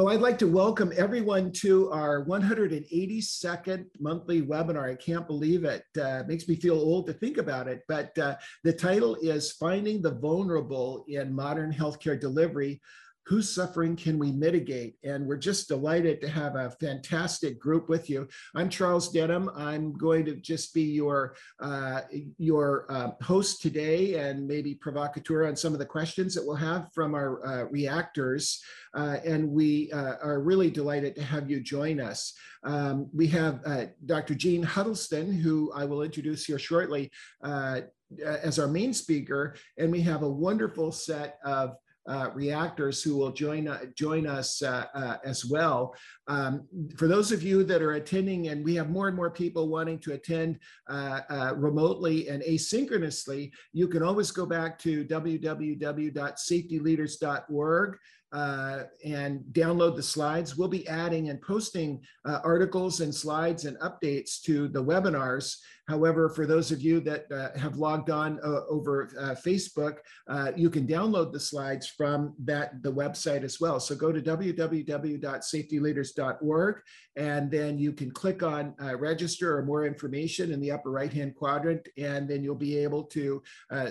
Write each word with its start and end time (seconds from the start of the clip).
Well, 0.00 0.08
I'd 0.08 0.22
like 0.22 0.38
to 0.38 0.48
welcome 0.48 0.94
everyone 0.96 1.52
to 1.56 1.90
our 1.90 2.24
182nd 2.24 3.84
monthly 3.98 4.40
webinar. 4.40 4.90
I 4.90 4.94
can't 4.94 5.26
believe 5.26 5.64
it. 5.64 5.84
Uh, 5.94 6.22
makes 6.26 6.48
me 6.48 6.56
feel 6.56 6.76
old 6.76 7.06
to 7.08 7.12
think 7.12 7.36
about 7.36 7.68
it. 7.68 7.82
But 7.86 8.16
uh, 8.18 8.36
the 8.64 8.72
title 8.72 9.16
is 9.16 9.52
Finding 9.52 10.00
the 10.00 10.12
Vulnerable 10.12 11.04
in 11.06 11.30
Modern 11.34 11.70
Healthcare 11.70 12.18
Delivery 12.18 12.80
whose 13.30 13.48
suffering 13.48 13.94
can 13.94 14.18
we 14.18 14.32
mitigate? 14.32 14.96
And 15.04 15.24
we're 15.24 15.36
just 15.36 15.68
delighted 15.68 16.20
to 16.20 16.28
have 16.28 16.56
a 16.56 16.72
fantastic 16.80 17.60
group 17.60 17.88
with 17.88 18.10
you. 18.10 18.26
I'm 18.56 18.68
Charles 18.68 19.08
Denham. 19.12 19.48
I'm 19.54 19.92
going 19.92 20.24
to 20.24 20.34
just 20.34 20.74
be 20.74 20.82
your 20.82 21.36
uh, 21.60 22.00
your 22.38 22.86
uh, 22.90 23.12
host 23.22 23.62
today 23.62 24.14
and 24.16 24.48
maybe 24.48 24.74
provocateur 24.74 25.46
on 25.46 25.54
some 25.54 25.72
of 25.72 25.78
the 25.78 25.86
questions 25.86 26.34
that 26.34 26.44
we'll 26.44 26.56
have 26.56 26.88
from 26.92 27.14
our 27.14 27.46
uh, 27.46 27.64
reactors. 27.66 28.60
Uh, 28.94 29.18
and 29.24 29.48
we 29.48 29.92
uh, 29.92 30.16
are 30.20 30.40
really 30.40 30.68
delighted 30.68 31.14
to 31.14 31.22
have 31.22 31.48
you 31.48 31.60
join 31.60 32.00
us. 32.00 32.34
Um, 32.64 33.08
we 33.14 33.28
have 33.28 33.60
uh, 33.64 33.84
Dr. 34.06 34.34
Jeanne 34.34 34.64
Huddleston, 34.64 35.32
who 35.32 35.70
I 35.72 35.84
will 35.84 36.02
introduce 36.02 36.46
here 36.46 36.58
shortly 36.58 37.12
as 37.44 38.58
our 38.58 38.66
main 38.66 38.92
speaker. 38.92 39.54
And 39.78 39.92
we 39.92 40.00
have 40.00 40.24
a 40.24 40.28
wonderful 40.28 40.90
set 40.90 41.38
of 41.44 41.76
uh, 42.08 42.30
reactors 42.34 43.02
who 43.02 43.16
will 43.16 43.32
join, 43.32 43.68
uh, 43.68 43.84
join 43.96 44.26
us 44.26 44.62
uh, 44.62 44.86
uh, 44.94 45.16
as 45.24 45.44
well. 45.44 45.94
Um, 46.28 46.66
for 46.96 47.08
those 47.08 47.32
of 47.32 47.42
you 47.42 47.64
that 47.64 47.82
are 47.82 47.92
attending, 47.92 48.48
and 48.48 48.64
we 48.64 48.74
have 48.76 48.88
more 48.90 49.08
and 49.08 49.16
more 49.16 49.30
people 49.30 49.68
wanting 49.68 49.98
to 50.00 50.12
attend 50.12 50.58
uh, 50.88 51.52
remotely 51.56 52.28
and 52.28 52.42
asynchronously, 52.42 53.50
you 53.72 53.88
can 53.88 54.02
always 54.02 54.30
go 54.30 54.44
back 54.46 54.78
to 54.80 55.04
www.safetyleaders.org 55.04 57.98
uh, 58.32 58.84
and 59.04 59.40
download 59.52 59.96
the 59.96 60.02
slides. 60.02 60.56
We'll 60.56 60.68
be 60.68 60.86
adding 60.86 61.30
and 61.30 61.42
posting 61.42 62.00
uh, 62.24 62.40
articles 62.44 63.00
and 63.00 63.14
slides 63.14 63.64
and 63.64 63.76
updates 63.78 64.40
to 64.42 64.68
the 64.68 64.82
webinars. 64.82 65.56
However, 65.90 66.28
for 66.28 66.46
those 66.46 66.70
of 66.70 66.80
you 66.80 67.00
that 67.00 67.26
uh, 67.32 67.48
have 67.58 67.76
logged 67.76 68.10
on 68.10 68.38
uh, 68.44 68.60
over 68.68 69.10
uh, 69.18 69.34
Facebook, 69.34 69.96
uh, 70.28 70.52
you 70.54 70.70
can 70.70 70.86
download 70.86 71.32
the 71.32 71.40
slides 71.40 71.88
from 71.88 72.32
that 72.44 72.80
the 72.84 72.92
website 72.92 73.42
as 73.42 73.60
well. 73.60 73.80
So 73.80 73.96
go 73.96 74.12
to 74.12 74.22
www.safetyleaders.org 74.22 76.76
and 77.16 77.50
then 77.50 77.76
you 77.76 77.92
can 77.92 78.12
click 78.12 78.44
on 78.44 78.72
register 78.98 79.58
or 79.58 79.64
more 79.64 79.84
information 79.84 80.52
in 80.52 80.60
the 80.60 80.70
upper 80.70 80.92
right-hand 80.92 81.34
quadrant, 81.34 81.88
and 81.98 82.28
then 82.28 82.44
you'll 82.44 82.54
be 82.54 82.78
able 82.78 83.02
to 83.02 83.42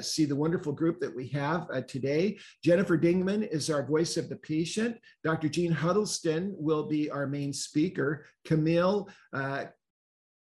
see 0.01 0.23
the 0.23 0.35
wonderful 0.35 0.71
group 0.71 1.01
that 1.01 1.13
we 1.13 1.27
have 1.27 1.67
today. 1.85 2.39
Jennifer 2.63 2.97
Dingman 2.97 3.45
is 3.51 3.69
our 3.69 3.85
voice 3.85 4.15
of 4.15 4.29
the 4.29 4.37
patient. 4.37 4.97
Dr. 5.23 5.49
Jeanne 5.49 5.73
Huddleston 5.73 6.55
will 6.57 6.87
be 6.87 7.11
our 7.11 7.27
main 7.27 7.51
speaker. 7.51 8.25
Camille 8.45 9.09
uh, 9.33 9.65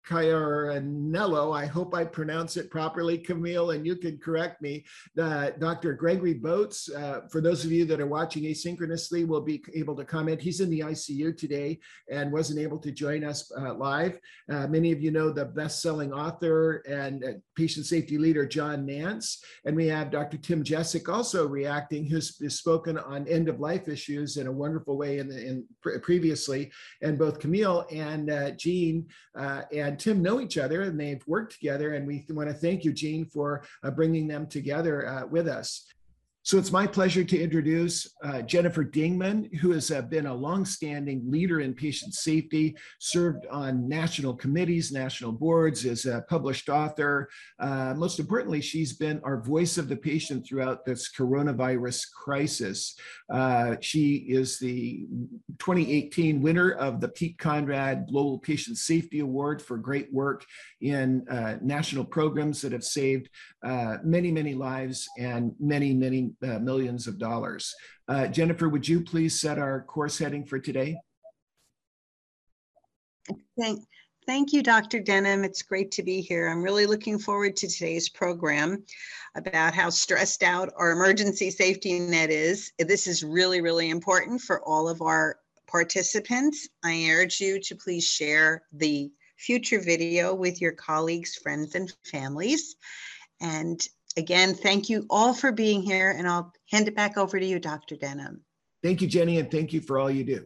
Caiaranello. 0.07 1.57
I 1.57 1.67
hope 1.67 1.95
I 1.95 2.05
pronounce 2.05 2.57
it 2.57 2.71
properly, 2.71 3.19
Camille, 3.19 3.73
and 3.73 3.85
you 3.85 3.97
can 3.97 4.19
correct 4.19 4.63
me. 4.63 4.85
Uh, 5.21 5.51
Dr. 5.59 5.95
Gregory 5.95 6.35
Botz, 6.35 6.95
uh, 6.95 7.27
for 7.29 7.41
those 7.41 7.65
of 7.65 7.73
you 7.73 7.85
that 7.87 8.01
are 8.01 8.07
watching 8.07 8.45
asynchronously, 8.45 9.27
will 9.27 9.41
be 9.41 9.63
able 9.75 9.97
to 9.97 10.05
comment. 10.05 10.41
He's 10.41 10.61
in 10.61 10.71
the 10.71 10.81
ICU 10.81 11.37
today 11.37 11.81
and 12.11 12.33
wasn't 12.33 12.61
able 12.61 12.79
to 12.79 12.93
join 12.93 13.25
us 13.25 13.51
uh, 13.59 13.75
live. 13.75 14.19
Uh, 14.51 14.69
many 14.69 14.93
of 14.93 15.03
you 15.03 15.11
know 15.11 15.31
the 15.31 15.45
best-selling 15.45 16.13
author 16.13 16.85
and 16.89 17.25
uh, 17.25 17.29
patient 17.57 17.87
safety 17.87 18.17
leader, 18.17 18.47
John 18.47 18.87
Nance. 18.87 19.43
And 19.65 19.75
we 19.75 19.89
have 19.89 20.13
Dr. 20.13 20.37
Tim 20.37 20.63
Jessic 20.63 21.09
also 21.09 21.49
reacting, 21.49 22.09
who's 22.09 22.37
spoken 22.55 22.97
on 22.97 23.27
end-of-life 23.27 23.89
issues 23.89 24.37
in 24.37 24.47
a 24.47 24.53
wonderful 24.53 24.97
way 24.97 25.19
in, 25.19 25.29
the, 25.29 25.47
in 25.47 25.65
previously. 26.03 26.71
And 27.03 27.19
both 27.19 27.41
Camille 27.41 27.87
and 27.91 28.31
uh, 28.31 28.51
Jeanne 28.53 29.07
and 29.35 29.96
Tim 29.99 30.23
know 30.23 30.41
each 30.41 30.59
other 30.59 30.83
and 30.83 30.99
they've 30.99 31.27
worked 31.27 31.55
together. 31.55 31.95
And 31.95 32.07
we 32.07 32.25
want 32.31 32.49
to 32.49 32.55
thank 32.55 32.85
you, 32.85 32.93
Jeanne, 32.93 33.27
for 33.27 33.63
uh, 33.83 33.91
bringing 33.91 34.29
them 34.29 34.47
together 34.47 35.09
uh, 35.09 35.27
with 35.27 35.49
us. 35.49 35.87
So 36.47 36.59
it's 36.59 36.71
my 36.71 36.87
pleasure 36.87 37.25
to 37.25 37.43
introduce 37.43 38.15
uh, 38.23 38.41
Jennifer 38.43 38.85
Dingman, 38.85 39.53
who 39.57 39.73
has 39.73 39.91
uh, 39.91 40.03
been 40.03 40.27
a 40.27 40.35
longstanding 40.35 41.29
leader 41.29 41.59
in 41.59 41.75
patient 41.75 42.15
safety, 42.15 42.77
served 43.01 43.49
on 43.51 43.89
national 43.89 44.37
committees, 44.37 44.93
national 44.93 45.33
boards, 45.33 45.85
is 45.85 46.07
a 46.07 46.25
published 46.29 46.69
author. 46.69 47.29
Uh, 47.59 47.95
most 47.97 48.21
importantly, 48.21 48.61
she's 48.61 48.93
been 48.93 49.21
our 49.25 49.41
voice 49.41 49.77
of 49.77 49.89
the 49.89 49.97
patient 49.97 50.47
throughout 50.47 50.85
this 50.85 51.11
coronavirus 51.13 52.13
crisis. 52.13 52.97
Uh, 53.29 53.75
she 53.81 54.27
is 54.29 54.61
the 54.61 55.05
2018 55.59 56.41
winner 56.41 56.71
of 56.71 57.01
the 57.01 57.09
Pete 57.09 57.39
Conrad 57.39 58.07
Global 58.07 58.39
Patient 58.39 58.77
Safety 58.79 59.19
Award 59.19 59.61
for 59.61 59.79
great 59.79 60.13
work 60.13 60.47
in 60.81 61.27
uh, 61.29 61.57
national 61.61 62.05
programs 62.05 62.63
that 62.63 62.71
have 62.71 62.85
saved 62.85 63.31
uh, 63.65 63.97
many, 64.05 64.31
many 64.31 64.55
lives 64.55 65.09
and 65.19 65.53
many, 65.59 65.93
many 65.93 66.36
uh, 66.43 66.59
millions 66.59 67.07
of 67.07 67.19
dollars. 67.19 67.75
Uh, 68.09 68.27
Jennifer, 68.27 68.69
would 68.69 68.87
you 68.87 69.01
please 69.01 69.41
set 69.41 69.59
our 69.59 69.83
course 69.83 70.19
heading 70.19 70.45
for 70.45 70.59
today? 70.59 70.99
Thank, 73.59 73.81
thank 74.27 74.53
you, 74.53 74.63
Dr. 74.63 75.01
Denham. 75.01 75.45
It's 75.45 75.63
great 75.63 75.91
to 75.93 76.03
be 76.03 76.21
here. 76.21 76.49
I'm 76.49 76.63
really 76.63 76.87
looking 76.87 77.19
forward 77.19 77.57
to 77.57 77.69
today's 77.69 78.09
program 78.09 78.85
about 79.35 79.75
how 79.75 79.91
stressed 79.91 80.43
out 80.43 80.73
our 80.77 80.93
emergency 80.93 81.51
safety 81.51 81.99
net 81.99 82.31
is. 82.31 82.73
This 82.79 83.07
is 83.07 83.25
really, 83.25 83.61
really 83.61 83.91
important 83.91 84.41
for 84.41 84.63
all 84.63 84.89
of 84.89 85.03
our 85.03 85.39
participants. 85.67 86.69
I 86.85 87.09
urge 87.11 87.41
you 87.41 87.61
to 87.61 87.75
please 87.75 88.05
share 88.05 88.63
the 88.73 89.11
future 89.37 89.81
video 89.81 90.35
with 90.35 90.61
your 90.61 90.73
colleagues, 90.73 91.37
friends, 91.37 91.75
and 91.75 91.93
families. 92.11 92.77
And 93.41 93.87
again, 94.17 94.55
thank 94.55 94.89
you 94.89 95.07
all 95.11 95.35
for 95.35 95.53
being 95.53 95.83
here, 95.83 96.15
and 96.17 96.27
I'll 96.27 96.53
hand 96.71 96.89
it 96.89 96.97
back 96.97 97.17
over 97.17 97.39
to 97.39 97.47
you, 97.47 97.59
Dr. 97.59 97.97
Denham. 97.97 98.43
Thank 98.83 99.01
you, 99.03 99.09
Jenny, 99.09 99.39
and 99.39 99.51
thank 99.51 99.73
you 99.73 99.81
for 99.81 99.99
all 99.99 100.11
you 100.11 100.25
do. 100.25 100.45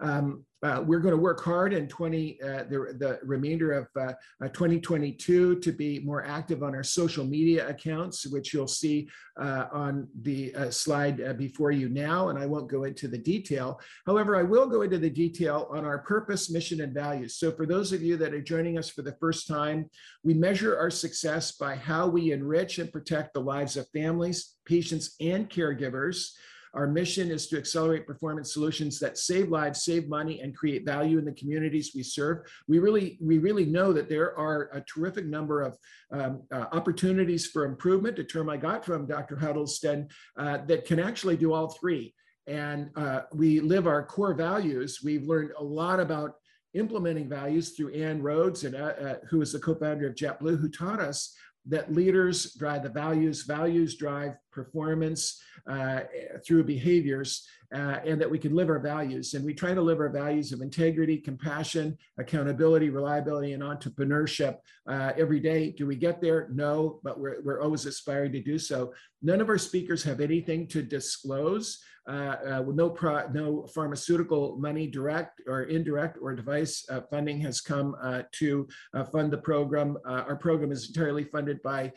Um, 0.00 0.44
uh, 0.62 0.82
we're 0.86 1.00
going 1.00 1.14
to 1.14 1.20
work 1.20 1.42
hard 1.42 1.72
in 1.72 1.88
20 1.88 2.40
uh, 2.42 2.46
the, 2.64 2.94
the 2.98 3.18
remainder 3.22 3.72
of 3.72 3.88
uh, 3.98 4.12
uh 4.44 4.48
2022 4.48 5.58
to 5.58 5.72
be 5.72 6.00
more 6.00 6.24
active 6.26 6.62
on 6.62 6.74
our 6.74 6.82
social 6.82 7.24
media 7.24 7.66
accounts 7.68 8.26
which 8.26 8.52
you'll 8.52 8.68
see 8.68 9.08
uh, 9.40 9.66
on 9.72 10.06
the 10.22 10.54
uh, 10.54 10.70
slide 10.70 11.38
before 11.38 11.70
you 11.70 11.88
now 11.88 12.28
and 12.28 12.38
i 12.38 12.44
won't 12.44 12.70
go 12.70 12.84
into 12.84 13.08
the 13.08 13.18
detail. 13.18 13.80
However 14.06 14.36
i 14.36 14.42
will 14.42 14.66
go 14.66 14.82
into 14.82 14.98
the 14.98 15.10
detail 15.10 15.66
on 15.70 15.84
our 15.84 15.98
purpose 15.98 16.50
mission 16.50 16.82
and 16.82 16.92
values. 16.92 17.36
So 17.36 17.50
for 17.52 17.64
those 17.64 17.92
of 17.92 18.02
you 18.02 18.16
that 18.18 18.34
are 18.34 18.42
joining 18.42 18.78
us 18.78 18.90
for 18.90 19.02
the 19.02 19.16
first 19.18 19.46
time 19.46 19.88
we 20.22 20.34
measure 20.34 20.78
our 20.78 20.90
success 20.90 21.52
by 21.52 21.74
how 21.74 22.06
we 22.06 22.32
enrich 22.32 22.78
and 22.78 22.92
protect 22.92 23.32
the 23.32 23.40
lives 23.40 23.76
of 23.76 23.88
families 23.90 24.56
patients 24.66 25.14
and 25.20 25.48
caregivers 25.48 26.32
our 26.74 26.86
mission 26.86 27.30
is 27.30 27.48
to 27.48 27.58
accelerate 27.58 28.06
performance 28.06 28.52
solutions 28.54 28.98
that 29.00 29.18
save 29.18 29.48
lives, 29.48 29.84
save 29.84 30.08
money, 30.08 30.40
and 30.40 30.56
create 30.56 30.84
value 30.84 31.18
in 31.18 31.24
the 31.24 31.32
communities 31.32 31.92
we 31.94 32.02
serve. 32.02 32.38
We 32.68 32.78
really, 32.78 33.18
we 33.20 33.38
really 33.38 33.66
know 33.66 33.92
that 33.92 34.08
there 34.08 34.36
are 34.38 34.70
a 34.72 34.80
terrific 34.82 35.26
number 35.26 35.62
of 35.62 35.76
um, 36.12 36.42
uh, 36.52 36.66
opportunities 36.72 37.46
for 37.46 37.64
improvement, 37.64 38.18
a 38.18 38.24
term 38.24 38.48
I 38.48 38.56
got 38.56 38.84
from 38.84 39.06
Dr. 39.06 39.36
Huddleston, 39.36 40.08
uh, 40.38 40.58
that 40.66 40.84
can 40.84 41.00
actually 41.00 41.36
do 41.36 41.52
all 41.52 41.68
three. 41.68 42.14
And 42.46 42.90
uh, 42.96 43.22
we 43.32 43.60
live 43.60 43.86
our 43.86 44.04
core 44.04 44.34
values. 44.34 45.00
We've 45.04 45.26
learned 45.26 45.52
a 45.58 45.62
lot 45.62 46.00
about 46.00 46.34
implementing 46.74 47.28
values 47.28 47.70
through 47.70 47.92
Ann 47.94 48.22
Rhoades, 48.22 48.64
and, 48.64 48.74
uh, 48.76 48.78
uh, 48.78 49.14
who 49.28 49.42
is 49.42 49.52
the 49.52 49.58
co-founder 49.58 50.06
of 50.06 50.14
JetBlue, 50.14 50.60
who 50.60 50.68
taught 50.68 51.00
us 51.00 51.34
that 51.66 51.92
leaders 51.92 52.54
drive 52.54 52.82
the 52.82 52.88
values, 52.88 53.44
values 53.44 53.96
drive 53.96 54.32
performance 54.50 55.40
uh, 55.68 56.00
through 56.44 56.64
behaviors, 56.64 57.46
uh, 57.74 57.98
and 58.04 58.20
that 58.20 58.30
we 58.30 58.38
can 58.38 58.54
live 58.54 58.68
our 58.68 58.80
values. 58.80 59.34
And 59.34 59.44
we 59.44 59.54
try 59.54 59.74
to 59.74 59.80
live 59.82 60.00
our 60.00 60.08
values 60.08 60.52
of 60.52 60.60
integrity, 60.60 61.18
compassion, 61.18 61.96
accountability, 62.18 62.90
reliability, 62.90 63.52
and 63.52 63.62
entrepreneurship 63.62 64.56
uh, 64.88 65.12
every 65.16 65.38
day. 65.38 65.70
Do 65.70 65.86
we 65.86 65.96
get 65.96 66.20
there? 66.20 66.48
No, 66.50 67.00
but 67.04 67.20
we're, 67.20 67.40
we're 67.42 67.62
always 67.62 67.86
aspiring 67.86 68.32
to 68.32 68.42
do 68.42 68.58
so. 68.58 68.92
None 69.22 69.40
of 69.40 69.48
our 69.48 69.58
speakers 69.58 70.02
have 70.02 70.20
anything 70.20 70.66
to 70.68 70.82
disclose. 70.82 71.80
Uh, 72.08 72.36
uh, 72.46 72.64
no, 72.72 72.90
pro, 72.90 73.28
no 73.28 73.66
pharmaceutical 73.66 74.56
money, 74.58 74.86
direct 74.86 75.42
or 75.46 75.64
indirect 75.64 76.18
or 76.20 76.34
device 76.34 76.84
uh, 76.90 77.00
funding 77.02 77.40
has 77.40 77.60
come 77.60 77.94
uh, 78.02 78.22
to 78.32 78.66
fund 79.12 79.30
the 79.30 79.38
program. 79.38 79.96
Our 80.06 80.36
program 80.36 80.72
is 80.72 80.88
entirely 80.88 81.24
funded 81.24 81.62
by 81.62 81.92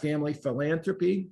family 0.00 0.34
philanthropy. 0.34 1.30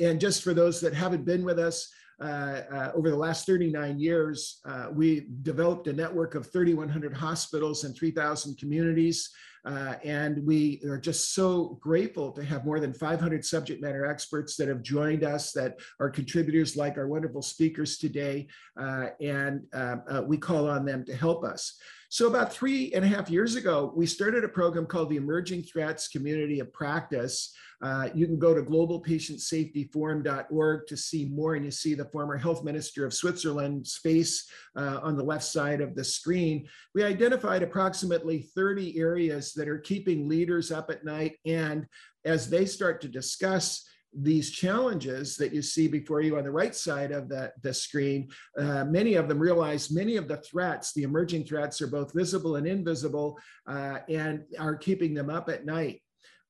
and 0.00 0.20
just 0.20 0.42
for 0.42 0.54
those 0.54 0.80
that 0.80 0.94
haven't 0.94 1.24
been 1.24 1.44
with 1.44 1.58
us, 1.58 1.92
uh, 2.22 2.62
uh, 2.72 2.92
over 2.94 3.10
the 3.10 3.16
last 3.16 3.46
39 3.46 3.98
years, 3.98 4.60
uh, 4.64 4.86
we 4.92 5.26
developed 5.42 5.88
a 5.88 5.92
network 5.92 6.36
of 6.36 6.50
3,100 6.52 7.12
hospitals 7.12 7.82
and 7.82 7.96
3,000 7.96 8.56
communities 8.58 9.30
Uh, 9.64 9.94
and 10.02 10.44
we 10.44 10.80
are 10.86 10.98
just 10.98 11.34
so 11.34 11.78
grateful 11.80 12.32
to 12.32 12.44
have 12.44 12.64
more 12.64 12.80
than 12.80 12.92
500 12.92 13.44
subject 13.44 13.80
matter 13.80 14.06
experts 14.06 14.56
that 14.56 14.68
have 14.68 14.82
joined 14.82 15.24
us 15.24 15.52
that 15.52 15.78
are 16.00 16.10
contributors 16.10 16.76
like 16.76 16.98
our 16.98 17.06
wonderful 17.06 17.42
speakers 17.42 17.98
today. 17.98 18.48
Uh, 18.80 19.06
and 19.20 19.62
uh, 19.72 19.96
uh, 20.10 20.22
we 20.26 20.36
call 20.36 20.68
on 20.68 20.84
them 20.84 21.04
to 21.04 21.14
help 21.14 21.44
us. 21.44 21.78
So 22.12 22.26
about 22.26 22.52
three 22.52 22.92
and 22.92 23.06
a 23.06 23.08
half 23.08 23.30
years 23.30 23.56
ago, 23.56 23.90
we 23.96 24.04
started 24.04 24.44
a 24.44 24.48
program 24.48 24.84
called 24.84 25.08
the 25.08 25.16
Emerging 25.16 25.62
Threats 25.62 26.08
Community 26.08 26.60
of 26.60 26.70
Practice. 26.70 27.54
Uh, 27.80 28.10
you 28.14 28.26
can 28.26 28.38
go 28.38 28.52
to 28.52 28.60
globalpatientsafetyforum.org 28.60 30.86
to 30.88 30.94
see 30.94 31.24
more, 31.24 31.54
and 31.54 31.64
you 31.64 31.70
see 31.70 31.94
the 31.94 32.04
former 32.04 32.36
health 32.36 32.64
minister 32.64 33.06
of 33.06 33.14
Switzerland's 33.14 33.96
face 33.96 34.46
uh, 34.76 35.00
on 35.02 35.16
the 35.16 35.24
left 35.24 35.44
side 35.44 35.80
of 35.80 35.94
the 35.94 36.04
screen. 36.04 36.68
We 36.94 37.02
identified 37.02 37.62
approximately 37.62 38.42
30 38.54 38.98
areas 38.98 39.54
that 39.54 39.66
are 39.66 39.78
keeping 39.78 40.28
leaders 40.28 40.70
up 40.70 40.90
at 40.90 41.06
night, 41.06 41.38
and 41.46 41.86
as 42.26 42.50
they 42.50 42.66
start 42.66 43.00
to 43.00 43.08
discuss 43.08 43.88
these 44.14 44.50
challenges 44.50 45.36
that 45.36 45.54
you 45.54 45.62
see 45.62 45.88
before 45.88 46.20
you 46.20 46.36
on 46.36 46.44
the 46.44 46.50
right 46.50 46.74
side 46.74 47.12
of 47.12 47.28
the, 47.28 47.52
the 47.62 47.72
screen, 47.72 48.28
uh, 48.58 48.84
many 48.84 49.14
of 49.14 49.28
them 49.28 49.38
realize 49.38 49.90
many 49.90 50.16
of 50.16 50.28
the 50.28 50.36
threats, 50.38 50.92
the 50.92 51.02
emerging 51.02 51.44
threats, 51.44 51.80
are 51.80 51.86
both 51.86 52.12
visible 52.12 52.56
and 52.56 52.66
invisible 52.66 53.38
uh, 53.66 53.98
and 54.08 54.42
are 54.58 54.76
keeping 54.76 55.14
them 55.14 55.30
up 55.30 55.48
at 55.48 55.64
night. 55.64 56.02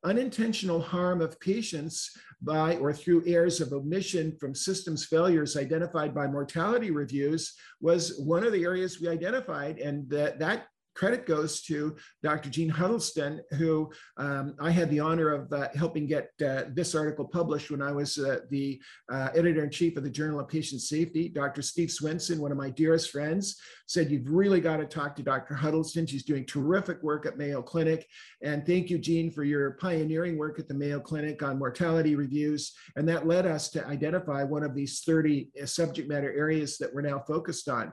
Unintentional 0.05 0.81
harm 0.81 1.21
of 1.21 1.39
patients 1.39 2.11
by 2.41 2.75
or 2.77 2.93
through 2.93 3.23
errors 3.25 3.61
of 3.61 3.73
omission 3.73 4.37
from 4.41 4.53
systems 4.53 5.05
failures 5.05 5.57
identified 5.57 6.13
by 6.13 6.27
mortality 6.27 6.91
reviews 6.91 7.55
was 7.81 8.19
one 8.19 8.45
of 8.45 8.53
the 8.53 8.65
areas 8.65 9.01
we 9.01 9.09
identified, 9.09 9.79
and 9.79 10.09
that, 10.11 10.41
that 10.41 10.67
credit 10.95 11.27
goes 11.27 11.63
to 11.63 11.97
Dr. 12.23 12.51
Jeanne 12.51 12.69
Huddleston, 12.69 13.41
who 13.53 13.91
um, 14.17 14.55
I 14.61 14.71
had 14.71 14.91
the 14.91 15.01
honor 15.01 15.31
of 15.31 15.53
uh, 15.53 15.69
helping 15.75 16.07
get 16.07 16.31
uh, 16.47 16.65
this 16.73 16.95
article 16.95 17.25
published 17.25 17.71
when 17.71 17.83
I 17.83 17.93
was 17.93 18.19
uh, 18.19 18.41
the 18.51 18.81
uh, 19.11 19.29
editor 19.35 19.65
in 19.65 19.71
chief 19.71 19.97
of 19.97 20.05
the 20.05 20.11
Journal 20.11 20.41
of 20.41 20.49
Patient 20.49 20.81
Safety. 20.81 21.29
Dr. 21.29 21.63
Steve 21.63 21.89
Swensen, 21.89 22.39
one 22.39 22.53
of 22.53 22.59
my 22.59 22.71
dearest 22.71 23.11
friends, 23.11 23.61
said, 23.87 24.11
You've 24.11 24.29
really 24.29 24.61
got 24.61 24.79
to 24.79 24.87
talk 24.87 25.17
to 25.17 25.23
Dr. 25.23 25.55
Huddleston. 25.55 26.07
She's 26.07 26.25
doing 26.25 26.47
terrific 26.47 27.03
work 27.03 27.27
at 27.27 27.39
Mayo 27.39 27.63
Clinic. 27.63 28.07
And 28.43 28.67
thank 28.67 28.91
you, 28.91 28.99
Jeanne, 28.99 29.31
for 29.31 29.45
your 29.45 29.73
pioneering 29.73 30.37
work 30.37 30.59
at 30.59 30.69
the 30.69 30.75
Mayo 30.75 31.01
Clinic 31.01 31.43
on 31.43 31.59
mortality 31.59 32.15
reviews. 32.15 32.73
And 32.97 33.09
that 33.09 33.27
led 33.27 33.47
us 33.47 33.71
to 33.71 33.87
identify 33.87 34.45
one 34.45 34.63
of 34.63 34.75
these 34.75 35.01
30 35.01 35.51
uh, 35.61 35.67
subject 35.67 36.09
matter 36.09 36.33
areas 36.33 36.79
that 36.79 36.93
we're 36.93 37.03
now 37.03 37.19
focused 37.21 37.69
on. 37.69 37.93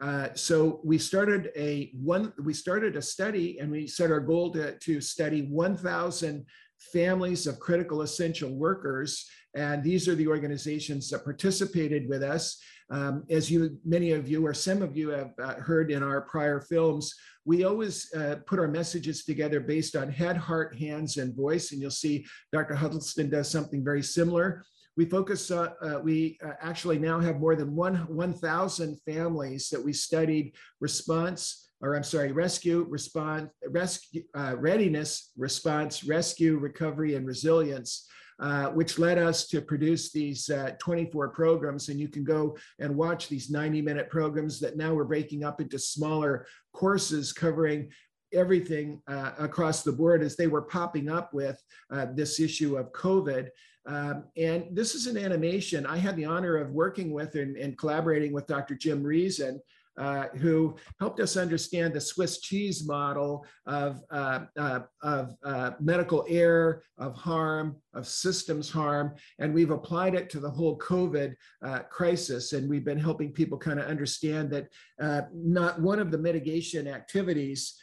Uh, 0.00 0.28
so 0.34 0.80
we 0.84 0.98
started 0.98 1.50
a 1.56 1.92
one 1.94 2.32
we 2.42 2.52
started 2.52 2.96
a 2.96 3.02
study 3.02 3.58
and 3.60 3.70
we 3.70 3.86
set 3.86 4.10
our 4.10 4.20
goal 4.20 4.50
to, 4.52 4.76
to 4.78 5.00
study 5.00 5.42
1000 5.42 6.44
families 6.92 7.46
of 7.46 7.60
critical 7.60 8.02
essential 8.02 8.50
workers. 8.54 9.28
And 9.54 9.82
these 9.82 10.08
are 10.08 10.16
the 10.16 10.26
organizations 10.26 11.08
that 11.10 11.24
participated 11.24 12.08
with 12.08 12.22
us. 12.22 12.60
Um, 12.90 13.24
as 13.30 13.50
you 13.50 13.78
many 13.84 14.10
of 14.10 14.28
you 14.28 14.44
or 14.44 14.52
some 14.52 14.82
of 14.82 14.96
you 14.96 15.08
have 15.10 15.32
uh, 15.42 15.54
heard 15.54 15.90
in 15.90 16.02
our 16.02 16.20
prior 16.22 16.60
films 16.60 17.14
we 17.46 17.64
always 17.64 18.12
uh, 18.14 18.36
put 18.46 18.58
our 18.58 18.68
messages 18.68 19.24
together 19.24 19.60
based 19.60 19.96
on 19.96 20.10
head 20.10 20.36
heart 20.36 20.78
hands 20.78 21.18
and 21.18 21.36
voice. 21.36 21.72
And 21.72 21.80
you'll 21.80 21.90
see 21.90 22.26
dr 22.52 22.74
huddleston 22.74 23.30
does 23.30 23.50
something 23.50 23.82
very 23.82 24.02
similar 24.02 24.64
we 24.96 25.04
focus, 25.06 25.50
uh, 25.50 25.70
uh, 25.82 26.00
we 26.02 26.38
uh, 26.44 26.52
actually 26.60 26.98
now 26.98 27.18
have 27.20 27.40
more 27.40 27.56
than 27.56 27.74
one 27.74 27.96
1,000 27.96 29.00
families 29.06 29.68
that 29.70 29.82
we 29.82 29.92
studied 29.92 30.54
response, 30.80 31.70
or 31.80 31.96
I'm 31.96 32.04
sorry, 32.04 32.32
rescue, 32.32 32.86
response, 32.88 33.50
rescue, 33.68 34.22
uh, 34.36 34.54
readiness, 34.56 35.32
response, 35.36 36.04
rescue, 36.04 36.58
recovery, 36.58 37.14
and 37.14 37.26
resilience. 37.26 38.08
Uh, 38.40 38.66
which 38.70 38.98
led 38.98 39.16
us 39.16 39.46
to 39.46 39.60
produce 39.60 40.10
these 40.10 40.50
uh, 40.50 40.72
24 40.80 41.28
programs. 41.28 41.88
And 41.88 42.00
you 42.00 42.08
can 42.08 42.24
go 42.24 42.56
and 42.80 42.96
watch 42.96 43.28
these 43.28 43.48
90 43.48 43.80
minute 43.80 44.10
programs 44.10 44.58
that 44.58 44.76
now 44.76 44.92
we're 44.92 45.04
breaking 45.04 45.44
up 45.44 45.60
into 45.60 45.78
smaller 45.78 46.44
courses 46.72 47.32
covering 47.32 47.90
everything 48.32 49.00
uh, 49.06 49.30
across 49.38 49.82
the 49.84 49.92
board 49.92 50.20
as 50.20 50.34
they 50.34 50.48
were 50.48 50.62
popping 50.62 51.08
up 51.08 51.32
with 51.32 51.62
uh, 51.92 52.06
this 52.14 52.40
issue 52.40 52.76
of 52.76 52.92
COVID. 52.92 53.48
Um, 53.86 54.24
and 54.36 54.66
this 54.70 54.94
is 54.94 55.06
an 55.06 55.18
animation 55.18 55.84
I 55.86 55.98
had 55.98 56.16
the 56.16 56.24
honor 56.24 56.56
of 56.56 56.70
working 56.70 57.12
with 57.12 57.34
and, 57.34 57.56
and 57.56 57.76
collaborating 57.76 58.32
with 58.32 58.46
Dr. 58.46 58.74
Jim 58.74 59.02
Reason, 59.02 59.60
uh, 59.96 60.26
who 60.38 60.74
helped 60.98 61.20
us 61.20 61.36
understand 61.36 61.94
the 61.94 62.00
Swiss 62.00 62.40
cheese 62.40 62.84
model 62.84 63.46
of, 63.66 64.02
uh, 64.10 64.40
uh, 64.58 64.80
of 65.02 65.36
uh, 65.44 65.72
medical 65.78 66.24
error, 66.28 66.82
of 66.98 67.14
harm, 67.14 67.76
of 67.92 68.06
systems 68.08 68.68
harm, 68.70 69.14
and 69.38 69.54
we've 69.54 69.70
applied 69.70 70.14
it 70.14 70.28
to 70.30 70.40
the 70.40 70.50
whole 70.50 70.76
COVID 70.78 71.34
uh, 71.62 71.80
crisis. 71.90 72.54
And 72.54 72.68
we've 72.68 72.84
been 72.84 72.98
helping 72.98 73.32
people 73.32 73.56
kind 73.56 73.78
of 73.78 73.86
understand 73.86 74.50
that 74.50 74.68
uh, 75.00 75.22
not 75.32 75.80
one 75.80 76.00
of 76.00 76.10
the 76.10 76.18
mitigation 76.18 76.88
activities 76.88 77.74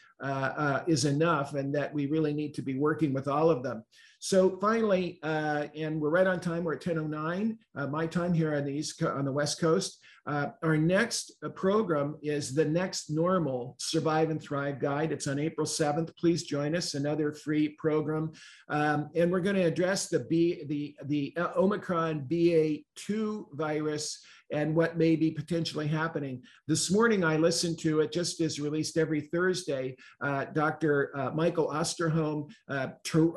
is 0.88 1.05
enough 1.05 1.55
and 1.55 1.74
that 1.74 1.91
we 1.93 2.05
really 2.05 2.34
need 2.34 2.53
to 2.53 2.62
be 2.62 2.77
working 2.77 3.13
with 3.13 3.27
all 3.27 3.50
of 3.50 3.63
them. 3.63 3.84
So 4.23 4.55
finally, 4.59 5.17
uh, 5.23 5.65
and 5.75 5.99
we're 5.99 6.11
right 6.11 6.27
on 6.27 6.39
time. 6.39 6.63
We're 6.63 6.75
at 6.75 6.81
10:09 6.81 7.57
uh, 7.75 7.87
my 7.87 8.05
time 8.05 8.35
here 8.35 8.55
on 8.55 8.65
the 8.65 8.71
east 8.71 9.01
on 9.01 9.25
the 9.25 9.31
west 9.31 9.59
coast. 9.59 9.97
Uh, 10.27 10.49
our 10.61 10.77
next 10.77 11.31
uh, 11.43 11.49
program 11.49 12.15
is 12.21 12.53
the 12.53 12.63
next 12.63 13.09
normal 13.09 13.75
Survive 13.79 14.29
and 14.29 14.39
Thrive 14.39 14.79
Guide. 14.79 15.11
It's 15.11 15.25
on 15.25 15.39
April 15.39 15.65
7th. 15.65 16.15
Please 16.17 16.43
join 16.43 16.75
us. 16.75 16.93
Another 16.93 17.33
free 17.33 17.69
program, 17.79 18.31
um, 18.69 19.09
and 19.15 19.31
we're 19.31 19.39
going 19.39 19.55
to 19.55 19.63
address 19.63 20.07
the 20.07 20.19
B 20.19 20.65
the 20.67 20.95
the 21.05 21.33
uh, 21.37 21.53
Omicron 21.57 22.27
BA2 22.29 23.45
virus 23.53 24.23
and 24.51 24.75
what 24.75 24.98
may 24.98 25.15
be 25.15 25.31
potentially 25.31 25.88
happening. 25.88 26.41
This 26.67 26.91
morning, 26.91 27.24
I 27.24 27.38
listened 27.38 27.79
to 27.79 28.01
it 28.01 28.12
just 28.12 28.41
as 28.41 28.60
released 28.60 28.98
every 28.98 29.22
Thursday. 29.22 29.96
Uh, 30.22 30.46
Dr. 30.46 31.12
Uh, 31.15 31.31
Michael 31.31 31.67
Osterholm, 31.67 32.51
uh, 32.70 32.88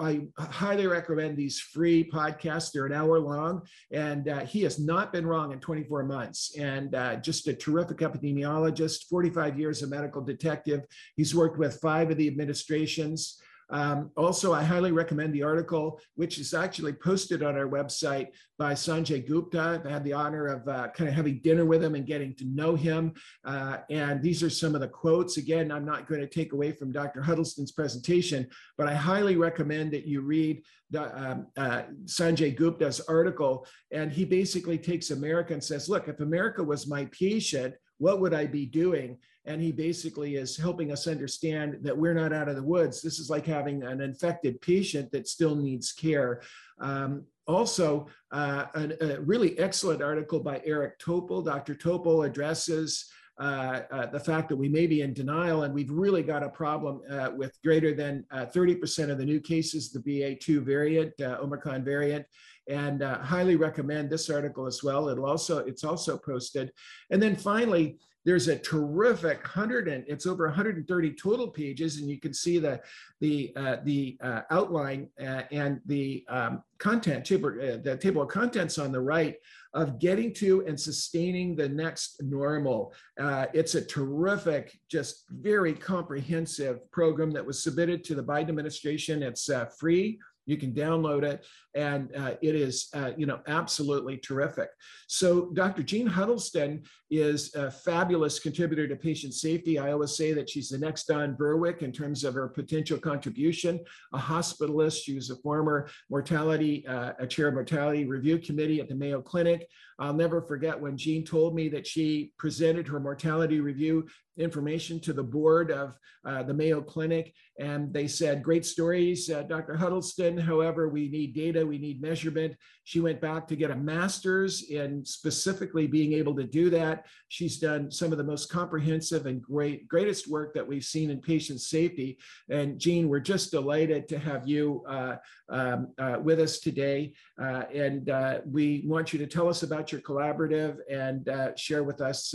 I 0.01 0.23
highly 0.39 0.87
recommend 0.87 1.37
these 1.37 1.61
free 1.61 2.09
podcasts. 2.11 2.73
They're 2.73 2.87
an 2.87 2.93
hour 2.93 3.19
long, 3.19 3.63
and 3.93 4.29
uh, 4.29 4.41
he 4.41 4.63
has 4.63 4.79
not 4.79 5.13
been 5.13 5.27
wrong 5.27 5.53
in 5.53 5.61
24 5.61 6.05
months. 6.05 6.57
And 6.59 6.95
uh, 6.95 7.17
just 7.17 7.49
a 7.49 7.55
terrific 7.55 7.99
epidemiologist, 7.99 9.05
45 9.09 9.59
years 9.59 9.83
a 9.83 9.87
medical 9.87 10.23
detective. 10.23 10.83
He's 11.17 11.35
worked 11.35 11.59
with 11.59 11.81
five 11.81 12.11
of 12.11 12.17
the 12.17 12.29
administrations. 12.29 13.41
Um, 13.71 14.11
also, 14.17 14.53
I 14.53 14.63
highly 14.63 14.93
recommend 14.93 15.35
the 15.35 15.43
article, 15.43 16.01
which 16.15 16.39
is 16.39 16.55
actually 16.55 16.93
posted 16.93 17.43
on 17.43 17.57
our 17.57 17.67
website 17.67 18.29
by 18.59 18.75
Sanjay 18.75 19.27
Gupta. 19.27 19.83
I 19.85 19.91
had 19.91 20.05
the 20.05 20.13
honor 20.13 20.47
of 20.47 20.69
uh, 20.69 20.89
kind 20.89 21.09
of 21.09 21.15
having 21.15 21.41
dinner 21.41 21.65
with 21.65 21.83
him 21.83 21.95
and 21.95 22.07
getting 22.07 22.35
to 22.37 22.45
know 22.45 22.75
him. 22.75 23.15
Uh, 23.45 23.79
and 23.91 24.23
these 24.23 24.43
are 24.43 24.51
some 24.51 24.75
of 24.75 24.81
the 24.81 24.89
quotes. 24.89 25.37
Again, 25.37 25.73
I'm 25.73 25.85
not 25.85 26.07
going 26.07 26.21
to 26.21 26.27
take 26.27 26.53
away 26.53 26.73
from 26.73 26.93
Dr. 26.93 27.23
Huddleston's 27.23 27.73
presentation, 27.73 28.47
but 28.79 28.87
I 28.87 28.95
highly 28.95 29.37
recommend 29.37 29.93
that 29.93 30.07
you 30.07 30.21
read 30.21 30.63
the, 30.91 31.17
um, 31.19 31.47
uh, 31.57 31.83
Sanjay 32.05 32.55
Gupta's 32.55 33.01
article. 33.01 33.67
And 33.91 34.13
he 34.13 34.25
basically 34.25 34.79
takes 34.79 35.11
America 35.11 35.53
and 35.53 35.65
says, 35.65 35.89
look, 35.89 36.09
if 36.09 36.21
America 36.21 36.63
was 36.63 36.87
my 36.87 37.07
patient, 37.07 37.75
what 37.99 38.21
would 38.21 38.35
I 38.35 38.47
be 38.47 38.67
doing? 38.67 39.19
And 39.47 39.61
he 39.61 39.73
basically 39.73 40.37
is 40.37 40.57
helping 40.57 40.91
us 40.91 41.07
understand 41.07 41.79
that 41.83 41.97
we're 41.97 42.15
not 42.15 42.33
out 42.33 42.49
of 42.49 42.57
the 42.57 42.63
woods. 42.63 43.03
This 43.03 43.19
is 43.19 43.29
like 43.29 43.47
having 43.47 43.83
an 43.83 44.01
infected 44.01 44.61
patient 44.61 45.13
that 45.13 45.29
still 45.29 45.55
needs 45.55 45.93
care. 45.93 46.43
Um, 46.81 47.25
also, 47.47 48.07
uh, 48.33 48.67
a, 48.75 49.17
a, 49.17 49.21
really 49.21 49.59
excellent 49.59 50.03
article 50.03 50.41
by 50.41 50.63
Eric 50.65 50.99
Topol. 50.99 51.45
Dr. 51.45 51.75
Topol 51.75 52.27
addresses 52.27 53.11
uh, 53.39 53.81
uh, 53.91 54.07
the 54.07 54.21
fact 54.21 54.49
that 54.49 54.57
we 54.57 54.69
may 54.69 54.87
be 54.87 55.03
in 55.03 55.13
denial 55.13 55.65
and 55.65 55.75
we've 55.75 55.91
really 55.91 56.23
got 56.23 56.43
a 56.43 56.49
problem 56.49 57.03
uh, 57.11 57.31
with 57.37 57.59
greater 57.63 57.93
than 57.93 58.25
30% 58.33 59.09
uh, 59.09 59.13
of 59.13 59.19
the 59.19 59.25
new 59.25 59.41
cases, 59.41 59.91
the 59.93 59.99
BA2 60.01 60.63
variant, 60.63 61.13
uh, 61.21 61.39
Omicron 61.43 61.85
variant 61.85 62.25
and 62.69 63.03
uh, 63.03 63.19
highly 63.19 63.57
recommend 63.57 64.09
this 64.09 64.31
article 64.31 64.67
as 64.67 64.83
well. 64.83 65.09
It'll 65.09 65.27
also 65.27 65.59
it's 65.59 65.85
also 65.85 66.17
posted. 66.17 66.73
And 67.11 67.23
then 67.23 67.37
finally, 67.37 67.99
there's 68.25 68.49
a 68.49 68.59
terrific 68.59 69.43
100 69.43 69.89
and 69.89 70.05
it's 70.09 70.27
over 70.27 70.47
130 70.47 71.13
total 71.15 71.49
pages, 71.49 71.99
and 71.99 72.09
you 72.09 72.19
can 72.19 72.33
see 72.33 72.59
the 72.59 72.81
the 73.21 73.53
uh, 73.57 73.77
the 73.85 74.17
uh, 74.23 74.43
outline 74.51 75.09
uh, 75.21 75.43
and 75.51 75.81
the 75.87 76.25
um, 76.29 76.63
content 76.79 77.25
table, 77.25 77.51
uh, 77.51 77.77
the 77.83 77.99
table 78.01 78.23
of 78.23 78.29
contents 78.29 78.79
on 78.79 78.93
the 78.93 79.01
right 79.01 79.37
of 79.75 79.99
getting 79.99 80.33
to 80.33 80.65
and 80.67 80.79
sustaining 80.79 81.57
the 81.57 81.69
next 81.69 82.23
normal. 82.23 82.95
Uh, 83.21 83.47
it's 83.53 83.75
a 83.75 83.85
terrific, 83.85 84.79
just 84.89 85.25
very 85.31 85.75
comprehensive 85.75 86.91
program 86.93 87.31
that 87.33 87.45
was 87.45 87.63
submitted 87.63 88.05
to 88.05 88.15
the 88.15 88.23
Biden 88.23 88.51
administration. 88.51 89.23
It's 89.23 89.51
uh, 89.51 89.67
free 89.67 90.19
you 90.47 90.57
can 90.57 90.73
download 90.73 91.25
it, 91.25 91.45
and 91.75 92.15
uh, 92.17 92.35
it 92.41 92.55
is, 92.55 92.89
uh, 92.95 93.11
you 93.17 93.27
know, 93.27 93.41
absolutely 93.47 94.17
terrific. 94.17 94.69
So 95.09 95.51
Dr. 95.55 95.83
Jeanne 95.83 96.07
Huddleston 96.07 96.83
is 97.11 97.55
a 97.55 97.71
fabulous 97.71 98.39
contributor 98.39 98.87
to 98.87 98.97
patient 98.97 99.35
safety. 99.35 99.79
I 99.79 99.93
always 99.93 100.17
say 100.17 100.33
that 100.33 100.49
she's 100.49 100.69
the 100.69 100.79
next 100.79 101.07
Don 101.07 101.35
Berwick 101.35 101.83
in 101.83 101.93
terms 101.93 102.25
of 102.25 102.35
her 102.35 102.49
potential 102.49 102.99
contribution. 102.99 103.81
A 104.13 104.19
hospitalist, 104.19 105.03
she 105.03 105.15
was 105.15 105.31
a 105.31 105.37
former 105.37 105.89
mortality, 106.11 106.87
uh, 106.87 107.13
a 107.19 107.27
chair 107.27 107.49
of 107.49 107.55
mortality 107.55 108.05
review 108.05 108.39
committee 108.39 108.81
at 108.81 108.89
the 108.89 108.95
Mayo 108.95 109.21
Clinic. 109.21 109.69
I'll 109.99 110.15
never 110.15 110.43
forget 110.43 110.81
when 110.81 110.97
Jeanne 110.97 111.25
told 111.25 111.55
me 111.55 111.69
that 111.69 111.87
she 111.87 112.33
presented 112.39 112.89
her 112.89 112.99
mortality 112.99 113.61
review 113.61 114.07
information 114.37 114.99
to 115.01 115.13
the 115.13 115.23
board 115.23 115.71
of 115.71 115.97
uh, 116.25 116.43
the 116.43 116.55
Mayo 116.55 116.81
Clinic, 116.81 117.33
and 117.59 117.93
they 117.93 118.09
said, 118.09 118.43
Great 118.43 118.67
stories, 118.67 119.31
uh, 119.31 119.43
Dr. 119.43 119.77
Huddleston. 119.77 120.37
However, 120.37 120.89
we 120.89 121.09
need 121.09 121.35
data, 121.35 121.64
we 121.67 121.79
need 121.79 122.01
measurement. 122.01 122.57
She 122.85 123.01
went 123.01 123.21
back 123.21 123.49
to 123.49 123.57
get 123.57 123.71
a 123.71 123.77
master's 123.77 124.71
in 124.71 125.05
specifically 125.05 125.87
being 125.87 126.13
able 126.13 126.35
to 126.37 126.45
do 126.45 126.71
that. 126.71 127.07
She's 127.29 127.59
done 127.59 127.91
some 127.91 128.13
of 128.13 128.19
the 128.19 128.25
most 128.25 128.51
comprehensive 128.51 129.27
and 129.27 129.43
great, 129.43 129.89
greatest 129.89 130.29
work 130.29 130.55
that 130.55 130.67
we've 130.67 130.85
seen 130.85 131.11
in 131.11 131.21
patient 131.21 131.61
safety. 131.61 132.19
And 132.49 132.79
Jeanne, 132.79 133.09
we're 133.09 133.21
just 133.21 133.51
delighted 133.51 134.09
to 134.09 134.19
have 134.19 134.47
you 134.47 134.85
uh, 134.89 135.17
um, 135.49 135.89
uh, 135.99 136.19
with 136.23 136.41
us 136.41 136.59
today. 136.59 137.15
Uh, 137.41 137.65
and 137.73 138.11
uh, 138.11 138.41
we 138.45 138.85
want 138.87 139.13
you 139.13 139.19
to 139.19 139.27
tell 139.27 139.49
us 139.49 139.63
about 139.63 139.93
your 139.93 140.01
collaborative 140.03 140.79
and 140.91 141.59
share 141.59 141.85
with 141.85 142.01
us 142.01 142.35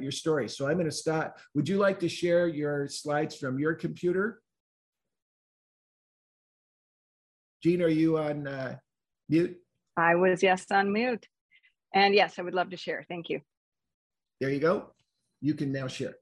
your 0.00 0.12
story. 0.12 0.48
So 0.48 0.68
I'm 0.68 0.74
going 0.74 0.86
to 0.86 0.92
start 0.92 1.32
would 1.54 1.68
you 1.68 1.78
like 1.78 1.98
to 2.00 2.08
share 2.08 2.48
your 2.48 2.88
slides 2.88 3.36
from 3.36 3.58
your 3.58 3.74
computer? 3.74 4.42
Jeanne, 7.62 7.82
are 7.82 7.88
you 7.88 8.18
on 8.18 8.46
uh, 8.46 8.76
mute? 9.28 9.56
I 9.96 10.14
was 10.14 10.42
yes 10.42 10.66
on 10.70 10.92
mute. 10.92 11.26
And 11.94 12.14
yes, 12.14 12.38
I 12.38 12.42
would 12.42 12.54
love 12.54 12.70
to 12.70 12.76
share. 12.76 13.04
Thank 13.08 13.30
you. 13.30 13.40
There 14.40 14.50
you 14.50 14.60
go. 14.60 14.90
You 15.40 15.54
can 15.54 15.72
now 15.72 15.86
share. 15.86 16.14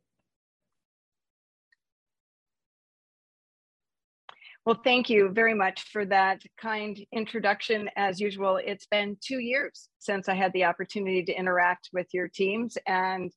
Well, 4.65 4.81
thank 4.83 5.11
you 5.11 5.29
very 5.29 5.53
much 5.53 5.83
for 5.93 6.07
that 6.07 6.43
kind 6.59 6.99
introduction. 7.13 7.91
As 7.97 8.19
usual, 8.19 8.59
it's 8.65 8.87
been 8.87 9.19
two 9.21 9.39
years 9.39 9.91
since 9.99 10.27
I 10.27 10.35
had 10.35 10.55
the 10.55 10.65
opportunity 10.65 11.23
to 11.25 11.35
interact 11.35 11.91
with 11.93 12.07
your 12.15 12.29
teams, 12.29 12.79
and 12.87 13.31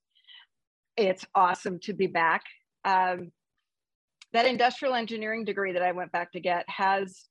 it's 0.96 1.26
awesome 1.36 1.80
to 1.82 1.94
be 1.94 2.08
back. 2.08 2.44
Um, 2.86 3.32
that 4.32 4.46
industrial 4.46 4.94
engineering 4.94 5.44
degree 5.44 5.74
that 5.74 5.82
I 5.82 5.92
went 5.92 6.14
back 6.14 6.32
to 6.32 6.40
get 6.40 6.64
has 6.70 7.26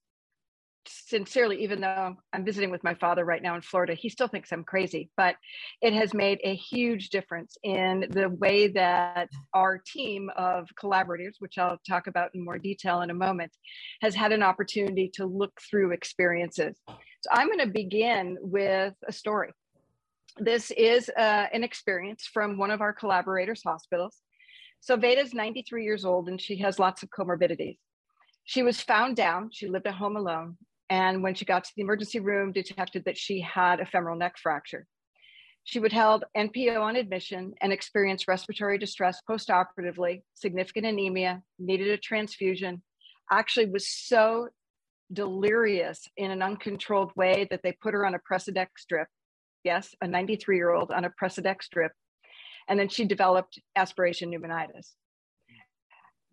sincerely, 0.89 1.63
even 1.63 1.81
though 1.81 2.17
I'm 2.33 2.45
visiting 2.45 2.71
with 2.71 2.85
my 2.85 2.95
father 2.95 3.25
right 3.25 3.43
now 3.43 3.55
in 3.55 3.63
Florida, 3.63 3.95
he 3.95 4.09
still 4.09 4.29
thinks 4.29 4.53
I'm 4.53 4.65
crazy, 4.65 5.11
but 5.17 5.37
it 5.83 5.93
has 5.93 6.15
made 6.15 6.41
a 6.45 6.55
huge 6.55 7.11
difference 7.11 7.57
in 7.63 8.07
the 8.11 8.29
way 8.29 8.69
that 8.69 9.29
our 9.55 9.79
team 9.79 10.31
of 10.37 10.69
collaborators, 10.79 11.37
which 11.39 11.59
I'll 11.59 11.79
talk 11.89 12.07
about 12.07 12.31
in 12.35 12.45
more 12.45 12.59
detail 12.59 13.01
in 13.03 13.11
a 13.11 13.15
moment, 13.15 13.53
has 14.01 14.15
had 14.15 14.33
an 14.33 14.43
opportunity 14.43 15.11
to 15.15 15.27
look 15.27 15.53
through 15.71 15.93
experiences. 15.93 16.79
So 16.89 17.31
I'm 17.31 17.49
going 17.49 17.61
to 17.61 17.67
begin 17.67 18.37
with 18.41 18.95
a 19.07 19.13
story 19.13 19.51
this 20.39 20.71
is 20.73 21.09
uh, 21.17 21.47
an 21.53 21.65
experience 21.65 22.29
from 22.33 22.59
one 22.59 22.71
of 22.71 22.81
our 22.81 22.93
collaborators' 22.93 23.63
hospitals. 23.65 24.21
So 24.81 24.97
Veda's 24.97 25.35
93 25.35 25.85
years 25.85 26.05
old 26.05 26.29
and 26.29 26.41
she 26.41 26.57
has 26.59 26.79
lots 26.79 27.03
of 27.03 27.11
comorbidities. 27.11 27.79
She 28.45 28.63
was 28.63 28.81
found 28.81 29.17
down. 29.17 29.51
She 29.53 29.67
lived 29.67 29.87
at 29.87 29.95
home 29.95 30.17
alone. 30.17 30.57
And 30.89 31.23
when 31.23 31.35
she 31.35 31.45
got 31.45 31.65
to 31.65 31.73
the 31.77 31.83
emergency 31.83 32.21
room, 32.21 32.53
detected 32.53 33.05
that 33.05 33.19
she 33.19 33.41
had 33.41 33.81
a 33.81 33.87
femoral 33.87 34.17
neck 34.17 34.37
fracture. 34.39 34.87
She 35.65 35.81
would 35.81 35.93
held 35.93 36.25
NPO 36.37 36.81
on 36.81 36.95
admission 36.95 37.55
and 37.61 37.73
experienced 37.73 38.29
respiratory 38.29 38.79
distress 38.79 39.21
postoperatively, 39.29 40.23
significant 40.35 40.87
anemia, 40.87 41.43
needed 41.59 41.89
a 41.89 41.97
transfusion, 41.97 42.83
actually 43.33 43.67
was 43.67 43.89
so 43.89 44.49
delirious 45.13 46.09
in 46.17 46.31
an 46.31 46.43
uncontrolled 46.43 47.11
way 47.17 47.49
that 47.51 47.63
they 47.65 47.73
put 47.73 47.95
her 47.95 48.07
on 48.07 48.15
a 48.15 48.21
Precedex 48.21 48.69
drip. 48.89 49.09
yes, 49.65 49.93
a 50.01 50.07
93 50.07 50.57
year 50.57 50.71
old 50.71 50.93
on 50.93 51.05
a 51.05 51.11
Precedex 51.11 51.69
drip. 51.69 51.93
And 52.69 52.79
then 52.79 52.89
she 52.89 53.05
developed 53.05 53.59
aspiration 53.75 54.31
pneumonitis. 54.31 54.93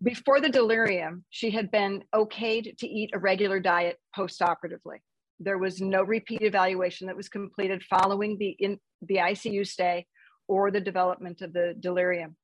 Before 0.02 0.40
the 0.40 0.48
delirium, 0.48 1.24
she 1.30 1.50
had 1.50 1.70
been 1.70 2.02
okayed 2.14 2.76
to 2.78 2.86
eat 2.86 3.10
a 3.14 3.18
regular 3.18 3.60
diet 3.60 3.98
postoperatively. 4.16 4.98
There 5.40 5.58
was 5.58 5.80
no 5.80 6.02
repeat 6.02 6.42
evaluation 6.42 7.06
that 7.06 7.16
was 7.16 7.28
completed 7.28 7.82
following 7.82 8.36
the, 8.38 8.56
in, 8.58 8.78
the 9.02 9.16
ICU 9.16 9.66
stay 9.66 10.06
or 10.46 10.70
the 10.70 10.80
development 10.80 11.40
of 11.40 11.52
the 11.52 11.74
delirium. 11.80 12.36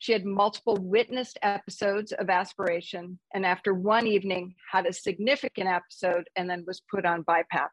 She 0.00 0.12
had 0.12 0.24
multiple 0.24 0.76
witnessed 0.76 1.38
episodes 1.42 2.12
of 2.12 2.28
aspiration, 2.28 3.18
and 3.32 3.46
after 3.46 3.72
one 3.74 4.06
evening, 4.06 4.54
had 4.70 4.86
a 4.86 4.92
significant 4.92 5.68
episode 5.68 6.28
and 6.36 6.50
then 6.50 6.64
was 6.66 6.82
put 6.90 7.06
on 7.06 7.24
BiPAP 7.24 7.68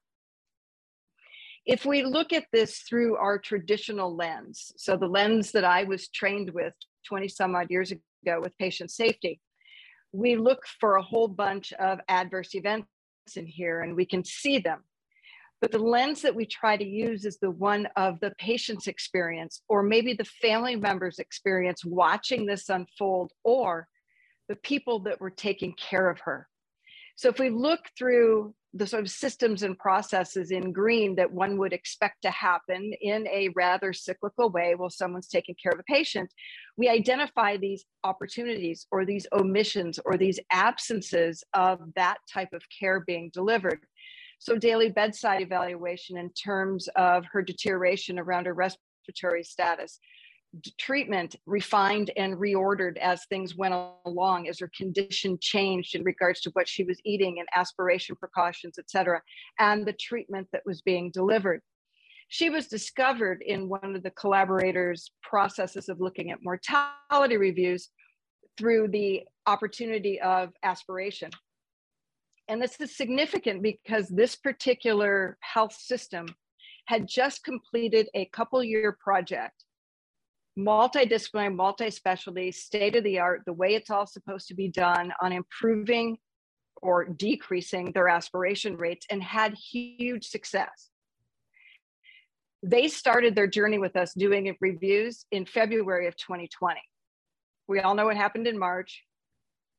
if 1.66 1.86
we 1.86 2.04
look 2.04 2.34
at 2.34 2.46
this 2.52 2.80
through 2.80 3.18
our 3.18 3.38
traditional 3.38 4.16
lens, 4.16 4.72
so 4.78 4.98
the 4.98 5.08
lens 5.08 5.52
that 5.52 5.64
I 5.64 5.84
was 5.84 6.08
trained 6.10 6.50
with 6.52 6.74
20 7.08 7.28
some 7.28 7.56
odd 7.56 7.68
years 7.70 7.92
ago 7.92 8.02
with 8.26 8.58
patient 8.58 8.92
safety, 8.92 9.40
we 10.12 10.36
look 10.36 10.66
for 10.80 10.96
a 10.96 11.02
whole 11.02 11.28
bunch 11.28 11.74
of 11.74 12.00
adverse 12.08 12.54
events 12.56 12.88
in 13.36 13.46
here 13.46 13.82
and 13.82 13.96
we 13.96 14.06
can 14.06 14.24
see 14.24 14.60
them. 14.60 14.84
But 15.62 15.72
the 15.72 15.80
lens 15.80 16.24
that 16.24 16.36
we 16.36 16.46
try 16.46 16.76
to 16.76 16.84
use 16.84 17.24
is 17.24 17.38
the 17.38 17.52
one 17.52 17.88
of 17.96 18.20
the 18.20 18.34
patient's 18.40 18.88
experience, 18.88 19.62
or 19.70 19.84
maybe 19.84 20.14
the 20.14 20.26
family 20.26 20.76
member's 20.76 21.20
experience 21.20 21.86
watching 21.86 22.48
this 22.48 22.68
unfold, 22.70 23.32
or 23.44 23.88
the 24.50 24.56
people 24.56 25.00
that 25.02 25.22
were 25.22 25.30
taking 25.30 25.74
care 25.74 26.10
of 26.10 26.20
her. 26.22 26.48
So 27.22 27.30
if 27.30 27.38
we 27.38 27.52
look 27.52 27.82
through 27.96 28.56
the 28.74 28.88
sort 28.88 29.04
of 29.04 29.12
systems 29.12 29.62
and 29.62 29.78
processes 29.78 30.50
in 30.50 30.72
green 30.72 31.14
that 31.18 31.32
one 31.32 31.60
would 31.60 31.72
expect 31.72 32.24
to 32.24 32.32
happen 32.32 32.94
in 33.00 33.28
a 33.28 33.50
rather 33.56 33.94
cyclical 33.94 34.50
way 34.50 34.74
while 34.74 34.90
someone's 34.90 35.28
taking 35.28 35.54
care 35.62 35.72
of 35.72 35.78
a 35.78 35.84
patient, 35.84 36.34
we 36.78 36.90
identify 36.90 37.58
these 37.58 37.86
opportunities 38.04 38.88
or 38.92 39.06
these 39.06 39.28
omissions 39.34 40.00
or 40.04 40.18
these 40.18 40.40
absences 40.52 41.44
of 41.54 41.80
that 41.96 42.18
type 42.28 42.54
of 42.54 42.64
care 42.80 43.02
being 43.02 43.30
delivered. 43.32 43.82
So, 44.40 44.56
daily 44.56 44.90
bedside 44.90 45.44
evaluation 45.44 46.18
in 46.18 46.32
terms 46.32 46.88
of 46.96 47.26
her 47.32 47.44
deterioration 47.44 48.18
around 48.18 48.48
her 48.48 48.56
respiratory 48.56 49.44
status, 49.44 50.00
treatment 50.78 51.36
refined 51.46 52.12
and 52.18 52.36
reordered 52.36 52.98
as 52.98 53.26
things 53.26 53.56
went 53.56 53.74
along, 54.06 54.48
as 54.48 54.60
her 54.60 54.70
condition 54.76 55.38
changed 55.40 55.96
in 55.96 56.04
regards 56.04 56.42
to 56.42 56.50
what 56.52 56.68
she 56.68 56.84
was 56.84 57.00
eating 57.06 57.40
and 57.40 57.48
aspiration 57.56 58.16
precautions, 58.16 58.78
etc 58.78 59.22
and 59.60 59.86
the 59.86 59.94
treatment 59.94 60.48
that 60.52 60.64
was 60.66 60.82
being 60.82 61.12
delivered. 61.12 61.62
She 62.28 62.50
was 62.50 62.68
discovered 62.68 63.44
in 63.46 63.68
one 63.68 63.96
of 63.96 64.04
the 64.04 64.12
collaborators' 64.12 65.12
processes 65.22 65.90
of 65.90 66.00
looking 66.00 66.32
at 66.32 66.40
mortality 66.42 67.38
reviews 67.38 67.90
through 68.58 68.90
the 68.90 69.24
opportunity 69.46 70.20
of 70.22 70.50
aspiration. 70.64 71.32
And 72.48 72.62
this 72.62 72.80
is 72.80 72.96
significant 72.96 73.62
because 73.62 74.08
this 74.08 74.36
particular 74.36 75.38
health 75.42 75.74
system 75.74 76.28
had 76.86 77.08
just 77.08 77.44
completed 77.44 78.10
a 78.14 78.26
couple 78.26 78.64
year 78.64 78.98
project 79.00 79.64
multidisciplinary, 80.58 81.56
multi-specialty, 81.56 82.52
state 82.52 82.96
of 82.96 83.04
the 83.04 83.20
art, 83.20 83.42
the 83.46 83.54
way 83.54 83.76
it's 83.76 83.90
all 83.90 84.06
supposed 84.06 84.48
to 84.48 84.54
be 84.54 84.68
done 84.68 85.14
on 85.22 85.32
improving 85.32 86.18
or 86.82 87.06
decreasing 87.06 87.92
their 87.94 88.10
aspiration 88.10 88.76
rates 88.76 89.06
and 89.10 89.22
had 89.22 89.54
huge 89.54 90.28
success. 90.28 90.90
They 92.64 92.88
started 92.88 93.36
their 93.36 93.48
journey 93.48 93.80
with 93.80 93.96
us 93.96 94.14
doing 94.14 94.56
reviews 94.62 95.26
in 95.32 95.46
February 95.46 96.08
of 96.08 96.16
2020. 96.18 96.80
We 97.68 97.80
all 97.80 97.96
know 97.96 98.06
what 98.06 98.18
happened 98.18 98.48
in 98.48 98.58
March. 98.58 99.04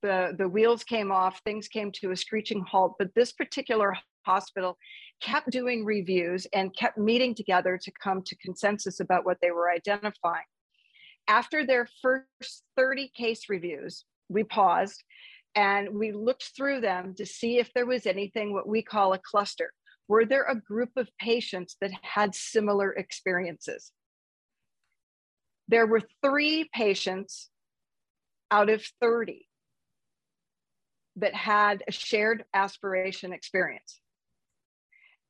The, 0.03 0.35
the 0.37 0.49
wheels 0.49 0.83
came 0.83 1.13
off, 1.13 1.41
things 1.45 1.69
came 1.69 1.93
to 2.01 2.11
a 2.11 2.17
screeching 2.17 2.65
halt, 2.69 2.95
but 2.99 3.15
this 3.15 3.33
particular 3.33 3.97
hospital 4.27 4.77
kept 5.21 5.51
doing 5.51 5.85
reviews 5.85 6.47
and 6.53 6.75
kept 6.77 6.99
meeting 6.99 7.35
together 7.35 7.79
to 7.81 7.93
come 8.03 8.23
to 8.23 8.37
consensus 8.37 8.99
about 8.99 9.25
what 9.25 9.39
they 9.41 9.53
were 9.53 9.71
identifying. 9.71 10.43
After 11.29 11.65
their 11.65 11.89
first 12.03 12.65
30 12.77 13.11
case 13.17 13.49
reviews, 13.49 14.05
we 14.29 14.45
paused 14.45 15.03
and 15.55 15.91
we 15.99 16.13
looked 16.13 16.53
through 16.57 16.81
them 16.81 17.15
to 17.17 17.27
see 17.27 17.59
if 17.59 17.73
there 17.75 17.87
was 17.87 18.07
anything 18.07 18.53
what 18.53 18.69
we 18.69 18.83
call 18.83 19.13
a 19.13 19.19
cluster. 19.19 19.73
Were 20.09 20.25
there 20.25 20.45
a 20.45 20.61
group 20.61 20.91
of 20.97 21.09
patients 21.19 21.77
that 21.81 21.93
had 22.03 22.35
similar 22.35 22.93
experiences? 22.93 23.93
There 25.69 25.87
were 25.87 26.03
three 26.25 26.69
patients 26.75 27.49
out 28.51 28.69
of 28.69 28.85
30 29.01 29.47
that 31.17 31.35
had 31.35 31.83
a 31.87 31.93
shared 31.93 32.45
aspiration 32.53 33.33
experience 33.33 34.02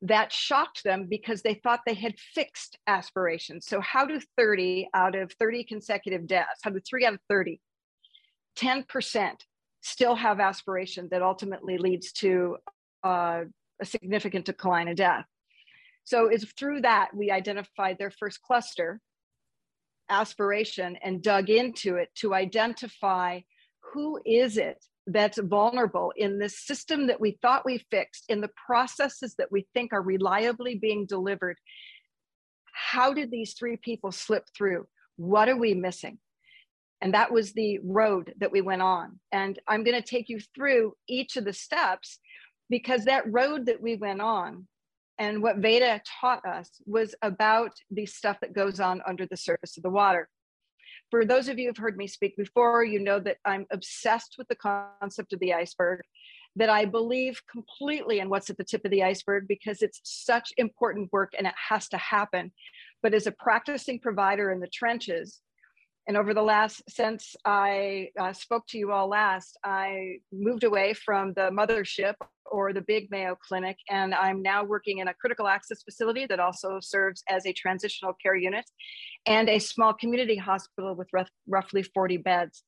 that 0.03 0.33
shocked 0.33 0.83
them 0.83 1.07
because 1.09 1.41
they 1.41 1.53
thought 1.53 1.79
they 1.85 1.93
had 1.93 2.19
fixed 2.19 2.77
aspirations. 2.87 3.65
So, 3.65 3.79
how 3.79 4.05
do 4.05 4.19
30 4.37 4.89
out 4.93 5.15
of 5.15 5.31
30 5.39 5.63
consecutive 5.63 6.27
deaths, 6.27 6.59
how 6.61 6.71
do 6.71 6.79
three 6.79 7.05
out 7.05 7.13
of 7.13 7.21
30, 7.29 7.59
10% 8.57 9.31
still 9.81 10.15
have 10.15 10.39
aspiration 10.39 11.07
that 11.11 11.21
ultimately 11.21 11.77
leads 11.77 12.11
to 12.13 12.57
uh, 13.03 13.43
a 13.81 13.85
significant 13.85 14.45
decline 14.45 14.89
in 14.89 14.95
death? 14.95 15.25
So, 16.03 16.27
it's 16.27 16.51
through 16.59 16.81
that 16.81 17.15
we 17.15 17.31
identified 17.31 17.97
their 17.97 18.11
first 18.11 18.41
cluster, 18.41 18.99
aspiration, 20.09 20.97
and 21.01 21.23
dug 21.23 21.49
into 21.49 21.95
it 21.95 22.09
to 22.15 22.33
identify 22.33 23.39
who 23.93 24.19
is 24.25 24.57
it 24.57 24.83
that's 25.07 25.37
vulnerable 25.37 26.13
in 26.15 26.39
this 26.39 26.59
system 26.59 27.07
that 27.07 27.19
we 27.19 27.37
thought 27.41 27.65
we 27.65 27.85
fixed, 27.91 28.25
in 28.29 28.41
the 28.41 28.51
processes 28.65 29.35
that 29.37 29.51
we 29.51 29.67
think 29.73 29.93
are 29.93 30.01
reliably 30.01 30.75
being 30.75 31.05
delivered. 31.05 31.57
How 32.73 33.13
did 33.13 33.29
these 33.29 33.53
three 33.53 33.77
people 33.77 34.11
slip 34.11 34.45
through? 34.55 34.87
What 35.17 35.49
are 35.49 35.57
we 35.57 35.73
missing? 35.73 36.19
And 37.01 37.13
that 37.13 37.31
was 37.33 37.51
the 37.51 37.79
road 37.83 38.33
that 38.39 38.51
we 38.51 38.61
went 38.61 38.81
on. 38.81 39.19
And 39.31 39.59
I'm 39.67 39.83
going 39.83 40.01
to 40.01 40.07
take 40.07 40.29
you 40.29 40.39
through 40.55 40.93
each 41.07 41.35
of 41.35 41.43
the 41.43 41.53
steps 41.53 42.19
because 42.69 43.05
that 43.05 43.31
road 43.31 43.65
that 43.65 43.81
we 43.81 43.97
went 43.97 44.21
on 44.21 44.67
and 45.19 45.43
what 45.43 45.57
Veda 45.57 46.01
taught 46.21 46.45
us 46.45 46.69
was 46.85 47.13
about 47.21 47.71
the 47.91 48.05
stuff 48.05 48.37
that 48.41 48.53
goes 48.53 48.79
on 48.79 49.01
under 49.05 49.25
the 49.25 49.37
surface 49.37 49.77
of 49.77 49.83
the 49.83 49.89
water 49.89 50.29
for 51.13 51.25
those 51.25 51.47
of 51.47 51.59
you 51.59 51.67
who've 51.67 51.77
heard 51.77 51.95
me 51.95 52.07
speak 52.07 52.35
before, 52.35 52.83
you 52.83 52.99
know 52.99 53.19
that 53.19 53.37
I'm 53.45 53.67
obsessed 53.69 54.33
with 54.39 54.47
the 54.47 54.55
concept 54.55 55.31
of 55.31 55.39
the 55.39 55.53
iceberg, 55.53 56.01
that 56.55 56.71
I 56.71 56.85
believe 56.85 57.39
completely 57.47 58.17
in 58.17 58.29
what's 58.29 58.49
at 58.49 58.57
the 58.57 58.63
tip 58.63 58.83
of 58.83 58.89
the 58.89 59.03
iceberg 59.03 59.47
because 59.47 59.83
it's 59.83 60.01
such 60.03 60.51
important 60.57 61.13
work 61.13 61.33
and 61.37 61.45
it 61.45 61.53
has 61.69 61.87
to 61.89 61.97
happen. 61.97 62.51
But 63.03 63.13
as 63.13 63.27
a 63.27 63.31
practicing 63.31 63.99
provider 63.99 64.49
in 64.49 64.59
the 64.59 64.65
trenches, 64.65 65.39
and 66.07 66.17
over 66.17 66.33
the 66.33 66.41
last, 66.41 66.81
since 66.89 67.35
I 67.45 68.09
uh, 68.19 68.33
spoke 68.33 68.65
to 68.69 68.79
you 68.79 68.91
all 68.91 69.07
last, 69.07 69.55
I 69.63 70.15
moved 70.31 70.63
away 70.63 70.95
from 70.95 71.33
the 71.33 71.51
mothership 71.51 72.15
or 72.53 72.71
the 72.71 72.81
big 72.81 73.09
Mayo 73.09 73.35
Clinic, 73.35 73.77
and 73.89 74.13
I'm 74.13 74.43
now 74.43 74.63
working 74.63 74.99
in 74.99 75.07
a 75.07 75.13
critical 75.15 75.47
access 75.47 75.81
facility 75.81 76.27
that 76.27 76.39
also 76.39 76.77
serves 76.79 77.23
as 77.27 77.47
a 77.47 77.53
transitional 77.53 78.13
care 78.21 78.35
unit 78.35 78.63
and 79.25 79.49
a 79.49 79.57
small 79.57 79.91
community 79.91 80.35
hospital 80.35 80.95
with 80.95 81.09
roughly 81.47 81.81
40 81.81 82.17
beds. 82.17 82.63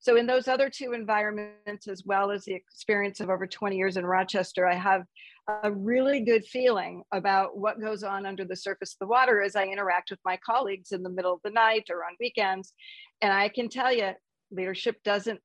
So, 0.00 0.16
in 0.16 0.26
those 0.26 0.46
other 0.46 0.68
two 0.68 0.92
environments, 0.92 1.88
as 1.88 2.02
well 2.04 2.30
as 2.30 2.44
the 2.44 2.52
experience 2.52 3.20
of 3.20 3.30
over 3.30 3.46
20 3.46 3.74
years 3.74 3.96
in 3.96 4.04
Rochester, 4.04 4.66
I 4.66 4.74
have 4.74 5.04
a 5.62 5.72
really 5.72 6.20
good 6.20 6.44
feeling 6.44 7.02
about 7.10 7.56
what 7.56 7.80
goes 7.80 8.02
on 8.02 8.26
under 8.26 8.44
the 8.44 8.56
surface 8.56 8.92
of 8.92 8.98
the 9.00 9.10
water 9.10 9.40
as 9.40 9.56
I 9.56 9.64
interact 9.64 10.10
with 10.10 10.20
my 10.22 10.38
colleagues 10.44 10.92
in 10.92 11.02
the 11.02 11.08
middle 11.08 11.32
of 11.32 11.40
the 11.44 11.50
night 11.50 11.84
or 11.88 12.04
on 12.04 12.16
weekends. 12.20 12.74
And 13.22 13.32
I 13.32 13.48
can 13.48 13.70
tell 13.70 13.90
you, 13.90 14.10
leadership 14.50 14.96
doesn't 15.02 15.40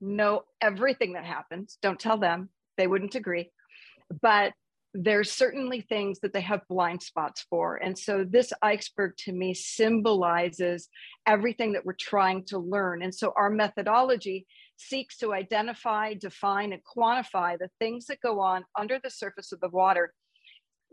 know 0.00 0.42
everything 0.60 1.12
that 1.12 1.24
happens. 1.24 1.78
Don't 1.80 2.00
tell 2.00 2.18
them, 2.18 2.50
they 2.76 2.86
wouldn't 2.86 3.14
agree. 3.14 3.50
But 4.22 4.52
there's 4.94 5.30
certainly 5.30 5.82
things 5.82 6.20
that 6.20 6.32
they 6.32 6.40
have 6.40 6.66
blind 6.68 7.02
spots 7.02 7.44
for. 7.50 7.76
And 7.76 7.98
so 7.98 8.24
this 8.28 8.52
iceberg 8.62 9.12
to 9.18 9.32
me 9.32 9.52
symbolizes 9.52 10.88
everything 11.26 11.72
that 11.72 11.84
we're 11.84 11.96
trying 11.98 12.44
to 12.46 12.58
learn. 12.58 13.02
And 13.02 13.14
so 13.14 13.32
our 13.36 13.50
methodology 13.50 14.46
seeks 14.76 15.18
to 15.18 15.34
identify, 15.34 16.14
define, 16.14 16.72
and 16.72 16.82
quantify 16.84 17.58
the 17.58 17.70
things 17.78 18.06
that 18.06 18.20
go 18.20 18.40
on 18.40 18.64
under 18.78 18.98
the 19.02 19.10
surface 19.10 19.52
of 19.52 19.60
the 19.60 19.68
water 19.68 20.12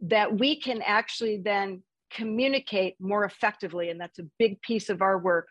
that 0.02 0.38
we 0.38 0.60
can 0.60 0.82
actually 0.82 1.38
then 1.44 1.82
communicate 2.12 2.96
more 3.00 3.24
effectively. 3.24 3.90
And 3.90 4.00
that's 4.00 4.20
a 4.20 4.30
big 4.38 4.62
piece 4.62 4.90
of 4.90 5.02
our 5.02 5.18
work. 5.18 5.48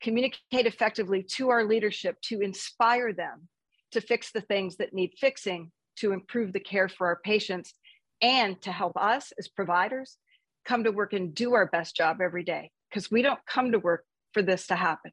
Communicate 0.00 0.66
effectively 0.66 1.24
to 1.34 1.50
our 1.50 1.64
leadership 1.64 2.16
to 2.24 2.40
inspire 2.40 3.12
them 3.12 3.48
to 3.92 4.00
fix 4.00 4.30
the 4.32 4.40
things 4.40 4.76
that 4.76 4.94
need 4.94 5.12
fixing 5.18 5.70
to 5.96 6.12
improve 6.12 6.52
the 6.52 6.60
care 6.60 6.88
for 6.88 7.06
our 7.06 7.20
patients 7.24 7.74
and 8.22 8.60
to 8.62 8.72
help 8.72 8.96
us 8.96 9.32
as 9.38 9.48
providers 9.48 10.16
come 10.64 10.84
to 10.84 10.92
work 10.92 11.12
and 11.12 11.34
do 11.34 11.54
our 11.54 11.66
best 11.66 11.96
job 11.96 12.18
every 12.20 12.44
day 12.44 12.70
because 12.90 13.10
we 13.10 13.22
don't 13.22 13.40
come 13.46 13.72
to 13.72 13.78
work 13.78 14.04
for 14.32 14.42
this 14.42 14.66
to 14.66 14.74
happen 14.74 15.12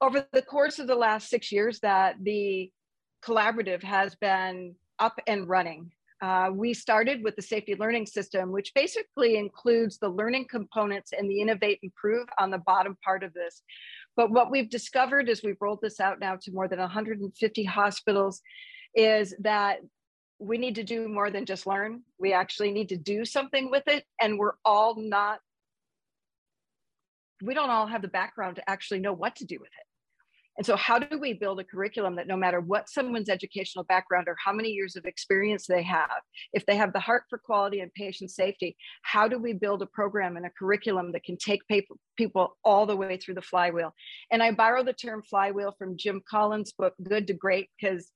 over 0.00 0.26
the 0.32 0.42
course 0.42 0.78
of 0.78 0.86
the 0.86 0.94
last 0.94 1.28
six 1.28 1.50
years 1.50 1.80
that 1.80 2.16
the 2.22 2.70
collaborative 3.24 3.82
has 3.82 4.14
been 4.14 4.74
up 4.98 5.18
and 5.26 5.48
running. 5.48 5.90
Uh, 6.20 6.50
we 6.52 6.74
started 6.74 7.22
with 7.22 7.36
the 7.36 7.42
safety 7.42 7.76
learning 7.78 8.06
system, 8.06 8.50
which 8.50 8.72
basically 8.74 9.36
includes 9.36 9.98
the 9.98 10.08
learning 10.08 10.46
components 10.50 11.12
and 11.16 11.30
the 11.30 11.40
innovate 11.40 11.78
improve 11.82 12.26
on 12.38 12.50
the 12.50 12.58
bottom 12.58 12.96
part 13.04 13.22
of 13.22 13.32
this. 13.34 13.62
But 14.16 14.30
what 14.30 14.50
we've 14.50 14.68
discovered 14.68 15.28
as 15.28 15.42
we've 15.44 15.60
rolled 15.60 15.80
this 15.80 16.00
out 16.00 16.18
now 16.18 16.36
to 16.42 16.52
more 16.52 16.66
than 16.66 16.80
150 16.80 17.64
hospitals 17.64 18.40
is 18.94 19.34
that 19.40 19.78
we 20.40 20.58
need 20.58 20.76
to 20.76 20.84
do 20.84 21.08
more 21.08 21.30
than 21.30 21.46
just 21.46 21.66
learn. 21.66 22.02
We 22.18 22.32
actually 22.32 22.72
need 22.72 22.88
to 22.90 22.96
do 22.96 23.24
something 23.24 23.70
with 23.70 23.84
it. 23.86 24.04
And 24.20 24.38
we're 24.38 24.54
all 24.64 24.96
not, 25.00 25.38
we 27.42 27.54
don't 27.54 27.70
all 27.70 27.86
have 27.86 28.02
the 28.02 28.08
background 28.08 28.56
to 28.56 28.68
actually 28.68 29.00
know 29.00 29.12
what 29.12 29.36
to 29.36 29.44
do 29.44 29.58
with 29.60 29.68
it. 29.68 29.87
And 30.58 30.66
so, 30.66 30.76
how 30.76 30.98
do 30.98 31.18
we 31.18 31.34
build 31.34 31.60
a 31.60 31.64
curriculum 31.64 32.16
that 32.16 32.26
no 32.26 32.36
matter 32.36 32.60
what 32.60 32.90
someone's 32.90 33.28
educational 33.28 33.84
background 33.84 34.26
or 34.26 34.36
how 34.44 34.52
many 34.52 34.70
years 34.70 34.96
of 34.96 35.04
experience 35.04 35.66
they 35.66 35.84
have, 35.84 36.20
if 36.52 36.66
they 36.66 36.76
have 36.76 36.92
the 36.92 36.98
heart 36.98 37.22
for 37.30 37.38
quality 37.38 37.78
and 37.78 37.94
patient 37.94 38.32
safety, 38.32 38.76
how 39.02 39.28
do 39.28 39.38
we 39.38 39.52
build 39.52 39.82
a 39.82 39.86
program 39.86 40.36
and 40.36 40.44
a 40.44 40.50
curriculum 40.58 41.12
that 41.12 41.22
can 41.22 41.36
take 41.36 41.62
people 42.16 42.56
all 42.64 42.86
the 42.86 42.96
way 42.96 43.16
through 43.16 43.34
the 43.34 43.40
flywheel? 43.40 43.94
And 44.32 44.42
I 44.42 44.50
borrow 44.50 44.82
the 44.82 44.92
term 44.92 45.22
flywheel 45.22 45.76
from 45.78 45.96
Jim 45.96 46.20
Collins' 46.28 46.72
book, 46.72 46.94
Good 47.00 47.28
to 47.28 47.34
Great, 47.34 47.70
because 47.80 48.10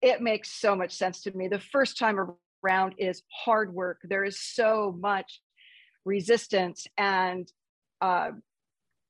it 0.00 0.22
makes 0.22 0.58
so 0.58 0.74
much 0.74 0.92
sense 0.92 1.20
to 1.22 1.36
me. 1.36 1.48
The 1.48 1.60
first 1.60 1.98
time 1.98 2.18
around 2.64 2.94
is 2.96 3.22
hard 3.30 3.74
work. 3.74 4.00
There 4.04 4.24
is 4.24 4.40
so 4.40 4.96
much 4.98 5.42
resistance 6.06 6.86
and 6.96 7.46
uh, 8.00 8.30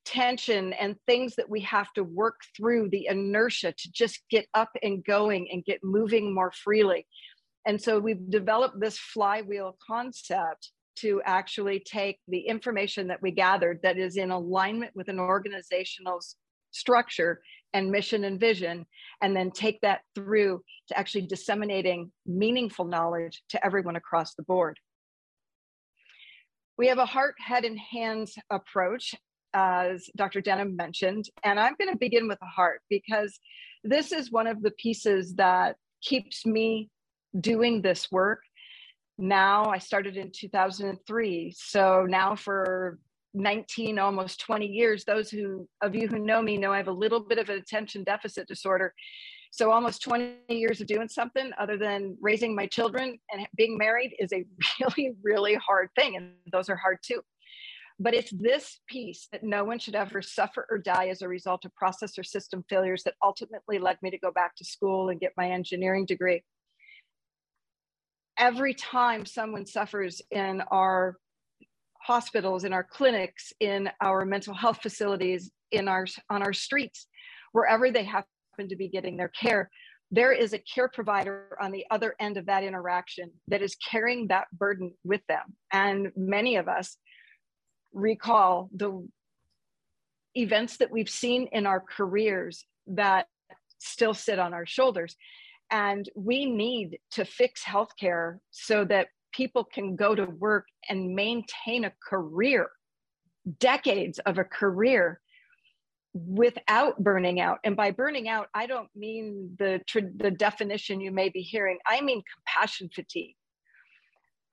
tension 0.05 0.73
and 0.75 0.97
things 1.07 1.35
that 1.37 1.49
we 1.49 1.61
have 1.61 1.93
to 1.95 2.05
work 2.05 2.41
through 2.57 2.89
the 2.91 3.07
inertia 3.09 3.73
to 3.73 3.93
just 3.93 4.21
get 4.31 4.47
up 4.55 4.71
and 4.83 5.05
going 5.05 5.49
and 5.51 5.65
get 5.65 5.81
moving 5.83 6.35
more 6.35 6.53
freely. 6.53 7.07
And 7.67 7.81
so 7.81 7.99
we've 7.99 8.31
developed 8.31 8.79
this 8.81 8.99
flywheel 8.99 9.77
concept 9.87 10.71
to 10.97 11.21
actually 11.25 11.81
take 11.81 12.19
the 12.29 12.41
information 12.41 13.09
that 13.09 13.23
we 13.23 13.31
gathered 13.31 13.81
that 13.83 13.99
is 13.99 14.17
in 14.17 14.31
alignment 14.31 14.93
with 14.95 15.09
an 15.09 15.19
organizational 15.19 16.21
structure 16.71 17.41
and 17.73 17.91
mission 17.91 18.25
and 18.25 18.39
vision, 18.39 18.87
and 19.21 19.35
then 19.35 19.51
take 19.51 19.81
that 19.81 20.03
through 20.15 20.63
to 20.89 20.97
actually 20.97 21.27
disseminating 21.27 22.13
meaningful 22.25 22.85
knowledge 22.85 23.43
to 23.49 23.65
everyone 23.67 23.97
across 23.97 24.35
the 24.35 24.45
board. 24.45 24.79
We 26.79 26.89
have 26.89 26.99
a 26.99 27.07
heart, 27.07 27.35
head, 27.39 27.65
and 27.65 27.79
hands 27.79 28.35
approach, 28.51 29.15
as 29.55 30.11
Dr. 30.17 30.41
Denham 30.41 30.77
mentioned, 30.77 31.27
and 31.43 31.59
I'm 31.59 31.75
going 31.79 31.93
to 31.93 31.99
begin 31.99 32.29
with 32.29 32.41
the 32.41 32.47
heart 32.47 32.83
because 32.91 33.39
this 33.85 34.13
is 34.13 34.33
one 34.33 34.47
of 34.47 34.63
the 34.63 34.73
pieces 34.73 35.35
that 35.37 35.77
keeps 36.03 36.45
me 36.45 36.91
doing 37.41 37.81
this 37.81 38.11
work. 38.11 38.41
Now, 39.17 39.67
I 39.67 39.79
started 39.79 40.17
in 40.17 40.33
2003, 40.35 41.55
so 41.57 42.05
now 42.09 42.35
for 42.35 42.99
19 43.35 43.99
almost 43.99 44.41
20 44.41 44.67
years 44.67 45.05
those 45.05 45.29
who 45.29 45.69
of 45.83 45.95
you 45.95 46.07
who 46.07 46.21
know 46.21 46.41
me 46.41 46.57
know 46.57 46.73
i 46.73 46.77
have 46.77 46.87
a 46.89 46.93
little 46.93 47.21
bit 47.21 47.39
of 47.39 47.49
an 47.49 47.59
attention 47.59 48.05
deficit 48.05 48.47
disorder 48.47 48.95
so 49.51 49.71
almost 49.71 50.03
20 50.03 50.37
years 50.49 50.81
of 50.81 50.87
doing 50.87 51.09
something 51.09 51.51
other 51.59 51.77
than 51.77 52.17
raising 52.21 52.55
my 52.55 52.67
children 52.67 53.19
and 53.33 53.47
being 53.57 53.77
married 53.77 54.15
is 54.21 54.33
a 54.33 54.45
really 54.81 55.13
really 55.23 55.55
hard 55.55 55.89
thing 55.97 56.17
and 56.17 56.31
those 56.53 56.69
are 56.69 56.77
hard 56.77 56.99
too 57.03 57.21
but 58.01 58.15
it's 58.15 58.33
this 58.33 58.81
piece 58.89 59.29
that 59.33 59.45
no 59.45 59.65
one 59.65 59.79
should 59.79 59.95
ever 59.95 60.21
suffer 60.21 60.67
or 60.71 60.79
die 60.79 61.09
as 61.09 61.23
a 61.23 61.29
result 61.29 61.65
of 61.65 61.75
process 61.75 62.19
or 62.19 62.25
system 62.25 62.65
failures 62.69 63.03
that 63.05 63.15
ultimately 63.23 63.79
led 63.79 63.97
me 64.03 64.11
to 64.11 64.19
go 64.19 64.33
back 64.33 64.57
to 64.57 64.65
school 64.65 65.09
and 65.09 65.21
get 65.21 65.33
my 65.37 65.51
engineering 65.51 66.05
degree 66.05 66.43
every 68.39 68.75
time 68.75 69.25
someone 69.27 69.67
suffers 69.67 70.21
in 70.31 70.63
our 70.71 71.17
hospitals, 72.01 72.65
in 72.65 72.73
our 72.73 72.85
clinics, 72.85 73.53
in 73.61 73.89
our 74.01 74.25
mental 74.25 74.55
health 74.55 74.81
facilities, 74.83 75.51
in 75.71 75.89
our 75.89 76.07
on 76.31 76.43
our 76.43 76.53
streets, 76.53 77.07
wherever 77.53 77.91
they 77.91 78.05
happen 78.05 78.69
to 78.69 78.77
be 78.77 78.89
getting 78.89 79.17
their 79.17 79.29
care, 79.29 79.71
there 80.11 80.33
is 80.33 80.53
a 80.53 80.59
care 80.59 80.89
provider 80.89 81.57
on 81.61 81.73
the 81.73 81.85
other 81.91 82.15
end 82.21 82.37
of 82.37 82.47
that 82.47 82.63
interaction 82.63 83.31
that 83.49 83.63
is 83.63 83.75
carrying 83.77 84.29
that 84.29 84.47
burden 84.53 84.93
with 85.03 85.23
them. 85.29 85.55
And 85.73 86.13
many 86.17 86.57
of 86.57 86.69
us 86.69 86.97
recall 87.95 88.69
the 88.75 89.07
events 90.35 90.79
that 90.79 90.91
we've 90.91 91.09
seen 91.09 91.49
in 91.53 91.65
our 91.65 91.81
careers 91.81 92.67
that 92.89 93.27
still 93.79 94.15
sit 94.15 94.39
on 94.39 94.53
our 94.53 94.67
shoulders. 94.67 95.17
And 95.71 96.09
we 96.15 96.47
need 96.47 96.99
to 97.13 97.25
fix 97.25 97.63
healthcare 97.65 98.39
so 98.51 98.85
that 98.87 99.09
people 99.33 99.65
can 99.65 99.97
go 99.97 100.15
to 100.15 100.27
work 100.27 100.67
and 100.89 101.15
maintain 101.15 101.85
a 101.85 101.93
career, 102.07 102.69
decades 103.59 104.19
of 104.21 104.39
a 104.39 104.45
career 104.45 105.21
without 106.13 107.03
burning 107.03 107.41
out. 107.41 107.59
And 107.65 107.75
by 107.75 107.91
burning 107.91 108.29
out, 108.29 108.49
I 108.55 108.67
don't 108.67 108.89
mean 108.95 109.57
the, 109.59 109.81
the 110.17 110.31
definition 110.31 111.01
you 111.01 111.11
may 111.11 111.29
be 111.29 111.41
hearing, 111.41 111.79
I 111.87 112.01
mean 112.01 112.23
compassion 112.37 112.89
fatigue. 112.95 113.35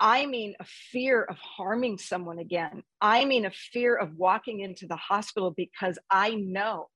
I 0.02 0.26
mean 0.26 0.56
a 0.60 0.66
fear 0.66 1.22
of 1.22 1.38
harming 1.38 2.00
someone 2.00 2.40
again. 2.40 2.82
I 3.00 3.24
mean 3.26 3.46
a 3.46 3.52
fear 3.52 3.96
of 3.96 4.18
walking 4.18 4.62
into 4.62 4.88
the 4.88 4.96
hospital 4.96 5.52
because 5.52 6.00
I 6.10 6.32
know 6.32 6.90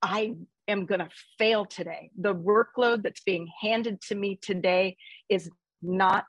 I 0.00 0.34
am 0.66 0.86
going 0.86 1.00
to 1.00 1.10
fail 1.38 1.66
today. 1.66 2.10
The 2.18 2.34
workload 2.34 3.02
that's 3.02 3.22
being 3.22 3.48
handed 3.60 4.00
to 4.08 4.14
me 4.14 4.38
today 4.40 4.96
is 5.28 5.50
not 5.82 6.24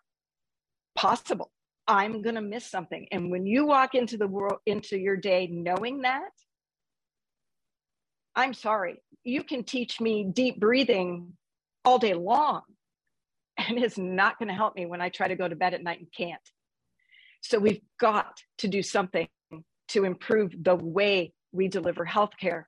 possible. 0.94 1.52
I'm 1.88 2.22
going 2.22 2.36
to 2.36 2.42
miss 2.42 2.70
something. 2.70 3.08
And 3.14 3.32
when 3.32 3.46
you 3.46 3.66
walk 3.66 3.96
into 3.96 4.18
the 4.18 4.28
world, 4.28 4.60
into 4.66 4.98
your 4.98 5.16
day 5.16 5.48
knowing 5.50 6.02
that, 6.02 6.32
I'm 8.36 8.54
sorry, 8.54 8.98
you 9.24 9.44
can 9.44 9.64
teach 9.64 10.02
me 10.02 10.26
deep 10.26 10.60
breathing 10.60 11.34
all 11.86 12.00
day 12.00 12.14
long, 12.14 12.64
and 13.70 13.78
it's 13.80 13.98
not 13.98 14.38
going 14.40 14.50
to 14.50 14.54
help 14.54 14.76
me 14.76 14.86
when 14.86 15.02
I 15.02 15.10
try 15.10 15.28
to 15.28 15.36
go 15.36 15.48
to 15.48 15.56
bed 15.56 15.74
at 15.74 15.84
night 15.84 16.00
and 16.00 16.08
can't. 16.16 16.42
So 17.42 17.60
we've 17.60 17.82
got 18.00 18.42
to 18.60 18.68
do 18.68 18.82
something 18.82 19.28
to 19.90 20.04
improve 20.04 20.52
the 20.64 20.76
way 20.76 21.34
we 21.52 21.68
deliver 21.68 22.06
healthcare 22.06 22.64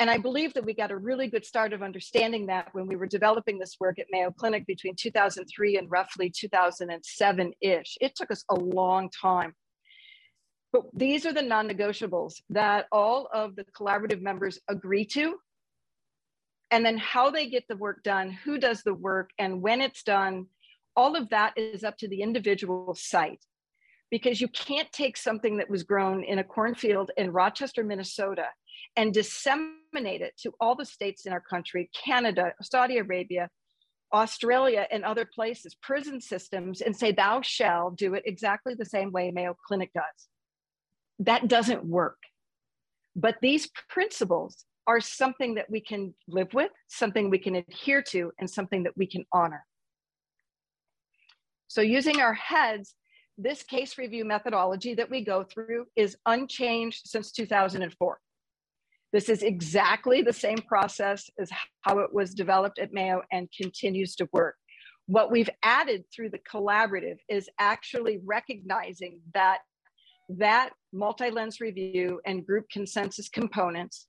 and 0.00 0.10
I 0.10 0.18
believe 0.18 0.54
that 0.54 0.64
we 0.64 0.74
got 0.74 0.90
a 0.90 0.96
really 0.96 1.28
good 1.28 1.44
start 1.44 1.72
of 1.72 1.82
understanding 1.82 2.46
that 2.46 2.68
when 2.72 2.86
we 2.86 2.96
were 2.96 3.06
developing 3.06 3.58
this 3.58 3.76
work 3.78 3.98
at 4.00 4.06
Mayo 4.10 4.32
Clinic 4.32 4.66
between 4.66 4.96
2003 4.96 5.76
and 5.76 5.90
roughly 5.90 6.32
2007 6.36 7.52
ish. 7.60 7.96
It 8.00 8.12
took 8.16 8.30
us 8.32 8.44
a 8.50 8.56
long 8.56 9.08
time. 9.10 9.54
But 10.72 10.82
these 10.94 11.24
are 11.26 11.32
the 11.32 11.42
non 11.42 11.68
negotiables 11.68 12.34
that 12.50 12.86
all 12.90 13.28
of 13.32 13.54
the 13.54 13.64
collaborative 13.78 14.20
members 14.20 14.58
agree 14.68 15.06
to. 15.06 15.36
And 16.70 16.84
then 16.84 16.98
how 16.98 17.30
they 17.30 17.48
get 17.48 17.68
the 17.68 17.76
work 17.76 18.02
done, 18.02 18.30
who 18.30 18.58
does 18.58 18.82
the 18.82 18.94
work, 18.94 19.30
and 19.38 19.62
when 19.62 19.80
it's 19.80 20.02
done, 20.02 20.46
all 20.96 21.16
of 21.16 21.28
that 21.30 21.52
is 21.56 21.84
up 21.84 21.96
to 21.98 22.08
the 22.08 22.22
individual 22.22 22.94
site. 22.94 23.44
Because 24.10 24.40
you 24.40 24.48
can't 24.48 24.90
take 24.92 25.16
something 25.16 25.56
that 25.58 25.70
was 25.70 25.82
grown 25.82 26.22
in 26.24 26.38
a 26.38 26.44
cornfield 26.44 27.10
in 27.16 27.32
Rochester, 27.32 27.82
Minnesota, 27.82 28.46
and 28.96 29.12
disseminate 29.12 30.20
it 30.20 30.34
to 30.42 30.52
all 30.60 30.76
the 30.76 30.84
states 30.84 31.26
in 31.26 31.32
our 31.32 31.40
country 31.40 31.90
Canada, 31.94 32.52
Saudi 32.62 32.98
Arabia, 32.98 33.48
Australia, 34.12 34.86
and 34.90 35.04
other 35.04 35.28
places, 35.34 35.74
prison 35.74 36.20
systems, 36.20 36.80
and 36.80 36.96
say, 36.96 37.10
Thou 37.10 37.40
shall 37.42 37.90
do 37.90 38.14
it 38.14 38.22
exactly 38.26 38.74
the 38.74 38.84
same 38.84 39.10
way 39.10 39.30
Mayo 39.30 39.56
Clinic 39.66 39.90
does. 39.92 40.28
That 41.18 41.48
doesn't 41.48 41.84
work. 41.84 42.18
But 43.16 43.36
these 43.40 43.68
principles 43.88 44.64
are 44.86 45.00
something 45.00 45.54
that 45.54 45.70
we 45.70 45.80
can 45.80 46.14
live 46.28 46.52
with, 46.52 46.70
something 46.88 47.30
we 47.30 47.38
can 47.38 47.56
adhere 47.56 48.02
to, 48.02 48.32
and 48.38 48.48
something 48.48 48.82
that 48.84 48.96
we 48.96 49.06
can 49.06 49.24
honor. 49.32 49.64
So, 51.68 51.80
using 51.80 52.20
our 52.20 52.34
heads, 52.34 52.94
this 53.36 53.62
case 53.62 53.98
review 53.98 54.24
methodology 54.24 54.94
that 54.94 55.10
we 55.10 55.24
go 55.24 55.42
through 55.44 55.86
is 55.96 56.16
unchanged 56.26 57.02
since 57.06 57.32
2004. 57.32 58.18
This 59.12 59.28
is 59.28 59.42
exactly 59.42 60.22
the 60.22 60.32
same 60.32 60.58
process 60.58 61.30
as 61.38 61.50
how 61.82 62.00
it 62.00 62.12
was 62.12 62.34
developed 62.34 62.78
at 62.78 62.92
Mayo 62.92 63.22
and 63.32 63.48
continues 63.60 64.16
to 64.16 64.28
work. 64.32 64.56
What 65.06 65.30
we've 65.30 65.50
added 65.62 66.04
through 66.14 66.30
the 66.30 66.38
collaborative 66.38 67.18
is 67.28 67.48
actually 67.58 68.20
recognizing 68.24 69.20
that 69.32 69.58
that 70.30 70.70
multi-lens 70.92 71.60
review 71.60 72.20
and 72.24 72.46
group 72.46 72.66
consensus 72.70 73.28
components 73.28 74.06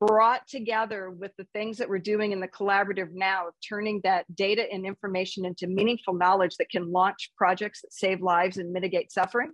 brought 0.00 0.46
together 0.46 1.10
with 1.10 1.32
the 1.38 1.46
things 1.52 1.78
that 1.78 1.88
we're 1.88 1.98
doing 1.98 2.32
in 2.32 2.40
the 2.40 2.48
collaborative 2.48 3.08
now 3.12 3.48
of 3.48 3.54
turning 3.66 4.00
that 4.04 4.24
data 4.34 4.64
and 4.72 4.86
information 4.86 5.44
into 5.44 5.66
meaningful 5.66 6.14
knowledge 6.14 6.56
that 6.56 6.70
can 6.70 6.92
launch 6.92 7.30
projects 7.36 7.82
that 7.82 7.92
save 7.92 8.20
lives 8.20 8.58
and 8.58 8.72
mitigate 8.72 9.10
suffering 9.10 9.52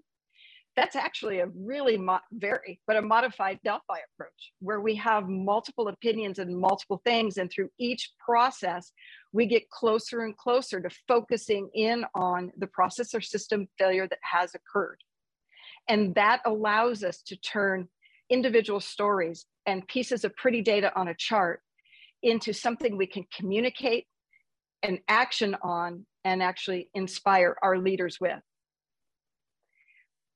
that's 0.76 0.96
actually 0.96 1.38
a 1.38 1.46
really 1.57 1.98
very 2.33 2.80
but 2.87 2.96
a 2.96 3.02
modified 3.02 3.59
delphi 3.64 3.98
approach 4.12 4.52
where 4.61 4.80
we 4.80 4.94
have 4.96 5.28
multiple 5.28 5.88
opinions 5.88 6.38
and 6.38 6.57
multiple 6.59 7.00
things 7.04 7.37
and 7.37 7.50
through 7.50 7.68
each 7.78 8.11
process 8.24 8.92
we 9.33 9.46
get 9.46 9.68
closer 9.70 10.22
and 10.22 10.37
closer 10.37 10.80
to 10.80 10.90
focusing 11.09 11.68
in 11.74 12.04
on 12.14 12.52
the 12.57 12.66
process 12.66 13.14
or 13.14 13.20
system 13.20 13.68
failure 13.78 14.07
that 14.07 14.20
has 14.22 14.54
occurred. 14.54 15.00
And 15.88 16.14
that 16.14 16.40
allows 16.46 17.02
us 17.02 17.20
to 17.22 17.37
turn 17.37 17.88
individual 18.30 18.80
stories 18.80 19.46
and 19.66 19.87
pieces 19.87 20.24
of 20.24 20.37
pretty 20.37 20.62
data 20.62 20.92
on 20.96 21.08
a 21.08 21.14
chart 21.14 21.60
into 22.22 22.52
something 22.52 22.96
we 22.96 23.06
can 23.06 23.24
communicate 23.37 24.06
and 24.82 24.98
action 25.08 25.56
on 25.62 26.06
and 26.24 26.42
actually 26.42 26.88
inspire 26.94 27.56
our 27.62 27.78
leaders 27.78 28.18
with. 28.20 28.40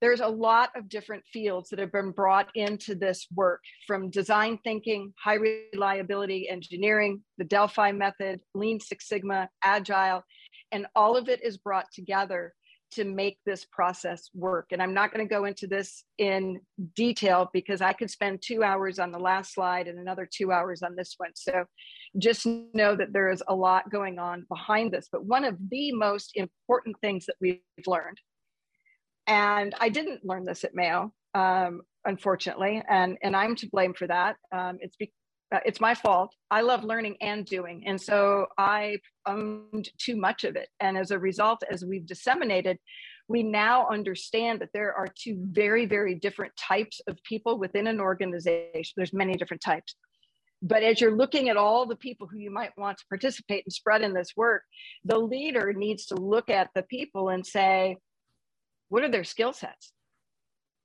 There's 0.01 0.21
a 0.21 0.29
lot 0.29 0.71
of 0.77 0.89
different 0.89 1.25
fields 1.33 1.71
that 1.71 1.81
have 1.81 1.91
been 1.91 2.13
brought 2.13 2.49
into 2.55 2.95
this 2.95 3.27
work 3.35 3.61
from 3.87 4.11
design 4.11 4.59
thinking, 4.63 5.13
high 5.23 5.39
reliability 5.75 6.49
engineering, 6.49 7.23
the 7.37 7.45
Delphi 7.45 7.91
method, 7.91 8.41
Lean 8.55 8.79
Six 8.79 9.09
Sigma, 9.09 9.49
Agile, 9.65 10.23
and 10.71 10.87
all 10.95 11.17
of 11.17 11.29
it 11.29 11.43
is 11.43 11.57
brought 11.57 11.87
together 11.93 12.55
to 12.93 13.05
make 13.05 13.39
this 13.45 13.67
process 13.71 14.31
work. 14.35 14.69
And 14.71 14.83
I'm 14.83 14.95
not 14.95 15.13
going 15.13 15.27
to 15.27 15.35
go 15.35 15.45
into 15.45 15.67
this 15.67 16.05
in 16.19 16.61
detail 16.95 17.51
because 17.53 17.81
I 17.81 17.93
could 17.93 18.11
spend 18.11 18.43
two 18.43 18.63
hours 18.63 18.99
on 18.99 19.13
the 19.13 19.19
last 19.19 19.55
slide 19.55 19.89
and 19.89 19.99
another 19.99 20.29
two 20.31 20.53
hours 20.53 20.83
on 20.83 20.97
this 20.97 21.15
one. 21.19 21.31
So 21.35 21.65
just 22.19 22.47
know 22.47 22.97
that 22.97 23.13
there 23.13 23.31
is 23.31 23.43
a 23.49 23.55
lot 23.55 23.91
going 23.91 24.19
on 24.19 24.47
behind 24.49 24.93
this. 24.93 25.09
But 25.11 25.25
one 25.25 25.45
of 25.45 25.57
the 25.71 25.93
most 25.93 26.33
important 26.35 26.97
things 27.01 27.27
that 27.27 27.37
we've 27.41 27.61
learned 27.87 28.19
and 29.29 29.75
I 29.79 29.91
didn't 29.91 30.25
learn 30.25 30.45
this 30.45 30.65
at 30.65 30.75
Mayo, 30.75 31.13
um, 31.35 31.83
unfortunately, 32.07 32.83
and 32.89 33.19
and 33.23 33.37
I'm 33.37 33.55
to 33.57 33.69
blame 33.71 33.93
for 33.93 34.07
that. 34.07 34.37
Um, 34.51 34.79
it's 34.81 34.97
be- 34.97 35.13
uh, 35.51 35.61
it's 35.65 35.81
my 35.81 35.95
fault. 35.95 36.35
I 36.51 36.61
love 36.61 36.85
learning 36.85 37.17
and 37.21 37.45
doing. 37.45 37.85
And 37.87 38.01
so 38.01 38.47
I 38.59 38.99
owned 39.27 39.89
too 39.99 40.17
much 40.17 40.45
of 40.45 40.57
it. 40.57 40.69
And 40.81 40.99
as 40.99 41.11
a 41.11 41.19
result, 41.19 41.63
as 41.71 41.85
we've 41.85 42.07
disseminated, 42.07 42.79
we 43.29 43.43
now 43.43 43.87
understand 43.91 44.61
that 44.61 44.71
there 44.73 44.93
are 44.95 45.07
two 45.07 45.39
very, 45.51 45.87
very 45.87 46.15
different 46.15 46.53
types 46.57 47.01
of 47.07 47.23
people 47.25 47.59
within 47.59 47.87
an 47.87 48.01
organization. 48.01 48.95
There's 48.97 49.13
many 49.13 49.35
different 49.35 49.63
types. 49.63 49.97
But 50.61 50.83
as 50.83 51.01
you're 51.01 51.17
looking 51.17 51.49
at 51.49 51.57
all 51.57 51.87
the 51.87 51.97
people 51.97 52.27
who 52.27 52.39
you 52.39 52.51
might 52.51 52.77
want 52.77 52.99
to 52.99 53.05
participate 53.09 53.65
and 53.65 53.73
spread 53.73 54.03
in 54.03 54.13
this 54.13 54.33
work, 54.37 54.63
the 55.05 55.19
leader 55.19 55.73
needs 55.73 56.07
to 56.07 56.17
look 56.17 56.51
at 56.51 56.71
the 56.75 56.83
people 56.83 57.29
and 57.29 57.47
say, 57.47 57.97
what 58.89 59.05
are 59.05 59.11
their 59.11 59.25
skill 59.25 59.53
sets? 59.53 59.93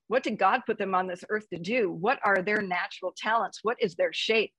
What 0.08 0.24
did 0.24 0.38
God 0.38 0.62
put 0.66 0.78
them 0.78 0.94
on 0.94 1.08
this 1.08 1.24
earth 1.30 1.48
to 1.50 1.60
do? 1.60 1.92
What 1.92 2.20
are 2.24 2.42
their 2.42 2.62
natural 2.62 3.14
talents? 3.16 3.60
What 3.64 3.78
is 3.80 3.96
their 3.96 4.14
shape? 4.14 4.52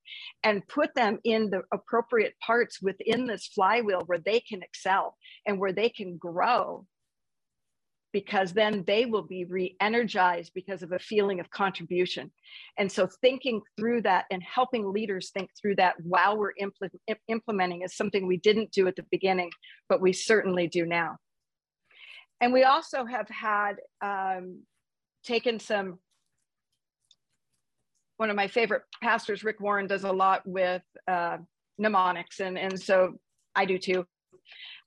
And 0.42 0.66
put 0.68 0.94
them 0.94 1.18
in 1.24 1.50
the 1.50 1.62
appropriate 1.72 2.34
parts 2.44 2.80
within 2.80 3.26
this 3.26 3.46
flywheel 3.46 4.02
where 4.06 4.18
they 4.18 4.40
can 4.40 4.62
excel 4.62 5.16
and 5.46 5.58
where 5.58 5.72
they 5.72 5.88
can 5.88 6.16
grow 6.16 6.86
because 8.14 8.52
then 8.52 8.84
they 8.86 9.06
will 9.06 9.24
be 9.24 9.44
re-energized 9.44 10.52
because 10.54 10.84
of 10.84 10.92
a 10.92 10.98
feeling 11.00 11.40
of 11.40 11.50
contribution 11.50 12.30
and 12.78 12.90
so 12.90 13.08
thinking 13.20 13.60
through 13.76 14.00
that 14.00 14.24
and 14.30 14.40
helping 14.42 14.90
leaders 14.90 15.30
think 15.30 15.50
through 15.60 15.74
that 15.74 15.96
while 16.04 16.38
we're 16.38 16.52
impl- 16.62 17.16
implementing 17.26 17.82
is 17.82 17.96
something 17.96 18.24
we 18.24 18.36
didn't 18.36 18.70
do 18.70 18.86
at 18.86 18.94
the 18.94 19.04
beginning 19.10 19.50
but 19.88 20.00
we 20.00 20.12
certainly 20.12 20.68
do 20.68 20.86
now 20.86 21.16
and 22.40 22.52
we 22.52 22.62
also 22.62 23.04
have 23.04 23.28
had 23.28 23.74
um, 24.00 24.60
taken 25.24 25.58
some 25.58 25.98
one 28.16 28.30
of 28.30 28.36
my 28.36 28.46
favorite 28.46 28.82
pastors 29.02 29.42
rick 29.44 29.60
warren 29.60 29.86
does 29.86 30.04
a 30.04 30.12
lot 30.12 30.42
with 30.46 30.82
uh, 31.08 31.38
mnemonics 31.78 32.40
and, 32.40 32.58
and 32.58 32.80
so 32.80 33.14
i 33.54 33.64
do 33.64 33.78
too 33.78 34.06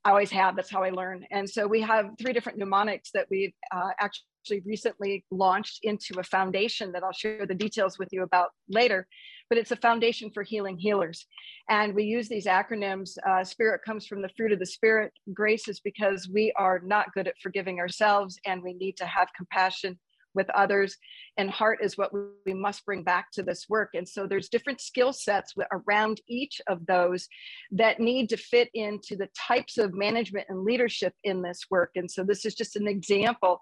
I 0.08 0.12
always 0.12 0.32
have. 0.32 0.56
That's 0.56 0.72
how 0.72 0.84
I 0.84 0.90
learn. 0.90 1.26
And 1.32 1.50
so 1.50 1.68
we 1.68 1.82
have 1.82 2.12
three 2.18 2.32
different 2.32 2.58
mnemonics 2.58 3.12
that 3.14 3.28
we've 3.30 3.54
uh, 3.76 3.90
actually 4.00 4.62
recently 4.66 5.26
launched 5.32 5.80
into 5.84 6.18
a 6.18 6.24
foundation 6.24 6.94
that 6.94 7.04
I'll 7.04 7.12
share 7.12 7.46
the 7.46 7.54
details 7.54 8.00
with 8.00 8.08
you 8.14 8.24
about 8.24 8.52
later. 8.70 9.06
But 9.50 9.58
it's 9.58 9.72
a 9.72 9.76
foundation 9.76 10.32
for 10.34 10.44
healing 10.44 10.78
healers. 10.78 11.26
And 11.70 11.94
we 11.94 12.04
use 12.04 12.30
these 12.30 12.46
acronyms. 12.46 13.18
Uh, 13.28 13.44
spirit 13.44 13.82
comes 13.86 14.08
from 14.08 14.22
the 14.22 14.30
fruit 14.38 14.54
of 14.54 14.60
the 14.60 14.66
Spirit. 14.66 15.12
Grace 15.34 15.68
is 15.68 15.82
because 15.82 16.30
we 16.34 16.54
are 16.58 16.80
not 16.86 17.14
good 17.14 17.28
at 17.28 17.38
forgiving 17.42 17.80
ourselves 17.80 18.40
and 18.46 18.64
we 18.64 18.74
need 18.74 18.96
to 18.98 19.06
have 19.06 19.28
compassion 19.36 20.00
with 20.34 20.50
others 20.52 20.96
and 21.38 21.50
heart 21.50 21.80
is 21.82 21.98
what 21.98 22.12
we 22.46 22.54
must 22.54 22.86
bring 22.86 23.04
back 23.04 23.32
to 23.32 23.44
this 23.44 23.66
work. 23.70 23.92
And 23.94 24.08
so 24.08 24.28
there's 24.28 24.50
different 24.50 24.82
skill 24.82 25.14
sets 25.14 25.54
around 25.72 26.22
each 26.28 26.62
of 26.68 26.86
those 26.86 27.28
that 27.72 28.00
need 28.00 28.30
to 28.30 28.38
fit 28.38 28.70
into 28.74 29.16
the 29.16 29.30
types 29.38 29.78
of 29.78 29.94
management 29.94 30.48
and 30.50 30.64
leadership 30.64 31.14
in 31.24 31.42
this 31.42 31.62
work. 31.70 31.92
And 31.96 32.10
so 32.10 32.24
this 32.24 32.46
is 32.46 32.56
just 32.56 32.76
an 32.76 32.88
example 32.88 33.62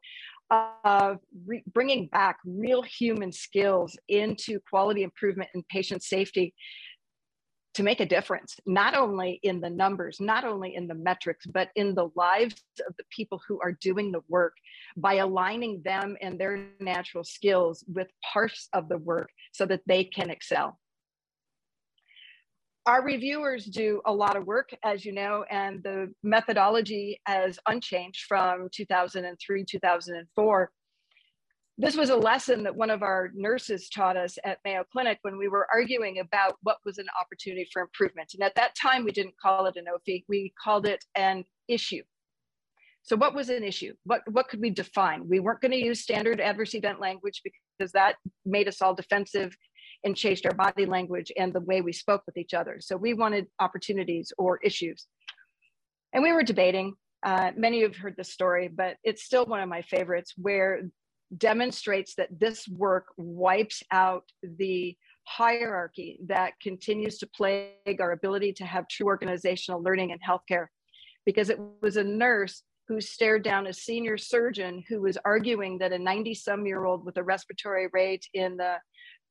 of 0.52 1.18
bringing 1.74 2.08
back 2.08 2.38
real 2.46 2.84
human 2.84 3.32
skills 3.32 3.98
into 4.08 4.60
quality 4.70 5.04
improvement 5.04 5.50
and 5.54 5.68
patient 5.70 6.04
safety 6.04 6.54
to 7.76 7.84
make 7.84 8.00
a 8.00 8.06
difference, 8.06 8.56
not 8.66 8.96
only 8.96 9.40
in 9.44 9.60
the 9.60 9.70
numbers, 9.70 10.22
not 10.22 10.46
only 10.46 10.76
in 10.76 10.88
the 10.88 10.96
metrics, 10.96 11.46
but 11.46 11.70
in 11.76 11.94
the 11.94 12.10
lives 12.16 12.64
of 12.88 12.96
the 12.98 13.04
people 13.10 13.42
who 13.48 13.60
are 13.62 13.74
doing 13.74 14.12
the 14.12 14.22
work 14.30 14.54
by 14.96 15.16
aligning 15.16 15.82
them 15.84 16.16
and 16.22 16.40
their 16.40 16.68
natural 16.80 17.24
skills 17.24 17.84
with 17.94 18.08
parts 18.34 18.70
of 18.72 18.88
the 18.88 18.98
work 18.98 19.30
so 19.52 19.66
that 19.66 19.82
they 19.86 20.06
can 20.06 20.30
excel. 20.30 20.80
Our 22.86 23.04
reviewers 23.04 23.66
do 23.66 24.02
a 24.06 24.14
lot 24.14 24.38
of 24.38 24.46
work, 24.46 24.70
as 24.84 25.04
you 25.04 25.12
know, 25.12 25.44
and 25.50 25.84
the 25.84 26.14
methodology 26.24 27.20
has 27.26 27.60
unchanged 27.68 28.26
from 28.28 28.70
2003, 28.72 29.66
2004 29.66 30.72
this 31.78 31.98
was 31.98 32.10
a 32.10 32.16
lesson 32.16 32.64
that 32.64 32.76
one 32.76 32.90
of 32.90 33.04
our 33.04 33.32
nurses 33.34 33.90
taught 33.90 34.16
us 34.16 34.38
at 34.46 34.60
Mayo 34.64 34.86
Clinic 34.90 35.20
when 35.24 35.38
we 35.38 35.50
were 35.50 35.68
arguing 35.74 36.20
about 36.20 36.56
what 36.64 36.78
was 36.86 36.98
an 37.00 37.08
opportunity 37.20 37.68
for 37.72 37.82
improvement. 37.82 38.32
And 38.34 38.44
at 38.44 38.56
that 38.56 38.76
time, 38.76 39.04
we 39.04 39.12
didn't 39.12 39.36
call 39.42 39.66
it 39.66 39.76
an 39.76 39.86
OFI, 39.86 40.24
we 40.30 40.54
called 40.62 40.86
it 40.86 41.04
an 41.16 41.44
issue. 41.68 42.04
So 43.04 43.16
what 43.16 43.36
was 43.36 43.50
an 43.50 43.64
issue? 43.64 43.94
What, 44.06 44.22
what 44.32 44.48
could 44.48 44.62
we 44.62 44.70
define? 44.70 45.28
We 45.28 45.40
weren't 45.40 45.62
gonna 45.62 45.76
use 45.76 46.00
standard 46.00 46.40
adverse 46.40 46.74
event 46.74 47.02
language 47.02 47.42
because 47.44 47.92
that 47.92 48.16
made 48.46 48.68
us 48.68 48.82
all 48.82 48.96
defensive 48.96 49.56
and 50.04 50.16
changed 50.16 50.46
our 50.46 50.56
body 50.56 50.86
language 50.86 51.32
and 51.38 51.52
the 51.52 51.60
way 51.60 51.82
we 51.82 51.92
spoke 51.92 52.24
with 52.26 52.38
each 52.38 52.54
other. 52.54 52.78
So 52.80 52.96
we 52.96 53.14
wanted 53.14 53.48
opportunities 53.60 54.32
or 54.38 54.60
issues. 54.64 55.08
And 56.14 56.24
we 56.24 56.32
were 56.32 56.44
debating, 56.44 56.94
uh, 57.24 57.52
many 57.58 57.82
have 57.82 57.96
heard 57.96 58.16
this 58.18 58.32
story, 58.32 58.70
but 58.70 58.96
it's 59.04 59.24
still 59.24 59.46
one 59.46 59.60
of 59.60 59.68
my 59.68 59.82
favorites 59.82 60.34
where 60.38 60.84
demonstrates 61.38 62.16
that 62.16 62.40
this 62.40 62.68
work 62.68 63.08
wipes 63.18 63.84
out 63.92 64.32
the 64.42 64.96
hierarchy 65.24 66.20
that 66.28 66.54
continues 66.62 67.18
to 67.18 67.28
plague 67.28 68.00
our 68.00 68.12
ability 68.12 68.54
to 68.54 68.66
have 68.66 68.88
true 68.88 69.08
organizational 69.08 69.82
learning 69.82 70.12
in 70.12 70.20
healthcare. 70.20 70.68
Because 71.26 71.50
it 71.50 71.60
was 71.82 71.98
a 71.98 72.04
nurse 72.04 72.62
who 72.88 73.02
stared 73.02 73.44
down 73.44 73.68
a 73.68 73.74
senior 73.74 74.18
surgeon 74.18 74.84
who 74.88 75.02
was 75.02 75.18
arguing 75.26 75.80
that 75.80 75.92
a 75.92 75.98
90 75.98 76.36
some 76.36 76.66
year 76.68 76.86
old 76.86 77.04
with 77.04 77.18
a 77.18 77.24
respiratory 77.24 77.88
rate 77.94 78.28
in 78.34 78.58
the 78.58 78.76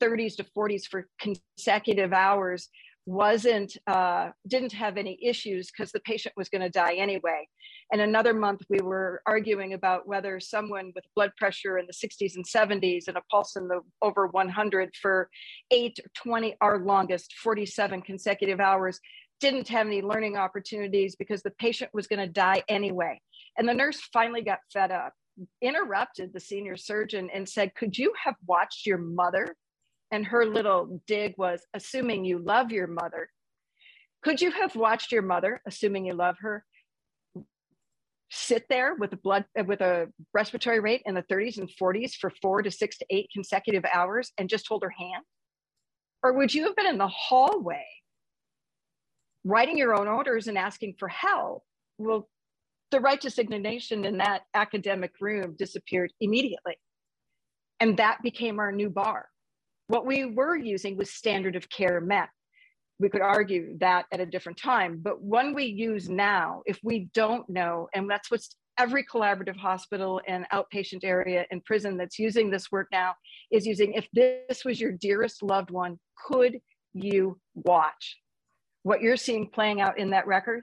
30s 0.03 0.37
to 0.37 0.45
40s 0.45 0.87
for 0.87 1.07
consecutive 1.21 2.13
hours 2.13 2.69
wasn't 3.07 3.77
uh, 3.87 4.31
didn't 4.49 4.73
have 4.73 4.97
any 4.97 5.19
issues 5.23 5.71
because 5.71 5.93
the 5.93 6.01
patient 6.01 6.35
was 6.37 6.49
going 6.49 6.63
to 6.63 6.71
die 6.71 6.95
anyway. 6.95 7.47
And 7.93 8.01
another 8.01 8.33
month 8.33 8.63
we 8.71 8.81
were 8.81 9.21
arguing 9.27 9.75
about 9.75 10.09
whether 10.09 10.41
someone 10.41 10.93
with 10.95 11.05
blood 11.15 11.33
pressure 11.37 11.79
in 11.79 11.87
the 11.87 11.93
60s 11.93 12.37
and 12.37 12.45
70s 12.45 13.09
and 13.09 13.17
a 13.17 13.23
pulse 13.31 13.57
in 13.57 13.69
the 13.69 13.81
over 14.01 14.27
100 14.29 14.91
for 15.01 15.29
8 15.71 15.99
or 15.99 16.11
20 16.15 16.57
our 16.61 16.79
longest 16.79 17.35
47 17.43 18.01
consecutive 18.03 18.61
hours 18.61 18.99
didn't 19.41 19.69
have 19.69 19.87
any 19.87 20.01
learning 20.01 20.37
opportunities 20.37 21.17
because 21.17 21.43
the 21.43 21.51
patient 21.59 21.91
was 21.93 22.07
going 22.07 22.21
to 22.21 22.33
die 22.33 22.63
anyway. 22.69 23.21
And 23.59 23.69
the 23.69 23.75
nurse 23.75 24.01
finally 24.13 24.43
got 24.43 24.61
fed 24.73 24.91
up 24.91 25.13
interrupted 25.61 26.33
the 26.33 26.41
senior 26.41 26.77
surgeon 26.77 27.29
and 27.35 27.49
said 27.49 27.75
could 27.75 27.99
you 27.99 28.13
have 28.23 28.37
watched 28.47 28.87
your 28.87 28.99
mother 28.99 29.57
and 30.15 30.25
her 30.25 30.47
little 30.47 31.01
dig 31.09 31.35
was 31.37 31.67
assuming 31.75 32.25
you 32.25 32.39
love 32.39 32.71
your 32.71 32.87
mother. 32.87 33.29
Could 34.23 34.41
you 34.41 34.53
have 34.53 34.77
watched 34.77 35.11
your 35.11 35.23
mother 35.23 35.61
assuming 35.67 36.07
you 36.07 36.15
love 36.15 36.37
her 36.39 36.65
sit 38.31 38.65
there 38.69 38.95
with 38.95 39.13
a 39.13 39.17
blood 39.17 39.45
with 39.67 39.81
a 39.81 40.07
respiratory 40.33 40.79
rate 40.79 41.03
in 41.05 41.17
the 41.17 41.25
30s 41.25 41.59
and 41.59 41.69
40s 41.69 42.15
for 42.15 42.31
four 42.41 42.63
to 42.63 42.71
six 42.71 42.97
to 42.99 43.07
eight 43.11 43.29
consecutive 43.33 43.85
hours 43.93 44.33
and 44.39 44.49
just 44.49 44.69
hold 44.69 44.85
her 44.85 44.91
hand? 44.91 45.25
Or 46.23 46.33
would 46.33 46.55
you 46.55 46.65
have 46.65 46.77
been 46.77 46.87
in 46.87 46.99
the 46.99 47.09
hallway 47.09 47.85
writing 49.43 49.77
your 49.77 49.99
own 49.99 50.07
orders 50.07 50.47
and 50.47 50.57
asking 50.57 50.95
for 50.97 51.09
help? 51.09 51.65
Well 51.99 52.29
the 52.93 53.01
righteous 53.01 53.41
indignation 53.41 54.05
in 54.05 54.19
that 54.19 54.43
academic 54.55 55.11
room 55.21 55.57
disappeared 55.59 56.13
immediately. 56.21 56.77
And 57.81 57.97
that 57.97 58.23
became 58.23 58.61
our 58.61 58.71
new 58.71 58.89
bar 58.89 59.27
what 59.89 60.07
we 60.07 60.25
were 60.25 60.57
using 60.57 60.97
was 60.97 61.11
standard 61.11 61.57
of 61.57 61.69
care 61.69 62.01
met. 62.01 62.29
We 62.99 63.09
could 63.09 63.21
argue 63.21 63.77
that 63.79 64.07
at 64.13 64.21
a 64.21 64.27
different 64.27 64.59
time, 64.59 65.01
but 65.03 65.21
one 65.21 65.55
we 65.55 65.65
use 65.65 66.09
now, 66.09 66.63
if 66.65 66.79
we 66.83 67.09
don't 67.13 67.49
know, 67.49 67.89
and 67.93 68.09
that's 68.09 68.31
what's 68.31 68.57
every 68.79 69.05
collaborative 69.05 69.57
hospital 69.57 70.21
and 70.27 70.47
outpatient 70.53 71.05
area 71.05 71.45
and 71.51 71.65
prison 71.65 71.97
that's 71.97 72.19
using 72.19 72.51
this 72.51 72.73
work 72.73 72.89
now 72.91 73.15
is 73.53 73.67
using 73.67 73.93
if 73.93 74.09
this 74.13 74.65
was 74.65 74.81
your 74.81 74.93
dearest 74.93 75.43
loved 75.43 75.71
one, 75.71 75.99
could 76.27 76.59
you 76.93 77.39
watch 77.55 78.19
what 78.85 79.01
you're 79.01 79.17
seeing 79.17 79.49
playing 79.49 79.81
out 79.81 79.99
in 79.99 80.11
that 80.11 80.27
record? 80.27 80.63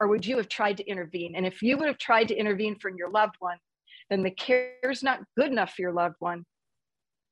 Or 0.00 0.08
would 0.08 0.26
you 0.26 0.36
have 0.38 0.48
tried 0.48 0.78
to 0.78 0.86
intervene? 0.86 1.36
And 1.36 1.46
if 1.46 1.62
you 1.62 1.76
would 1.76 1.86
have 1.86 1.98
tried 1.98 2.28
to 2.28 2.36
intervene 2.36 2.76
for 2.78 2.90
your 2.90 3.10
loved 3.10 3.36
one, 3.38 3.58
then 4.10 4.22
the 4.22 4.30
care 4.30 4.72
is 4.90 5.02
not 5.02 5.20
good 5.36 5.50
enough 5.50 5.74
for 5.74 5.82
your 5.82 5.92
loved 5.92 6.16
one 6.18 6.44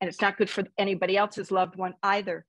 and 0.03 0.09
it's 0.09 0.21
not 0.21 0.37
good 0.37 0.51
for 0.51 0.65
anybody 0.77 1.17
else's 1.17 1.53
loved 1.53 1.77
one 1.77 1.95
either. 2.03 2.45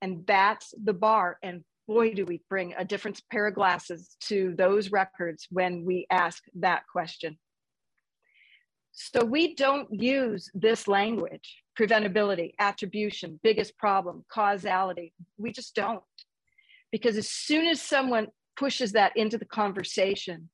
And 0.00 0.26
that's 0.26 0.72
the 0.82 0.94
bar. 0.94 1.36
And 1.42 1.62
boy, 1.86 2.14
do 2.14 2.24
we 2.24 2.40
bring 2.48 2.72
a 2.78 2.84
different 2.84 3.20
pair 3.30 3.46
of 3.46 3.54
glasses 3.54 4.16
to 4.20 4.54
those 4.56 4.90
records 4.90 5.46
when 5.50 5.84
we 5.84 6.06
ask 6.10 6.42
that 6.54 6.84
question. 6.90 7.36
So 8.92 9.22
we 9.22 9.54
don't 9.54 9.92
use 9.92 10.50
this 10.54 10.88
language 10.88 11.62
preventability, 11.78 12.54
attribution, 12.58 13.38
biggest 13.42 13.76
problem, 13.76 14.24
causality. 14.32 15.12
We 15.36 15.52
just 15.52 15.74
don't. 15.74 16.02
Because 16.90 17.18
as 17.18 17.28
soon 17.28 17.66
as 17.66 17.82
someone 17.82 18.28
pushes 18.56 18.92
that 18.92 19.14
into 19.14 19.36
the 19.36 19.44
conversation, 19.44 20.48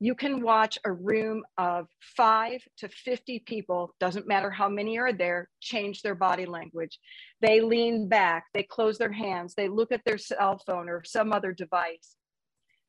you 0.00 0.14
can 0.14 0.42
watch 0.42 0.78
a 0.84 0.92
room 0.92 1.44
of 1.56 1.88
five 2.00 2.62
to 2.78 2.88
50 2.88 3.40
people, 3.40 3.94
doesn't 3.98 4.28
matter 4.28 4.50
how 4.50 4.68
many 4.68 4.96
are 4.98 5.12
there, 5.12 5.48
change 5.60 6.02
their 6.02 6.14
body 6.14 6.46
language. 6.46 6.98
They 7.40 7.60
lean 7.60 8.08
back, 8.08 8.44
they 8.54 8.62
close 8.62 8.96
their 8.96 9.12
hands, 9.12 9.54
they 9.54 9.68
look 9.68 9.90
at 9.90 10.02
their 10.04 10.18
cell 10.18 10.60
phone 10.64 10.88
or 10.88 11.02
some 11.04 11.32
other 11.32 11.52
device. 11.52 12.14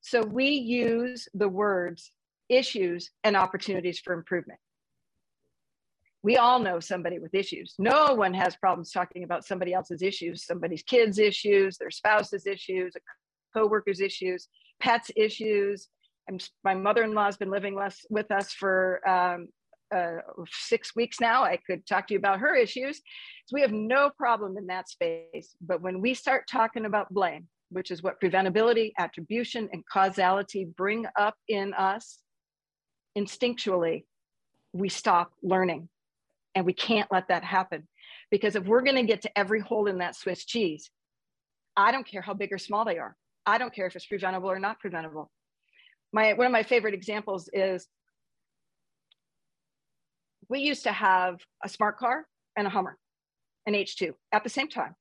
So 0.02 0.22
we 0.22 0.50
use 0.50 1.28
the 1.34 1.50
words 1.50 2.12
issues 2.48 3.12
and 3.24 3.36
opportunities 3.36 4.00
for 4.00 4.14
improvement. 4.14 4.60
We 6.22 6.38
all 6.38 6.60
know 6.60 6.80
somebody 6.80 7.18
with 7.18 7.34
issues. 7.34 7.76
No 7.80 8.14
one 8.14 8.34
has 8.34 8.56
problems 8.58 8.92
talking 8.92 9.24
about 9.24 9.46
somebody 9.46 9.74
else's 9.74 10.02
issues, 10.02 10.46
somebody's 10.46 10.84
kids' 10.84 11.18
issues, 11.18 11.78
their 11.78 11.92
spouse's 11.92 12.46
issues, 12.46 12.94
a 12.96 13.00
co-worker's 13.58 14.02
issues, 14.02 14.48
pets' 14.80 15.12
issues, 15.16 15.88
my 16.64 16.74
mother-in-law 16.74 17.26
has 17.26 17.38
been 17.38 17.52
living 17.52 17.76
less 17.76 18.06
with 18.10 18.32
us 18.32 18.54
for 18.54 19.08
um, 19.08 19.48
uh, 19.96 20.18
six 20.52 20.96
weeks 20.96 21.20
now. 21.20 21.44
I 21.44 21.58
could 21.66 21.86
talk 21.86 22.08
to 22.08 22.14
you 22.14 22.20
about 22.20 22.40
her 22.40 22.56
issues. 22.56 22.98
So 23.46 23.54
we 23.54 23.62
have 23.62 23.72
no 23.72 24.12
problem 24.18 24.58
in 24.58 24.68
that 24.68 24.90
space. 24.90 25.56
But 25.62 25.82
when 25.82 26.02
we 26.02 26.14
start 26.14 26.46
talking 26.50 26.86
about 26.86 27.14
blame, 27.14 27.48
which 27.70 27.92
is 27.92 28.02
what 28.02 28.20
preventability, 28.22 28.92
attribution, 28.98 29.70
and 29.72 29.84
causality 29.92 30.66
bring 30.66 31.06
up 31.18 31.36
in 31.48 31.74
us 31.74 32.20
instinctually, 33.18 34.06
we 34.74 34.90
stop 34.90 35.32
learning. 35.44 35.90
And 36.56 36.66
we 36.66 36.74
can't 36.74 37.12
let 37.12 37.28
that 37.30 37.44
happen. 37.44 37.88
Because 38.32 38.56
if 38.56 38.66
we're 38.66 38.82
going 38.82 38.96
to 38.96 39.04
get 39.04 39.22
to 39.24 39.38
every 39.38 39.60
hole 39.60 39.88
in 39.88 40.00
that 40.00 40.16
Swiss 40.16 40.46
cheese, 40.46 40.90
I 41.78 41.92
don't 41.92 42.06
care 42.06 42.22
how 42.22 42.34
big 42.34 42.52
or 42.52 42.58
small 42.58 42.86
they 42.86 42.98
are. 42.98 43.16
I 43.46 43.58
don't 43.58 43.74
care 43.74 43.88
if 43.88 43.96
it's 43.96 44.06
preventable 44.06 44.52
or 44.52 44.60
not 44.60 44.80
preventable 44.80 45.32
my 46.12 46.34
one 46.34 46.48
of 46.48 46.52
my 46.52 46.64
favorite 46.64 46.94
examples 46.94 47.50
is 47.54 47.88
we 50.50 50.60
used 50.60 50.84
to 50.84 50.92
have 50.92 51.40
a 51.64 51.70
smart 51.70 51.98
car 51.98 52.26
and 52.58 52.66
a 52.66 52.70
Hummer, 52.70 52.98
an 53.68 53.74
H2 53.74 54.14
at 54.32 54.44
the 54.44 54.50
same 54.50 54.68
time, 54.68 54.96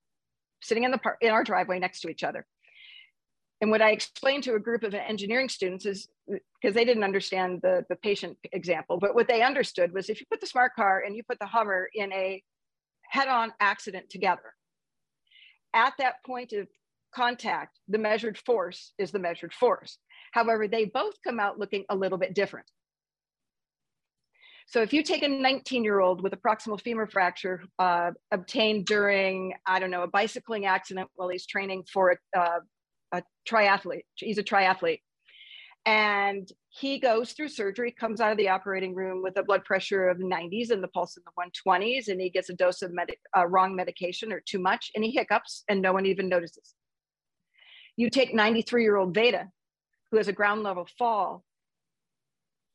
sitting 0.61 0.85
in 0.85 0.91
the 0.91 0.99
par- 0.99 1.19
in 1.21 1.31
our 1.31 1.43
driveway 1.43 1.79
next 1.79 2.01
to 2.01 2.09
each 2.09 2.23
other. 2.23 2.47
And 3.61 3.71
what 3.71 3.83
I 3.83 3.91
explained 3.91 4.45
to 4.45 4.55
a 4.55 4.61
group 4.61 4.85
of 4.85 4.95
engineering 4.95 5.49
students 5.49 5.85
is 5.85 6.09
because 6.29 6.75
they 6.75 6.85
didn't 6.85 7.03
understand 7.03 7.61
the, 7.63 7.85
the 7.89 7.97
patient 7.97 8.37
example, 8.53 8.99
but 8.99 9.15
what 9.15 9.27
they 9.27 9.43
understood 9.43 9.93
was 9.93 10.09
if 10.09 10.21
you 10.21 10.27
put 10.31 10.41
the 10.41 10.47
smart 10.47 10.75
car 10.77 11.03
and 11.05 11.17
you 11.17 11.23
put 11.25 11.41
the 11.41 11.47
Hummer 11.47 11.89
in 11.93 12.13
a 12.13 12.43
head-on 13.11 13.53
accident 13.59 14.11
together, 14.11 14.55
at 15.75 15.95
that 15.99 16.25
point 16.25 16.53
of 16.53 16.69
contact, 17.13 17.81
the 17.89 17.99
measured 17.99 18.39
force 18.39 18.93
is 18.99 19.11
the 19.11 19.19
measured 19.19 19.53
force. 19.53 19.99
However, 20.39 20.69
they 20.69 20.85
both 20.85 21.15
come 21.25 21.41
out 21.41 21.59
looking 21.59 21.85
a 21.89 21.97
little 21.97 22.17
bit 22.17 22.33
different. 22.33 22.67
So 24.69 24.83
if 24.83 24.93
you 24.93 25.03
take 25.03 25.25
a 25.25 25.29
19 25.29 25.83
year 25.83 25.99
old 25.99 26.23
with 26.23 26.33
a 26.33 26.37
proximal 26.37 26.81
femur 26.81 27.09
fracture 27.09 27.65
uh, 27.81 28.13
obtained 28.31 28.87
during, 28.87 29.55
I 29.67 29.81
don't 29.81 29.91
know, 29.91 30.05
a 30.05 30.07
bicycling 30.07 30.65
accident 30.65 31.09
while 31.17 31.29
he's 31.29 31.45
training 31.45 31.87
for 31.93 32.13
a, 32.13 32.39
uh, 32.39 32.61
a 33.11 33.23
triathlete, 33.51 34.05
he's 34.15 34.39
a 34.39 34.45
triathlete, 34.45 35.01
and 35.85 36.49
he 36.69 37.01
goes 37.01 37.33
through 37.33 37.49
surgery, 37.49 37.91
comes 37.91 38.21
out 38.21 38.31
of 38.31 38.39
the 38.39 38.49
operating 38.49 38.95
room 38.95 39.25
with 39.25 39.37
a 39.39 39.43
blood 39.43 39.65
pressure 39.65 40.09
of 40.09 40.19
90s 40.19 40.71
and 40.71 40.85
the 40.85 40.89
pulse 40.89 41.17
in 41.17 41.25
the 41.25 41.33
120s, 41.67 42.07
and 42.07 42.21
he 42.21 42.31
gets 42.31 42.49
a 42.49 42.55
dose 42.55 42.83
of 42.83 42.93
med- 42.93 43.11
uh, 43.37 43.45
wrong 43.47 43.75
medication 43.75 44.33
or 44.33 44.41
too 44.47 44.61
much, 44.61 44.93
and 44.95 45.03
he 45.03 45.11
hiccups, 45.11 45.65
and 45.69 45.83
no 45.83 45.93
one 45.93 46.07
even 46.07 46.29
notices. 46.29 46.77
You 47.97 48.09
take 48.09 48.33
93 48.33 48.83
year 48.85 48.97
old 48.97 49.13
Veda, 49.13 49.49
who 50.11 50.17
has 50.17 50.29
a 50.29 50.33
ground 50.33 50.63
level 50.63 50.87
fall, 50.99 51.45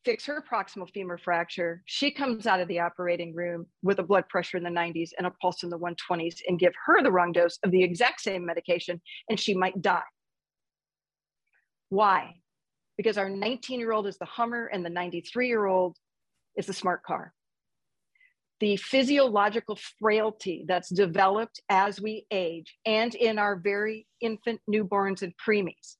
fix 0.05 0.25
her 0.25 0.43
proximal 0.49 0.89
femur 0.89 1.17
fracture. 1.17 1.81
She 1.85 2.11
comes 2.11 2.45
out 2.45 2.59
of 2.59 2.67
the 2.67 2.79
operating 2.79 3.33
room 3.33 3.65
with 3.81 3.99
a 3.99 4.03
blood 4.03 4.27
pressure 4.29 4.57
in 4.57 4.63
the 4.63 4.69
90s 4.69 5.11
and 5.17 5.25
a 5.25 5.31
pulse 5.41 5.63
in 5.63 5.69
the 5.69 5.79
120s 5.79 6.41
and 6.47 6.59
give 6.59 6.73
her 6.85 7.01
the 7.01 7.11
wrong 7.11 7.31
dose 7.31 7.57
of 7.63 7.71
the 7.71 7.83
exact 7.83 8.21
same 8.21 8.45
medication 8.45 9.01
and 9.29 9.39
she 9.39 9.53
might 9.53 9.81
die. 9.81 10.01
Why? 11.89 12.35
Because 12.97 13.17
our 13.17 13.29
19 13.29 13.79
year 13.79 13.91
old 13.91 14.07
is 14.07 14.17
the 14.17 14.25
Hummer 14.25 14.65
and 14.65 14.85
the 14.85 14.89
93 14.89 15.47
year 15.47 15.65
old 15.65 15.97
is 16.55 16.65
the 16.65 16.73
smart 16.73 17.03
car. 17.03 17.33
The 18.59 18.77
physiological 18.77 19.77
frailty 19.99 20.63
that's 20.67 20.89
developed 20.89 21.61
as 21.69 21.99
we 21.99 22.25
age 22.31 22.77
and 22.85 23.13
in 23.15 23.39
our 23.39 23.55
very 23.55 24.07
infant 24.21 24.61
newborns 24.69 25.21
and 25.21 25.33
preemies 25.45 25.97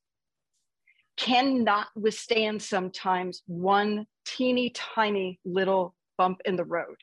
cannot 1.18 1.88
withstand 1.96 2.62
sometimes 2.62 3.44
one 3.46 4.06
teeny 4.26 4.72
tiny 4.72 5.40
little 5.46 5.96
bump 6.18 6.42
in 6.46 6.56
the 6.56 6.64
road. 6.64 6.96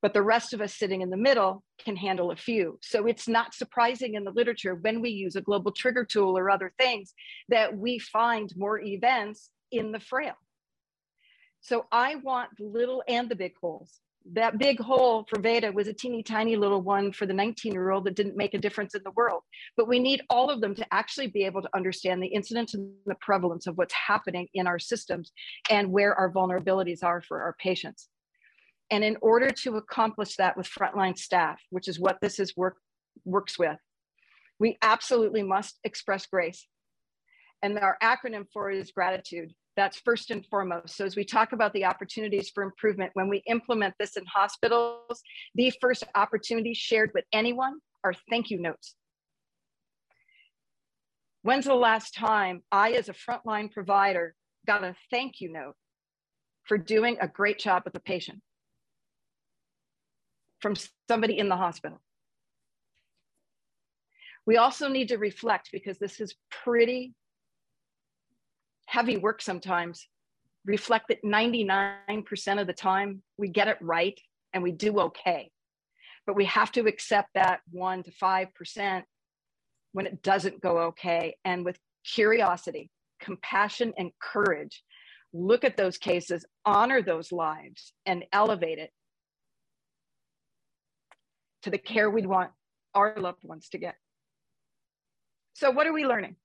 But 0.00 0.14
the 0.14 0.22
rest 0.22 0.52
of 0.54 0.60
us 0.60 0.74
sitting 0.74 1.00
in 1.00 1.10
the 1.10 1.16
middle 1.16 1.64
can 1.78 1.96
handle 1.96 2.30
a 2.30 2.36
few. 2.36 2.78
So 2.82 3.06
it's 3.06 3.26
not 3.26 3.54
surprising 3.54 4.14
in 4.14 4.24
the 4.24 4.30
literature 4.30 4.76
when 4.76 5.00
we 5.00 5.10
use 5.10 5.34
a 5.34 5.40
global 5.40 5.72
trigger 5.72 6.04
tool 6.04 6.38
or 6.38 6.50
other 6.50 6.72
things 6.78 7.14
that 7.48 7.76
we 7.76 7.98
find 7.98 8.52
more 8.56 8.80
events 8.80 9.50
in 9.72 9.90
the 9.90 10.00
frail. 10.00 10.34
So 11.60 11.86
I 11.90 12.14
want 12.16 12.50
the 12.56 12.64
little 12.64 13.02
and 13.08 13.28
the 13.28 13.34
big 13.34 13.54
holes 13.60 14.00
that 14.32 14.58
big 14.58 14.80
hole 14.80 15.24
for 15.28 15.40
Veda 15.40 15.72
was 15.72 15.88
a 15.88 15.92
teeny 15.92 16.22
tiny 16.22 16.56
little 16.56 16.82
one 16.82 17.12
for 17.12 17.26
the 17.26 17.32
19 17.32 17.72
year 17.72 17.90
old 17.90 18.04
that 18.04 18.16
didn't 18.16 18.36
make 18.36 18.54
a 18.54 18.58
difference 18.58 18.94
in 18.94 19.02
the 19.04 19.12
world. 19.12 19.42
But 19.76 19.88
we 19.88 19.98
need 19.98 20.22
all 20.28 20.50
of 20.50 20.60
them 20.60 20.74
to 20.74 20.86
actually 20.92 21.28
be 21.28 21.44
able 21.44 21.62
to 21.62 21.68
understand 21.74 22.22
the 22.22 22.28
incidence 22.28 22.74
and 22.74 22.92
the 23.06 23.14
prevalence 23.20 23.66
of 23.66 23.78
what's 23.78 23.94
happening 23.94 24.48
in 24.54 24.66
our 24.66 24.78
systems 24.78 25.32
and 25.70 25.90
where 25.90 26.14
our 26.14 26.30
vulnerabilities 26.30 27.02
are 27.02 27.22
for 27.22 27.42
our 27.42 27.54
patients. 27.58 28.08
And 28.90 29.04
in 29.04 29.16
order 29.20 29.50
to 29.50 29.76
accomplish 29.76 30.36
that 30.36 30.56
with 30.56 30.68
frontline 30.68 31.18
staff, 31.18 31.60
which 31.70 31.88
is 31.88 32.00
what 32.00 32.20
this 32.20 32.38
is 32.38 32.56
work, 32.56 32.76
works 33.24 33.58
with, 33.58 33.78
we 34.58 34.78
absolutely 34.82 35.42
must 35.42 35.78
express 35.84 36.26
grace. 36.26 36.66
And 37.62 37.78
our 37.78 37.96
acronym 38.02 38.46
for 38.52 38.70
it 38.70 38.78
is 38.78 38.92
gratitude. 38.92 39.52
That's 39.78 40.00
first 40.00 40.32
and 40.32 40.44
foremost. 40.44 40.96
So 40.96 41.04
as 41.04 41.14
we 41.14 41.22
talk 41.24 41.52
about 41.52 41.72
the 41.72 41.84
opportunities 41.84 42.50
for 42.50 42.64
improvement, 42.64 43.12
when 43.14 43.28
we 43.28 43.44
implement 43.46 43.94
this 44.00 44.16
in 44.16 44.26
hospitals, 44.26 45.22
the 45.54 45.72
first 45.80 46.02
opportunity 46.16 46.74
shared 46.74 47.12
with 47.14 47.24
anyone 47.32 47.78
are 48.02 48.12
thank 48.28 48.50
you 48.50 48.60
notes. 48.60 48.96
When's 51.42 51.66
the 51.66 51.76
last 51.76 52.12
time 52.12 52.64
I, 52.72 52.90
as 52.90 53.08
a 53.08 53.12
frontline 53.12 53.70
provider, 53.70 54.34
got 54.66 54.82
a 54.82 54.96
thank 55.12 55.40
you 55.40 55.52
note 55.52 55.76
for 56.64 56.76
doing 56.76 57.16
a 57.20 57.28
great 57.28 57.60
job 57.60 57.82
with 57.84 57.94
a 57.94 58.00
patient 58.00 58.40
from 60.58 60.74
somebody 61.08 61.38
in 61.38 61.48
the 61.48 61.56
hospital? 61.56 62.00
We 64.44 64.56
also 64.56 64.88
need 64.88 65.06
to 65.10 65.18
reflect 65.18 65.68
because 65.70 65.98
this 65.98 66.18
is 66.18 66.34
pretty 66.50 67.14
heavy 68.88 69.18
work 69.18 69.42
sometimes 69.42 70.08
reflect 70.64 71.08
that 71.08 71.22
99% 71.22 72.60
of 72.60 72.66
the 72.66 72.72
time 72.72 73.22
we 73.36 73.48
get 73.48 73.68
it 73.68 73.76
right 73.82 74.18
and 74.54 74.62
we 74.62 74.72
do 74.72 74.98
okay. 75.00 75.50
But 76.26 76.36
we 76.36 76.46
have 76.46 76.72
to 76.72 76.86
accept 76.86 77.28
that 77.34 77.60
1% 77.74 78.04
to 78.04 78.10
5% 78.10 79.02
when 79.92 80.06
it 80.06 80.22
doesn't 80.22 80.62
go 80.62 80.78
okay. 80.78 81.36
And 81.44 81.66
with 81.66 81.78
curiosity, 82.02 82.90
compassion, 83.20 83.92
and 83.98 84.10
courage, 84.22 84.82
look 85.34 85.64
at 85.64 85.76
those 85.76 85.98
cases, 85.98 86.46
honor 86.64 87.02
those 87.02 87.30
lives, 87.30 87.92
and 88.06 88.24
elevate 88.32 88.78
it 88.78 88.90
to 91.62 91.70
the 91.70 91.78
care 91.78 92.08
we'd 92.08 92.26
want 92.26 92.52
our 92.94 93.14
loved 93.18 93.44
ones 93.44 93.68
to 93.70 93.78
get. 93.78 93.96
So, 95.52 95.70
what 95.70 95.86
are 95.86 95.92
we 95.92 96.06
learning? 96.06 96.36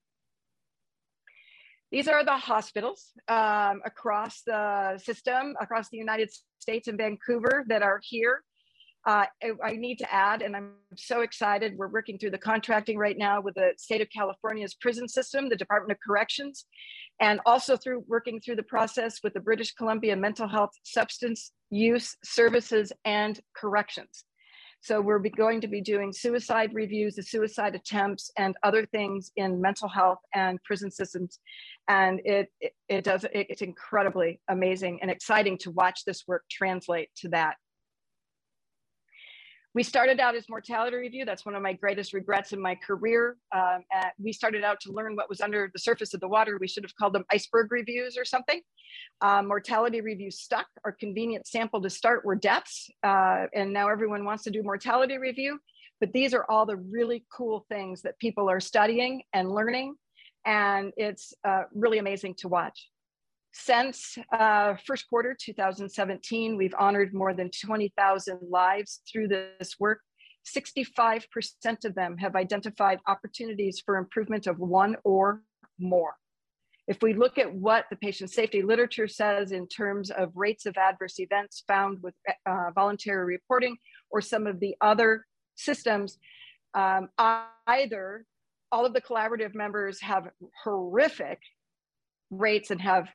These 1.94 2.08
are 2.08 2.24
the 2.24 2.36
hospitals 2.36 3.12
um, 3.28 3.80
across 3.84 4.42
the 4.42 4.98
system, 4.98 5.54
across 5.60 5.90
the 5.90 5.96
United 5.96 6.28
States 6.58 6.88
and 6.88 6.98
Vancouver 6.98 7.64
that 7.68 7.82
are 7.82 8.00
here. 8.02 8.42
Uh, 9.06 9.26
I 9.62 9.76
need 9.76 9.98
to 9.98 10.12
add, 10.12 10.42
and 10.42 10.56
I'm 10.56 10.72
so 10.96 11.20
excited, 11.20 11.74
we're 11.76 11.86
working 11.86 12.18
through 12.18 12.32
the 12.32 12.38
contracting 12.38 12.98
right 12.98 13.16
now 13.16 13.40
with 13.40 13.54
the 13.54 13.74
state 13.76 14.00
of 14.00 14.08
California's 14.10 14.74
prison 14.74 15.06
system, 15.06 15.48
the 15.48 15.54
Department 15.54 15.92
of 15.92 15.98
Corrections, 16.04 16.66
and 17.20 17.38
also 17.46 17.76
through 17.76 18.02
working 18.08 18.40
through 18.40 18.56
the 18.56 18.64
process 18.64 19.20
with 19.22 19.32
the 19.32 19.38
British 19.38 19.72
Columbia 19.74 20.16
Mental 20.16 20.48
Health 20.48 20.70
Substance 20.82 21.52
Use 21.70 22.16
Services 22.24 22.92
and 23.04 23.38
Corrections. 23.56 24.24
So 24.84 25.00
we're 25.00 25.18
going 25.18 25.62
to 25.62 25.66
be 25.66 25.80
doing 25.80 26.12
suicide 26.12 26.74
reviews, 26.74 27.14
the 27.14 27.22
suicide 27.22 27.74
attempts, 27.74 28.30
and 28.36 28.54
other 28.62 28.84
things 28.84 29.32
in 29.34 29.58
mental 29.58 29.88
health 29.88 30.18
and 30.34 30.62
prison 30.62 30.90
systems. 30.90 31.38
And 31.88 32.20
it, 32.26 32.48
it, 32.60 32.72
it 32.90 33.02
does, 33.02 33.24
it, 33.24 33.46
it's 33.48 33.62
incredibly 33.62 34.40
amazing 34.48 34.98
and 35.00 35.10
exciting 35.10 35.56
to 35.58 35.70
watch 35.70 36.04
this 36.04 36.24
work 36.28 36.42
translate 36.50 37.08
to 37.16 37.30
that. 37.30 37.56
We 39.74 39.82
started 39.82 40.20
out 40.20 40.36
as 40.36 40.48
mortality 40.48 40.96
review. 40.96 41.24
That's 41.24 41.44
one 41.44 41.56
of 41.56 41.62
my 41.62 41.72
greatest 41.72 42.12
regrets 42.12 42.52
in 42.52 42.60
my 42.60 42.76
career. 42.76 43.36
Um, 43.52 43.82
we 44.18 44.32
started 44.32 44.62
out 44.62 44.80
to 44.82 44.92
learn 44.92 45.16
what 45.16 45.28
was 45.28 45.40
under 45.40 45.68
the 45.72 45.80
surface 45.80 46.14
of 46.14 46.20
the 46.20 46.28
water. 46.28 46.58
We 46.60 46.68
should 46.68 46.84
have 46.84 46.94
called 46.94 47.12
them 47.12 47.24
iceberg 47.32 47.72
reviews 47.72 48.16
or 48.16 48.24
something. 48.24 48.60
Uh, 49.20 49.42
mortality 49.42 50.00
review 50.00 50.30
stuck. 50.30 50.66
Our 50.84 50.92
convenient 50.92 51.48
sample 51.48 51.82
to 51.82 51.90
start 51.90 52.24
were 52.24 52.36
deaths. 52.36 52.88
Uh, 53.02 53.46
and 53.52 53.72
now 53.72 53.88
everyone 53.88 54.24
wants 54.24 54.44
to 54.44 54.50
do 54.50 54.62
mortality 54.62 55.18
review. 55.18 55.58
But 55.98 56.12
these 56.12 56.34
are 56.34 56.46
all 56.48 56.66
the 56.66 56.76
really 56.76 57.24
cool 57.32 57.66
things 57.68 58.02
that 58.02 58.18
people 58.20 58.48
are 58.48 58.60
studying 58.60 59.22
and 59.32 59.50
learning. 59.50 59.96
And 60.46 60.92
it's 60.96 61.34
uh, 61.42 61.62
really 61.74 61.98
amazing 61.98 62.34
to 62.38 62.48
watch. 62.48 62.88
Since 63.56 64.18
uh, 64.32 64.74
first 64.84 65.08
quarter 65.08 65.36
2017, 65.40 66.56
we've 66.56 66.74
honored 66.76 67.14
more 67.14 67.32
than 67.32 67.50
20,000 67.64 68.38
lives 68.50 69.00
through 69.10 69.28
this 69.28 69.76
work. 69.78 70.00
65% 70.44 71.84
of 71.84 71.94
them 71.94 72.18
have 72.18 72.34
identified 72.34 72.98
opportunities 73.06 73.80
for 73.84 73.96
improvement 73.96 74.48
of 74.48 74.58
one 74.58 74.96
or 75.04 75.42
more. 75.78 76.14
If 76.88 77.00
we 77.00 77.14
look 77.14 77.38
at 77.38 77.54
what 77.54 77.84
the 77.90 77.96
patient 77.96 78.30
safety 78.30 78.60
literature 78.60 79.06
says 79.06 79.52
in 79.52 79.68
terms 79.68 80.10
of 80.10 80.32
rates 80.34 80.66
of 80.66 80.76
adverse 80.76 81.20
events 81.20 81.62
found 81.68 81.98
with 82.02 82.14
uh, 82.46 82.72
voluntary 82.74 83.24
reporting 83.24 83.76
or 84.10 84.20
some 84.20 84.48
of 84.48 84.58
the 84.58 84.74
other 84.80 85.26
systems, 85.54 86.18
um, 86.74 87.08
either 87.68 88.26
all 88.72 88.84
of 88.84 88.94
the 88.94 89.00
collaborative 89.00 89.54
members 89.54 90.00
have 90.00 90.28
horrific 90.64 91.38
rates 92.30 92.72
and 92.72 92.80
have 92.80 93.08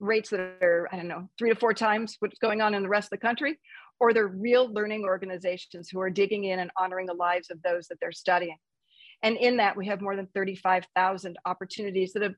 rates 0.00 0.30
that 0.30 0.40
are, 0.40 0.88
I 0.92 0.96
don't 0.96 1.08
know, 1.08 1.28
three 1.38 1.50
to 1.50 1.58
four 1.58 1.74
times 1.74 2.16
what's 2.20 2.38
going 2.38 2.60
on 2.60 2.74
in 2.74 2.82
the 2.82 2.88
rest 2.88 3.06
of 3.06 3.18
the 3.18 3.26
country, 3.26 3.58
or 4.00 4.12
they're 4.12 4.28
real 4.28 4.72
learning 4.72 5.04
organizations 5.04 5.88
who 5.88 6.00
are 6.00 6.10
digging 6.10 6.44
in 6.44 6.60
and 6.60 6.70
honoring 6.78 7.06
the 7.06 7.14
lives 7.14 7.50
of 7.50 7.60
those 7.62 7.88
that 7.88 7.98
they're 8.00 8.12
studying. 8.12 8.56
And 9.22 9.36
in 9.36 9.56
that, 9.56 9.76
we 9.76 9.86
have 9.86 10.00
more 10.00 10.14
than 10.14 10.28
35,000 10.34 11.36
opportunities 11.44 12.12
that 12.12 12.22
have 12.22 12.34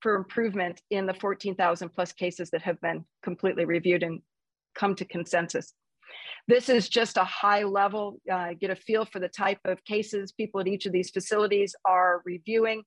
for 0.00 0.16
improvement 0.16 0.82
in 0.90 1.06
the 1.06 1.14
14,000 1.14 1.88
plus 1.90 2.12
cases 2.12 2.50
that 2.50 2.62
have 2.62 2.80
been 2.80 3.04
completely 3.22 3.64
reviewed 3.64 4.02
and 4.02 4.20
come 4.74 4.94
to 4.96 5.04
consensus. 5.04 5.74
This 6.48 6.68
is 6.68 6.88
just 6.88 7.16
a 7.16 7.24
high 7.24 7.62
level, 7.62 8.20
uh, 8.30 8.50
get 8.60 8.70
a 8.70 8.76
feel 8.76 9.04
for 9.04 9.20
the 9.20 9.28
type 9.28 9.60
of 9.64 9.84
cases 9.84 10.32
people 10.32 10.60
at 10.60 10.66
each 10.66 10.86
of 10.86 10.92
these 10.92 11.10
facilities 11.10 11.74
are 11.84 12.20
reviewing. 12.24 12.82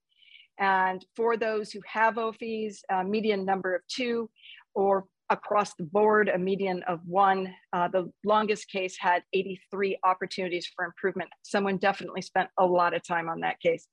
And 0.59 1.05
for 1.15 1.37
those 1.37 1.71
who 1.71 1.79
have 1.85 2.15
OFIs, 2.15 2.77
a 2.89 3.03
median 3.03 3.45
number 3.45 3.75
of 3.75 3.81
two, 3.87 4.29
or 4.73 5.05
across 5.29 5.73
the 5.75 5.83
board, 5.83 6.29
a 6.29 6.37
median 6.37 6.83
of 6.87 6.99
one. 7.05 7.53
Uh, 7.73 7.87
the 7.87 8.11
longest 8.23 8.69
case 8.69 8.95
had 8.99 9.23
83 9.33 9.97
opportunities 10.03 10.69
for 10.75 10.85
improvement. 10.85 11.29
Someone 11.43 11.77
definitely 11.77 12.21
spent 12.21 12.49
a 12.59 12.65
lot 12.65 12.93
of 12.93 13.05
time 13.05 13.29
on 13.29 13.39
that 13.41 13.59
case. 13.59 13.87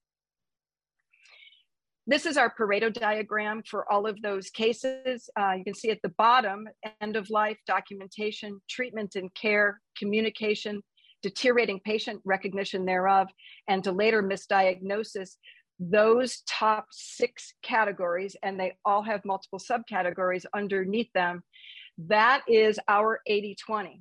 This 2.06 2.26
is 2.26 2.36
our 2.36 2.52
Pareto 2.52 2.92
diagram 2.92 3.62
for 3.64 3.90
all 3.90 4.08
of 4.08 4.20
those 4.22 4.50
cases. 4.50 5.30
Uh, 5.38 5.52
you 5.52 5.64
can 5.64 5.74
see 5.74 5.90
at 5.90 6.02
the 6.02 6.12
bottom, 6.18 6.66
end 7.00 7.16
of 7.16 7.30
life, 7.30 7.56
documentation, 7.66 8.60
treatment 8.68 9.14
and 9.14 9.32
care, 9.34 9.80
communication, 9.96 10.82
deteriorating 11.22 11.80
patient 11.84 12.20
recognition 12.24 12.84
thereof, 12.84 13.28
and 13.68 13.84
to 13.84 13.92
later 13.92 14.20
misdiagnosis 14.20 15.36
those 15.90 16.42
top 16.48 16.86
six 16.90 17.54
categories, 17.62 18.36
and 18.42 18.58
they 18.58 18.72
all 18.84 19.02
have 19.02 19.24
multiple 19.24 19.58
subcategories 19.58 20.44
underneath 20.54 21.12
them, 21.14 21.42
that 21.98 22.42
is 22.48 22.78
our 22.88 23.20
80 23.26 23.56
20. 23.64 24.00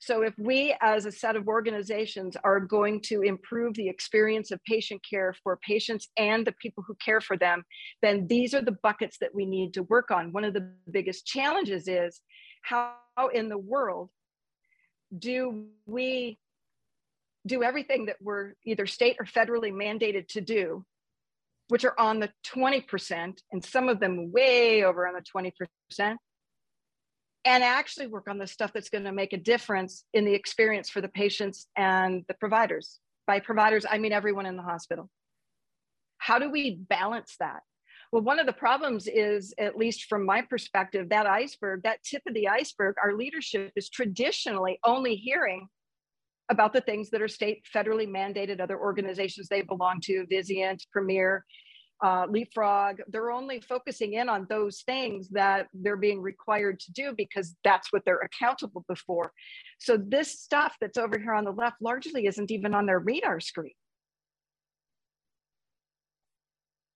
So, 0.00 0.22
if 0.22 0.34
we 0.38 0.76
as 0.80 1.06
a 1.06 1.12
set 1.12 1.34
of 1.34 1.48
organizations 1.48 2.36
are 2.44 2.60
going 2.60 3.00
to 3.06 3.22
improve 3.22 3.74
the 3.74 3.88
experience 3.88 4.52
of 4.52 4.62
patient 4.64 5.02
care 5.08 5.34
for 5.42 5.58
patients 5.66 6.08
and 6.16 6.46
the 6.46 6.54
people 6.62 6.84
who 6.86 6.94
care 7.04 7.20
for 7.20 7.36
them, 7.36 7.64
then 8.00 8.26
these 8.28 8.54
are 8.54 8.62
the 8.62 8.78
buckets 8.82 9.16
that 9.20 9.34
we 9.34 9.44
need 9.44 9.74
to 9.74 9.82
work 9.84 10.10
on. 10.12 10.32
One 10.32 10.44
of 10.44 10.54
the 10.54 10.70
biggest 10.90 11.26
challenges 11.26 11.88
is 11.88 12.20
how 12.62 12.94
in 13.34 13.48
the 13.48 13.58
world 13.58 14.10
do 15.18 15.66
we 15.86 16.38
do 17.48 17.62
everything 17.62 18.06
that 18.06 18.16
we're 18.20 18.52
either 18.64 18.86
state 18.86 19.16
or 19.18 19.26
federally 19.26 19.72
mandated 19.72 20.28
to 20.28 20.40
do, 20.40 20.84
which 21.68 21.84
are 21.84 21.98
on 21.98 22.20
the 22.20 22.30
20%, 22.46 23.38
and 23.52 23.64
some 23.64 23.88
of 23.88 24.00
them 24.00 24.30
way 24.30 24.84
over 24.84 25.06
on 25.06 25.14
the 25.14 25.22
20%, 25.22 26.16
and 27.44 27.64
actually 27.64 28.06
work 28.06 28.28
on 28.28 28.38
the 28.38 28.46
stuff 28.46 28.72
that's 28.72 28.90
going 28.90 29.04
to 29.04 29.12
make 29.12 29.32
a 29.32 29.38
difference 29.38 30.04
in 30.12 30.24
the 30.24 30.34
experience 30.34 30.90
for 30.90 31.00
the 31.00 31.08
patients 31.08 31.66
and 31.76 32.24
the 32.28 32.34
providers. 32.34 33.00
By 33.26 33.40
providers, 33.40 33.84
I 33.90 33.98
mean 33.98 34.12
everyone 34.12 34.46
in 34.46 34.56
the 34.56 34.62
hospital. 34.62 35.10
How 36.18 36.38
do 36.38 36.50
we 36.50 36.76
balance 36.76 37.36
that? 37.40 37.60
Well, 38.10 38.22
one 38.22 38.38
of 38.38 38.46
the 38.46 38.54
problems 38.54 39.06
is, 39.06 39.52
at 39.58 39.76
least 39.76 40.04
from 40.04 40.24
my 40.24 40.40
perspective, 40.42 41.10
that 41.10 41.26
iceberg, 41.26 41.82
that 41.82 42.02
tip 42.02 42.22
of 42.26 42.34
the 42.34 42.48
iceberg, 42.48 42.96
our 43.02 43.14
leadership 43.14 43.72
is 43.76 43.90
traditionally 43.90 44.78
only 44.84 45.14
hearing 45.14 45.68
about 46.50 46.72
the 46.72 46.80
things 46.80 47.10
that 47.10 47.22
are 47.22 47.28
state 47.28 47.64
federally 47.74 48.08
mandated 48.08 48.60
other 48.60 48.78
organizations 48.78 49.48
they 49.48 49.62
belong 49.62 50.00
to, 50.02 50.26
Vizient, 50.30 50.80
Premier, 50.90 51.44
uh, 52.02 52.26
Leapfrog. 52.28 53.00
They're 53.08 53.30
only 53.30 53.60
focusing 53.60 54.14
in 54.14 54.28
on 54.28 54.46
those 54.48 54.82
things 54.82 55.28
that 55.30 55.66
they're 55.74 55.96
being 55.96 56.22
required 56.22 56.80
to 56.80 56.92
do 56.92 57.12
because 57.16 57.54
that's 57.64 57.92
what 57.92 58.02
they're 58.04 58.20
accountable 58.20 58.84
before. 58.88 59.32
So 59.78 59.96
this 59.96 60.40
stuff 60.40 60.76
that's 60.80 60.98
over 60.98 61.18
here 61.18 61.34
on 61.34 61.44
the 61.44 61.52
left 61.52 61.76
largely 61.80 62.26
isn't 62.26 62.50
even 62.50 62.74
on 62.74 62.86
their 62.86 63.00
radar 63.00 63.40
screen. 63.40 63.72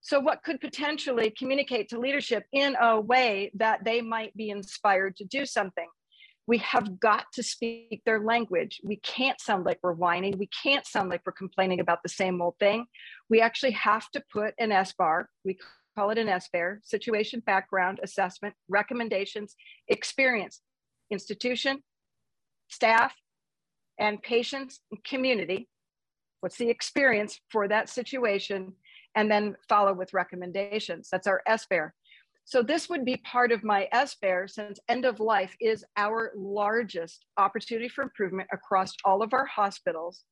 So 0.04 0.18
what 0.18 0.42
could 0.42 0.60
potentially 0.60 1.30
communicate 1.30 1.88
to 1.90 1.98
leadership 1.98 2.44
in 2.52 2.76
a 2.80 3.00
way 3.00 3.52
that 3.54 3.84
they 3.84 4.00
might 4.02 4.36
be 4.36 4.50
inspired 4.50 5.16
to 5.16 5.24
do 5.24 5.46
something? 5.46 5.86
We 6.46 6.58
have 6.58 6.98
got 6.98 7.26
to 7.34 7.42
speak 7.42 8.02
their 8.04 8.20
language. 8.20 8.80
We 8.82 8.96
can't 8.96 9.40
sound 9.40 9.64
like 9.64 9.78
we're 9.82 9.92
whining. 9.92 10.38
We 10.38 10.48
can't 10.62 10.86
sound 10.86 11.08
like 11.08 11.22
we're 11.24 11.32
complaining 11.32 11.80
about 11.80 12.02
the 12.02 12.08
same 12.08 12.42
old 12.42 12.58
thing. 12.58 12.86
We 13.30 13.40
actually 13.40 13.72
have 13.72 14.10
to 14.10 14.22
put 14.32 14.54
an 14.58 14.72
S 14.72 14.92
bar, 14.92 15.28
we 15.44 15.56
call 15.94 16.10
it 16.10 16.18
an 16.18 16.26
SBAR, 16.26 16.78
situation, 16.82 17.40
background, 17.40 18.00
assessment, 18.02 18.54
recommendations, 18.68 19.56
experience, 19.88 20.60
institution, 21.10 21.82
staff, 22.68 23.14
and 23.98 24.22
patients 24.22 24.80
and 24.90 25.02
community. 25.04 25.68
What's 26.40 26.56
the 26.56 26.70
experience 26.70 27.38
for 27.50 27.68
that 27.68 27.88
situation? 27.88 28.72
And 29.14 29.30
then 29.30 29.56
follow 29.68 29.92
with 29.92 30.14
recommendations. 30.14 31.08
That's 31.12 31.26
our 31.26 31.42
SBAR. 31.46 31.90
So 32.44 32.62
this 32.62 32.88
would 32.88 33.04
be 33.04 33.16
part 33.18 33.52
of 33.52 33.64
my 33.64 33.88
SBAR 33.94 34.50
since 34.50 34.78
end 34.88 35.04
of 35.04 35.20
life 35.20 35.54
is 35.60 35.84
our 35.96 36.32
largest 36.36 37.24
opportunity 37.36 37.88
for 37.88 38.02
improvement 38.02 38.48
across 38.52 38.92
all 39.04 39.22
of 39.22 39.32
our 39.32 39.46
hospitals. 39.46 40.24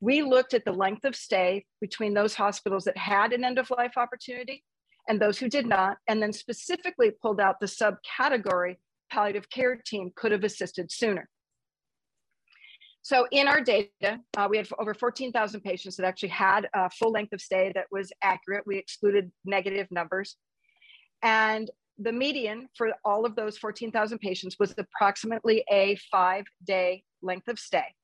We 0.00 0.22
looked 0.22 0.54
at 0.54 0.64
the 0.64 0.72
length 0.72 1.04
of 1.04 1.14
stay 1.14 1.64
between 1.80 2.14
those 2.14 2.34
hospitals 2.34 2.84
that 2.84 2.96
had 2.96 3.32
an 3.32 3.44
end 3.44 3.58
of 3.58 3.70
life 3.70 3.92
opportunity 3.96 4.64
and 5.08 5.20
those 5.20 5.38
who 5.38 5.48
did 5.48 5.66
not, 5.66 5.98
and 6.08 6.22
then 6.22 6.32
specifically 6.32 7.10
pulled 7.10 7.40
out 7.40 7.60
the 7.60 7.66
subcategory 7.66 8.76
palliative 9.10 9.50
care 9.50 9.76
team 9.84 10.10
could 10.16 10.32
have 10.32 10.44
assisted 10.44 10.90
sooner. 10.90 11.28
So 13.02 13.26
in 13.32 13.48
our 13.48 13.60
data, 13.60 13.90
uh, 14.36 14.46
we 14.48 14.56
had 14.56 14.68
over 14.78 14.94
14,000 14.94 15.60
patients 15.60 15.96
that 15.96 16.06
actually 16.06 16.28
had 16.28 16.68
a 16.72 16.88
full 16.88 17.10
length 17.10 17.32
of 17.32 17.40
stay 17.40 17.72
that 17.74 17.86
was 17.90 18.12
accurate. 18.22 18.62
We 18.64 18.78
excluded 18.78 19.30
negative 19.44 19.88
numbers. 19.90 20.36
And 21.22 21.70
the 21.98 22.12
median 22.12 22.68
for 22.76 22.92
all 23.04 23.24
of 23.24 23.36
those 23.36 23.58
14,000 23.58 24.18
patients 24.18 24.56
was 24.58 24.74
approximately 24.76 25.64
a 25.70 25.96
five 26.10 26.44
day 26.64 27.04
length 27.22 27.48
of 27.48 27.58
stay. 27.58 27.94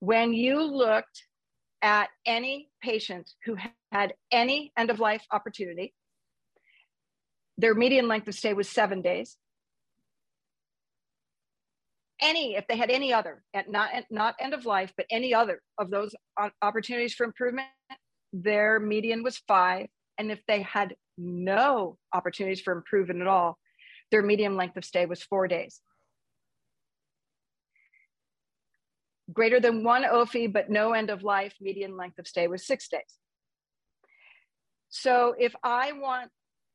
When 0.00 0.32
you 0.32 0.62
looked 0.62 1.24
at 1.82 2.08
any 2.26 2.68
patient 2.82 3.30
who 3.44 3.56
had 3.92 4.14
any 4.32 4.72
end 4.76 4.90
of 4.90 4.98
life 4.98 5.24
opportunity, 5.30 5.94
their 7.58 7.74
median 7.74 8.08
length 8.08 8.26
of 8.28 8.34
stay 8.34 8.54
was 8.54 8.68
seven 8.68 9.02
days. 9.02 9.36
Any, 12.22 12.56
if 12.56 12.66
they 12.66 12.76
had 12.76 12.90
any 12.90 13.12
other, 13.12 13.42
not, 13.68 13.90
not 14.10 14.34
end 14.40 14.52
of 14.52 14.66
life, 14.66 14.92
but 14.96 15.06
any 15.10 15.32
other 15.32 15.62
of 15.78 15.90
those 15.90 16.14
uh, 16.38 16.50
opportunities 16.60 17.14
for 17.14 17.24
improvement, 17.24 17.68
their 18.32 18.78
median 18.78 19.22
was 19.22 19.38
five. 19.48 19.86
And 20.18 20.30
if 20.30 20.40
they 20.46 20.60
had 20.62 20.94
no 21.20 21.98
opportunities 22.12 22.60
for 22.60 22.72
improvement 22.72 23.20
at 23.20 23.26
all, 23.26 23.58
their 24.10 24.22
median 24.22 24.56
length 24.56 24.76
of 24.76 24.84
stay 24.84 25.06
was 25.06 25.22
four 25.22 25.46
days. 25.46 25.80
Greater 29.32 29.60
than 29.60 29.84
one 29.84 30.02
OFI, 30.02 30.52
but 30.52 30.70
no 30.70 30.92
end 30.92 31.10
of 31.10 31.22
life, 31.22 31.54
median 31.60 31.96
length 31.96 32.18
of 32.18 32.26
stay 32.26 32.48
was 32.48 32.66
six 32.66 32.88
days. 32.88 33.18
So 34.88 35.36
if 35.38 35.54
I 35.62 35.92
want 35.92 36.30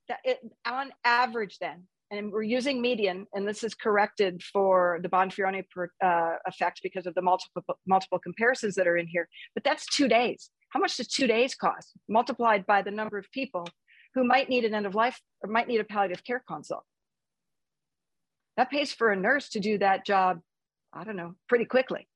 that, 0.08 0.20
it, 0.24 0.40
on 0.66 0.92
average, 1.04 1.58
then, 1.60 1.84
and 2.12 2.32
we're 2.32 2.44
using 2.44 2.82
median, 2.82 3.28
and 3.34 3.46
this 3.46 3.64
is 3.64 3.74
corrected 3.74 4.42
for 4.42 5.00
the 5.02 5.10
Bonferroni 5.10 5.64
uh, 6.02 6.36
effect 6.48 6.80
because 6.82 7.08
of 7.08 7.16
the 7.16 7.22
multiple 7.22 7.64
multiple 7.86 8.20
comparisons 8.20 8.76
that 8.76 8.88
are 8.88 8.96
in 8.96 9.08
here. 9.08 9.28
But 9.54 9.66
that's 9.66 9.86
two 9.88 10.08
days. 10.08 10.50
How 10.70 10.80
much 10.80 10.98
does 10.98 11.08
two 11.08 11.28
days 11.28 11.56
cost? 11.56 11.92
Multiplied 12.08 12.66
by 12.66 12.84
the 12.84 12.92
number 12.92 13.18
of 13.18 13.30
people 13.32 13.68
who 14.16 14.24
might 14.24 14.50
need 14.50 14.64
an 14.66 14.74
end 14.74 14.86
of 14.86 14.96
life 14.96 15.20
or 15.44 15.50
might 15.50 15.68
need 15.68 15.82
a 15.82 15.84
palliative 15.84 16.24
care 16.24 16.42
consult. 16.48 16.84
That 18.58 18.72
pays 18.72 18.94
for 18.94 19.12
a 19.12 19.16
nurse 19.16 19.50
to 19.50 19.60
do 19.60 19.78
that 19.80 20.06
job, 20.06 20.40
I 20.94 21.04
don't 21.04 21.18
know, 21.18 21.36
pretty 21.48 21.66
quickly. 21.66 22.08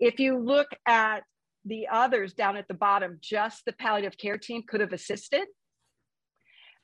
If 0.00 0.18
you 0.18 0.38
look 0.38 0.68
at 0.86 1.22
the 1.64 1.88
others 1.90 2.34
down 2.34 2.56
at 2.56 2.66
the 2.66 2.74
bottom, 2.74 3.18
just 3.22 3.64
the 3.64 3.72
palliative 3.72 4.18
care 4.18 4.38
team 4.38 4.64
could 4.66 4.80
have 4.80 4.92
assisted. 4.92 5.46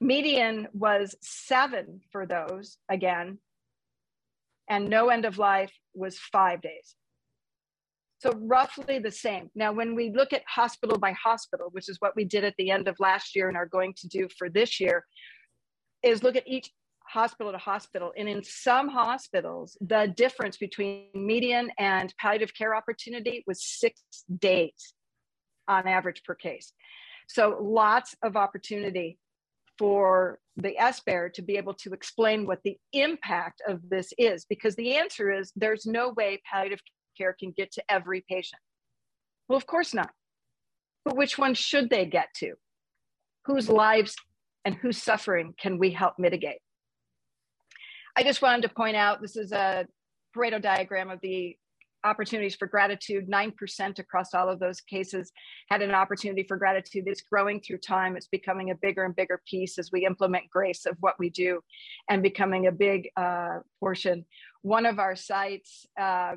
Median 0.00 0.68
was 0.72 1.16
seven 1.20 2.00
for 2.12 2.26
those 2.26 2.78
again, 2.88 3.38
and 4.68 4.88
no 4.88 5.08
end 5.08 5.24
of 5.24 5.38
life 5.38 5.72
was 5.94 6.18
five 6.18 6.60
days. 6.60 6.94
So 8.24 8.32
roughly 8.40 8.98
the 8.98 9.10
same. 9.10 9.50
Now, 9.54 9.70
when 9.74 9.94
we 9.94 10.10
look 10.10 10.32
at 10.32 10.40
hospital 10.48 10.96
by 10.96 11.12
hospital, 11.12 11.68
which 11.72 11.90
is 11.90 11.98
what 12.00 12.16
we 12.16 12.24
did 12.24 12.42
at 12.42 12.54
the 12.56 12.70
end 12.70 12.88
of 12.88 12.96
last 12.98 13.36
year 13.36 13.48
and 13.48 13.56
are 13.56 13.66
going 13.66 13.92
to 13.98 14.08
do 14.08 14.28
for 14.38 14.48
this 14.48 14.80
year, 14.80 15.04
is 16.02 16.22
look 16.22 16.34
at 16.34 16.48
each 16.48 16.70
hospital 17.06 17.52
to 17.52 17.58
hospital. 17.58 18.14
And 18.16 18.26
in 18.26 18.42
some 18.42 18.88
hospitals, 18.88 19.76
the 19.82 20.10
difference 20.16 20.56
between 20.56 21.08
median 21.12 21.70
and 21.78 22.14
palliative 22.18 22.54
care 22.54 22.74
opportunity 22.74 23.44
was 23.46 23.62
six 23.62 24.00
days 24.38 24.94
on 25.68 25.86
average 25.86 26.22
per 26.24 26.34
case. 26.34 26.72
So 27.28 27.58
lots 27.60 28.16
of 28.22 28.38
opportunity 28.38 29.18
for 29.78 30.38
the 30.56 30.76
SBARE 30.80 31.28
to 31.34 31.42
be 31.42 31.58
able 31.58 31.74
to 31.74 31.92
explain 31.92 32.46
what 32.46 32.60
the 32.64 32.78
impact 32.94 33.60
of 33.68 33.86
this 33.90 34.14
is, 34.16 34.46
because 34.48 34.76
the 34.76 34.96
answer 34.96 35.30
is 35.30 35.52
there's 35.56 35.84
no 35.84 36.14
way 36.16 36.40
palliative 36.50 36.80
care 37.16 37.34
can 37.38 37.52
get 37.56 37.72
to 37.72 37.82
every 37.88 38.24
patient. 38.28 38.60
Well, 39.48 39.56
of 39.56 39.66
course 39.66 39.94
not. 39.94 40.10
But 41.04 41.16
which 41.16 41.38
one 41.38 41.54
should 41.54 41.90
they 41.90 42.06
get 42.06 42.28
to? 42.36 42.54
Whose 43.44 43.68
lives 43.68 44.16
and 44.64 44.74
whose 44.74 45.02
suffering 45.02 45.54
can 45.58 45.78
we 45.78 45.90
help 45.90 46.14
mitigate? 46.18 46.60
I 48.16 48.22
just 48.22 48.42
wanted 48.42 48.62
to 48.62 48.74
point 48.74 48.96
out 48.96 49.20
this 49.20 49.36
is 49.36 49.52
a 49.52 49.86
Pareto 50.34 50.60
diagram 50.60 51.10
of 51.10 51.20
the 51.20 51.56
opportunities 52.04 52.54
for 52.54 52.66
gratitude. 52.66 53.28
9% 53.28 53.98
across 53.98 54.34
all 54.34 54.48
of 54.48 54.60
those 54.60 54.80
cases 54.80 55.32
had 55.68 55.82
an 55.82 55.92
opportunity 55.92 56.44
for 56.46 56.56
gratitude. 56.56 57.04
It's 57.06 57.22
growing 57.22 57.60
through 57.60 57.78
time. 57.78 58.16
It's 58.16 58.28
becoming 58.28 58.70
a 58.70 58.74
bigger 58.74 59.04
and 59.04 59.16
bigger 59.16 59.40
piece 59.48 59.78
as 59.78 59.90
we 59.90 60.06
implement 60.06 60.50
grace 60.50 60.86
of 60.86 60.96
what 61.00 61.18
we 61.18 61.30
do 61.30 61.60
and 62.08 62.22
becoming 62.22 62.66
a 62.66 62.72
big 62.72 63.08
uh, 63.16 63.60
portion. 63.80 64.24
One 64.62 64.86
of 64.86 64.98
our 64.98 65.16
sites, 65.16 65.86
uh, 65.98 66.36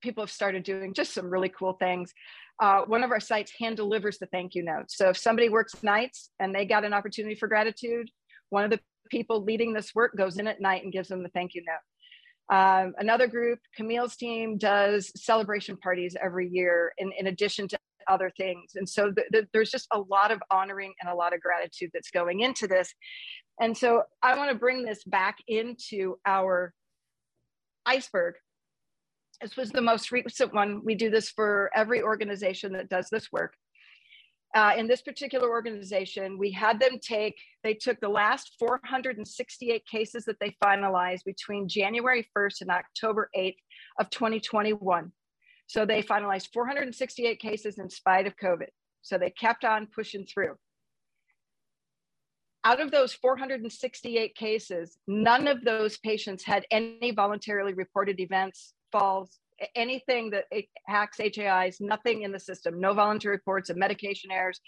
people 0.00 0.22
have 0.22 0.30
started 0.30 0.62
doing 0.62 0.94
just 0.94 1.14
some 1.14 1.30
really 1.30 1.48
cool 1.48 1.74
things. 1.74 2.12
Uh, 2.60 2.82
one 2.82 3.02
of 3.02 3.10
our 3.10 3.20
sites 3.20 3.52
hand 3.58 3.76
delivers 3.76 4.18
the 4.18 4.26
thank 4.26 4.54
you 4.54 4.62
note. 4.62 4.86
So 4.88 5.08
if 5.08 5.18
somebody 5.18 5.48
works 5.48 5.82
nights 5.82 6.30
and 6.38 6.54
they 6.54 6.64
got 6.64 6.84
an 6.84 6.92
opportunity 6.92 7.34
for 7.34 7.48
gratitude, 7.48 8.08
one 8.50 8.64
of 8.64 8.70
the 8.70 8.80
people 9.10 9.42
leading 9.42 9.72
this 9.72 9.94
work 9.94 10.16
goes 10.16 10.38
in 10.38 10.46
at 10.46 10.60
night 10.60 10.84
and 10.84 10.92
gives 10.92 11.08
them 11.08 11.22
the 11.22 11.28
thank 11.30 11.54
you 11.54 11.62
note. 11.66 12.56
Um, 12.56 12.94
another 12.98 13.26
group, 13.26 13.58
Camille's 13.74 14.16
team, 14.16 14.58
does 14.58 15.10
celebration 15.20 15.76
parties 15.76 16.14
every 16.22 16.48
year 16.48 16.92
in, 16.98 17.10
in 17.18 17.26
addition 17.26 17.68
to 17.68 17.78
other 18.08 18.30
things. 18.36 18.72
And 18.74 18.88
so 18.88 19.10
th- 19.10 19.28
th- 19.32 19.46
there's 19.52 19.70
just 19.70 19.88
a 19.92 19.98
lot 19.98 20.30
of 20.30 20.42
honoring 20.50 20.92
and 21.00 21.10
a 21.10 21.14
lot 21.14 21.32
of 21.32 21.40
gratitude 21.40 21.90
that's 21.94 22.10
going 22.10 22.40
into 22.40 22.66
this. 22.66 22.94
And 23.60 23.76
so 23.76 24.02
I 24.22 24.36
want 24.36 24.50
to 24.50 24.58
bring 24.58 24.84
this 24.84 25.02
back 25.04 25.38
into 25.48 26.16
our 26.26 26.74
iceberg. 27.86 28.34
This 29.44 29.56
was 29.56 29.70
the 29.70 29.82
most 29.82 30.10
recent 30.10 30.54
one. 30.54 30.80
We 30.82 30.94
do 30.94 31.10
this 31.10 31.28
for 31.28 31.70
every 31.76 32.02
organization 32.02 32.72
that 32.72 32.88
does 32.88 33.08
this 33.10 33.30
work 33.30 33.54
uh, 34.54 34.72
in 34.78 34.86
this 34.86 35.02
particular 35.02 35.48
organization, 35.48 36.38
we 36.38 36.52
had 36.52 36.78
them 36.78 36.98
take, 37.00 37.36
they 37.64 37.74
took 37.74 37.98
the 38.00 38.08
last 38.08 38.52
468 38.58 39.84
cases 39.84 40.24
that 40.26 40.38
they 40.40 40.56
finalized 40.62 41.24
between 41.24 41.68
January 41.68 42.26
1st 42.36 42.60
and 42.60 42.70
October 42.70 43.30
8th 43.36 43.56
of 43.98 44.10
2021. 44.10 45.10
So 45.66 45.84
they 45.84 46.02
finalized 46.02 46.52
468 46.52 47.40
cases 47.40 47.78
in 47.78 47.90
spite 47.90 48.28
of 48.28 48.36
COVID. 48.36 48.68
So 49.02 49.18
they 49.18 49.30
kept 49.30 49.64
on 49.64 49.88
pushing 49.92 50.24
through. 50.24 50.54
Out 52.62 52.80
of 52.80 52.92
those 52.92 53.12
468 53.12 54.36
cases, 54.36 54.96
none 55.06 55.48
of 55.48 55.64
those 55.64 55.98
patients 55.98 56.44
had 56.44 56.64
any 56.70 57.10
voluntarily 57.10 57.74
reported 57.74 58.20
events, 58.20 58.72
falls, 58.94 59.38
anything 59.74 60.30
that 60.30 60.44
hacks 60.86 61.18
HAIs, 61.18 61.78
nothing 61.80 62.22
in 62.22 62.32
the 62.32 62.38
system, 62.38 62.80
no 62.80 62.94
voluntary 62.94 63.36
reports 63.36 63.70
of 63.70 63.76
medication 63.76 64.30
errors, 64.30 64.60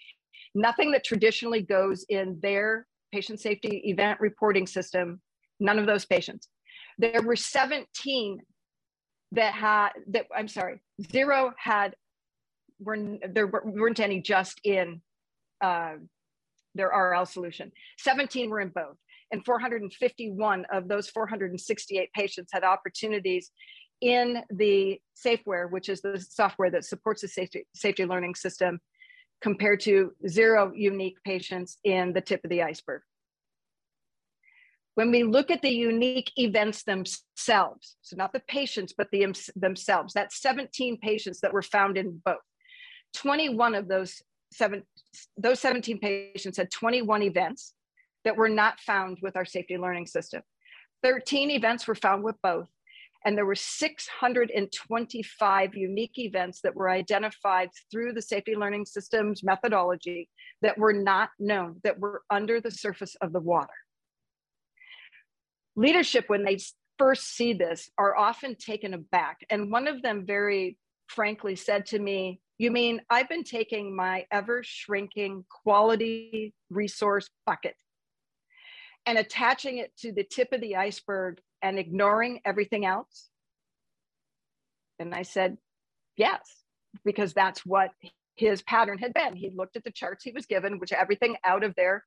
nothing 0.54 0.90
that 0.92 1.04
traditionally 1.04 1.62
goes 1.62 2.04
in 2.08 2.38
their 2.42 2.86
patient 3.12 3.40
safety 3.40 3.82
event 3.84 4.20
reporting 4.20 4.66
system, 4.66 5.20
none 5.60 5.78
of 5.78 5.86
those 5.86 6.04
patients. 6.04 6.48
There 6.98 7.22
were 7.22 7.36
17 7.36 8.38
that 9.32 9.52
had, 9.52 9.90
that 10.08 10.26
I'm 10.36 10.48
sorry, 10.48 10.82
zero 11.12 11.52
had, 11.58 11.94
were, 12.80 13.18
there 13.32 13.46
weren't 13.46 14.00
any 14.00 14.20
just 14.20 14.60
in 14.64 15.00
uh, 15.62 15.94
their 16.74 16.88
RL 16.88 17.26
solution. 17.26 17.70
17 17.98 18.50
were 18.50 18.60
in 18.60 18.68
both. 18.68 18.96
And 19.32 19.44
451 19.44 20.66
of 20.72 20.88
those 20.88 21.08
468 21.10 22.12
patients 22.12 22.50
had 22.52 22.62
opportunities 22.62 23.50
in 24.00 24.42
the 24.50 25.00
SafeWare, 25.16 25.70
which 25.70 25.88
is 25.88 26.00
the 26.00 26.20
software 26.20 26.70
that 26.70 26.84
supports 26.84 27.22
the 27.22 27.28
safety, 27.28 27.66
safety 27.74 28.04
learning 28.04 28.34
system, 28.34 28.80
compared 29.40 29.80
to 29.80 30.12
zero 30.28 30.72
unique 30.74 31.18
patients 31.24 31.78
in 31.84 32.12
the 32.12 32.20
tip 32.20 32.42
of 32.44 32.50
the 32.50 32.62
iceberg. 32.62 33.02
When 34.94 35.10
we 35.10 35.24
look 35.24 35.50
at 35.50 35.60
the 35.60 35.70
unique 35.70 36.32
events 36.36 36.82
themselves, 36.82 37.96
so 38.00 38.16
not 38.16 38.32
the 38.32 38.40
patients, 38.48 38.94
but 38.96 39.08
the 39.12 39.26
themselves, 39.54 40.14
that's 40.14 40.40
17 40.40 40.98
patients 40.98 41.40
that 41.40 41.52
were 41.52 41.62
found 41.62 41.98
in 41.98 42.22
both. 42.24 42.38
21 43.14 43.74
of 43.74 43.88
those 43.88 44.22
seven, 44.52 44.82
those 45.36 45.60
17 45.60 45.98
patients 45.98 46.56
had 46.56 46.70
21 46.70 47.22
events 47.22 47.74
that 48.24 48.36
were 48.36 48.48
not 48.48 48.80
found 48.80 49.18
with 49.20 49.36
our 49.36 49.44
safety 49.44 49.76
learning 49.76 50.06
system. 50.06 50.42
13 51.02 51.50
events 51.50 51.86
were 51.86 51.94
found 51.94 52.24
with 52.24 52.36
both, 52.42 52.66
and 53.26 53.36
there 53.36 53.44
were 53.44 53.56
625 53.56 55.74
unique 55.74 56.16
events 56.16 56.60
that 56.60 56.76
were 56.76 56.88
identified 56.88 57.70
through 57.90 58.12
the 58.12 58.22
safety 58.22 58.54
learning 58.54 58.86
systems 58.86 59.42
methodology 59.42 60.28
that 60.62 60.78
were 60.78 60.92
not 60.92 61.30
known, 61.40 61.80
that 61.82 61.98
were 61.98 62.22
under 62.30 62.60
the 62.60 62.70
surface 62.70 63.16
of 63.20 63.32
the 63.32 63.40
water. 63.40 63.74
Leadership, 65.74 66.28
when 66.28 66.44
they 66.44 66.58
first 66.98 67.34
see 67.34 67.52
this, 67.52 67.90
are 67.98 68.16
often 68.16 68.54
taken 68.54 68.94
aback. 68.94 69.38
And 69.50 69.72
one 69.72 69.88
of 69.88 70.02
them 70.02 70.24
very 70.24 70.78
frankly 71.08 71.56
said 71.56 71.86
to 71.86 71.98
me, 71.98 72.40
You 72.58 72.70
mean 72.70 73.02
I've 73.10 73.28
been 73.28 73.42
taking 73.42 73.96
my 73.96 74.26
ever 74.30 74.62
shrinking 74.62 75.44
quality 75.64 76.54
resource 76.70 77.28
bucket 77.44 77.74
and 79.04 79.18
attaching 79.18 79.78
it 79.78 79.96
to 79.98 80.12
the 80.12 80.24
tip 80.24 80.52
of 80.52 80.60
the 80.60 80.76
iceberg 80.76 81.40
and 81.68 81.78
ignoring 81.78 82.40
everything 82.44 82.86
else? 82.86 83.28
And 84.98 85.14
I 85.14 85.22
said, 85.22 85.56
yes, 86.16 86.40
because 87.04 87.34
that's 87.34 87.66
what 87.66 87.90
his 88.36 88.62
pattern 88.62 88.98
had 88.98 89.14
been. 89.14 89.34
He 89.36 89.50
looked 89.54 89.76
at 89.76 89.84
the 89.84 89.90
charts 89.90 90.24
he 90.24 90.32
was 90.32 90.46
given, 90.46 90.78
which 90.78 90.92
everything 90.92 91.36
out 91.44 91.64
of 91.64 91.74
their 91.74 92.04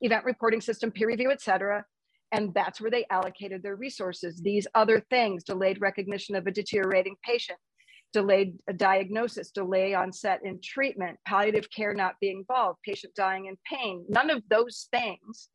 event 0.00 0.24
reporting 0.24 0.60
system, 0.60 0.90
peer 0.90 1.08
review, 1.08 1.30
et 1.30 1.42
cetera. 1.42 1.84
And 2.32 2.54
that's 2.54 2.80
where 2.80 2.90
they 2.90 3.06
allocated 3.10 3.62
their 3.62 3.76
resources. 3.76 4.40
These 4.40 4.66
other 4.74 5.00
things, 5.10 5.44
delayed 5.44 5.80
recognition 5.80 6.36
of 6.36 6.46
a 6.46 6.52
deteriorating 6.52 7.16
patient, 7.24 7.58
delayed 8.12 8.58
diagnosis, 8.76 9.50
delay 9.50 9.94
onset 9.94 10.40
in 10.44 10.60
treatment, 10.62 11.18
palliative 11.26 11.70
care 11.70 11.94
not 11.94 12.14
being 12.20 12.38
involved, 12.38 12.78
patient 12.84 13.14
dying 13.14 13.46
in 13.46 13.56
pain, 13.64 14.04
none 14.08 14.30
of 14.30 14.42
those 14.48 14.88
things 14.92 15.48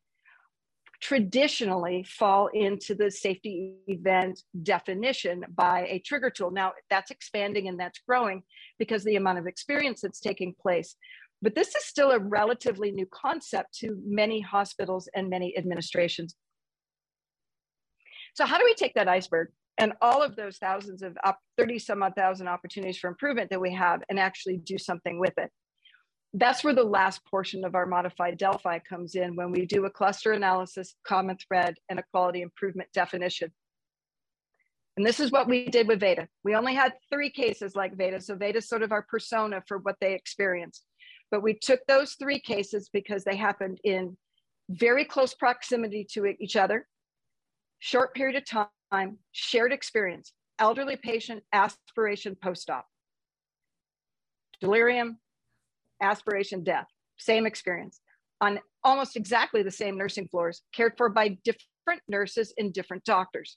traditionally 1.00 2.04
fall 2.08 2.48
into 2.52 2.94
the 2.94 3.10
safety 3.10 3.74
event 3.86 4.40
definition 4.62 5.44
by 5.54 5.86
a 5.88 5.98
trigger 6.00 6.30
tool. 6.30 6.50
Now 6.50 6.72
that's 6.90 7.10
expanding 7.10 7.68
and 7.68 7.78
that's 7.78 8.00
growing 8.06 8.42
because 8.78 9.04
the 9.04 9.16
amount 9.16 9.38
of 9.38 9.46
experience 9.46 10.00
that's 10.00 10.20
taking 10.20 10.54
place. 10.60 10.96
But 11.42 11.54
this 11.54 11.74
is 11.74 11.84
still 11.84 12.12
a 12.12 12.18
relatively 12.18 12.90
new 12.90 13.06
concept 13.12 13.74
to 13.78 13.98
many 14.04 14.40
hospitals 14.40 15.08
and 15.14 15.28
many 15.28 15.56
administrations. 15.56 16.34
So 18.34 18.46
how 18.46 18.58
do 18.58 18.64
we 18.64 18.74
take 18.74 18.94
that 18.94 19.08
iceberg 19.08 19.48
and 19.78 19.92
all 20.00 20.22
of 20.22 20.36
those 20.36 20.56
thousands 20.56 21.02
of 21.02 21.16
30 21.58 21.78
some 21.78 22.02
odd 22.02 22.14
thousand 22.16 22.48
opportunities 22.48 22.98
for 22.98 23.08
improvement 23.08 23.50
that 23.50 23.60
we 23.60 23.74
have 23.74 24.02
and 24.08 24.18
actually 24.18 24.56
do 24.56 24.78
something 24.78 25.18
with 25.18 25.34
it? 25.36 25.50
That's 26.38 26.62
where 26.62 26.74
the 26.74 26.84
last 26.84 27.24
portion 27.24 27.64
of 27.64 27.74
our 27.74 27.86
modified 27.86 28.36
Delphi 28.36 28.78
comes 28.80 29.14
in 29.14 29.36
when 29.36 29.50
we 29.50 29.64
do 29.64 29.86
a 29.86 29.90
cluster 29.90 30.32
analysis, 30.32 30.94
common 31.06 31.38
thread, 31.38 31.76
and 31.88 31.98
a 31.98 32.04
quality 32.12 32.42
improvement 32.42 32.90
definition. 32.92 33.50
And 34.98 35.06
this 35.06 35.18
is 35.18 35.32
what 35.32 35.48
we 35.48 35.66
did 35.68 35.88
with 35.88 36.00
Veda. 36.00 36.28
We 36.44 36.54
only 36.54 36.74
had 36.74 36.92
three 37.10 37.30
cases 37.30 37.74
like 37.74 37.96
Veda. 37.96 38.20
So 38.20 38.34
Veda 38.34 38.58
is 38.58 38.68
sort 38.68 38.82
of 38.82 38.92
our 38.92 39.00
persona 39.00 39.62
for 39.66 39.78
what 39.78 39.96
they 39.98 40.12
experienced. 40.12 40.84
But 41.30 41.42
we 41.42 41.54
took 41.54 41.80
those 41.88 42.16
three 42.20 42.38
cases 42.38 42.90
because 42.92 43.24
they 43.24 43.36
happened 43.36 43.80
in 43.82 44.18
very 44.68 45.06
close 45.06 45.32
proximity 45.32 46.06
to 46.12 46.26
each 46.38 46.54
other, 46.56 46.86
short 47.78 48.14
period 48.14 48.36
of 48.36 48.68
time, 48.92 49.18
shared 49.32 49.72
experience, 49.72 50.34
elderly 50.58 50.96
patient, 50.96 51.44
aspiration, 51.54 52.36
post-op. 52.42 52.86
Delirium, 54.60 55.18
aspiration, 56.00 56.62
death, 56.62 56.86
same 57.18 57.46
experience 57.46 58.00
on 58.40 58.60
almost 58.84 59.16
exactly 59.16 59.62
the 59.62 59.70
same 59.70 59.96
nursing 59.96 60.28
floors, 60.28 60.62
cared 60.74 60.92
for 60.96 61.08
by 61.08 61.38
different 61.44 62.02
nurses 62.08 62.52
and 62.58 62.72
different 62.72 63.04
doctors. 63.04 63.56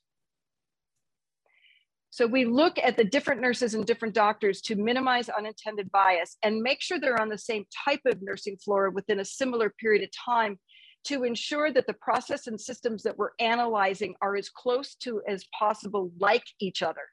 So 2.11 2.25
we 2.25 2.45
look 2.45 2.79
at 2.79 2.97
the 2.97 3.03
different 3.03 3.41
nurses 3.41 3.75
and 3.75 3.85
different 3.85 4.15
doctors 4.15 4.61
to 4.61 4.75
minimize 4.75 5.29
unintended 5.29 5.91
bias 5.91 6.37
and 6.41 6.61
make 6.61 6.81
sure 6.81 6.99
they're 6.99 7.21
on 7.21 7.29
the 7.29 7.37
same 7.37 7.65
type 7.85 8.01
of 8.05 8.21
nursing 8.21 8.57
floor 8.57 8.89
within 8.89 9.19
a 9.19 9.25
similar 9.25 9.71
period 9.79 10.03
of 10.03 10.09
time 10.25 10.57
to 11.05 11.23
ensure 11.23 11.71
that 11.71 11.85
the 11.85 11.93
process 11.93 12.47
and 12.47 12.59
systems 12.59 13.03
that 13.03 13.17
we're 13.17 13.29
analyzing 13.39 14.15
are 14.21 14.35
as 14.35 14.49
close 14.49 14.95
to 14.95 15.21
as 15.27 15.45
possible 15.57 16.11
like 16.19 16.43
each 16.59 16.81
other. 16.81 17.03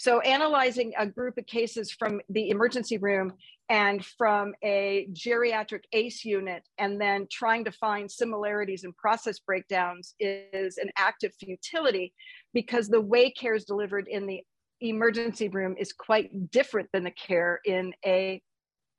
So 0.00 0.20
analyzing 0.20 0.94
a 0.98 1.04
group 1.04 1.36
of 1.36 1.44
cases 1.44 1.90
from 1.92 2.22
the 2.30 2.48
emergency 2.48 2.96
room 2.96 3.34
and 3.68 4.02
from 4.02 4.54
a 4.64 5.06
geriatric 5.12 5.82
ACE 5.92 6.24
unit, 6.24 6.62
and 6.78 6.98
then 6.98 7.26
trying 7.30 7.66
to 7.66 7.72
find 7.72 8.10
similarities 8.10 8.84
and 8.84 8.96
process 8.96 9.40
breakdowns 9.40 10.14
is 10.18 10.78
an 10.78 10.88
act 10.96 11.22
of 11.22 11.34
futility 11.34 12.14
because 12.54 12.88
the 12.88 13.02
way 13.02 13.30
care 13.30 13.54
is 13.54 13.66
delivered 13.66 14.06
in 14.08 14.26
the 14.26 14.40
emergency 14.80 15.48
room 15.48 15.74
is 15.78 15.92
quite 15.92 16.50
different 16.50 16.88
than 16.94 17.04
the 17.04 17.10
care 17.10 17.60
in 17.66 17.92
a 18.06 18.40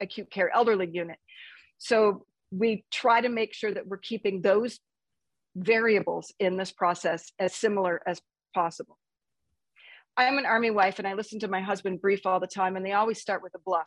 acute 0.02 0.30
care 0.30 0.52
elderly 0.54 0.88
unit. 0.93 1.18
So 1.80 2.28
we 2.52 2.86
try 2.91 3.22
to 3.22 3.30
make 3.30 3.56
sure 3.56 3.74
that 3.74 3.88
we're 3.88 3.97
keeping 3.97 4.43
those 4.43 4.80
variables 5.56 6.32
in 6.39 6.58
this 6.58 6.72
process 6.72 7.32
as 7.39 7.56
similar 7.56 8.04
as 8.06 8.22
possible. 8.54 8.99
I'm 10.18 10.38
an 10.38 10.45
army 10.45 10.72
wife 10.72 10.99
and 10.99 11.07
I 11.07 11.14
listen 11.14 11.39
to 11.39 11.47
my 11.47 11.62
husband 11.62 12.01
brief 12.01 12.26
all 12.26 12.39
the 12.39 12.47
time 12.47 12.76
and 12.76 12.86
they 12.86 12.91
always 12.91 13.22
start 13.22 13.41
with 13.41 13.53
a 13.55 13.59
BLUF. 13.59 13.86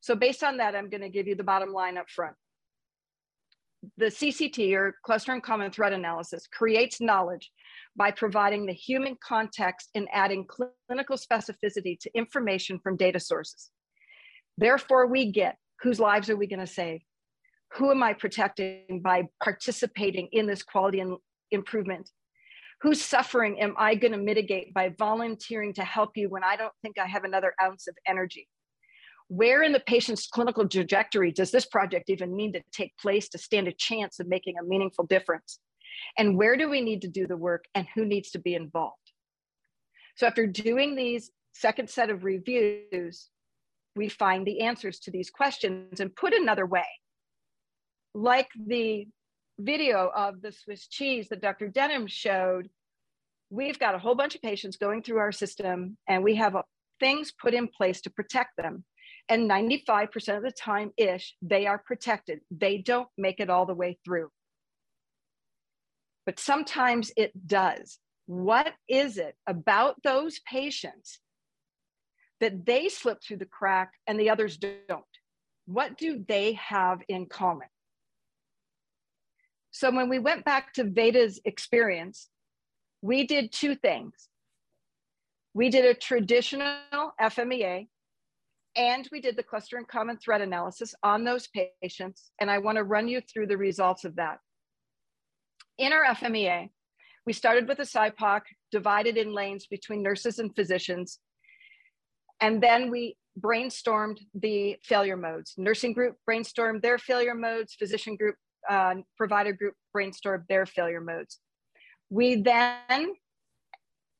So 0.00 0.14
based 0.14 0.44
on 0.44 0.58
that, 0.58 0.74
I'm 0.74 0.90
gonna 0.90 1.08
give 1.08 1.26
you 1.26 1.34
the 1.34 1.44
bottom 1.44 1.72
line 1.72 1.98
up 1.98 2.10
front. 2.10 2.36
The 3.96 4.06
CCT 4.06 4.74
or 4.74 4.96
cluster 5.04 5.32
and 5.32 5.42
common 5.42 5.70
thread 5.70 5.92
analysis 5.92 6.46
creates 6.46 7.00
knowledge 7.00 7.50
by 7.96 8.10
providing 8.10 8.66
the 8.66 8.72
human 8.72 9.16
context 9.22 9.88
and 9.94 10.08
adding 10.12 10.46
clinical 10.46 11.16
specificity 11.16 11.98
to 12.00 12.10
information 12.14 12.78
from 12.80 12.96
data 12.96 13.20
sources. 13.20 13.70
Therefore, 14.56 15.06
we 15.06 15.30
get 15.30 15.56
whose 15.80 16.00
lives 16.00 16.28
are 16.28 16.36
we 16.36 16.46
gonna 16.46 16.66
save? 16.66 17.00
Who 17.74 17.90
am 17.90 18.02
I 18.02 18.12
protecting 18.12 19.00
by 19.02 19.28
participating 19.42 20.28
in 20.32 20.46
this 20.46 20.62
quality 20.62 21.00
and 21.00 21.18
improvement? 21.50 22.10
Whose 22.82 23.04
suffering 23.04 23.60
am 23.60 23.74
I 23.76 23.96
going 23.96 24.12
to 24.12 24.18
mitigate 24.18 24.72
by 24.72 24.90
volunteering 24.90 25.74
to 25.74 25.84
help 25.84 26.16
you 26.16 26.28
when 26.28 26.44
I 26.44 26.56
don't 26.56 26.72
think 26.82 26.96
I 26.98 27.06
have 27.06 27.24
another 27.24 27.54
ounce 27.62 27.88
of 27.88 27.96
energy? 28.06 28.48
Where 29.26 29.62
in 29.62 29.72
the 29.72 29.80
patient's 29.80 30.28
clinical 30.28 30.66
trajectory 30.68 31.32
does 31.32 31.50
this 31.50 31.66
project 31.66 32.08
even 32.08 32.36
need 32.36 32.52
to 32.52 32.62
take 32.72 32.96
place 32.96 33.28
to 33.30 33.38
stand 33.38 33.66
a 33.68 33.72
chance 33.72 34.20
of 34.20 34.28
making 34.28 34.54
a 34.58 34.64
meaningful 34.64 35.06
difference? 35.06 35.58
And 36.16 36.38
where 36.38 36.56
do 36.56 36.70
we 36.70 36.80
need 36.80 37.02
to 37.02 37.08
do 37.08 37.26
the 37.26 37.36
work 37.36 37.64
and 37.74 37.86
who 37.94 38.04
needs 38.04 38.30
to 38.30 38.38
be 38.38 38.54
involved? 38.54 38.94
So 40.16 40.26
after 40.26 40.46
doing 40.46 40.94
these 40.94 41.30
second 41.52 41.90
set 41.90 42.10
of 42.10 42.24
reviews, 42.24 43.28
we 43.96 44.08
find 44.08 44.46
the 44.46 44.60
answers 44.60 45.00
to 45.00 45.10
these 45.10 45.30
questions 45.30 46.00
and 46.00 46.14
put 46.14 46.32
another 46.32 46.66
way, 46.66 46.86
like 48.14 48.48
the 48.66 49.08
video 49.58 50.10
of 50.14 50.40
the 50.40 50.52
Swiss 50.52 50.86
cheese 50.86 51.28
that 51.28 51.42
Dr. 51.42 51.68
Denham 51.68 52.06
showed, 52.06 52.68
we've 53.50 53.78
got 53.78 53.94
a 53.94 53.98
whole 53.98 54.14
bunch 54.14 54.34
of 54.34 54.42
patients 54.42 54.76
going 54.76 55.02
through 55.02 55.18
our 55.18 55.32
system 55.32 55.96
and 56.06 56.22
we 56.22 56.36
have 56.36 56.56
things 57.00 57.32
put 57.32 57.54
in 57.54 57.68
place 57.68 58.00
to 58.02 58.10
protect 58.10 58.56
them. 58.56 58.84
And 59.28 59.50
95% 59.50 60.36
of 60.36 60.42
the 60.42 60.50
time 60.50 60.92
ish, 60.96 61.34
they 61.42 61.66
are 61.66 61.78
protected. 61.78 62.40
They 62.50 62.78
don't 62.78 63.08
make 63.18 63.40
it 63.40 63.50
all 63.50 63.66
the 63.66 63.74
way 63.74 63.98
through. 64.04 64.30
But 66.24 66.40
sometimes 66.40 67.10
it 67.16 67.46
does. 67.46 67.98
What 68.26 68.72
is 68.88 69.16
it 69.18 69.34
about 69.46 70.02
those 70.02 70.40
patients 70.40 71.20
that 72.40 72.66
they 72.66 72.88
slip 72.88 73.22
through 73.22 73.38
the 73.38 73.46
crack 73.46 73.92
and 74.06 74.18
the 74.18 74.30
others 74.30 74.56
don't? 74.56 75.04
What 75.66 75.98
do 75.98 76.24
they 76.26 76.52
have 76.54 77.00
in 77.08 77.26
common? 77.26 77.68
So 79.70 79.90
when 79.90 80.08
we 80.08 80.18
went 80.18 80.44
back 80.44 80.72
to 80.74 80.84
Veda's 80.84 81.40
experience, 81.44 82.28
we 83.02 83.26
did 83.26 83.52
two 83.52 83.74
things. 83.74 84.28
We 85.54 85.70
did 85.70 85.84
a 85.84 85.94
traditional 85.94 87.12
FMEA 87.20 87.88
and 88.76 89.08
we 89.10 89.20
did 89.20 89.36
the 89.36 89.42
cluster 89.42 89.76
and 89.76 89.88
common 89.88 90.18
thread 90.18 90.40
analysis 90.40 90.94
on 91.02 91.24
those 91.24 91.48
patients. 91.82 92.30
And 92.40 92.50
I 92.50 92.58
wanna 92.58 92.84
run 92.84 93.08
you 93.08 93.20
through 93.20 93.48
the 93.48 93.56
results 93.56 94.04
of 94.04 94.16
that. 94.16 94.38
In 95.78 95.92
our 95.92 96.04
FMEA, 96.04 96.70
we 97.26 97.32
started 97.32 97.68
with 97.68 97.78
a 97.78 97.82
SIPOC 97.82 98.42
divided 98.70 99.16
in 99.16 99.34
lanes 99.34 99.66
between 99.66 100.02
nurses 100.02 100.38
and 100.38 100.54
physicians. 100.54 101.18
And 102.40 102.62
then 102.62 102.90
we 102.90 103.16
brainstormed 103.38 104.18
the 104.34 104.76
failure 104.82 105.16
modes. 105.16 105.54
Nursing 105.56 105.92
group 105.92 106.16
brainstormed 106.28 106.82
their 106.82 106.98
failure 106.98 107.34
modes, 107.34 107.74
physician 107.74 108.16
group 108.16 108.36
uh, 108.68 108.94
provider 109.16 109.52
group 109.52 109.74
brainstorm 109.92 110.44
their 110.48 110.66
failure 110.66 111.00
modes. 111.00 111.38
We 112.10 112.36
then, 112.36 113.14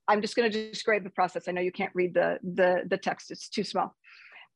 I'm 0.07 0.20
just 0.20 0.36
going 0.36 0.51
to 0.51 0.70
describe 0.70 1.05
the 1.05 1.11
process. 1.11 1.49
I 1.49 1.53
know 1.53 1.61
you 1.61 1.72
can't 1.72 1.93
read 1.95 2.14
the, 2.14 2.39
the, 2.43 2.82
the 2.89 2.99
text, 2.99 3.30
it's 3.30 3.49
too 3.49 3.64
small. 3.64 3.95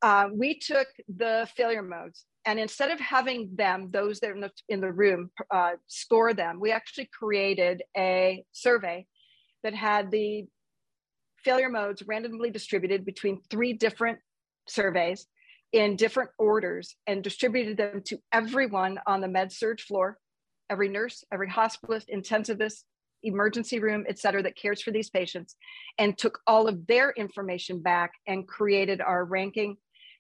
Uh, 0.03 0.28
we 0.35 0.59
took 0.59 0.89
the 1.16 1.49
failure 1.57 1.83
modes 1.83 2.24
and 2.45 2.59
instead 2.59 2.91
of 2.91 2.99
having 2.99 3.51
them, 3.55 3.91
those 3.93 4.18
that 4.20 4.30
are 4.30 4.35
in 4.35 4.41
the, 4.41 4.51
in 4.68 4.80
the 4.80 4.91
room, 4.91 5.30
uh, 5.51 5.72
score 5.87 6.35
them, 6.35 6.59
we 6.59 6.72
actually 6.72 7.09
created 7.16 7.83
a 7.97 8.45
survey 8.51 9.07
that 9.62 9.74
had 9.74 10.11
the 10.11 10.47
failure 11.45 11.68
modes 11.68 12.03
randomly 12.07 12.51
distributed 12.51 13.05
between 13.05 13.41
three 13.49 13.72
different 13.72 14.18
surveys 14.66 15.26
in 15.73 15.97
different 15.97 16.31
orders 16.39 16.97
and 17.07 17.25
distributed 17.25 17.77
them 17.77 18.03
to 18.05 18.18
everyone 18.33 18.99
on 19.07 19.20
the 19.20 19.29
med 19.29 19.53
surg 19.53 19.81
floor, 19.81 20.18
every 20.68 20.89
nurse, 20.89 21.25
every 21.33 21.49
hospitalist, 21.49 22.05
intensivist, 22.14 22.83
emergency 23.23 23.79
room, 23.79 24.05
et 24.09 24.18
cetera, 24.18 24.43
that 24.43 24.57
cares 24.57 24.83
for 24.83 24.91
these 24.91 25.11
patients, 25.11 25.57
and 25.99 26.18
took 26.18 26.41
all 26.47 26.68
of 26.68 26.87
their 26.87 27.11
information 27.12 27.81
back 27.81 28.12
and 28.27 28.49
created 28.49 29.01
our 29.01 29.25
ranking 29.25 29.77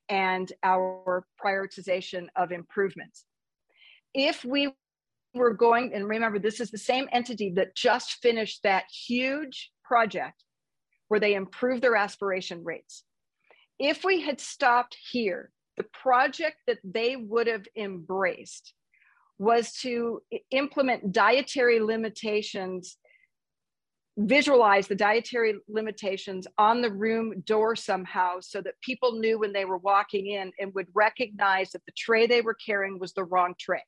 and 0.08 0.52
our 0.62 1.24
prioritization 1.44 2.26
of 2.36 2.52
improvements. 2.52 3.24
If 4.14 4.44
we 4.44 4.72
were 5.34 5.54
going, 5.54 5.94
and 5.94 6.08
remember, 6.08 6.38
this 6.38 6.60
is 6.60 6.70
the 6.70 6.78
same 6.78 7.08
entity 7.12 7.52
that 7.56 7.74
just 7.74 8.22
finished 8.22 8.62
that 8.62 8.84
huge 9.06 9.70
project 9.84 10.44
where 11.08 11.20
they 11.20 11.34
improved 11.34 11.82
their 11.82 11.96
aspiration 11.96 12.62
rates 12.64 13.04
if 13.82 14.04
we 14.04 14.20
had 14.20 14.40
stopped 14.40 14.96
here, 15.10 15.50
the 15.76 15.82
project 15.82 16.58
that 16.68 16.78
they 16.84 17.16
would 17.16 17.48
have 17.48 17.66
embraced 17.76 18.74
was 19.38 19.72
to 19.72 20.22
implement 20.52 21.10
dietary 21.10 21.80
limitations, 21.80 22.96
visualize 24.16 24.86
the 24.86 24.94
dietary 24.94 25.56
limitations 25.68 26.46
on 26.58 26.80
the 26.80 26.92
room 26.92 27.40
door 27.44 27.74
somehow 27.74 28.38
so 28.40 28.60
that 28.60 28.80
people 28.82 29.18
knew 29.18 29.40
when 29.40 29.52
they 29.52 29.64
were 29.64 29.78
walking 29.78 30.28
in 30.28 30.52
and 30.60 30.72
would 30.74 30.86
recognize 30.94 31.70
that 31.70 31.84
the 31.84 31.92
tray 31.98 32.28
they 32.28 32.40
were 32.40 32.56
carrying 32.64 33.00
was 33.00 33.14
the 33.14 33.24
wrong 33.24 33.52
tray. 33.58 33.82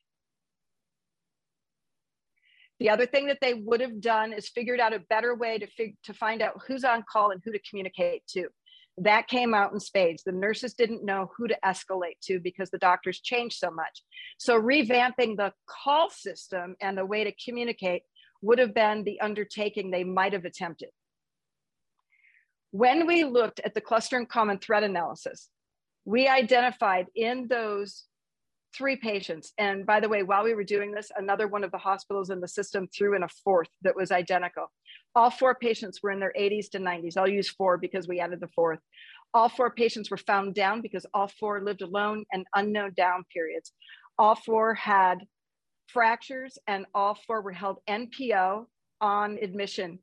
The 2.81 2.91
other 2.91 3.07
thing 3.07 3.27
that 3.27 3.39
they 3.41 3.55
would 3.55 3.81
have 3.81 4.01
done 4.01 4.33
is 4.33 4.49
figured 4.49 4.81
out 4.81 4.93
a 4.93 4.99
better 5.09 5.37
way 5.37 5.59
to, 5.59 5.69
to 6.03 6.13
find 6.13 6.43
out 6.43 6.61
who's 6.67 6.83
on 6.83 7.05
call 7.09 7.31
and 7.31 7.41
who 7.45 7.53
to 7.53 7.61
communicate 7.71 8.27
to 8.31 8.49
that 8.99 9.29
came 9.29 9.55
out 9.55 9.73
in 9.73 9.81
spades. 9.81 10.23
The 10.23 10.33
nurses 10.33 10.75
didn't 10.75 11.05
know 11.05 11.31
who 11.37 11.49
to 11.49 11.59
escalate 11.65 12.21
to 12.25 12.39
because 12.39 12.71
the 12.71 12.79
doctors 12.79 13.21
changed 13.21 13.59
so 13.59 13.71
much. 13.71 14.03
So, 14.39 14.61
revamping 14.61 15.37
the 15.37 15.53
call 15.67 16.11
system 16.11 16.77
and 16.81 16.97
the 16.97 17.07
way 17.07 17.25
to 17.25 17.33
communicate 17.45 18.03
would 18.43 18.59
have 18.59 18.75
been 18.75 19.05
the 19.05 19.21
undertaking 19.21 19.91
they 19.91 20.05
might 20.05 20.33
have 20.33 20.45
attempted. 20.45 20.91
When 22.71 23.07
we 23.07 23.25
looked 23.25 23.61
at 23.61 23.75
the 23.75 23.81
cluster 23.81 24.17
and 24.17 24.29
common 24.29 24.59
thread 24.59 24.83
analysis, 24.83 25.49
we 26.05 26.29
identified 26.29 27.07
in 27.15 27.49
those 27.49 28.05
three 28.77 28.97
patients. 28.97 29.53
And 29.59 29.87
by 29.87 30.01
the 30.01 30.09
way, 30.09 30.23
while 30.23 30.45
we 30.45 30.55
were 30.55 30.65
doing 30.65 30.93
this, 30.93 31.11
another 31.17 31.47
one 31.47 31.65
of 31.65 31.71
the 31.71 31.79
hospitals 31.79 32.31
in 32.31 32.41
the 32.41 32.49
system 32.49 32.89
threw 32.89 33.15
in 33.15 33.23
a 33.23 33.29
fourth 33.29 33.69
that 33.83 33.97
was 33.97 34.11
identical. 34.11 34.67
All 35.15 35.31
four 35.31 35.55
patients 35.55 36.03
were 36.03 36.11
in 36.11 36.21
their 36.21 36.33
80s 36.39 36.71
to 36.71 36.79
90s. 36.79 37.17
I'll 37.17 37.29
use 37.29 37.49
four 37.49 37.79
because 37.79 38.09
we 38.09 38.21
added 38.21 38.41
the 38.41 38.49
fourth. 38.49 38.81
All 39.33 39.49
four 39.49 39.71
patients 39.71 40.11
were 40.11 40.17
found 40.17 40.55
down 40.55 40.81
because 40.81 41.07
all 41.15 41.29
four 41.29 41.63
lived 41.63 41.83
alone 41.83 42.25
and 42.33 42.47
unknown 42.55 42.93
down 42.97 43.25
periods. 43.33 43.73
All 44.19 44.35
four 44.35 44.75
had 44.75 45.19
fractures 45.89 46.59
and 46.67 46.87
all 46.95 47.17
four 47.27 47.43
were 47.43 47.53
held 47.53 47.79
NPO 47.89 48.67
on 49.01 49.39
admission 49.41 49.99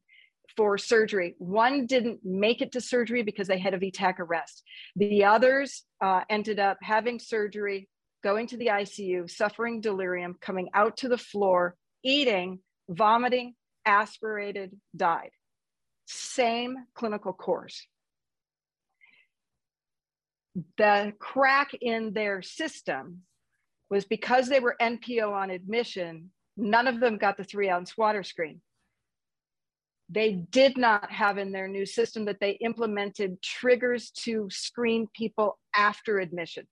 for 0.56 0.78
surgery. 0.78 1.36
One 1.38 1.86
didn't 1.86 2.20
make 2.24 2.62
it 2.62 2.74
to 2.74 2.82
surgery 2.82 3.24
because 3.24 3.48
they 3.48 3.58
had 3.58 3.74
a 3.74 3.78
V-tach 3.78 4.20
arrest. 4.20 4.64
The 4.96 5.24
others 5.26 5.84
uh, 6.04 6.22
ended 6.30 6.60
up 6.60 6.78
having 6.82 7.20
surgery, 7.20 7.90
going 8.24 8.48
to 8.48 8.58
the 8.58 8.68
ICU, 8.68 9.30
suffering 9.30 9.82
delirium, 9.82 10.36
coming 10.42 10.70
out 10.74 10.98
to 10.98 11.08
the 11.08 11.18
floor, 11.18 11.76
eating, 12.04 12.60
vomiting, 12.90 13.56
aspirated, 13.86 14.76
died. 14.96 15.32
Same 16.06 16.76
clinical 16.94 17.34
course. 17.34 17.88
The 20.78 21.14
crack 21.20 21.72
in 21.80 22.14
their 22.14 22.42
system 22.42 23.22
was 23.90 24.06
because 24.06 24.48
they 24.48 24.60
were 24.60 24.76
NPO 24.82 25.32
on 25.32 25.50
admission, 25.50 26.32
none 26.58 26.88
of 26.88 27.00
them 27.00 27.18
got 27.18 27.38
the 27.38 27.44
three 27.44 27.70
ounce 27.70 27.98
water 27.98 28.24
screen. 28.24 28.62
They 30.10 30.34
did 30.34 30.78
not 30.78 31.10
have 31.12 31.38
in 31.38 31.54
their 31.54 31.70
new 31.70 31.86
system 31.86 32.26
that 32.26 32.42
they 32.42 32.52
implemented 32.52 33.42
triggers 33.42 34.12
to 34.24 34.50
screen 34.50 35.08
people 35.14 35.58
after 35.74 36.20
admission, 36.20 36.68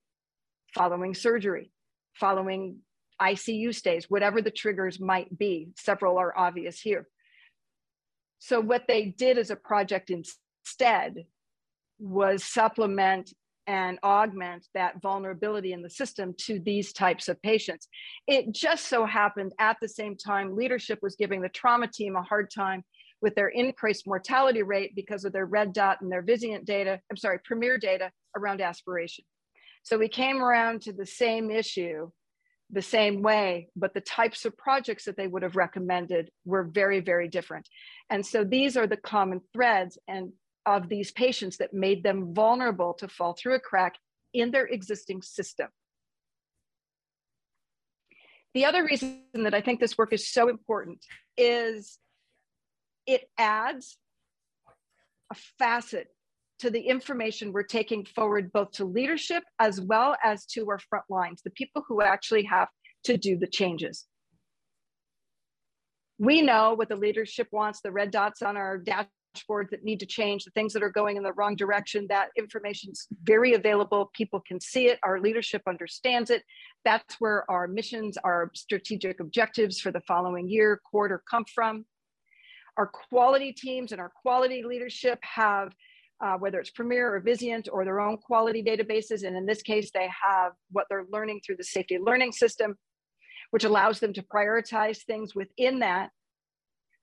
following 0.74 1.14
surgery, 1.14 1.72
following 2.16 2.80
ICU 3.22 3.74
stays, 3.74 4.10
whatever 4.10 4.42
the 4.42 4.52
triggers 4.52 5.00
might 5.00 5.38
be. 5.38 5.70
Several 5.78 6.18
are 6.18 6.38
obvious 6.38 6.80
here. 6.80 7.08
So, 8.40 8.60
what 8.60 8.86
they 8.88 9.06
did 9.06 9.38
as 9.38 9.52
a 9.52 9.56
project 9.56 10.10
instead 10.12 11.26
was 12.00 12.44
supplement 12.44 13.34
and 13.68 14.00
augment 14.04 14.68
that 14.74 15.00
vulnerability 15.02 15.74
in 15.74 15.84
the 15.84 15.90
system 15.90 16.34
to 16.40 16.60
these 16.60 16.92
types 16.92 17.28
of 17.28 17.40
patients. 17.44 17.88
It 18.28 18.52
just 18.52 18.88
so 18.88 19.06
happened 19.06 19.54
at 19.60 19.78
the 19.80 19.88
same 19.88 20.18
time, 20.18 20.56
leadership 20.56 21.00
was 21.04 21.16
giving 21.16 21.42
the 21.42 21.50
trauma 21.50 21.88
team 21.88 22.16
a 22.16 22.24
hard 22.24 22.50
time 22.50 22.84
with 23.22 23.36
their 23.36 23.50
increased 23.50 24.08
mortality 24.08 24.64
rate 24.64 24.96
because 24.96 25.24
of 25.24 25.34
their 25.34 25.46
red 25.46 25.74
dot 25.74 26.02
and 26.02 26.12
their 26.12 26.24
Vizient 26.24 26.66
data, 26.66 27.00
I'm 27.12 27.18
sorry, 27.18 27.40
Premier 27.44 27.78
data 27.78 28.12
around 28.36 28.62
aspiration. 28.62 29.26
So 29.84 29.98
we 29.98 30.08
came 30.08 30.42
around 30.42 30.82
to 30.84 30.94
the 30.94 31.06
same 31.06 31.52
issue 31.52 32.10
the 32.72 32.82
same 32.82 33.22
way, 33.22 33.70
but 33.76 33.94
the 33.94 34.02
types 34.02 34.46
of 34.46 34.58
projects 34.58 35.06
that 35.06 35.18
they 35.18 35.28
would 35.28 35.42
have 35.42 35.56
recommended 35.56 36.30
were 36.46 36.64
very, 36.64 37.00
very 37.00 37.28
different. 37.28 37.68
And 38.10 38.26
so 38.26 38.44
these 38.44 38.78
are 38.78 38.88
the 38.88 38.98
common 38.98 39.42
threads 39.54 39.98
and 40.08 40.34
of 40.66 40.88
these 40.88 41.12
patients 41.12 41.58
that 41.58 41.74
made 41.74 42.04
them 42.04 42.34
vulnerable 42.34 42.94
to 42.94 43.08
fall 43.08 43.34
through 43.34 43.56
a 43.56 43.60
crack 43.60 43.96
in 44.34 44.52
their 44.52 44.68
existing 44.68 45.22
system. 45.24 45.68
The 48.54 48.66
other 48.66 48.84
reason 48.84 49.24
that 49.34 49.54
I 49.54 49.62
think 49.62 49.80
this 49.80 49.98
work 49.98 50.14
is 50.14 50.28
so 50.28 50.50
important 50.50 51.04
is 51.38 51.98
it 53.08 53.30
adds 53.38 53.98
a 55.32 55.36
facet 55.58 56.08
to 56.60 56.70
the 56.70 56.82
information 56.82 57.51
we're 57.51 57.64
taking 57.64 58.05
forward, 58.05 58.51
both 58.51 58.72
to 58.72 58.86
leadership 58.86 59.43
as 59.60 59.80
well 59.82 60.16
as 60.24 60.45
to 60.45 60.70
our 60.70 60.80
front 60.80 61.05
lines, 61.10 61.41
the 61.43 61.51
people 61.51 61.84
who 61.88 62.01
actually 62.01 62.43
have 62.43 62.68
to 63.05 63.18
do 63.18 63.38
the 63.38 63.47
changes. 63.47 64.05
We 66.18 66.41
know 66.41 66.74
what 66.74 66.89
the 66.89 66.97
leadership 66.97 67.47
wants, 67.51 67.80
the 67.82 67.91
red 67.91 68.12
dots 68.12 68.41
on 68.41 68.57
our 68.57 68.78
dashboard 68.78 69.70
that 69.72 69.86
need 69.86 70.01
to 70.01 70.05
change, 70.05 70.43
the 70.43 70.51
things 70.51 70.74
that 70.74 70.84
are 70.84 70.89
going 70.89 71.16
in 71.16 71.24
the 71.24 71.32
wrong 71.32 71.55
direction. 71.55 72.07
That 72.10 72.28
information 72.38 72.91
is 72.91 73.07
very 73.24 73.53
available. 73.53 74.12
People 74.14 74.41
can 74.45 74.60
see 74.60 74.88
it. 74.88 74.99
Our 75.03 75.22
leadership 75.22 75.62
understands 75.66 76.30
it. 76.30 76.43
That's 76.84 77.16
where 77.20 77.49
our 77.49 77.70
missions, 77.70 78.18
our 78.18 78.51
strategic 78.53 79.22
objectives 79.22 79.80
for 79.80 79.91
the 79.91 80.01
following 80.01 80.49
year, 80.49 80.82
quarter 80.84 81.24
come 81.30 81.45
from. 81.45 81.86
Our 82.76 82.88
quality 82.88 83.53
teams 83.53 83.93
and 83.93 84.01
our 84.01 84.12
quality 84.22 84.64
leadership 84.64 85.20
have, 85.22 85.74
uh, 86.22 86.36
whether 86.38 86.60
it's 86.60 86.70
Premier 86.70 87.16
or 87.16 87.22
Vizient 87.22 87.68
or 87.72 87.86
their 87.86 88.00
own 88.00 88.18
quality 88.18 88.64
databases. 88.64 89.26
And 89.26 89.36
in 89.38 89.46
this 89.46 89.62
case, 89.62 89.92
they 89.92 90.10
have 90.24 90.54
what 90.72 90.86
they're 90.90 91.06
learning 91.12 91.42
through 91.46 91.58
the 91.58 91.64
safety 91.64 91.98
learning 91.98 92.34
system, 92.34 92.76
which 93.52 93.64
allows 93.64 94.00
them 94.00 94.14
to 94.14 94.22
prioritize 94.24 95.04
things 95.04 95.34
within 95.34 95.80
that. 95.80 96.10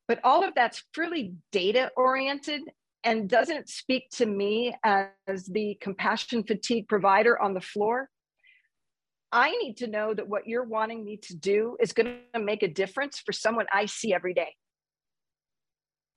But 0.09 0.21
all 0.23 0.45
of 0.45 0.55
that's 0.55 0.85
fairly 0.95 1.35
data 1.51 1.91
oriented 1.97 2.63
and 3.03 3.29
doesn't 3.29 3.69
speak 3.69 4.11
to 4.11 4.27
me 4.27 4.75
as 4.83 5.47
the 5.47 5.77
compassion 5.81 6.43
fatigue 6.43 6.89
provider 6.89 7.41
on 7.41 7.55
the 7.55 7.61
floor. 7.61 8.09
I 9.33 9.51
need 9.51 9.79
to 9.79 9.87
know 9.87 10.15
that 10.15 10.29
what 10.29 10.47
you're 10.47 10.65
wanting 10.65 11.05
me 11.05 11.19
to 11.25 11.37
do 11.37 11.77
is 11.81 11.93
going 11.93 12.19
to 12.35 12.41
make 12.41 12.63
a 12.63 12.69
difference 12.69 13.21
for 13.25 13.33
someone 13.33 13.67
I 13.73 13.87
see 13.87 14.13
every 14.13 14.35
day. 14.35 14.55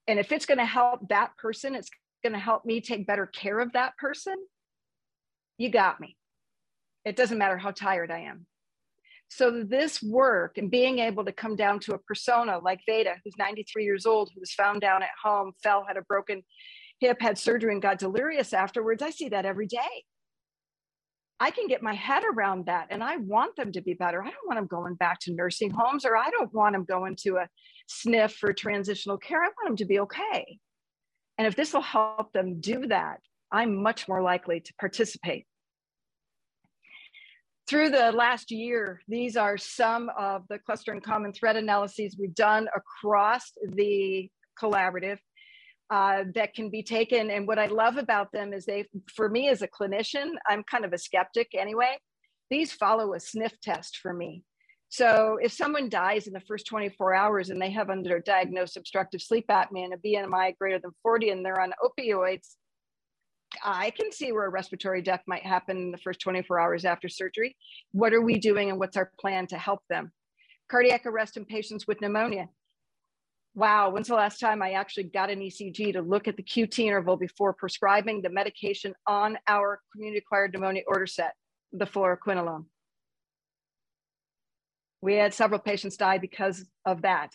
And 0.07 0.19
if 0.19 0.31
it's 0.31 0.45
going 0.45 0.57
to 0.57 0.65
help 0.65 1.09
that 1.09 1.37
person, 1.37 1.75
it's 1.75 1.89
going 2.23 2.33
to 2.33 2.39
help 2.39 2.65
me 2.65 2.81
take 2.81 3.07
better 3.07 3.25
care 3.25 3.59
of 3.59 3.73
that 3.73 3.97
person. 3.97 4.35
You 5.57 5.69
got 5.69 5.99
me. 5.99 6.15
It 7.05 7.15
doesn't 7.15 7.37
matter 7.37 7.57
how 7.57 7.71
tired 7.71 8.11
I 8.11 8.19
am. 8.21 8.45
So, 9.31 9.63
this 9.63 10.01
work 10.01 10.57
and 10.57 10.71
being 10.71 10.99
able 10.99 11.23
to 11.25 11.31
come 11.31 11.55
down 11.55 11.79
to 11.81 11.93
a 11.93 11.99
persona 11.99 12.59
like 12.59 12.79
Veda, 12.87 13.15
who's 13.23 13.37
93 13.37 13.83
years 13.83 14.07
old, 14.07 14.31
who 14.33 14.39
was 14.39 14.53
found 14.53 14.81
down 14.81 15.03
at 15.03 15.09
home, 15.23 15.51
fell, 15.61 15.85
had 15.87 15.97
a 15.97 16.01
broken 16.01 16.41
hip, 16.99 17.21
had 17.21 17.37
surgery, 17.37 17.71
and 17.71 17.81
got 17.81 17.99
delirious 17.99 18.53
afterwards, 18.53 19.03
I 19.03 19.11
see 19.11 19.29
that 19.29 19.45
every 19.45 19.67
day. 19.67 20.03
I 21.39 21.51
can 21.51 21.67
get 21.67 21.81
my 21.81 21.93
head 21.93 22.23
around 22.23 22.65
that. 22.65 22.87
And 22.89 23.03
I 23.03 23.17
want 23.17 23.55
them 23.55 23.71
to 23.71 23.81
be 23.81 23.93
better. 23.93 24.21
I 24.21 24.29
don't 24.29 24.47
want 24.47 24.57
them 24.57 24.67
going 24.67 24.95
back 24.95 25.19
to 25.21 25.33
nursing 25.33 25.71
homes 25.71 26.05
or 26.05 26.17
I 26.17 26.29
don't 26.31 26.53
want 26.53 26.73
them 26.73 26.83
going 26.83 27.15
to 27.21 27.37
a 27.37 27.47
SNF 27.89 28.33
for 28.33 28.51
transitional 28.51 29.17
care. 29.17 29.41
I 29.41 29.47
want 29.47 29.69
them 29.69 29.77
to 29.77 29.85
be 29.85 29.99
okay. 30.01 30.59
And 31.39 31.47
if 31.47 31.55
this 31.55 31.73
will 31.73 31.81
help 31.81 32.33
them 32.33 32.59
do 32.59 32.85
that, 32.87 33.21
I'm 33.49 33.81
much 33.81 34.09
more 34.09 34.21
likely 34.21 34.59
to 34.59 34.73
participate. 34.77 35.45
Through 37.65 37.91
the 37.91 38.11
last 38.11 38.51
year, 38.51 39.01
these 39.07 39.37
are 39.37 39.57
some 39.57 40.11
of 40.17 40.43
the 40.49 40.59
cluster 40.59 40.91
and 40.91 41.01
common 41.01 41.31
thread 41.31 41.55
analyses 41.55 42.17
we've 42.19 42.35
done 42.35 42.67
across 42.75 43.53
the 43.61 44.29
collaborative 44.61 45.17
uh, 45.89 46.25
that 46.35 46.53
can 46.53 46.69
be 46.69 46.83
taken. 46.83 47.31
And 47.31 47.47
what 47.47 47.57
I 47.57 47.67
love 47.67 47.95
about 47.95 48.33
them 48.33 48.51
is 48.51 48.65
they, 48.65 48.85
for 49.15 49.29
me 49.29 49.47
as 49.47 49.61
a 49.61 49.67
clinician, 49.67 50.31
I'm 50.45 50.63
kind 50.63 50.83
of 50.83 50.91
a 50.91 50.97
skeptic 50.97 51.51
anyway. 51.57 51.97
These 52.49 52.73
follow 52.73 53.13
a 53.13 53.19
sniff 53.19 53.53
test 53.61 53.97
for 54.01 54.13
me. 54.13 54.43
So 54.89 55.37
if 55.41 55.53
someone 55.53 55.87
dies 55.87 56.27
in 56.27 56.33
the 56.33 56.41
first 56.41 56.65
24 56.65 57.13
hours 57.13 57.49
and 57.49 57.61
they 57.61 57.69
have 57.71 57.89
under 57.89 58.19
underdiagnosed 58.19 58.75
obstructive 58.75 59.21
sleep 59.21 59.45
apnea 59.49 59.85
and 59.85 59.93
a 59.93 59.97
BMI 59.97 60.57
greater 60.57 60.79
than 60.79 60.91
40 61.03 61.29
and 61.29 61.45
they're 61.45 61.61
on 61.61 61.73
opioids, 61.83 62.55
I 63.63 63.91
can 63.91 64.11
see 64.11 64.31
where 64.31 64.45
a 64.45 64.49
respiratory 64.49 65.01
death 65.01 65.21
might 65.27 65.43
happen 65.43 65.77
in 65.77 65.91
the 65.91 65.97
first 65.97 66.19
24 66.21 66.59
hours 66.59 66.85
after 66.85 67.07
surgery. 67.07 67.55
What 67.91 68.13
are 68.13 68.21
we 68.21 68.39
doing 68.39 68.69
and 68.69 68.79
what's 68.79 68.97
our 68.97 69.11
plan 69.19 69.47
to 69.47 69.57
help 69.57 69.81
them? 69.89 70.11
Cardiac 70.69 71.05
arrest 71.05 71.37
in 71.37 71.45
patients 71.45 71.87
with 71.87 72.01
pneumonia 72.01 72.47
wow, 73.59 73.89
when's 73.89 74.07
the 74.07 74.15
last 74.15 74.39
time 74.39 74.61
I 74.61 74.71
actually 74.71 75.03
got 75.03 75.29
an 75.29 75.39
ECG 75.39 75.93
to 75.93 76.01
look 76.01 76.27
at 76.27 76.37
the 76.37 76.43
QT 76.43 76.79
interval 76.79 77.17
before 77.17 77.53
prescribing 77.53 78.21
the 78.21 78.29
medication 78.29 78.93
on 79.05 79.37
our 79.47 79.81
community 79.91 80.19
acquired 80.19 80.53
pneumonia 80.53 80.83
order 80.87 81.07
set, 81.07 81.33
the 81.73 81.85
fluoroquinolone? 81.85 82.65
We 85.01 85.15
had 85.15 85.33
several 85.33 85.59
patients 85.59 85.97
die 85.97 86.17
because 86.17 86.65
of 86.85 87.01
that. 87.03 87.31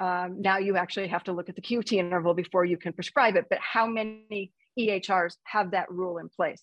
Um, 0.00 0.40
now 0.40 0.58
you 0.58 0.76
actually 0.76 1.08
have 1.08 1.24
to 1.24 1.32
look 1.32 1.48
at 1.48 1.56
the 1.56 1.62
QT 1.62 1.92
interval 1.92 2.34
before 2.34 2.64
you 2.64 2.76
can 2.76 2.92
prescribe 2.92 3.36
it, 3.36 3.46
but 3.50 3.58
how 3.60 3.86
many 3.86 4.52
EHRs 4.78 5.34
have 5.44 5.72
that 5.72 5.90
rule 5.90 6.18
in 6.18 6.28
place? 6.28 6.62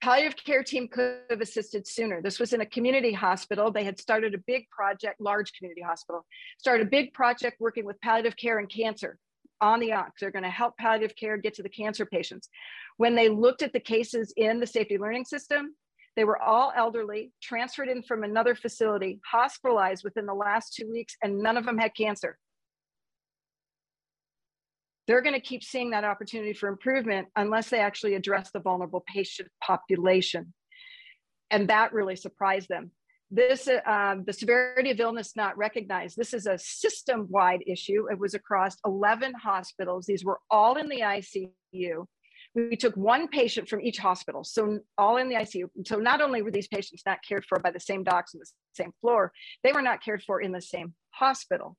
palliative 0.00 0.36
care 0.36 0.62
team 0.62 0.88
could 0.88 1.18
have 1.30 1.40
assisted 1.40 1.86
sooner. 1.86 2.22
This 2.22 2.38
was 2.38 2.52
in 2.52 2.60
a 2.60 2.66
community 2.66 3.12
hospital. 3.12 3.70
They 3.70 3.84
had 3.84 3.98
started 3.98 4.34
a 4.34 4.38
big 4.38 4.68
project, 4.70 5.20
large 5.20 5.52
community 5.52 5.82
hospital, 5.82 6.24
started 6.58 6.86
a 6.86 6.90
big 6.90 7.12
project 7.12 7.60
working 7.60 7.84
with 7.84 8.00
palliative 8.00 8.36
care 8.36 8.58
and 8.58 8.68
cancer 8.68 9.18
on 9.60 9.80
the 9.80 9.90
ONCs. 9.90 10.12
They're 10.20 10.30
going 10.30 10.44
to 10.44 10.50
help 10.50 10.76
palliative 10.76 11.16
care 11.16 11.36
get 11.36 11.54
to 11.54 11.62
the 11.62 11.68
cancer 11.68 12.06
patients. 12.06 12.48
When 12.96 13.14
they 13.14 13.28
looked 13.28 13.62
at 13.62 13.72
the 13.72 13.80
cases 13.80 14.32
in 14.36 14.60
the 14.60 14.66
safety 14.66 14.98
learning 14.98 15.24
system, 15.24 15.74
they 16.18 16.24
were 16.24 16.42
all 16.42 16.72
elderly, 16.76 17.32
transferred 17.40 17.88
in 17.88 18.02
from 18.02 18.24
another 18.24 18.54
facility, 18.54 19.20
hospitalized 19.24 20.02
within 20.02 20.26
the 20.26 20.34
last 20.34 20.74
two 20.74 20.90
weeks, 20.90 21.16
and 21.22 21.38
none 21.38 21.56
of 21.56 21.64
them 21.64 21.78
had 21.78 21.94
cancer 21.94 22.36
they're 25.08 25.22
going 25.22 25.34
to 25.34 25.40
keep 25.40 25.64
seeing 25.64 25.90
that 25.90 26.04
opportunity 26.04 26.52
for 26.52 26.68
improvement 26.68 27.28
unless 27.34 27.70
they 27.70 27.80
actually 27.80 28.14
address 28.14 28.50
the 28.50 28.60
vulnerable 28.60 29.02
patient 29.12 29.48
population. 29.64 30.52
And 31.50 31.68
that 31.68 31.94
really 31.94 32.14
surprised 32.14 32.68
them. 32.68 32.92
this, 33.30 33.68
um, 33.86 34.24
the 34.26 34.32
severity 34.34 34.90
of 34.90 35.00
illness 35.00 35.34
not 35.34 35.56
recognized, 35.56 36.16
this 36.16 36.34
is 36.34 36.46
a 36.46 36.58
system-wide 36.58 37.62
issue. 37.66 38.06
It 38.10 38.18
was 38.18 38.34
across 38.34 38.76
11 38.84 39.32
hospitals. 39.34 40.04
These 40.04 40.24
were 40.24 40.40
all 40.50 40.76
in 40.76 40.88
the 40.88 41.00
ICU. 41.00 42.04
We 42.54 42.76
took 42.76 42.96
one 42.96 43.28
patient 43.28 43.68
from 43.68 43.80
each 43.80 43.98
hospital, 43.98 44.42
so 44.42 44.80
all 44.96 45.16
in 45.18 45.28
the 45.28 45.36
ICU. 45.36 45.68
So 45.86 45.96
not 45.96 46.20
only 46.20 46.42
were 46.42 46.50
these 46.50 46.68
patients 46.68 47.02
not 47.06 47.18
cared 47.26 47.44
for 47.44 47.58
by 47.60 47.70
the 47.70 47.80
same 47.80 48.02
docs 48.02 48.34
on 48.34 48.40
the 48.40 48.50
same 48.74 48.92
floor, 49.00 49.32
they 49.62 49.72
were 49.72 49.82
not 49.82 50.02
cared 50.02 50.22
for 50.22 50.40
in 50.40 50.52
the 50.52 50.62
same 50.62 50.94
hospital. 51.10 51.76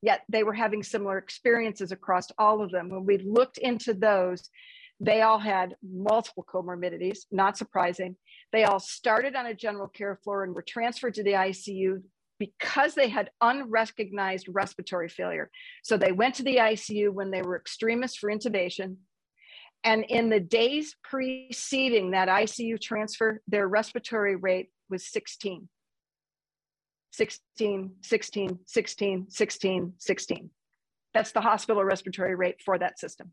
Yet 0.00 0.22
they 0.28 0.42
were 0.42 0.54
having 0.54 0.82
similar 0.82 1.18
experiences 1.18 1.92
across 1.92 2.26
all 2.38 2.62
of 2.62 2.70
them. 2.70 2.88
When 2.88 3.04
we 3.04 3.18
looked 3.18 3.58
into 3.58 3.94
those, 3.94 4.48
they 5.00 5.22
all 5.22 5.38
had 5.38 5.74
multiple 5.82 6.46
comorbidities, 6.48 7.20
not 7.30 7.58
surprising. 7.58 8.16
They 8.52 8.64
all 8.64 8.80
started 8.80 9.34
on 9.34 9.46
a 9.46 9.54
general 9.54 9.88
care 9.88 10.18
floor 10.22 10.44
and 10.44 10.54
were 10.54 10.62
transferred 10.62 11.14
to 11.14 11.24
the 11.24 11.32
ICU 11.32 12.02
because 12.38 12.94
they 12.94 13.08
had 13.08 13.30
unrecognized 13.40 14.46
respiratory 14.48 15.08
failure. 15.08 15.50
So 15.82 15.96
they 15.96 16.12
went 16.12 16.36
to 16.36 16.42
the 16.42 16.56
ICU 16.56 17.10
when 17.10 17.30
they 17.30 17.42
were 17.42 17.56
extremists 17.56 18.18
for 18.18 18.30
intubation. 18.30 18.96
And 19.84 20.04
in 20.04 20.28
the 20.28 20.40
days 20.40 20.94
preceding 21.02 22.12
that 22.12 22.28
ICU 22.28 22.80
transfer, 22.80 23.40
their 23.48 23.66
respiratory 23.66 24.36
rate 24.36 24.70
was 24.88 25.06
16. 25.10 25.68
16, 27.10 27.90
16, 28.00 28.58
16, 28.64 29.26
16, 29.28 29.92
16. 29.98 30.50
That's 31.12 31.32
the 31.32 31.40
hospital 31.40 31.84
respiratory 31.84 32.34
rate 32.34 32.62
for 32.64 32.78
that 32.78 32.98
system 32.98 33.32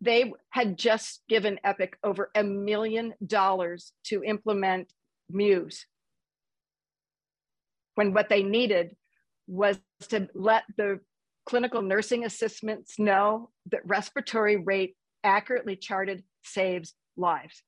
they 0.00 0.32
had 0.50 0.78
just 0.78 1.22
given 1.28 1.58
Epic 1.64 1.96
over 2.04 2.30
a 2.34 2.42
million 2.42 3.14
dollars 3.26 3.92
to 4.04 4.22
implement 4.22 4.92
MEWS. 5.32 5.84
When 7.94 8.12
what 8.12 8.28
they 8.28 8.42
needed 8.42 8.94
was 9.46 9.78
to 10.08 10.28
let 10.34 10.64
the 10.76 11.00
clinical 11.46 11.80
nursing 11.80 12.24
assistants 12.24 12.98
know 12.98 13.50
that 13.70 13.86
respiratory 13.86 14.56
rate 14.56 14.96
accurately 15.24 15.76
charted 15.76 16.22
saves 16.42 16.94
lives. 17.16 17.62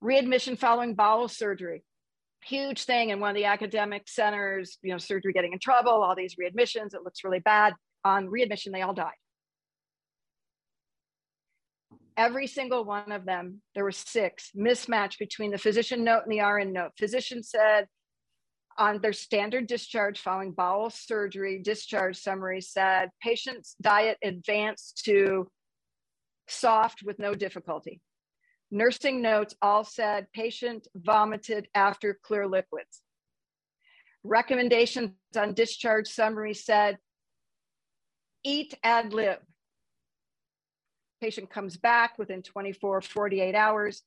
Readmission 0.00 0.56
following 0.56 0.94
bowel 0.94 1.28
surgery, 1.28 1.82
huge 2.44 2.84
thing 2.84 3.10
in 3.10 3.20
one 3.20 3.30
of 3.30 3.36
the 3.36 3.46
academic 3.46 4.08
centers, 4.08 4.78
you 4.82 4.92
know, 4.92 4.98
surgery 4.98 5.32
getting 5.32 5.52
in 5.52 5.58
trouble, 5.58 5.90
all 5.90 6.14
these 6.14 6.36
readmissions, 6.36 6.94
it 6.94 7.02
looks 7.04 7.24
really 7.24 7.40
bad 7.40 7.74
on 8.04 8.28
readmission, 8.28 8.72
they 8.72 8.82
all 8.82 8.94
died. 8.94 9.12
Every 12.16 12.46
single 12.46 12.84
one 12.84 13.12
of 13.12 13.26
them, 13.26 13.60
there 13.74 13.84
were 13.84 13.92
six, 13.92 14.50
mismatch 14.56 15.18
between 15.18 15.50
the 15.50 15.58
physician 15.58 16.02
note 16.04 16.22
and 16.24 16.32
the 16.32 16.40
RN 16.40 16.72
note. 16.72 16.92
Physician 16.96 17.42
said 17.42 17.88
on 18.78 19.00
their 19.00 19.12
standard 19.12 19.66
discharge 19.66 20.20
following 20.20 20.52
bowel 20.52 20.90
surgery, 20.90 21.60
discharge 21.62 22.16
summary 22.16 22.60
said 22.60 23.10
patient's 23.22 23.74
diet 23.80 24.18
advanced 24.22 25.02
to 25.04 25.48
soft 26.48 27.02
with 27.04 27.18
no 27.18 27.34
difficulty. 27.34 28.00
Nursing 28.70 29.22
notes 29.22 29.54
all 29.62 29.84
said 29.84 30.26
patient 30.32 30.88
vomited 30.94 31.68
after 31.74 32.18
clear 32.22 32.46
liquids. 32.46 33.02
Recommendations 34.24 35.12
on 35.36 35.54
discharge 35.54 36.08
summary 36.08 36.54
said 36.54 36.98
eat 38.44 38.74
ad 38.82 39.12
lib. 39.12 39.38
Patient 41.20 41.48
comes 41.48 41.76
back 41.76 42.18
within 42.18 42.42
24, 42.42 43.00
48 43.00 43.54
hours. 43.54 44.02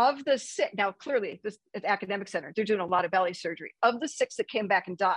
Of 0.00 0.24
the 0.24 0.38
six, 0.38 0.70
now 0.74 0.92
clearly 0.92 1.42
this 1.44 1.58
at 1.74 1.84
academic 1.84 2.26
center, 2.26 2.54
they're 2.56 2.64
doing 2.64 2.80
a 2.80 2.86
lot 2.86 3.04
of 3.04 3.10
belly 3.10 3.34
surgery. 3.34 3.74
Of 3.82 4.00
the 4.00 4.08
six 4.08 4.36
that 4.36 4.48
came 4.48 4.66
back 4.66 4.88
and 4.88 4.96
died, 4.96 5.16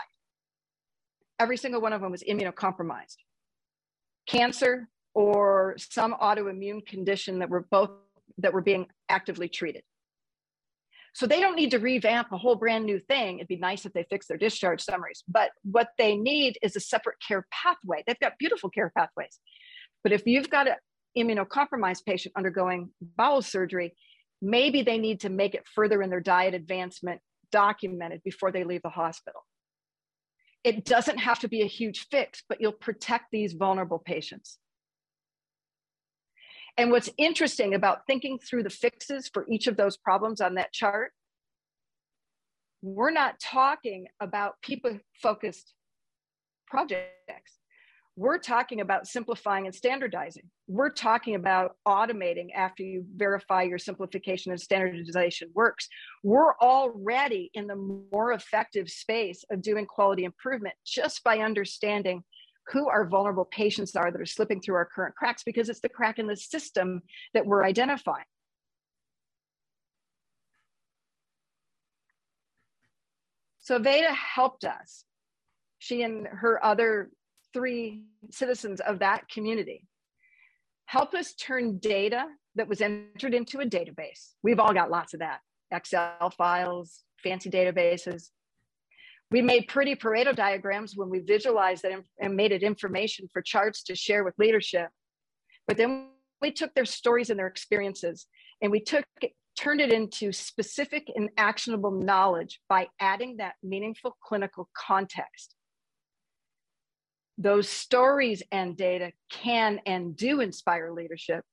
every 1.40 1.56
single 1.56 1.80
one 1.80 1.94
of 1.94 2.02
them 2.02 2.12
was 2.12 2.22
immunocompromised. 2.22 3.16
Cancer 4.28 4.90
or 5.14 5.76
some 5.78 6.14
autoimmune 6.16 6.86
condition 6.86 7.40
that 7.40 7.50
were 7.50 7.66
both 7.72 7.92
that 8.40 8.52
were 8.52 8.62
being 8.62 8.88
actively 9.08 9.48
treated. 9.48 9.84
So 11.14 11.28
they 11.28 11.40
don't 11.40 11.56
need 11.56 11.72
to 11.72 11.80
revamp 11.80 12.34
a 12.34 12.38
whole 12.38 12.56
brand 12.58 12.84
new 12.84 13.00
thing. 13.00 13.38
It'd 13.38 13.48
be 13.48 13.56
nice 13.56 13.86
if 13.86 13.94
they 13.94 14.06
fix 14.10 14.28
their 14.28 14.38
discharge 14.38 14.82
summaries, 14.82 15.24
but 15.30 15.52
what 15.64 15.92
they 15.98 16.18
need 16.18 16.58
is 16.62 16.76
a 16.76 16.82
separate 16.82 17.16
care 17.26 17.48
pathway. 17.54 18.04
They've 18.06 18.20
got 18.20 18.34
beautiful 18.38 18.70
care 18.70 18.92
pathways. 18.98 19.40
But 20.04 20.12
if 20.12 20.24
you've 20.26 20.50
got 20.50 20.68
an 20.68 20.76
immunocompromised 21.18 22.04
patient 22.06 22.34
undergoing 22.36 22.90
bowel 23.00 23.42
surgery, 23.42 23.96
maybe 24.44 24.84
they 24.84 24.98
need 24.98 25.22
to 25.22 25.30
make 25.30 25.56
it 25.56 25.66
further 25.74 26.04
in 26.04 26.10
their 26.10 26.20
diet 26.20 26.54
advancement 26.54 27.22
documented 27.52 28.22
before 28.24 28.52
they 28.52 28.66
leave 28.66 28.82
the 28.84 28.90
hospital. 28.90 29.46
It 30.66 30.84
doesn't 30.84 31.20
have 31.20 31.40
to 31.40 31.48
be 31.48 31.62
a 31.62 31.68
huge 31.68 32.08
fix, 32.12 32.44
but 32.48 32.60
you'll 32.60 32.74
protect 32.74 33.28
these 33.32 33.54
vulnerable 33.54 34.00
patients. 34.00 34.60
And 36.78 36.92
what's 36.92 37.10
interesting 37.18 37.74
about 37.74 38.06
thinking 38.06 38.38
through 38.38 38.64
the 38.64 38.70
fixes 38.70 39.30
for 39.32 39.46
each 39.50 39.68
of 39.68 39.78
those 39.78 39.96
problems 39.96 40.42
on 40.42 40.56
that 40.56 40.74
chart, 40.74 41.14
we're 42.82 43.12
not 43.12 43.40
talking 43.40 44.08
about 44.20 44.56
people 44.62 45.00
focused 45.22 45.74
projects. 46.68 47.60
We're 48.16 48.38
talking 48.38 48.82
about 48.82 49.08
simplifying 49.08 49.66
and 49.66 49.74
standardizing. 49.74 50.44
We're 50.68 50.92
talking 50.92 51.34
about 51.34 51.78
automating 51.88 52.50
after 52.56 52.84
you 52.84 53.06
verify 53.16 53.64
your 53.64 53.80
simplification 53.80 54.52
and 54.52 54.62
standardization 54.62 55.50
works. 55.56 55.88
We're 56.22 56.56
already 56.58 57.50
in 57.56 57.66
the 57.66 57.76
more 58.12 58.34
effective 58.34 58.90
space 58.90 59.44
of 59.50 59.64
doing 59.64 59.88
quality 59.88 60.26
improvement 60.26 60.76
just 60.86 61.24
by 61.24 61.40
understanding 61.40 62.24
who 62.68 62.88
our 62.88 63.08
vulnerable 63.08 63.46
patients 63.46 63.96
are 63.96 64.12
that 64.12 64.22
are 64.22 64.26
slipping 64.28 64.62
through 64.62 64.76
our 64.76 64.86
current 64.86 65.16
cracks 65.16 65.44
because 65.44 65.68
it's 65.68 65.82
the 65.82 65.90
crack 65.90 66.20
in 66.20 66.28
the 66.28 66.38
system 66.38 67.02
that 67.34 67.48
we're 67.48 67.66
identifying. 67.66 68.26
So 73.60 73.80
Veda 73.80 74.14
helped 74.14 74.66
us, 74.66 75.04
she 75.80 76.04
and 76.04 76.28
her 76.28 76.64
other 76.64 77.10
three 77.54 78.04
citizens 78.32 78.80
of 78.82 79.00
that 79.00 79.30
community, 79.30 79.88
help 80.86 81.14
us 81.14 81.34
turn 81.34 81.78
data 81.78 82.26
that 82.56 82.68
was 82.68 82.82
entered 82.82 83.34
into 83.34 83.60
a 83.60 83.66
database. 83.66 84.34
We've 84.44 84.60
all 84.60 84.74
got 84.74 84.92
lots 84.92 85.14
of 85.14 85.22
that, 85.22 85.40
Excel 85.72 86.34
files, 86.38 87.04
fancy 87.24 87.50
databases, 87.50 88.30
we 89.34 89.42
made 89.42 89.68
pretty 89.68 89.96
Pareto 89.96 90.36
diagrams 90.36 90.96
when 90.96 91.10
we 91.10 91.18
visualized 91.18 91.86
it 91.86 92.06
and 92.20 92.36
made 92.36 92.52
it 92.52 92.62
information 92.62 93.28
for 93.34 93.42
charts 93.42 93.82
to 93.86 93.96
share 93.96 94.24
with 94.24 94.36
leadership. 94.38 94.90
But 95.68 95.76
then 95.76 96.10
we 96.40 96.52
took 96.52 96.72
their 96.76 96.86
stories 96.86 97.32
and 97.32 97.40
their 97.40 97.48
experiences 97.48 98.28
and 98.62 98.72
we 98.72 98.80
took 98.80 99.06
turned 99.58 99.82
it 99.82 99.92
into 99.92 100.32
specific 100.32 101.08
and 101.16 101.30
actionable 101.38 101.90
knowledge 101.90 102.60
by 102.70 102.88
adding 103.00 103.38
that 103.38 103.56
meaningful 103.64 104.16
clinical 104.24 104.70
context. 104.78 105.56
Those 107.38 107.68
stories 107.68 108.44
and 108.52 108.78
data 108.78 109.12
can 109.32 109.80
and 109.86 110.16
do 110.16 110.40
inspire 110.40 110.92
leadership 110.92 111.44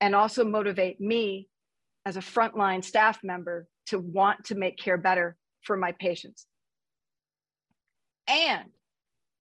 and 0.00 0.14
also 0.14 0.44
motivate 0.44 1.00
me 1.00 1.48
as 2.04 2.16
a 2.16 2.20
frontline 2.20 2.84
staff 2.84 3.18
member 3.22 3.66
to 3.86 3.98
want 3.98 4.44
to 4.46 4.54
make 4.54 4.78
care 4.78 4.98
better 4.98 5.36
for 5.62 5.76
my 5.76 5.92
patients. 5.92 6.46
And 8.28 8.64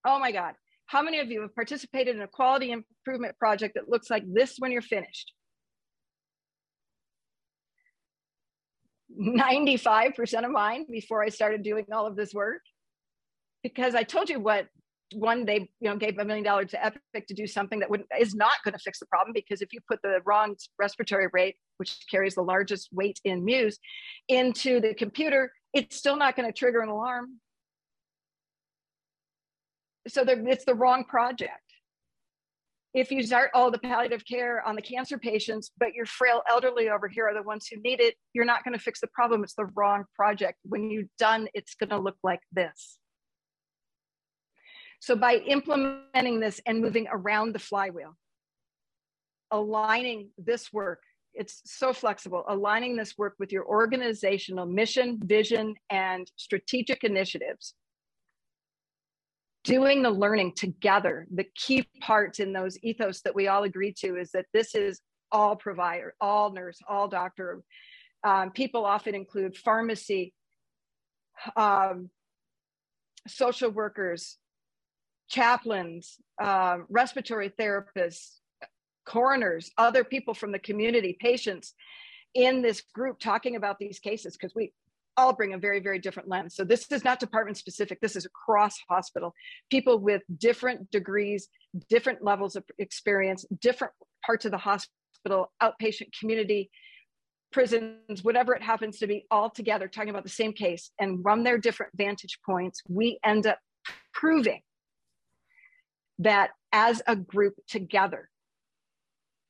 oh 0.06 0.20
my 0.20 0.32
God, 0.32 0.54
how 0.86 1.02
many 1.02 1.20
of 1.20 1.30
you 1.30 1.42
have 1.42 1.54
participated 1.54 2.16
in 2.16 2.22
a 2.22 2.28
quality 2.28 2.72
improvement 2.72 3.38
project 3.38 3.76
that 3.76 3.90
looks 3.90 4.10
like 4.10 4.24
this 4.26 4.56
when 4.58 4.72
you're 4.72 4.82
finished? 4.82 5.34
95% 9.20 10.46
of 10.46 10.52
mine 10.52 10.86
before 10.90 11.24
I 11.24 11.30
started 11.30 11.64
doing 11.64 11.86
all 11.92 12.06
of 12.06 12.16
this 12.16 12.34
work. 12.34 12.62
Because 13.64 13.96
I 13.96 14.04
told 14.04 14.30
you 14.30 14.40
what 14.40 14.68
one 15.14 15.46
they 15.46 15.70
you 15.80 15.90
know 15.90 15.96
gave 15.96 16.18
a 16.18 16.26
million 16.26 16.44
dollars 16.44 16.72
to 16.72 16.86
Epic 16.86 17.28
to 17.28 17.34
do 17.34 17.48
something 17.48 17.80
that 17.80 17.90
would 17.90 18.04
is 18.20 18.36
not 18.36 18.54
going 18.64 18.74
to 18.74 18.80
fix 18.80 19.00
the 19.00 19.06
problem 19.06 19.34
because 19.34 19.62
if 19.62 19.72
you 19.72 19.80
put 19.88 20.02
the 20.02 20.20
wrong 20.26 20.56
respiratory 20.78 21.28
rate, 21.34 21.56
which 21.78 21.98
carries 22.12 22.36
the 22.36 22.42
largest 22.42 22.90
weight 22.92 23.20
in 23.24 23.46
MEWS, 23.46 23.78
into 24.28 24.80
the 24.82 24.94
computer, 24.94 25.52
it's 25.74 25.96
still 25.96 26.18
not 26.18 26.36
going 26.36 26.48
to 26.48 26.58
trigger 26.58 26.82
an 26.82 26.90
alarm 26.90 27.40
so 30.08 30.24
it's 30.26 30.66
the 30.66 30.76
wrong 30.76 31.04
project. 31.04 31.62
If 32.94 33.12
you 33.12 33.22
start 33.22 33.52
all 33.54 33.70
the 33.70 33.78
palliative 33.78 34.24
care 34.26 34.66
on 34.66 34.76
the 34.76 34.82
cancer 34.82 35.18
patients, 35.18 35.72
but 35.78 35.94
your 35.94 36.06
frail 36.06 36.42
elderly 36.50 36.90
over 36.90 37.08
here 37.08 37.28
are 37.28 37.34
the 37.34 37.44
ones 37.44 37.68
who 37.68 37.80
need 37.82 38.00
it, 38.00 38.16
you're 38.34 38.46
not 38.46 38.64
going 38.64 38.74
to 38.74 38.84
fix 38.84 39.02
the 39.02 39.08
problem. 39.08 39.44
It's 39.44 39.54
the 39.54 39.70
wrong 39.76 40.06
project. 40.16 40.58
When 40.64 40.90
you're 40.90 41.04
done, 41.20 41.48
it's 41.54 41.76
going 41.76 41.90
to 41.90 42.00
look 42.00 42.18
like 42.24 42.40
this. 42.52 42.98
So 45.00 45.16
by 45.16 45.36
implementing 45.36 46.40
this 46.40 46.60
and 46.66 46.82
moving 46.82 47.08
around 47.12 47.54
the 47.54 47.60
flywheel, 47.60 48.18
aligning 49.52 50.30
this 50.38 50.74
work 50.74 51.02
It's 51.38 51.62
so 51.66 51.94
flexible, 51.94 52.44
aligning 52.50 52.96
this 52.96 53.16
work 53.16 53.36
with 53.38 53.52
your 53.52 53.64
organizational 53.64 54.66
mission, 54.66 55.20
vision, 55.24 55.76
and 55.92 56.30
strategic 56.36 57.04
initiatives. 57.04 57.76
Doing 59.64 60.02
the 60.02 60.10
learning 60.10 60.54
together. 60.56 61.28
The 61.32 61.46
key 61.54 61.88
parts 62.02 62.40
in 62.40 62.54
those 62.54 62.80
ethos 62.82 63.22
that 63.22 63.36
we 63.36 63.48
all 63.48 63.64
agree 63.64 63.94
to 64.00 64.18
is 64.18 64.32
that 64.32 64.48
this 64.52 64.74
is 64.74 65.00
all 65.32 65.56
provider, 65.56 66.16
all 66.20 66.52
nurse, 66.52 66.80
all 66.90 67.08
doctor. 67.08 67.62
Um, 68.24 68.50
people 68.50 68.84
often 68.84 69.14
include 69.14 69.56
pharmacy, 69.56 70.34
um, 71.56 72.10
social 73.28 73.70
workers, 73.70 74.40
chaplains, 75.30 76.18
uh, 76.42 76.78
respiratory 76.90 77.50
therapists, 77.50 78.38
coroners, 79.06 79.72
other 79.78 80.04
people 80.04 80.34
from 80.34 80.52
the 80.52 80.60
community, 80.60 81.18
patients 81.20 81.74
in 82.34 82.62
this 82.62 82.82
group 82.94 83.20
talking 83.20 83.56
about 83.56 83.80
these 83.80 84.00
cases 84.00 84.36
because 84.38 84.54
we 84.54 84.74
all 85.16 85.34
bring 85.34 85.54
a 85.54 85.58
very, 85.58 85.80
very 85.80 85.98
different 85.98 86.30
lens. 86.30 86.56
So 86.56 86.64
this 86.64 86.92
is 86.92 87.04
not 87.04 87.20
department 87.20 87.58
specific, 87.58 88.00
this 88.02 88.16
is 88.16 88.26
across 88.26 88.78
hospital. 88.88 89.34
People 89.72 90.00
with 90.00 90.22
different 90.38 90.92
degrees, 90.92 91.48
different 91.90 92.24
levels 92.24 92.56
of 92.56 92.64
experience, 92.78 93.46
different 93.60 93.94
parts 94.24 94.46
of 94.46 94.52
the 94.52 94.58
hospital, 94.58 95.52
outpatient 95.62 96.10
community, 96.20 96.70
prisons, 97.52 98.24
whatever 98.24 98.54
it 98.54 98.62
happens 98.62 99.00
to 99.00 99.08
be, 99.08 99.26
all 99.32 99.50
together 99.50 99.88
talking 99.88 100.10
about 100.10 100.24
the 100.24 100.30
same 100.30 100.54
case 100.54 100.92
and 101.00 101.24
from 101.24 101.44
their 101.44 101.58
different 101.58 101.92
vantage 101.96 102.38
points, 102.46 102.82
we 102.88 103.18
end 103.24 103.48
up 103.48 103.58
proving 104.14 104.62
that 106.20 106.52
as 106.72 107.02
a 107.08 107.16
group 107.16 107.56
together, 107.68 108.30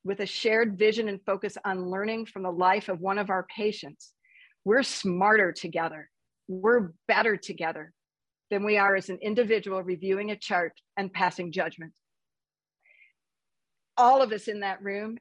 with 0.03 0.19
a 0.21 0.25
shared 0.25 0.77
vision 0.77 1.09
and 1.09 1.19
focus 1.25 1.57
on 1.65 1.89
learning 1.89 2.25
from 2.25 2.43
the 2.43 2.51
life 2.51 2.87
of 2.87 3.01
one 3.01 3.17
of 3.17 3.29
our 3.29 3.45
patients, 3.53 4.13
we're 4.63 4.83
smarter 4.83 5.51
together. 5.51 6.09
We're 6.47 6.91
better 7.07 7.35
together 7.35 7.93
than 8.49 8.63
we 8.63 8.77
are 8.77 8.95
as 8.95 9.09
an 9.09 9.19
individual 9.21 9.83
reviewing 9.83 10.31
a 10.31 10.37
chart 10.37 10.73
and 10.95 11.11
passing 11.11 11.51
judgment. 11.51 11.91
All 13.97 14.21
of 14.21 14.31
us 14.31 14.47
in 14.47 14.61
that 14.61 14.81
room 14.81 15.17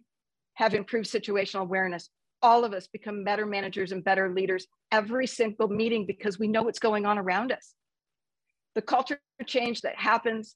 have 0.54 0.74
improved 0.74 1.10
situational 1.10 1.62
awareness. 1.62 2.08
All 2.42 2.64
of 2.64 2.72
us 2.72 2.86
become 2.86 3.24
better 3.24 3.46
managers 3.46 3.90
and 3.90 4.04
better 4.04 4.32
leaders 4.32 4.66
every 4.92 5.26
single 5.26 5.68
meeting 5.68 6.06
because 6.06 6.38
we 6.38 6.48
know 6.48 6.62
what's 6.62 6.78
going 6.78 7.06
on 7.06 7.18
around 7.18 7.50
us. 7.50 7.74
The 8.74 8.82
culture 8.82 9.20
change 9.46 9.80
that 9.80 9.96
happens 9.96 10.54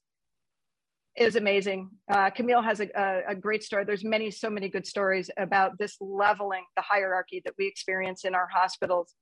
is 1.17 1.35
amazing. 1.35 1.89
Uh, 2.09 2.29
Camille 2.29 2.61
has 2.61 2.79
a, 2.79 2.87
a, 2.95 3.31
a, 3.31 3.35
great 3.35 3.63
story. 3.63 3.83
There's 3.83 4.03
many, 4.03 4.31
so 4.31 4.49
many 4.49 4.69
good 4.69 4.87
stories 4.87 5.29
about 5.37 5.77
this 5.77 5.97
leveling 5.99 6.63
the 6.75 6.81
hierarchy 6.81 7.41
that 7.43 7.53
we 7.57 7.67
experience 7.67 8.23
in 8.23 8.33
our 8.33 8.47
hospitals. 8.47 9.13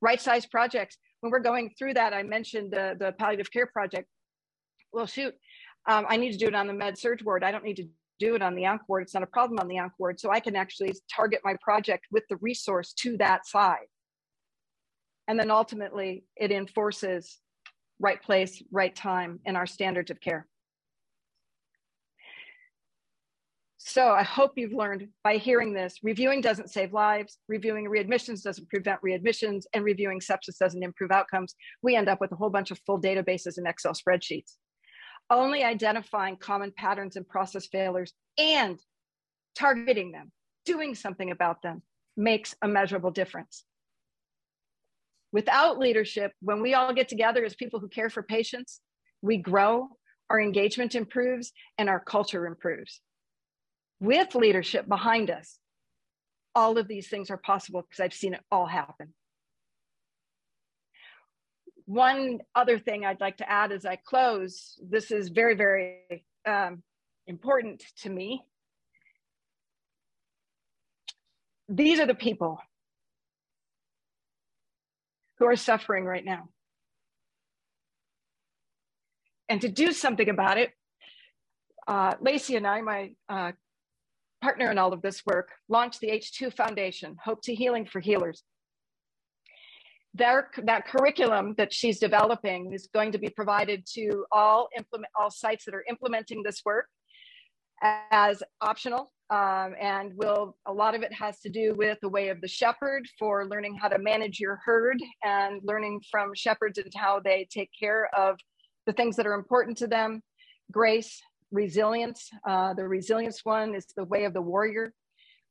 Right 0.00 0.20
size 0.20 0.46
projects. 0.46 0.96
When 1.20 1.30
we're 1.30 1.40
going 1.40 1.74
through 1.78 1.94
that, 1.94 2.14
I 2.14 2.22
mentioned 2.22 2.72
the, 2.72 2.96
the 2.98 3.12
palliative 3.12 3.50
care 3.50 3.66
project. 3.66 4.08
Well, 4.92 5.06
shoot, 5.06 5.34
um, 5.86 6.06
I 6.08 6.16
need 6.16 6.32
to 6.32 6.38
do 6.38 6.46
it 6.46 6.54
on 6.54 6.66
the 6.66 6.72
med 6.72 6.98
surg 6.98 7.22
ward. 7.22 7.44
I 7.44 7.50
don't 7.50 7.64
need 7.64 7.76
to 7.76 7.88
do 8.18 8.34
it 8.34 8.42
on 8.42 8.54
the 8.54 8.66
onc 8.66 8.82
ward. 8.88 9.02
It's 9.02 9.14
not 9.14 9.22
a 9.22 9.26
problem 9.26 9.58
on 9.58 9.68
the 9.68 9.78
onc 9.78 9.92
ward. 9.98 10.18
So 10.18 10.30
I 10.30 10.40
can 10.40 10.56
actually 10.56 10.94
target 11.14 11.40
my 11.44 11.56
project 11.60 12.06
with 12.10 12.24
the 12.30 12.36
resource 12.36 12.94
to 13.00 13.16
that 13.18 13.46
side. 13.46 13.86
And 15.28 15.38
then 15.38 15.50
ultimately, 15.50 16.24
it 16.36 16.50
enforces 16.50 17.38
right 17.98 18.22
place, 18.22 18.62
right 18.70 18.94
time 18.94 19.40
in 19.44 19.56
our 19.56 19.66
standards 19.66 20.10
of 20.10 20.20
care. 20.20 20.46
So 23.78 24.08
I 24.08 24.22
hope 24.22 24.52
you've 24.56 24.72
learned 24.72 25.08
by 25.22 25.36
hearing 25.36 25.74
this, 25.74 25.98
reviewing 26.02 26.40
doesn't 26.40 26.70
save 26.70 26.92
lives, 26.92 27.38
reviewing 27.46 27.86
readmissions 27.86 28.42
doesn't 28.42 28.70
prevent 28.70 29.02
readmissions, 29.02 29.64
and 29.74 29.84
reviewing 29.84 30.20
sepsis 30.20 30.58
doesn't 30.58 30.82
improve 30.82 31.10
outcomes. 31.10 31.54
We 31.82 31.94
end 31.94 32.08
up 32.08 32.20
with 32.20 32.32
a 32.32 32.36
whole 32.36 32.50
bunch 32.50 32.70
of 32.70 32.80
full 32.86 33.00
databases 33.00 33.58
and 33.58 33.66
Excel 33.66 33.92
spreadsheets. 33.92 34.54
Only 35.28 35.62
identifying 35.62 36.36
common 36.36 36.72
patterns 36.76 37.16
and 37.16 37.28
process 37.28 37.66
failures 37.66 38.14
and 38.38 38.78
targeting 39.54 40.10
them, 40.10 40.32
doing 40.64 40.94
something 40.94 41.30
about 41.30 41.60
them 41.62 41.82
makes 42.16 42.54
a 42.62 42.68
measurable 42.68 43.10
difference. 43.10 43.64
Without 45.32 45.78
leadership, 45.78 46.32
when 46.40 46.62
we 46.62 46.72
all 46.72 46.94
get 46.94 47.08
together 47.08 47.44
as 47.44 47.54
people 47.54 47.80
who 47.80 47.88
care 47.88 48.08
for 48.08 48.22
patients, 48.22 48.80
we 49.20 49.36
grow, 49.36 49.88
our 50.30 50.40
engagement 50.40 50.94
improves, 50.94 51.52
and 51.76 51.90
our 51.90 52.00
culture 52.00 52.46
improves 52.46 53.02
with 54.00 54.34
leadership 54.34 54.86
behind 54.88 55.30
us, 55.30 55.58
all 56.54 56.78
of 56.78 56.88
these 56.88 57.08
things 57.08 57.30
are 57.30 57.36
possible 57.36 57.82
because 57.82 58.00
I've 58.00 58.14
seen 58.14 58.34
it 58.34 58.40
all 58.50 58.66
happen. 58.66 59.14
One 61.84 62.40
other 62.54 62.78
thing 62.78 63.04
I'd 63.04 63.20
like 63.20 63.36
to 63.38 63.50
add 63.50 63.72
as 63.72 63.84
I 63.86 63.96
close, 63.96 64.78
this 64.82 65.10
is 65.10 65.28
very, 65.28 65.54
very 65.54 66.24
um, 66.46 66.82
important 67.26 67.82
to 68.02 68.10
me. 68.10 68.42
These 71.68 72.00
are 72.00 72.06
the 72.06 72.14
people 72.14 72.60
who 75.38 75.46
are 75.46 75.56
suffering 75.56 76.04
right 76.04 76.24
now. 76.24 76.48
And 79.48 79.60
to 79.60 79.68
do 79.68 79.92
something 79.92 80.28
about 80.28 80.58
it, 80.58 80.70
uh, 81.86 82.14
Lacey 82.20 82.56
and 82.56 82.66
I, 82.66 82.80
my 82.80 83.12
uh, 83.28 83.52
partner 84.46 84.70
in 84.70 84.78
all 84.78 84.92
of 84.92 85.02
this 85.02 85.26
work, 85.26 85.48
launched 85.68 85.98
the 85.98 86.06
H2 86.06 86.54
Foundation, 86.54 87.16
Hope 87.24 87.42
to 87.42 87.52
Healing 87.52 87.84
for 87.84 87.98
Healers. 87.98 88.44
Their, 90.14 90.50
that 90.62 90.86
curriculum 90.86 91.56
that 91.58 91.74
she's 91.74 91.98
developing 91.98 92.72
is 92.72 92.88
going 92.94 93.10
to 93.10 93.18
be 93.18 93.28
provided 93.28 93.84
to 93.94 94.24
all 94.30 94.68
implement 94.78 95.10
all 95.18 95.32
sites 95.32 95.64
that 95.64 95.74
are 95.74 95.84
implementing 95.90 96.44
this 96.44 96.62
work 96.64 96.86
as 98.12 98.40
optional 98.60 99.12
um, 99.30 99.74
and 99.80 100.12
will 100.14 100.56
a 100.66 100.72
lot 100.72 100.94
of 100.94 101.02
it 101.02 101.12
has 101.12 101.40
to 101.40 101.48
do 101.48 101.74
with 101.74 101.98
the 102.00 102.08
way 102.08 102.28
of 102.28 102.40
the 102.40 102.46
shepherd 102.46 103.02
for 103.18 103.48
learning 103.48 103.74
how 103.74 103.88
to 103.88 103.98
manage 103.98 104.38
your 104.38 104.60
herd 104.64 105.02
and 105.24 105.60
learning 105.64 106.00
from 106.08 106.30
shepherds 106.36 106.78
and 106.78 106.92
how 106.94 107.18
they 107.18 107.48
take 107.50 107.70
care 107.76 108.08
of 108.16 108.38
the 108.86 108.92
things 108.92 109.16
that 109.16 109.26
are 109.26 109.34
important 109.34 109.76
to 109.78 109.88
them 109.88 110.22
grace 110.70 111.20
resilience. 111.52 112.30
Uh, 112.46 112.74
the 112.74 112.86
resilience 112.86 113.44
one 113.44 113.74
is 113.74 113.86
the 113.96 114.04
way 114.04 114.24
of 114.24 114.34
the 114.34 114.42
warrior, 114.42 114.92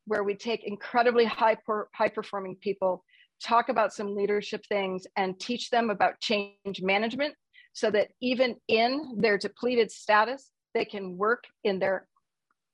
where 0.06 0.24
we 0.24 0.36
take 0.36 0.64
incredibly 0.64 1.26
high, 1.26 1.56
per, 1.56 1.88
high 1.94 2.10
performing 2.10 2.56
people, 2.58 3.04
talk 3.44 3.70
about 3.70 3.94
some 3.94 4.16
leadership 4.16 4.64
things, 4.68 5.06
and 5.18 5.40
teach 5.40 5.70
them 5.70 5.90
about 5.90 6.20
change 6.20 6.82
management 6.82 7.34
so 7.74 7.92
that 7.92 8.10
even 8.22 8.56
in 8.68 9.16
their 9.18 9.38
depleted 9.38 9.92
status, 9.92 10.52
they 10.74 10.86
can 10.86 11.18
work 11.18 11.44
in 11.64 11.80
their 11.80 12.08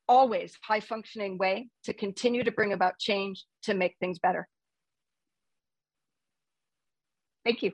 always 0.08 0.58
high 0.64 0.80
functioning 0.80 1.38
way 1.38 1.70
to 1.84 1.94
continue 1.94 2.44
to 2.44 2.52
bring 2.52 2.74
about 2.74 3.00
change 3.00 3.46
to 3.64 3.74
make 3.74 3.96
things 4.00 4.20
better. 4.20 4.48
Thank 7.46 7.64
you. 7.64 7.72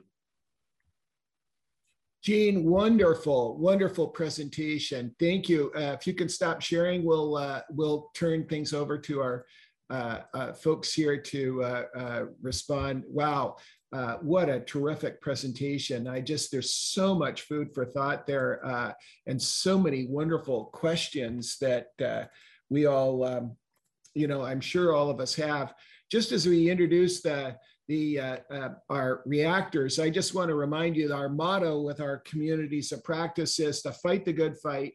Jeanne, 2.22 2.64
wonderful, 2.64 3.56
wonderful 3.58 4.08
presentation. 4.08 5.14
Thank 5.20 5.48
you. 5.48 5.70
Uh, 5.76 5.96
if 5.98 6.06
you 6.06 6.14
can 6.14 6.28
stop 6.28 6.60
sharing, 6.60 7.04
we'll 7.04 7.36
uh, 7.36 7.60
we'll 7.70 8.10
turn 8.14 8.46
things 8.46 8.72
over 8.72 8.98
to 8.98 9.20
our 9.20 9.46
uh, 9.90 10.18
uh 10.34 10.52
folks 10.52 10.92
here 10.92 11.16
to 11.16 11.62
uh, 11.62 11.84
uh, 11.96 12.24
respond. 12.42 13.04
Wow, 13.06 13.56
what 14.20 14.48
a 14.48 14.60
terrific 14.60 15.20
presentation! 15.22 16.08
I 16.08 16.20
just 16.20 16.50
there's 16.50 16.74
so 16.74 17.14
much 17.14 17.42
food 17.42 17.72
for 17.72 17.86
thought 17.86 18.26
there, 18.26 18.96
and 19.26 19.40
so 19.40 19.78
many 19.78 20.06
wonderful 20.06 20.66
questions 20.66 21.56
that 21.60 21.86
we 22.68 22.86
all, 22.86 23.24
um, 23.24 23.56
you 24.14 24.26
know, 24.26 24.42
I'm 24.42 24.60
sure 24.60 24.92
all 24.92 25.08
of 25.08 25.20
us 25.20 25.34
have. 25.36 25.72
Just 26.10 26.32
as 26.32 26.46
we 26.46 26.70
introduce 26.70 27.20
the 27.20 27.56
the 27.88 28.20
uh, 28.20 28.36
uh, 28.50 28.68
our 28.90 29.22
reactors, 29.24 29.98
I 29.98 30.10
just 30.10 30.34
want 30.34 30.48
to 30.48 30.54
remind 30.54 30.96
you 30.96 31.08
that 31.08 31.14
our 31.14 31.28
motto 31.28 31.80
with 31.80 32.00
our 32.00 32.18
communities 32.18 32.92
of 32.92 33.02
practice 33.02 33.58
is 33.58 33.82
to 33.82 33.92
fight 33.92 34.24
the 34.24 34.32
good 34.32 34.58
fight, 34.58 34.92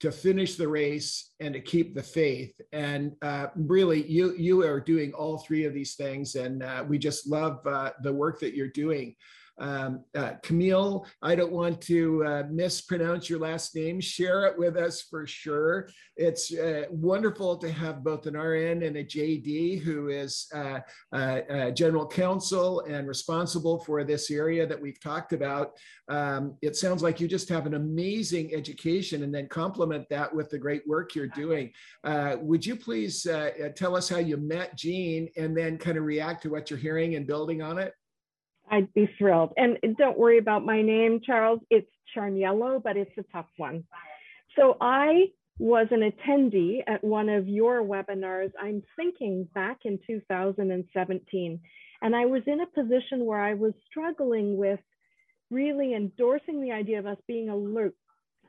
to 0.00 0.12
finish 0.12 0.54
the 0.54 0.68
race, 0.68 1.32
and 1.40 1.52
to 1.54 1.60
keep 1.60 1.94
the 1.94 2.02
faith. 2.02 2.54
And 2.72 3.12
uh, 3.22 3.48
really, 3.56 4.08
you 4.08 4.34
you 4.36 4.62
are 4.64 4.80
doing 4.80 5.12
all 5.12 5.38
three 5.38 5.64
of 5.64 5.74
these 5.74 5.96
things, 5.96 6.36
and 6.36 6.62
uh, 6.62 6.84
we 6.88 6.98
just 6.98 7.28
love 7.28 7.66
uh, 7.66 7.90
the 8.02 8.12
work 8.12 8.38
that 8.40 8.54
you're 8.54 8.68
doing. 8.68 9.16
Um, 9.60 10.04
uh, 10.14 10.32
Camille, 10.42 11.06
I 11.22 11.34
don't 11.34 11.52
want 11.52 11.80
to 11.82 12.24
uh, 12.24 12.42
mispronounce 12.50 13.28
your 13.28 13.40
last 13.40 13.74
name. 13.74 14.00
Share 14.00 14.46
it 14.46 14.58
with 14.58 14.76
us 14.76 15.02
for 15.02 15.26
sure. 15.26 15.88
It's 16.16 16.54
uh, 16.54 16.84
wonderful 16.90 17.56
to 17.58 17.70
have 17.70 18.04
both 18.04 18.26
an 18.26 18.36
RN 18.36 18.82
and 18.82 18.96
a 18.96 19.04
JD 19.04 19.80
who 19.82 20.08
is 20.08 20.48
uh, 20.54 20.80
uh, 21.12 21.70
general 21.72 22.06
counsel 22.06 22.80
and 22.80 23.08
responsible 23.08 23.80
for 23.80 24.04
this 24.04 24.30
area 24.30 24.66
that 24.66 24.80
we've 24.80 25.00
talked 25.00 25.32
about. 25.32 25.72
Um, 26.08 26.56
it 26.62 26.76
sounds 26.76 27.02
like 27.02 27.20
you 27.20 27.28
just 27.28 27.48
have 27.48 27.66
an 27.66 27.74
amazing 27.74 28.54
education 28.54 29.22
and 29.22 29.34
then 29.34 29.48
complement 29.48 30.08
that 30.10 30.34
with 30.34 30.50
the 30.50 30.58
great 30.58 30.86
work 30.86 31.14
you're 31.14 31.26
doing. 31.28 31.72
would 32.04 32.64
you 32.64 32.76
please 32.76 33.26
tell 33.76 33.96
us 33.96 34.08
how 34.08 34.18
you 34.18 34.36
met 34.36 34.76
Jeanne 34.76 35.28
and 35.36 35.56
then 35.56 35.78
kind 35.78 35.98
of 35.98 36.04
react 36.04 36.42
to 36.42 36.50
what 36.50 36.70
you're 36.70 36.78
hearing 36.78 37.16
and 37.16 37.26
building 37.26 37.62
on 37.62 37.78
it? 37.78 37.92
I'd 38.70 38.92
be 38.94 39.08
thrilled. 39.18 39.52
And 39.56 39.78
don't 39.96 40.18
worry 40.18 40.38
about 40.38 40.64
my 40.64 40.82
name, 40.82 41.20
Charles. 41.24 41.60
It's 41.70 41.90
Charniello, 42.16 42.82
but 42.82 42.96
it's 42.96 43.16
a 43.18 43.24
tough 43.32 43.48
one. 43.56 43.84
So 44.56 44.76
I 44.80 45.26
was 45.58 45.88
an 45.90 46.00
attendee 46.00 46.82
at 46.86 47.02
one 47.02 47.28
of 47.28 47.48
your 47.48 47.82
webinars, 47.82 48.52
I'm 48.60 48.82
thinking 48.96 49.48
back 49.54 49.78
in 49.84 49.98
2017. 50.06 51.60
And 52.00 52.16
I 52.16 52.26
was 52.26 52.42
in 52.46 52.60
a 52.60 52.66
position 52.66 53.24
where 53.24 53.40
I 53.40 53.54
was 53.54 53.72
struggling 53.90 54.56
with 54.56 54.78
really 55.50 55.94
endorsing 55.94 56.62
the 56.62 56.72
idea 56.72 57.00
of 57.00 57.06
us 57.06 57.16
being 57.26 57.48
a, 57.48 57.56
le 57.56 57.90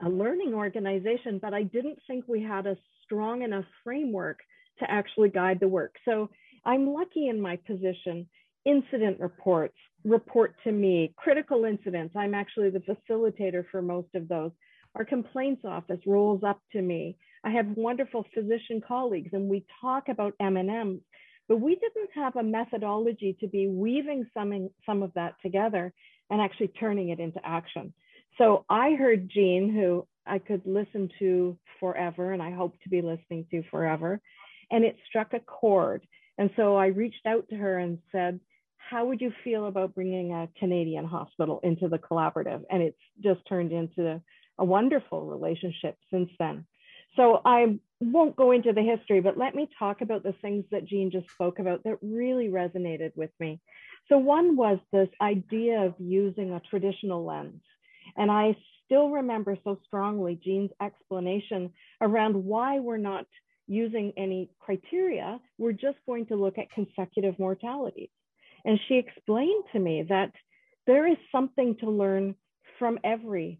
a 0.01 0.09
learning 0.09 0.53
organization, 0.53 1.39
but 1.41 1.53
I 1.53 1.63
didn't 1.63 1.99
think 2.07 2.26
we 2.28 2.41
had 2.41 2.67
a 2.67 2.78
strong 3.03 3.41
enough 3.41 3.65
framework 3.84 4.39
to 4.80 4.89
actually 4.89 5.30
guide 5.30 5.59
the 5.59 5.67
work. 5.67 5.95
So 6.05 6.30
I'm 6.63 6.93
lucky 6.93 7.28
in 7.28 7.41
my 7.41 7.57
position 7.67 8.28
incident 8.65 9.20
reports 9.20 9.76
report 10.04 10.56
to 10.64 10.72
me, 10.72 11.14
critical 11.18 11.66
incidents. 11.66 12.16
I'm 12.16 12.34
actually 12.34 12.70
the 12.70 12.80
facilitator 12.80 13.66
for 13.72 13.82
most 13.82 14.14
of 14.16 14.28
those. 14.28 14.52
Our 14.95 15.06
complaints 15.06 15.64
office 15.66 16.00
rolls 16.06 16.43
up 16.43 16.60
to 16.74 16.82
me. 16.82 17.18
I 17.43 17.52
have 17.52 17.68
wonderful 17.76 18.26
physician 18.34 18.82
colleagues 18.86 19.30
and 19.34 19.50
we 19.50 19.66
talk 19.82 20.10
about 20.10 20.34
M&Ms, 20.39 21.00
but 21.47 21.62
we 21.62 21.76
didn't 21.76 22.10
have 22.16 22.36
a 22.36 22.43
methodology 22.43 23.38
to 23.39 23.47
be 23.47 23.68
weaving 23.68 24.26
some, 24.34 24.70
some 24.86 25.04
of 25.04 25.14
that 25.14 25.36
together 25.41 25.93
and 26.30 26.41
actually 26.41 26.70
turning 26.80 27.10
it 27.10 27.20
into 27.20 27.39
action. 27.45 27.93
So 28.38 28.66
I 28.70 28.91
heard 28.93 29.30
Jeanne, 29.30 29.74
who 29.74 30.08
I 30.26 30.39
could 30.39 30.62
listen 30.66 31.10
to 31.20 31.58
forever 31.80 32.34
and 32.34 32.41
I 32.41 32.52
hope 32.52 32.76
to 32.84 32.89
be 32.89 33.02
listening 33.02 33.45
to 33.52 33.64
forever, 33.72 34.22
and 34.72 34.84
it 34.84 34.95
struck 35.08 35.34
a 35.34 35.39
chord. 35.39 36.06
And 36.38 36.50
so 36.56 36.76
I 36.76 36.88
reached 36.88 37.26
out 37.26 37.50
to 37.50 37.56
her 37.56 37.80
and 37.80 38.00
said, 38.12 38.39
how 38.80 39.05
would 39.05 39.21
you 39.21 39.32
feel 39.43 39.67
about 39.67 39.93
bringing 39.93 40.34
a 40.34 40.49
Canadian 40.57 41.05
hospital 41.05 41.59
into 41.63 41.88
the 41.88 41.99
collaborative? 41.99 42.63
And 42.71 42.82
it's 42.82 42.97
just 43.23 43.41
turned 43.47 43.71
into 43.71 44.21
a 44.57 44.65
wonderful 44.65 45.25
relationship 45.25 45.97
since 46.11 46.30
then. 46.39 46.65
So 47.15 47.41
I 47.43 47.80
won't 47.99 48.36
go 48.36 48.51
into 48.51 48.73
the 48.73 48.82
history, 48.82 49.19
but 49.19 49.38
let 49.38 49.55
me 49.55 49.69
talk 49.77 50.01
about 50.01 50.23
the 50.23 50.34
things 50.41 50.65
that 50.71 50.86
Jeanne 50.86 51.11
just 51.11 51.30
spoke 51.30 51.59
about 51.59 51.84
that 51.84 51.97
really 52.01 52.47
resonated 52.47 53.15
with 53.15 53.32
me. 53.39 53.59
So 54.07 54.17
one 54.17 54.55
was 54.55 54.80
this 54.91 55.09
idea 55.21 55.82
of 55.82 55.95
using 55.99 56.51
a 56.51 56.61
traditional 56.69 57.25
lens. 57.25 57.61
And 58.15 58.32
I 58.32 58.55
still 58.86 59.09
remember 59.09 59.57
so 59.63 59.80
strongly 59.86 60.39
Jeanne's 60.43 60.71
explanation 60.82 61.71
around 62.01 62.36
why 62.43 62.80
we're 62.80 62.97
not 62.97 63.25
using 63.67 64.13
any 64.17 64.49
criteria. 64.59 65.39
We're 65.57 65.73
just 65.73 65.97
going 66.07 66.25
to 66.27 66.36
look 66.36 66.57
at 66.57 66.71
consecutive 66.71 67.38
mortalities. 67.38 68.09
And 68.66 68.80
she 68.88 68.95
explained 68.95 69.64
to 69.74 69.80
me 69.80 70.03
that 70.10 70.32
there 70.88 71.07
is 71.07 71.18
something 71.32 71.76
to 71.82 71.89
learn 71.89 72.36
from 72.78 72.99
every 73.03 73.60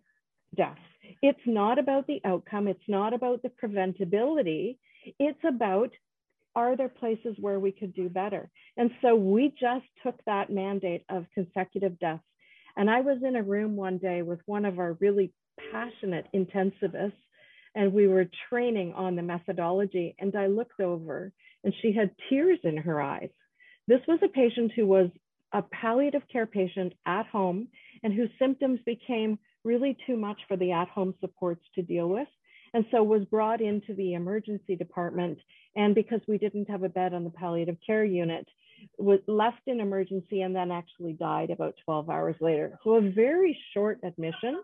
death. 0.56 0.78
It's 1.22 1.39
not 1.45 1.80
about 1.80 2.08
the 2.08 2.22
outcome, 2.26 2.68
it's 2.68 2.88
not 2.88 3.14
about 3.14 3.41
the 3.41 3.50
preventability, 3.50 4.78
it's 5.20 5.43
about 5.47 5.91
are 6.56 6.76
there 6.76 6.89
places 6.89 7.36
where 7.39 7.60
we 7.60 7.72
could 7.72 7.93
do 7.93 8.10
better? 8.10 8.50
And 8.76 8.91
so 9.02 9.16
we 9.16 9.54
just 9.60 9.86
took 10.04 10.20
that 10.26 10.50
mandate 10.50 11.04
of 11.10 11.26
consecutive 11.34 12.00
deaths. 12.00 12.24
And 12.76 12.89
I 12.89 13.02
was 13.02 13.20
in 13.24 13.36
a 13.36 13.43
room 13.43 13.76
one 13.76 13.97
day 13.97 14.22
with 14.22 14.39
one 14.45 14.66
of 14.66 14.80
our 14.80 14.93
really 15.00 15.32
passionate 15.72 16.28
intensivists, 16.34 17.14
and 17.76 17.93
we 17.93 18.08
were 18.08 18.30
training 18.50 18.93
on 18.93 19.16
the 19.16 19.22
methodology. 19.22 20.16
And 20.20 20.36
I 20.36 20.47
looked 20.47 20.80
over, 20.80 21.32
and 21.64 21.74
she 21.82 21.93
had 21.93 22.12
tears 22.30 22.60
in 22.64 22.78
her 22.78 23.02
eyes. 23.02 23.30
This 23.90 24.02
was 24.08 24.20
a 24.22 24.28
patient 24.28 24.72
who 24.76 24.86
was 24.86 25.10
a 25.52 25.64
palliative 25.64 26.22
care 26.32 26.46
patient 26.46 26.94
at 27.08 27.26
home 27.26 27.68
and 28.04 28.14
whose 28.14 28.30
symptoms 28.38 28.80
became 28.86 29.40
really 29.64 29.98
too 30.06 30.16
much 30.16 30.40
for 30.48 30.56
the 30.58 30.72
at 30.74 30.90
home 30.90 31.16
supports 31.20 31.64
to 31.74 31.82
deal 31.82 32.08
with. 32.08 32.28
And 32.76 32.86
so 32.92 33.02
was 33.02 33.26
brought 33.26 33.62
into 33.62 33.96
the 33.96 34.14
emergency 34.14 34.76
department. 34.76 35.40
And 35.76 35.96
because 35.96 36.22
we 36.28 36.38
didn't 36.38 36.70
have 36.70 36.84
a 36.84 36.90
bed 36.90 37.16
on 37.16 37.24
the 37.24 37.32
palliative 37.32 37.78
care 37.84 38.06
unit, 38.06 38.48
was 39.00 39.22
left 39.26 39.62
in 39.66 39.80
emergency 39.80 40.42
and 40.44 40.56
then 40.56 40.70
actually 40.70 41.14
died 41.14 41.50
about 41.50 41.74
12 41.84 42.12
hours 42.12 42.36
later. 42.42 42.78
So 42.84 42.94
a 42.94 43.02
very 43.02 43.58
short 43.74 44.02
admission. 44.04 44.62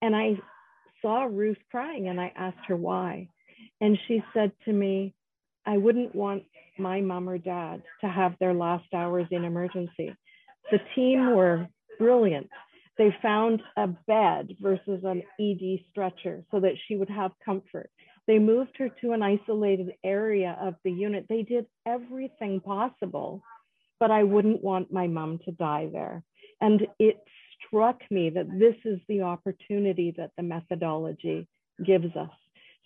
And 0.00 0.16
I 0.16 0.38
saw 1.02 1.24
Ruth 1.24 1.58
crying 1.70 2.08
and 2.08 2.18
I 2.18 2.32
asked 2.34 2.64
her 2.68 2.76
why. 2.76 3.28
And 3.82 3.98
she 4.08 4.24
said 4.32 4.52
to 4.64 4.72
me, 4.72 5.12
I 5.66 5.76
wouldn't 5.76 6.14
want 6.14 6.44
my 6.78 7.00
mom 7.00 7.28
or 7.28 7.38
dad 7.38 7.82
to 8.00 8.08
have 8.08 8.34
their 8.38 8.54
last 8.54 8.92
hours 8.94 9.26
in 9.30 9.44
emergency. 9.44 10.14
The 10.70 10.80
team 10.94 11.34
were 11.34 11.68
brilliant. 11.98 12.48
They 12.96 13.14
found 13.22 13.62
a 13.76 13.88
bed 13.88 14.56
versus 14.60 15.02
an 15.04 15.22
ED 15.40 15.80
stretcher 15.90 16.44
so 16.50 16.60
that 16.60 16.74
she 16.86 16.96
would 16.96 17.10
have 17.10 17.32
comfort. 17.44 17.90
They 18.26 18.38
moved 18.38 18.76
her 18.78 18.88
to 19.00 19.12
an 19.12 19.22
isolated 19.22 19.92
area 20.04 20.56
of 20.60 20.74
the 20.84 20.92
unit. 20.92 21.26
They 21.28 21.42
did 21.42 21.66
everything 21.86 22.60
possible, 22.60 23.42
but 24.00 24.10
I 24.10 24.22
wouldn't 24.22 24.62
want 24.62 24.92
my 24.92 25.06
mom 25.06 25.40
to 25.44 25.52
die 25.52 25.88
there. 25.92 26.22
And 26.60 26.86
it 26.98 27.18
struck 27.66 28.00
me 28.10 28.30
that 28.30 28.48
this 28.58 28.76
is 28.84 29.00
the 29.08 29.22
opportunity 29.22 30.14
that 30.16 30.30
the 30.36 30.42
methodology 30.42 31.46
gives 31.84 32.14
us. 32.16 32.30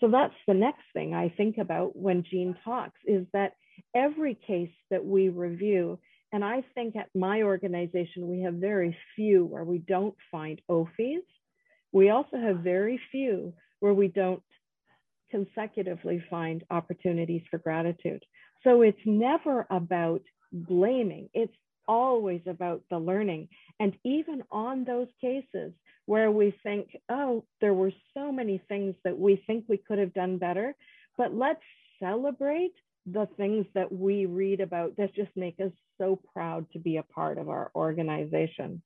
So 0.00 0.08
that's 0.08 0.34
the 0.46 0.54
next 0.54 0.84
thing 0.92 1.14
I 1.14 1.28
think 1.36 1.58
about 1.58 1.96
when 1.96 2.24
Jeanne 2.28 2.56
talks 2.64 2.98
is 3.06 3.26
that 3.32 3.52
every 3.94 4.34
case 4.46 4.72
that 4.90 5.04
we 5.04 5.28
review, 5.28 5.98
and 6.32 6.44
I 6.44 6.62
think 6.74 6.96
at 6.96 7.08
my 7.14 7.42
organization, 7.42 8.28
we 8.28 8.42
have 8.42 8.54
very 8.54 8.96
few 9.16 9.44
where 9.44 9.64
we 9.64 9.78
don't 9.78 10.14
find 10.30 10.60
OFIs. 10.70 11.24
We 11.92 12.10
also 12.10 12.36
have 12.36 12.58
very 12.58 13.00
few 13.10 13.54
where 13.80 13.94
we 13.94 14.08
don't 14.08 14.42
consecutively 15.30 16.22
find 16.28 16.64
opportunities 16.70 17.42
for 17.50 17.58
gratitude. 17.58 18.22
So 18.64 18.82
it's 18.82 18.98
never 19.06 19.66
about 19.70 20.22
blaming, 20.52 21.28
it's 21.32 21.54
always 21.86 22.42
about 22.46 22.82
the 22.90 22.98
learning. 22.98 23.48
And 23.80 23.96
even 24.04 24.42
on 24.50 24.84
those 24.84 25.08
cases 25.20 25.72
where 26.04 26.30
we 26.30 26.54
think, 26.62 26.88
oh, 27.08 27.44
there 27.60 27.74
were 27.74 27.92
so 28.14 28.30
many 28.30 28.62
things 28.68 28.94
that 29.04 29.18
we 29.18 29.42
think 29.46 29.64
we 29.68 29.78
could 29.78 29.98
have 29.98 30.14
done 30.14 30.38
better, 30.38 30.74
but 31.16 31.34
let's 31.34 31.62
celebrate 32.00 32.74
the 33.12 33.28
things 33.36 33.66
that 33.74 33.92
we 33.92 34.26
read 34.26 34.60
about 34.60 34.96
that 34.96 35.14
just 35.14 35.30
make 35.36 35.60
us 35.60 35.72
so 35.98 36.20
proud 36.32 36.66
to 36.72 36.78
be 36.78 36.96
a 36.96 37.02
part 37.02 37.38
of 37.38 37.48
our 37.48 37.70
organization. 37.74 38.82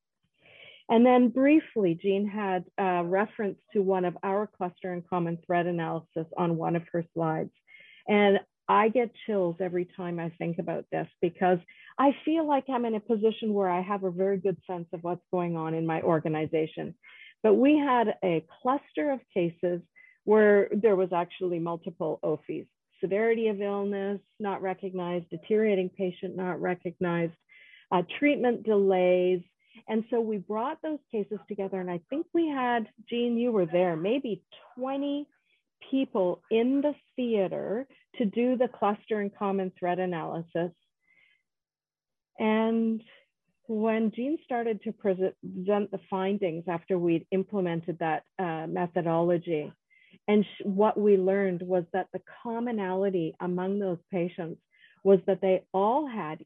And 0.89 1.05
then 1.05 1.29
briefly, 1.29 1.97
Jeanne 2.01 2.27
had 2.27 2.65
a 2.77 3.03
reference 3.03 3.59
to 3.73 3.81
one 3.81 4.05
of 4.05 4.17
our 4.23 4.47
cluster 4.47 4.91
and 4.91 5.07
common 5.07 5.37
thread 5.45 5.65
analysis 5.65 6.27
on 6.37 6.57
one 6.57 6.75
of 6.75 6.83
her 6.91 7.05
slides. 7.13 7.51
And 8.07 8.39
I 8.67 8.89
get 8.89 9.11
chills 9.25 9.55
every 9.59 9.87
time 9.97 10.19
I 10.19 10.29
think 10.37 10.59
about 10.59 10.85
this 10.91 11.07
because 11.21 11.59
I 11.97 12.15
feel 12.25 12.47
like 12.47 12.65
I'm 12.69 12.85
in 12.85 12.95
a 12.95 12.99
position 12.99 13.53
where 13.53 13.69
I 13.69 13.81
have 13.81 14.03
a 14.03 14.11
very 14.11 14.37
good 14.37 14.57
sense 14.67 14.87
of 14.93 15.03
what's 15.03 15.25
going 15.31 15.55
on 15.55 15.73
in 15.73 15.85
my 15.85 16.01
organization. 16.01 16.95
But 17.43 17.55
we 17.55 17.77
had 17.77 18.15
a 18.23 18.45
cluster 18.61 19.11
of 19.11 19.19
cases 19.33 19.81
where 20.23 20.69
there 20.71 20.95
was 20.95 21.11
actually 21.13 21.59
multiple 21.59 22.19
OFIs 22.23 22.67
severity 23.03 23.49
of 23.49 23.61
illness 23.61 24.19
not 24.39 24.61
recognized, 24.61 25.29
deteriorating 25.29 25.89
patient 25.89 26.35
not 26.37 26.61
recognized, 26.61 27.33
uh, 27.91 28.01
treatment 28.17 28.63
delays. 28.63 29.41
And 29.89 30.05
so 30.09 30.21
we 30.21 30.37
brought 30.37 30.81
those 30.81 30.99
cases 31.11 31.39
together, 31.49 31.81
and 31.81 31.91
I 31.91 31.99
think 32.09 32.25
we 32.33 32.47
had, 32.47 32.87
Jeanne, 33.09 33.37
you 33.37 33.51
were 33.51 33.65
there, 33.65 33.97
maybe 33.97 34.41
20 34.77 35.27
people 35.91 36.41
in 36.49 36.81
the 36.81 36.93
theater 37.17 37.85
to 38.17 38.25
do 38.25 38.55
the 38.55 38.69
cluster 38.69 39.19
and 39.19 39.35
common 39.35 39.71
thread 39.77 39.99
analysis. 39.99 40.71
And 42.39 43.01
when 43.67 44.11
Jeanne 44.15 44.37
started 44.45 44.81
to 44.83 44.91
present 44.91 45.35
the 45.43 45.99
findings 46.09 46.65
after 46.67 46.97
we'd 46.97 47.25
implemented 47.31 47.99
that 47.99 48.23
uh, 48.39 48.67
methodology, 48.67 49.73
and 50.27 50.45
what 50.63 50.99
we 50.99 51.17
learned 51.17 51.61
was 51.61 51.83
that 51.93 52.07
the 52.13 52.21
commonality 52.43 53.35
among 53.41 53.79
those 53.79 53.97
patients 54.11 54.61
was 55.03 55.19
that 55.27 55.41
they 55.41 55.63
all 55.73 56.07
had 56.07 56.43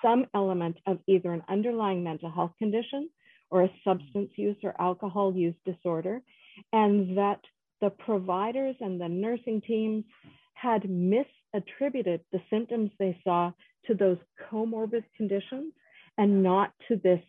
some 0.00 0.26
element 0.34 0.76
of 0.86 0.98
either 1.06 1.32
an 1.32 1.42
underlying 1.48 2.02
mental 2.02 2.30
health 2.30 2.52
condition 2.58 3.10
or 3.50 3.64
a 3.64 3.72
substance 3.84 4.30
use 4.36 4.56
or 4.62 4.74
alcohol 4.80 5.34
use 5.34 5.54
disorder, 5.66 6.22
and 6.72 7.18
that 7.18 7.40
the 7.82 7.90
providers 7.90 8.76
and 8.80 9.00
the 9.00 9.08
nursing 9.08 9.60
teams 9.60 10.04
had 10.54 10.82
misattributed 10.84 12.20
the 12.32 12.40
symptoms 12.48 12.90
they 12.98 13.18
saw 13.24 13.52
to 13.86 13.94
those 13.94 14.18
comorbid 14.50 15.04
conditions 15.16 15.72
and 16.16 16.42
not 16.42 16.72
to 16.88 16.96
this 16.96 17.20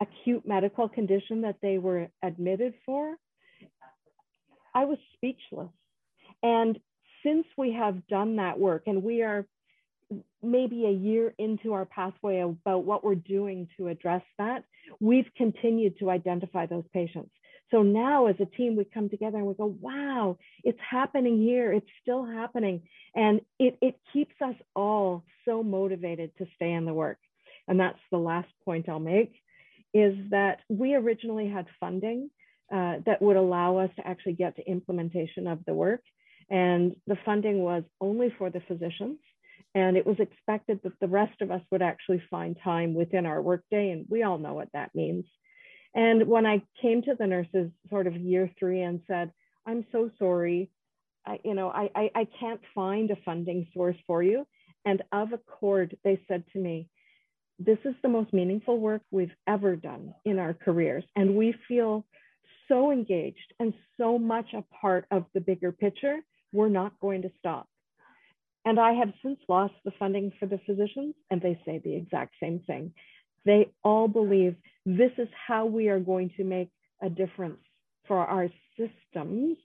acute 0.00 0.46
medical 0.46 0.88
condition 0.88 1.42
that 1.42 1.56
they 1.62 1.78
were 1.78 2.08
admitted 2.22 2.74
for, 2.86 3.14
I 4.74 4.84
was 4.84 4.98
speechless. 5.14 5.70
And 6.42 6.78
since 7.22 7.46
we 7.56 7.72
have 7.72 8.06
done 8.06 8.36
that 8.36 8.58
work 8.58 8.84
and 8.86 9.02
we 9.02 9.22
are 9.22 9.46
maybe 10.42 10.86
a 10.86 10.90
year 10.90 11.34
into 11.38 11.72
our 11.72 11.84
pathway 11.84 12.40
about 12.40 12.84
what 12.84 13.04
we're 13.04 13.14
doing 13.14 13.68
to 13.76 13.88
address 13.88 14.22
that, 14.38 14.64
we've 15.00 15.30
continued 15.36 15.98
to 15.98 16.10
identify 16.10 16.66
those 16.66 16.84
patients. 16.92 17.30
So 17.70 17.82
now 17.82 18.26
as 18.26 18.34
a 18.40 18.46
team, 18.46 18.74
we 18.74 18.84
come 18.84 19.08
together 19.08 19.38
and 19.38 19.46
we 19.46 19.54
go, 19.54 19.76
wow, 19.80 20.38
it's 20.64 20.78
happening 20.88 21.40
here. 21.40 21.72
It's 21.72 21.86
still 22.02 22.24
happening. 22.24 22.82
And 23.14 23.40
it, 23.58 23.78
it 23.80 23.96
keeps 24.12 24.34
us 24.44 24.56
all 24.74 25.24
so 25.44 25.62
motivated 25.62 26.36
to 26.38 26.46
stay 26.56 26.72
in 26.72 26.84
the 26.84 26.94
work. 26.94 27.18
And 27.68 27.78
that's 27.78 27.98
the 28.10 28.18
last 28.18 28.48
point 28.64 28.88
I'll 28.88 28.98
make 28.98 29.34
is 29.94 30.14
that 30.30 30.60
we 30.68 30.94
originally 30.94 31.48
had 31.48 31.66
funding 31.78 32.30
uh, 32.72 32.96
that 33.06 33.20
would 33.20 33.36
allow 33.36 33.78
us 33.78 33.90
to 33.96 34.06
actually 34.06 34.34
get 34.34 34.56
to 34.56 34.70
implementation 34.70 35.46
of 35.46 35.58
the 35.66 35.74
work. 35.74 36.02
And 36.50 36.96
the 37.06 37.18
funding 37.24 37.60
was 37.60 37.84
only 38.00 38.34
for 38.38 38.50
the 38.50 38.60
physicians. 38.66 39.18
And 39.74 39.96
it 39.96 40.06
was 40.06 40.18
expected 40.18 40.80
that 40.82 40.98
the 41.00 41.06
rest 41.08 41.40
of 41.42 41.50
us 41.50 41.62
would 41.70 41.82
actually 41.82 42.22
find 42.28 42.56
time 42.62 42.94
within 42.94 43.24
our 43.24 43.40
workday. 43.40 43.90
And 43.90 44.06
we 44.08 44.24
all 44.24 44.38
know 44.38 44.54
what 44.54 44.72
that 44.72 44.94
means. 44.94 45.24
And 45.94 46.26
when 46.26 46.46
I 46.46 46.62
came 46.80 47.02
to 47.02 47.14
the 47.18 47.26
nurses 47.26 47.70
sort 47.88 48.06
of 48.06 48.16
year 48.16 48.50
three 48.58 48.82
and 48.82 49.00
said, 49.06 49.32
I'm 49.66 49.84
so 49.92 50.10
sorry, 50.18 50.70
I, 51.26 51.38
you 51.44 51.54
know, 51.54 51.68
I, 51.68 51.90
I, 51.94 52.10
I 52.14 52.28
can't 52.38 52.60
find 52.74 53.10
a 53.10 53.16
funding 53.24 53.68
source 53.74 53.96
for 54.06 54.22
you. 54.22 54.46
And 54.84 55.02
of 55.12 55.32
accord, 55.32 55.96
they 56.04 56.20
said 56.26 56.44
to 56.52 56.58
me, 56.58 56.88
this 57.58 57.78
is 57.84 57.94
the 58.02 58.08
most 58.08 58.32
meaningful 58.32 58.78
work 58.78 59.02
we've 59.10 59.34
ever 59.46 59.76
done 59.76 60.14
in 60.24 60.38
our 60.38 60.54
careers. 60.54 61.04
And 61.14 61.36
we 61.36 61.54
feel 61.68 62.06
so 62.70 62.90
engaged 62.90 63.52
and 63.58 63.74
so 63.98 64.18
much 64.18 64.54
a 64.54 64.64
part 64.80 65.04
of 65.10 65.24
the 65.34 65.40
bigger 65.40 65.72
picture, 65.72 66.20
we're 66.52 66.68
not 66.68 66.98
going 67.00 67.22
to 67.22 67.30
stop. 67.38 67.68
And 68.64 68.78
I 68.78 68.92
have 68.92 69.12
since 69.22 69.38
lost 69.48 69.74
the 69.84 69.92
funding 69.98 70.32
for 70.38 70.46
the 70.46 70.60
physicians, 70.66 71.14
and 71.30 71.40
they 71.40 71.60
say 71.64 71.80
the 71.82 71.96
exact 71.96 72.34
same 72.40 72.60
thing. 72.66 72.92
They 73.44 73.72
all 73.82 74.06
believe 74.06 74.54
this 74.84 75.12
is 75.18 75.28
how 75.46 75.66
we 75.66 75.88
are 75.88 76.00
going 76.00 76.30
to 76.36 76.44
make 76.44 76.70
a 77.02 77.08
difference 77.08 77.60
for 78.06 78.18
our 78.18 78.48
systems. 78.78 79.56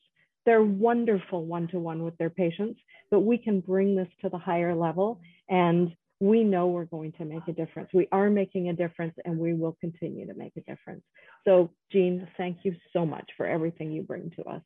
They're 0.45 0.63
wonderful 0.63 1.45
one 1.45 1.67
to 1.69 1.79
one 1.79 2.03
with 2.03 2.17
their 2.17 2.29
patients, 2.29 2.79
but 3.11 3.21
we 3.21 3.37
can 3.37 3.59
bring 3.59 3.95
this 3.95 4.07
to 4.21 4.29
the 4.29 4.37
higher 4.37 4.75
level 4.75 5.19
and 5.49 5.91
we 6.19 6.43
know 6.43 6.67
we're 6.67 6.85
going 6.85 7.11
to 7.13 7.25
make 7.25 7.47
a 7.47 7.53
difference. 7.53 7.89
We 7.93 8.07
are 8.11 8.29
making 8.29 8.69
a 8.69 8.73
difference 8.73 9.15
and 9.25 9.37
we 9.37 9.53
will 9.53 9.77
continue 9.81 10.25
to 10.27 10.33
make 10.33 10.53
a 10.57 10.61
difference. 10.61 11.03
So, 11.45 11.71
Jeanne, 11.91 12.27
thank 12.37 12.59
you 12.63 12.75
so 12.93 13.05
much 13.05 13.29
for 13.35 13.45
everything 13.45 13.91
you 13.91 14.03
bring 14.03 14.31
to 14.37 14.43
us. 14.45 14.61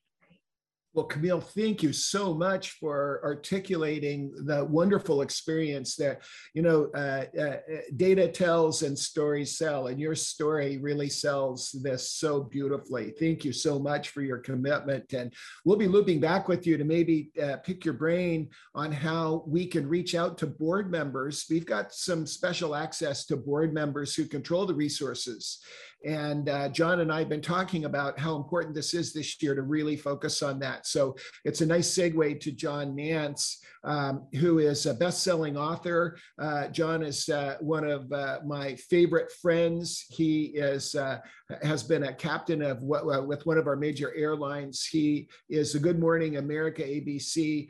Well, 0.95 1.05
Camille, 1.05 1.39
thank 1.39 1.83
you 1.83 1.93
so 1.93 2.33
much 2.33 2.71
for 2.71 3.21
articulating 3.23 4.33
the 4.45 4.65
wonderful 4.65 5.21
experience 5.21 5.95
that, 5.97 6.23
you 6.55 6.63
know, 6.63 6.89
uh, 6.95 7.25
uh, 7.39 7.57
data 7.95 8.27
tells 8.27 8.81
and 8.81 8.97
stories 8.97 9.55
sell, 9.55 9.87
and 9.87 9.99
your 9.99 10.15
story 10.15 10.79
really 10.79 11.07
sells 11.07 11.71
this 11.83 12.13
so 12.13 12.41
beautifully. 12.41 13.13
Thank 13.19 13.45
you 13.45 13.53
so 13.53 13.77
much 13.77 14.09
for 14.09 14.23
your 14.23 14.39
commitment. 14.39 15.13
And 15.13 15.31
we'll 15.63 15.77
be 15.77 15.87
looping 15.87 16.19
back 16.19 16.47
with 16.47 16.65
you 16.65 16.75
to 16.77 16.83
maybe 16.83 17.29
uh, 17.41 17.57
pick 17.57 17.85
your 17.85 17.93
brain 17.93 18.49
on 18.73 18.91
how 18.91 19.43
we 19.45 19.67
can 19.67 19.87
reach 19.87 20.15
out 20.15 20.39
to 20.39 20.47
board 20.47 20.89
members. 20.89 21.45
We've 21.51 21.67
got 21.67 21.93
some 21.93 22.25
special 22.25 22.75
access 22.75 23.27
to 23.27 23.37
board 23.37 23.75
members 23.75 24.15
who 24.15 24.25
control 24.25 24.65
the 24.65 24.73
resources 24.73 25.59
and 26.05 26.47
uh, 26.47 26.69
John 26.69 27.01
and 27.01 27.11
I 27.11 27.19
have 27.19 27.30
been 27.30 27.41
talking 27.41 27.85
about 27.85 28.19
how 28.19 28.35
important 28.35 28.73
this 28.73 28.93
is 28.93 29.11
this 29.11 29.41
year 29.41 29.53
to 29.55 29.61
really 29.61 29.97
focus 29.97 30.41
on 30.41 30.59
that. 30.59 30.88
So 30.88 31.15
it's 31.43 31.61
a 31.61 31.65
nice 31.65 31.89
segue 31.89 32.39
to 32.39 32.51
John 32.51 32.95
Nance, 32.95 33.61
um, 33.84 34.27
who 34.35 34.59
is 34.59 34.85
a 34.85 34.93
best-selling 34.93 35.57
author. 35.57 36.17
Uh, 36.38 36.67
John 36.67 37.03
is 37.03 37.27
uh, 37.30 37.57
one 37.59 37.85
of 37.85 38.11
uh, 38.11 38.39
my 38.45 38.76
favorite 38.76 39.31
friends. 39.41 40.05
He 40.09 40.45
is 40.45 40.95
uh, 40.95 41.19
has 41.63 41.81
been 41.84 42.03
a 42.03 42.13
captain 42.13 42.61
of 42.61 42.84
what, 42.84 43.01
uh, 43.01 43.23
with 43.23 43.45
one 43.45 43.57
of 43.57 43.67
our 43.67 43.76
major 43.76 44.13
airlines. 44.15 44.85
He 44.85 45.27
is 45.49 45.76
a 45.76 45.80
Good 45.80 45.99
Morning 45.99 46.38
America 46.38 46.84
ABC 46.84 47.67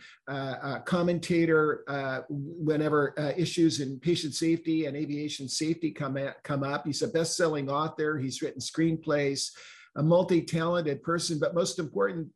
commentator 0.85 1.83
whenever 2.29 3.13
issues 3.37 3.79
in 3.79 3.99
patient 3.99 4.35
safety 4.35 4.85
and 4.85 4.97
aviation 4.97 5.47
safety 5.47 5.91
come 5.91 6.17
at, 6.17 6.43
come 6.43 6.63
up. 6.63 6.85
He's 6.85 7.01
a 7.01 7.07
best-selling 7.07 7.69
author. 7.69 8.18
He's 8.19 8.41
written 8.41 8.61
screenplays, 8.61 9.49
a 9.95 10.03
multi-talented 10.03 11.01
person, 11.01 11.39
but 11.39 11.55
most 11.55 11.79
important, 11.79 12.27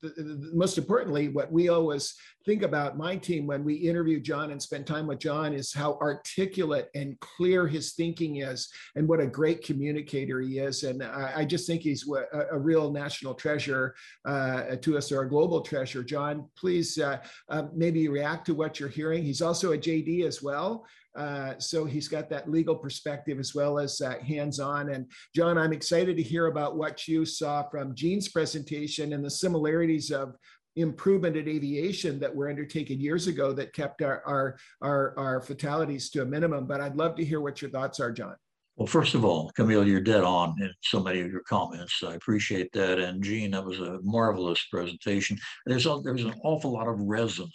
most 0.53 0.77
importantly, 0.77 1.29
what 1.29 1.51
we 1.51 1.69
always 1.69 2.15
think 2.45 2.63
about 2.63 2.97
my 2.97 3.15
team 3.15 3.45
when 3.45 3.63
we 3.63 3.75
interview 3.75 4.19
John 4.19 4.51
and 4.51 4.61
spend 4.61 4.87
time 4.87 5.07
with 5.07 5.19
John 5.19 5.53
is 5.53 5.71
how 5.71 5.97
articulate 6.01 6.89
and 6.95 7.17
clear 7.19 7.67
his 7.67 7.93
thinking 7.93 8.37
is, 8.37 8.69
and 8.95 9.07
what 9.07 9.19
a 9.19 9.27
great 9.27 9.63
communicator 9.63 10.41
he 10.41 10.59
is. 10.59 10.83
And 10.83 11.03
I, 11.03 11.33
I 11.37 11.45
just 11.45 11.67
think 11.67 11.81
he's 11.81 12.05
a, 12.09 12.55
a 12.55 12.59
real 12.59 12.91
national 12.91 13.35
treasure 13.35 13.95
uh, 14.25 14.75
to 14.81 14.97
us, 14.97 15.11
or 15.11 15.21
a 15.21 15.29
global 15.29 15.61
treasure. 15.61 16.03
John, 16.03 16.49
please 16.57 16.97
uh, 16.97 17.19
uh, 17.49 17.63
maybe 17.73 18.07
react 18.09 18.45
to 18.47 18.55
what 18.55 18.79
you're 18.79 18.89
hearing. 18.89 19.23
He's 19.23 19.41
also 19.41 19.73
a 19.73 19.77
JD 19.77 20.25
as 20.25 20.41
well. 20.41 20.85
Uh, 21.15 21.53
so 21.59 21.85
he's 21.85 22.07
got 22.07 22.29
that 22.29 22.49
legal 22.49 22.75
perspective 22.75 23.39
as 23.39 23.53
well 23.53 23.77
as 23.77 24.01
uh, 24.01 24.15
hands-on. 24.19 24.89
And 24.89 25.09
John, 25.35 25.57
I'm 25.57 25.73
excited 25.73 26.17
to 26.17 26.23
hear 26.23 26.47
about 26.47 26.75
what 26.75 27.07
you 27.07 27.25
saw 27.25 27.63
from 27.69 27.93
Jeanne's 27.93 28.29
presentation 28.29 29.13
and 29.13 29.23
the 29.23 29.29
similarities 29.29 30.11
of 30.11 30.35
improvement 30.75 31.37
in 31.37 31.47
aviation 31.47 32.19
that 32.19 32.35
were 32.35 32.49
undertaken 32.49 32.99
years 32.99 33.27
ago 33.27 33.53
that 33.53 33.73
kept 33.73 34.01
our, 34.01 34.23
our, 34.25 34.57
our, 34.81 35.13
our 35.19 35.41
fatalities 35.41 36.09
to 36.09 36.23
a 36.23 36.25
minimum. 36.25 36.65
But 36.65 36.81
I'd 36.81 36.95
love 36.95 37.15
to 37.17 37.25
hear 37.25 37.41
what 37.41 37.61
your 37.61 37.69
thoughts 37.69 37.99
are, 37.99 38.11
John. 38.11 38.35
Well, 38.75 38.87
first 38.87 39.13
of 39.13 39.23
all, 39.23 39.51
Camille, 39.55 39.87
you're 39.87 40.01
dead 40.01 40.23
on 40.23 40.55
in 40.59 40.73
so 40.81 40.99
many 40.99 41.21
of 41.21 41.31
your 41.31 41.41
comments. 41.41 42.01
I 42.03 42.15
appreciate 42.15 42.71
that. 42.73 42.97
And 42.97 43.23
Jeanne, 43.23 43.51
that 43.51 43.63
was 43.63 43.79
a 43.79 43.99
marvelous 44.01 44.65
presentation. 44.71 45.37
There's 45.67 45.85
a, 45.85 45.99
there's 46.03 46.25
an 46.25 46.33
awful 46.43 46.73
lot 46.73 46.87
of 46.87 46.99
resonance, 46.99 47.53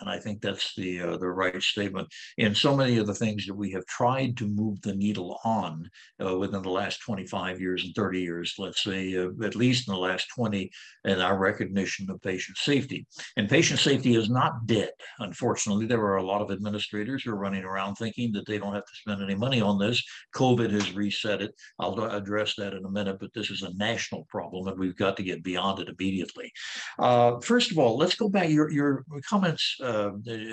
and 0.00 0.08
I 0.08 0.20
think 0.20 0.40
that's 0.40 0.72
the 0.76 1.00
uh, 1.00 1.16
the 1.16 1.28
right 1.28 1.60
statement 1.60 2.06
in 2.38 2.54
so 2.54 2.76
many 2.76 2.98
of 2.98 3.08
the 3.08 3.14
things 3.14 3.44
that 3.46 3.54
we 3.54 3.72
have 3.72 3.84
tried 3.86 4.36
to 4.36 4.46
move 4.46 4.80
the 4.82 4.94
needle 4.94 5.40
on 5.44 5.90
uh, 6.24 6.38
within 6.38 6.62
the 6.62 6.70
last 6.70 7.00
25 7.00 7.60
years 7.60 7.82
and 7.84 7.92
30 7.96 8.20
years. 8.20 8.54
Let's 8.56 8.84
say 8.84 9.16
uh, 9.16 9.30
at 9.44 9.56
least 9.56 9.88
in 9.88 9.94
the 9.94 10.00
last 10.00 10.28
20, 10.36 10.70
in 11.06 11.20
our 11.20 11.38
recognition 11.38 12.08
of 12.08 12.22
patient 12.22 12.56
safety. 12.56 13.04
And 13.36 13.48
patient 13.48 13.80
safety 13.80 14.14
is 14.14 14.30
not 14.30 14.66
dead. 14.66 14.90
Unfortunately, 15.18 15.86
there 15.86 16.02
are 16.02 16.18
a 16.18 16.26
lot 16.26 16.40
of 16.40 16.52
administrators 16.52 17.24
who 17.24 17.32
are 17.32 17.36
running 17.36 17.64
around 17.64 17.96
thinking 17.96 18.30
that 18.32 18.46
they 18.46 18.58
don't 18.58 18.74
have 18.74 18.86
to 18.86 18.94
spend 18.94 19.20
any 19.20 19.34
money 19.34 19.60
on 19.60 19.76
this. 19.80 20.00
COVID 20.36 20.51
has 20.60 20.92
reset 20.92 21.42
it. 21.42 21.54
I'll 21.78 21.98
address 22.04 22.54
that 22.56 22.74
in 22.74 22.84
a 22.84 22.90
minute, 22.90 23.18
but 23.20 23.32
this 23.34 23.50
is 23.50 23.62
a 23.62 23.74
national 23.74 24.24
problem 24.28 24.68
and 24.68 24.78
we've 24.78 24.96
got 24.96 25.16
to 25.16 25.22
get 25.22 25.42
beyond 25.42 25.80
it 25.80 25.88
immediately. 25.88 26.52
Uh, 26.98 27.40
first 27.40 27.70
of 27.70 27.78
all, 27.78 27.96
let's 27.96 28.14
go 28.14 28.28
back. 28.28 28.50
Your, 28.50 28.70
your 28.70 29.04
comments, 29.28 29.76
uh, 29.82 30.10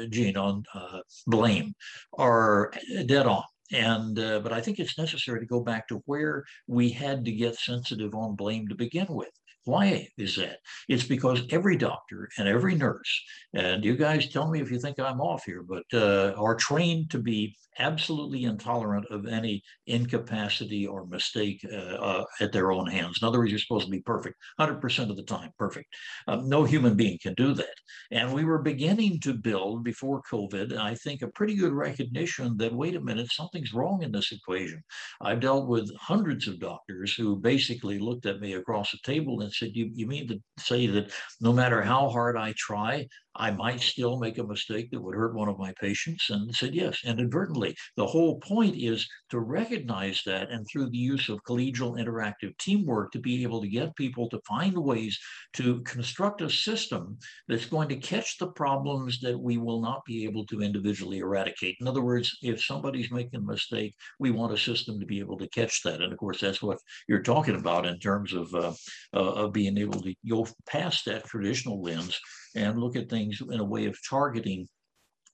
Jeanne, 0.10 0.38
on 0.38 0.64
uh, 0.74 1.00
blame 1.28 1.74
are 2.18 2.72
dead 3.06 3.26
on. 3.26 3.44
And 3.72 4.18
uh, 4.18 4.40
but 4.40 4.52
I 4.52 4.62
think 4.62 4.80
it's 4.80 4.98
necessary 4.98 5.40
to 5.40 5.46
go 5.46 5.60
back 5.60 5.88
to 5.90 6.02
where 6.06 6.44
we 6.68 6.90
had 6.90 7.24
to 7.26 7.32
get 7.32 7.56
sensitive 7.56 8.16
on 8.16 8.36
blame 8.36 8.68
to 8.68 8.76
begin 8.76 9.06
with. 9.10 9.30
Why 9.70 10.08
is 10.18 10.36
that? 10.38 10.58
It's 10.88 11.04
because 11.04 11.44
every 11.52 11.78
doctor 11.78 12.28
and 12.40 12.48
every 12.48 12.74
nurse, 12.74 13.24
and 13.54 13.86
you 13.86 13.96
guys 13.96 14.28
tell 14.28 14.50
me 14.50 14.62
if 14.62 14.72
you 14.72 14.80
think 14.80 15.00
I'm 15.00 15.22
off 15.22 15.44
here, 15.46 15.62
but 15.62 15.84
uh, 15.94 16.34
are 16.38 16.56
trained 16.56 17.12
to 17.12 17.20
be 17.20 17.56
absolutely 17.80 18.44
intolerant 18.44 19.06
of 19.10 19.26
any 19.26 19.64
incapacity 19.88 20.86
or 20.86 21.06
mistake 21.06 21.66
uh, 21.72 21.76
uh, 21.76 22.26
at 22.42 22.52
their 22.52 22.72
own 22.72 22.88
hands. 22.88 23.20
In 23.22 23.28
other 23.28 23.40
words, 23.40 23.52
you're 23.52 23.60
supposed 23.60 23.86
to 23.86 23.92
be 23.92 24.02
perfect 24.02 24.36
100% 24.60 25.10
of 25.10 25.16
the 25.16 25.24
time, 25.24 25.52
perfect. 25.58 25.88
Um, 26.28 26.48
no 26.48 26.64
human 26.64 26.96
being 26.96 27.18
can 27.22 27.34
do 27.36 27.54
that. 27.54 27.76
And 28.12 28.34
we 28.34 28.44
were 28.44 28.60
beginning 28.60 29.20
to 29.22 29.34
build 29.34 29.84
before 29.84 30.22
COVID, 30.30 30.78
I 30.78 30.96
think, 30.96 31.22
a 31.22 31.28
pretty 31.30 31.56
good 31.56 31.74
recognition 31.74 32.58
that, 32.58 32.74
wait 32.74 32.96
a 32.96 33.02
minute, 33.02 33.32
something's 33.32 33.74
wrong 33.74 34.04
in 34.04 34.12
this 34.12 34.32
equation. 34.32 34.82
I've 35.22 35.40
dealt 35.40 35.68
with 35.68 35.96
hundreds 35.96 36.48
of 36.48 36.60
doctors 36.60 37.14
who 37.14 37.38
basically 37.38 38.00
looked 38.00 38.26
at 38.26 38.42
me 38.42 38.54
across 38.54 38.92
the 38.92 39.00
table 39.04 39.42
and 39.42 39.52
said, 39.60 39.76
you, 39.76 39.90
you 39.94 40.08
mean 40.08 40.28
to 40.30 40.40
say 40.58 40.88
that 40.88 41.12
no 41.42 41.54
matter 41.54 41.82
how 41.82 42.10
hard 42.10 42.38
I 42.38 42.54
try, 42.58 43.08
I 43.40 43.52
might 43.52 43.80
still 43.80 44.20
make 44.20 44.38
a 44.38 44.44
mistake 44.44 44.92
that 44.92 45.02
would 45.02 45.16
hurt 45.16 45.34
one 45.34 45.48
of 45.48 45.58
my 45.58 45.74
patients 45.80 46.30
and 46.30 46.54
said 46.54 46.76
yes, 46.76 47.00
inadvertently. 47.06 47.74
The 47.96 48.06
whole 48.06 48.38
point 48.42 48.76
is 48.76 49.08
to 49.30 49.40
recognize 49.40 50.22
that 50.26 50.50
and 50.50 50.68
through 50.68 50.90
the 50.90 50.98
use 50.98 51.30
of 51.30 51.42
collegial 51.44 51.98
interactive 51.98 52.58
teamwork 52.58 53.14
to 53.14 53.20
be 53.20 53.44
able 53.44 53.62
to 53.62 53.70
get 53.70 53.96
people 53.96 54.30
to 54.30 54.42
find 54.46 54.78
ways 54.78 55.18
to 55.54 55.82
construct 55.82 56.42
a 56.42 56.50
system 56.50 57.18
that's 57.48 57.66
going 57.66 57.88
to 57.90 57.96
catch 57.96 58.38
the 58.38 58.48
problems 58.48 59.22
that 59.22 59.40
we 59.40 59.58
will 59.58 59.82
not 59.82 60.04
be 60.06 60.26
able 60.26 60.46
to 60.48 60.62
individually 60.62 61.20
eradicate. 61.20 61.78
In 61.80 61.88
other 61.88 62.02
words, 62.02 62.38
if 62.42 62.62
somebody's 62.62 63.10
making 63.10 63.40
a 63.40 63.44
mistake, 63.44 63.96
we 64.20 64.32
want 64.32 64.54
a 64.54 64.58
system 64.58 65.00
to 65.00 65.06
be 65.06 65.20
able 65.20 65.38
to 65.38 65.48
catch 65.48 65.82
that. 65.84 66.02
And 66.02 66.12
of 66.12 66.20
course, 66.20 66.42
that's 66.42 66.62
what 66.62 66.80
you're 67.08 67.24
talking 67.24 67.56
about 67.56 67.86
in 67.86 68.00
terms 68.00 68.34
of, 68.34 68.54
uh, 68.54 68.74
uh, 69.14 69.34
of 69.44 69.54
being 69.54 69.78
able 69.78 70.02
to 70.02 70.14
go 70.28 70.46
past 70.68 71.06
that 71.06 71.24
traditional 71.24 71.82
lens 71.82 72.20
and 72.56 72.80
look 72.80 72.96
at 72.96 73.10
things 73.10 73.42
in 73.42 73.60
a 73.60 73.64
way 73.64 73.86
of 73.86 73.98
targeting 74.08 74.68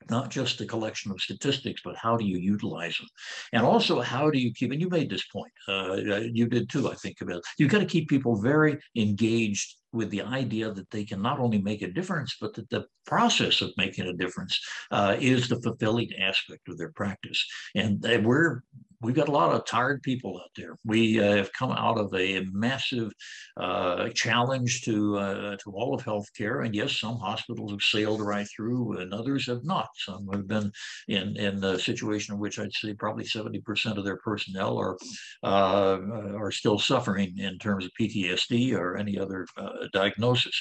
not 0.09 0.29
just 0.29 0.59
the 0.59 0.65
collection 0.65 1.11
of 1.11 1.21
statistics, 1.21 1.81
but 1.83 1.95
how 1.95 2.15
do 2.17 2.25
you 2.25 2.37
utilize 2.37 2.97
them? 2.97 3.07
And 3.53 3.63
also, 3.63 4.01
how 4.01 4.29
do 4.29 4.39
you 4.39 4.53
keep, 4.53 4.71
and 4.71 4.81
you 4.81 4.89
made 4.89 5.09
this 5.09 5.25
point, 5.27 5.51
uh, 5.67 5.95
you 6.31 6.47
did 6.47 6.69
too, 6.69 6.89
I 6.89 6.95
think, 6.95 7.21
about 7.21 7.43
you've 7.57 7.71
got 7.71 7.79
to 7.79 7.85
keep 7.85 8.07
people 8.07 8.35
very 8.35 8.77
engaged 8.95 9.75
with 9.93 10.09
the 10.09 10.21
idea 10.21 10.71
that 10.71 10.89
they 10.91 11.05
can 11.05 11.21
not 11.21 11.39
only 11.39 11.61
make 11.61 11.81
a 11.81 11.91
difference, 11.91 12.35
but 12.39 12.53
that 12.53 12.69
the 12.69 12.85
process 13.05 13.61
of 13.61 13.71
making 13.77 14.07
a 14.07 14.13
difference 14.13 14.59
uh, 14.91 15.15
is 15.19 15.47
the 15.47 15.61
fulfilling 15.61 16.09
aspect 16.19 16.67
of 16.67 16.77
their 16.77 16.91
practice. 16.91 17.45
And 17.75 18.03
we're 18.25 18.61
we've 19.05 19.15
got 19.15 19.27
a 19.27 19.31
lot 19.31 19.53
of 19.53 19.65
tired 19.65 20.01
people 20.01 20.39
out 20.43 20.49
there. 20.55 20.77
We 20.83 21.19
uh, 21.19 21.35
have 21.35 21.53
come 21.53 21.71
out 21.71 21.97
of 21.97 22.13
a 22.15 22.45
massive 22.51 23.11
uh, 23.57 24.09
challenge 24.09 24.81
to 24.83 25.17
uh, 25.17 25.57
to 25.57 25.71
all 25.71 25.93
of 25.93 26.03
healthcare, 26.03 26.65
and 26.65 26.75
yes, 26.75 26.99
some 26.99 27.17
hospitals 27.17 27.71
have 27.71 27.81
sailed 27.81 28.21
right 28.21 28.47
through, 28.55 28.97
and 28.99 29.13
others 29.13 29.47
have 29.47 29.63
not. 29.63 29.89
Some 29.97 30.27
have 30.31 30.47
been 30.47 30.71
in 31.07 31.37
in 31.37 31.63
a 31.63 31.79
situation 31.79 32.33
in 32.33 32.39
which 32.39 32.59
I'd 32.59 32.73
say 32.73 32.93
probably 32.93 33.25
seventy 33.25 33.61
percent 33.61 33.97
of 33.97 34.05
their 34.05 34.17
personnel 34.17 34.77
are 34.77 34.97
uh, 35.43 35.99
are 36.37 36.51
still 36.51 36.79
suffering 36.79 37.37
in 37.37 37.57
terms 37.59 37.85
of 37.85 37.91
PTSD 37.99 38.73
or 38.73 38.97
any 38.97 39.17
other 39.17 39.45
uh, 39.57 39.84
diagnosis. 39.93 40.55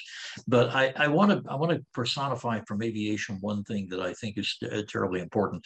But 0.47 0.75
I 0.75 1.09
want 1.09 1.31
to 1.31 1.51
I 1.51 1.55
want 1.55 1.73
to 1.73 1.85
personify 1.93 2.61
from 2.67 2.83
aviation 2.83 3.39
one 3.41 3.63
thing 3.65 3.87
that 3.91 4.01
I 4.01 4.13
think 4.15 4.39
is 4.39 4.57
uh, 4.71 4.83
terribly 4.89 5.21
important. 5.21 5.65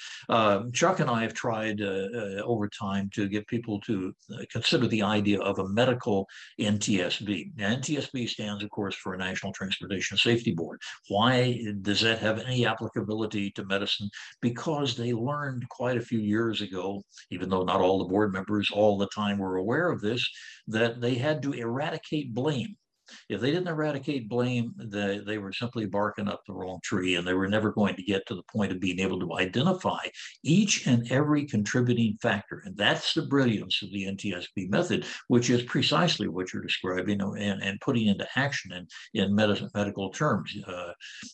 Chuck 0.74 1.00
and 1.00 1.10
I 1.10 1.22
have 1.22 1.34
tried 1.34 1.80
over 1.80 2.58
over 2.58 2.68
time 2.68 3.08
to 3.14 3.28
get 3.28 3.46
people 3.46 3.80
to 3.80 4.12
uh, 4.34 4.42
consider 4.50 4.86
the 4.88 5.02
idea 5.02 5.40
of 5.40 5.58
a 5.58 5.68
medical 5.68 6.26
NTSB. 6.60 7.52
Now, 7.56 7.74
NTSB 7.74 8.28
stands, 8.28 8.64
of 8.64 8.70
course, 8.70 8.94
for 8.96 9.14
a 9.14 9.18
National 9.18 9.52
Transportation 9.52 10.16
Safety 10.16 10.52
Board. 10.52 10.80
Why 11.08 11.64
does 11.82 12.00
that 12.00 12.18
have 12.18 12.40
any 12.40 12.66
applicability 12.66 13.52
to 13.52 13.64
medicine? 13.64 14.10
Because 14.42 14.96
they 14.96 15.12
learned 15.12 15.68
quite 15.68 15.96
a 15.96 16.02
few 16.02 16.18
years 16.18 16.60
ago, 16.60 17.02
even 17.30 17.48
though 17.48 17.64
not 17.64 17.80
all 17.80 17.98
the 17.98 18.12
board 18.12 18.32
members 18.32 18.70
all 18.72 18.98
the 18.98 19.08
time 19.08 19.38
were 19.38 19.56
aware 19.56 19.90
of 19.90 20.00
this, 20.00 20.28
that 20.66 21.00
they 21.00 21.14
had 21.14 21.42
to 21.42 21.52
eradicate 21.52 22.34
blame 22.34 22.76
if 23.28 23.40
they 23.40 23.50
didn't 23.50 23.68
eradicate 23.68 24.28
blame, 24.28 24.74
they, 24.76 25.18
they 25.18 25.38
were 25.38 25.52
simply 25.52 25.86
barking 25.86 26.28
up 26.28 26.42
the 26.46 26.52
wrong 26.52 26.78
tree 26.82 27.16
and 27.16 27.26
they 27.26 27.34
were 27.34 27.48
never 27.48 27.72
going 27.72 27.94
to 27.96 28.02
get 28.02 28.26
to 28.26 28.34
the 28.34 28.42
point 28.50 28.72
of 28.72 28.80
being 28.80 29.00
able 29.00 29.18
to 29.20 29.38
identify 29.38 29.98
each 30.42 30.86
and 30.86 31.10
every 31.10 31.44
contributing 31.46 32.16
factor. 32.20 32.62
And 32.64 32.76
that's 32.76 33.14
the 33.14 33.22
brilliance 33.22 33.82
of 33.82 33.90
the 33.90 34.04
NTSB 34.06 34.70
method, 34.70 35.06
which 35.28 35.50
is 35.50 35.62
precisely 35.62 36.28
what 36.28 36.52
you're 36.52 36.62
describing 36.62 37.20
and, 37.20 37.62
and 37.62 37.80
putting 37.80 38.08
into 38.08 38.26
action 38.36 38.72
in, 38.72 38.86
in 39.14 39.34
medicine, 39.34 39.70
medical 39.74 40.10
terms, 40.10 40.54
uh, 40.66 40.92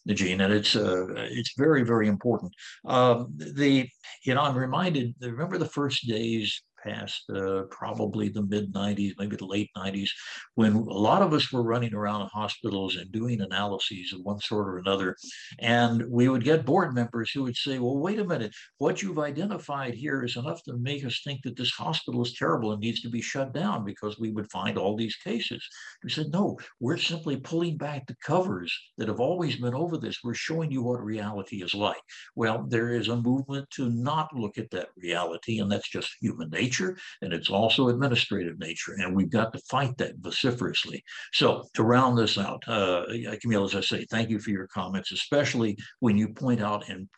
Jeanne. 0.08 0.40
And 0.40 0.52
it's, 0.52 0.76
uh, 0.76 1.06
it's 1.16 1.54
very, 1.56 1.82
very 1.82 2.08
important. 2.08 2.52
Um, 2.84 3.32
the, 3.36 3.88
you 4.24 4.34
know, 4.34 4.42
I'm 4.42 4.56
reminded, 4.56 5.14
remember 5.20 5.58
the 5.58 5.66
first 5.66 6.06
days 6.06 6.62
past 6.84 7.24
uh, 7.30 7.62
probably 7.70 8.28
the 8.28 8.42
mid 8.42 8.72
90s, 8.72 9.12
maybe 9.18 9.36
the 9.36 9.46
late 9.46 9.70
90s, 9.76 10.08
when 10.54 10.74
a 10.74 10.78
lot 10.78 11.22
of 11.22 11.32
us 11.32 11.50
were 11.52 11.62
running 11.62 11.94
around 11.94 12.28
hospitals 12.28 12.96
and 12.96 13.10
doing 13.10 13.40
analyses 13.40 14.12
of 14.12 14.20
one 14.20 14.38
sort 14.40 14.68
or 14.68 14.78
another. 14.78 15.16
And 15.58 16.04
we 16.10 16.28
would 16.28 16.44
get 16.44 16.66
board 16.66 16.94
members 16.94 17.30
who 17.30 17.42
would 17.44 17.56
say, 17.56 17.78
well, 17.78 17.98
wait 17.98 18.18
a 18.18 18.24
minute, 18.24 18.52
what 18.78 19.02
you've 19.02 19.18
identified 19.18 19.94
here 19.94 20.24
is 20.24 20.36
enough 20.36 20.62
to 20.64 20.76
make 20.76 21.04
us 21.04 21.20
think 21.24 21.40
that 21.42 21.56
this 21.56 21.70
hospital 21.70 22.22
is 22.22 22.34
terrible 22.34 22.72
and 22.72 22.80
needs 22.80 23.00
to 23.02 23.10
be 23.10 23.22
shut 23.22 23.52
down 23.52 23.84
because 23.84 24.18
we 24.18 24.30
would 24.30 24.50
find 24.50 24.76
all 24.76 24.96
these 24.96 25.16
cases. 25.16 25.66
We 26.02 26.10
said, 26.10 26.26
no, 26.32 26.58
we're 26.80 26.98
simply 26.98 27.36
pulling 27.36 27.76
back 27.76 28.06
the 28.06 28.16
covers 28.24 28.72
that 28.98 29.08
have 29.08 29.20
always 29.20 29.56
been 29.56 29.74
over 29.74 29.96
this. 29.96 30.18
We're 30.22 30.34
showing 30.34 30.70
you 30.70 30.82
what 30.82 31.04
reality 31.04 31.62
is 31.62 31.74
like. 31.74 32.02
Well, 32.36 32.66
there 32.68 32.90
is 32.90 33.08
a 33.08 33.16
movement 33.16 33.68
to 33.70 33.90
not 33.90 34.34
look 34.34 34.58
at 34.58 34.70
that 34.70 34.88
reality, 34.96 35.60
and 35.60 35.70
that's 35.70 35.88
just 35.88 36.10
human 36.20 36.50
nature 36.50 36.73
nature 36.74 36.96
and 37.22 37.32
it's 37.32 37.50
also 37.50 37.88
administrative 37.88 38.58
nature. 38.58 38.94
And 38.98 39.14
we've 39.14 39.30
got 39.30 39.52
to 39.52 39.58
fight 39.70 39.96
that 39.98 40.14
vociferously. 40.18 41.02
So 41.32 41.64
to 41.74 41.82
round 41.82 42.18
this 42.18 42.38
out, 42.38 42.62
uh, 42.66 43.04
Camille, 43.40 43.64
as 43.64 43.74
I 43.74 43.80
say, 43.80 44.06
thank 44.10 44.30
you 44.30 44.38
for 44.38 44.50
your 44.50 44.66
comments, 44.68 45.12
especially 45.12 45.76
when 46.00 46.16
you 46.16 46.28
point 46.28 46.60
out 46.60 46.88
and 46.88 47.08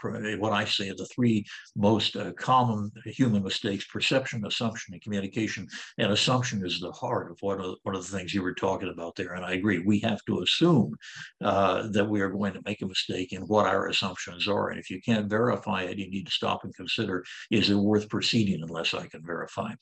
what 0.40 0.52
I 0.52 0.64
say 0.64 0.90
the 0.90 1.06
three 1.14 1.44
most 1.74 2.16
uh, 2.16 2.32
common 2.32 2.90
human 3.04 3.42
mistakes, 3.42 3.84
perception, 3.86 4.46
assumption, 4.46 4.94
and 4.94 5.02
communication. 5.02 5.66
And 5.98 6.12
assumption 6.12 6.64
is 6.64 6.80
the 6.80 6.92
heart 6.92 7.30
of 7.30 7.38
one 7.40 7.60
of, 7.60 7.76
one 7.82 7.94
of 7.94 8.08
the 8.08 8.16
things 8.16 8.34
you 8.34 8.42
were 8.42 8.54
talking 8.54 8.88
about 8.88 9.16
there. 9.16 9.34
And 9.34 9.44
I 9.44 9.54
agree, 9.54 9.78
we 9.78 9.98
have 10.00 10.20
to 10.26 10.42
assume 10.42 10.94
uh, 11.42 11.88
that 11.88 12.08
we 12.08 12.20
are 12.20 12.30
going 12.30 12.54
to 12.54 12.62
make 12.64 12.82
a 12.82 12.86
mistake 12.86 13.32
in 13.32 13.42
what 13.42 13.66
our 13.66 13.88
assumptions 13.88 14.48
are. 14.48 14.70
And 14.70 14.78
if 14.78 14.90
you 14.90 15.00
can't 15.00 15.28
verify 15.28 15.82
it, 15.82 15.98
you 15.98 16.10
need 16.10 16.26
to 16.26 16.32
stop 16.32 16.64
and 16.64 16.74
consider, 16.74 17.24
is 17.50 17.70
it 17.70 17.74
worth 17.74 18.08
proceeding 18.08 18.62
unless 18.62 18.94
I 18.94 19.06
can 19.06 19.24
verify? 19.24 19.45
Verify. 19.46 19.74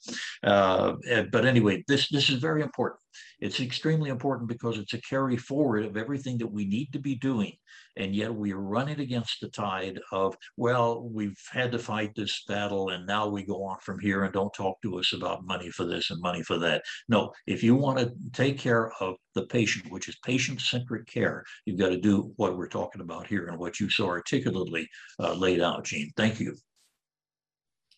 Uh, 0.43 0.95
but 1.31 1.45
anyway, 1.45 1.85
this, 1.89 2.09
this 2.09 2.31
is 2.31 2.39
very 2.39 2.63
important. 2.63 3.01
It's 3.41 3.61
extremely 3.61 4.11
important 4.11 4.49
because 4.49 4.79
it's 4.79 4.95
a 4.95 5.01
carry 5.03 5.37
forward 5.37 5.85
of 5.85 5.97
everything 5.97 6.39
that 6.39 6.51
we 6.51 6.65
need 6.65 6.93
to 6.93 6.99
be 6.99 7.15
doing. 7.17 7.53
And 7.97 8.15
yet 8.15 8.35
we 8.35 8.53
are 8.53 8.61
running 8.61 9.01
against 9.01 9.41
the 9.41 9.49
tide 9.49 10.01
of, 10.11 10.37
well, 10.57 11.09
we've 11.09 11.39
had 11.53 11.71
to 11.73 11.79
fight 11.79 12.15
this 12.17 12.43
battle 12.49 12.89
and 12.89 13.07
now 13.07 13.29
we 13.29 13.45
go 13.45 13.63
on 13.65 13.79
from 13.81 14.01
here 14.01 14.25
and 14.25 14.33
don't 14.33 14.53
talk 14.53 14.83
to 14.83 14.99
us 14.99 15.13
about 15.13 15.47
money 15.47 15.71
for 15.71 15.85
this 15.85 16.11
and 16.11 16.21
money 16.21 16.43
for 16.43 16.59
that. 16.59 16.83
No, 17.09 17.33
if 17.47 17.63
you 17.63 17.77
want 17.77 17.99
to 17.99 18.13
take 18.33 18.59
care 18.59 18.91
of 19.01 19.15
the 19.35 19.47
patient, 19.47 19.93
which 19.93 20.09
is 20.09 20.17
patient 20.25 20.61
centric 20.61 21.07
care, 21.07 21.45
you've 21.67 21.79
got 21.79 21.91
to 21.91 22.01
do 22.01 22.33
what 22.37 22.57
we're 22.57 22.69
talking 22.69 23.01
about 23.01 23.27
here 23.29 23.47
and 23.47 23.59
what 23.59 23.79
you 23.79 23.89
so 23.89 24.09
articulately 24.09 24.89
uh, 25.21 25.35
laid 25.35 25.61
out, 25.61 25.85
Jeanne. 25.85 26.11
Thank 26.17 26.41
you. 26.41 26.57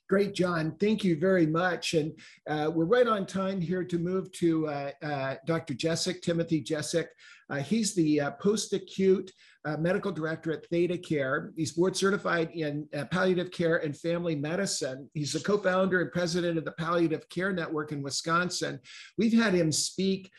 Great, 0.08 0.34
John. 0.34 0.76
Thank 0.78 1.02
you 1.02 1.18
very 1.18 1.46
much. 1.46 1.94
And 1.94 2.12
uh, 2.48 2.70
we're 2.72 2.84
right 2.84 3.08
on 3.08 3.26
time 3.26 3.60
here 3.60 3.82
to 3.82 3.98
move 3.98 4.30
to 4.32 4.68
uh, 4.68 4.90
uh, 5.02 5.34
Dr. 5.46 5.74
Jessic, 5.74 6.22
Timothy 6.22 6.62
Jessic. 6.62 7.08
Uh, 7.50 7.56
he's 7.56 7.92
the 7.92 8.20
uh, 8.20 8.30
post-acute 8.32 9.32
uh, 9.64 9.76
medical 9.78 10.12
director 10.12 10.52
at 10.52 10.70
ThedaCare. 10.70 11.50
He's 11.56 11.72
board 11.72 11.96
certified 11.96 12.52
in 12.52 12.88
palliative 13.10 13.50
care 13.50 13.78
and 13.78 13.96
family 13.96 14.36
medicine. 14.36 15.10
He's 15.12 15.32
the 15.32 15.40
co-founder 15.40 16.00
and 16.00 16.12
president 16.12 16.56
of 16.56 16.64
the 16.64 16.72
Palliative 16.72 17.28
Care 17.28 17.52
Network 17.52 17.90
in 17.90 18.00
Wisconsin. 18.00 18.78
We've 19.18 19.32
had 19.32 19.54
him 19.54 19.72
speak 19.72 20.30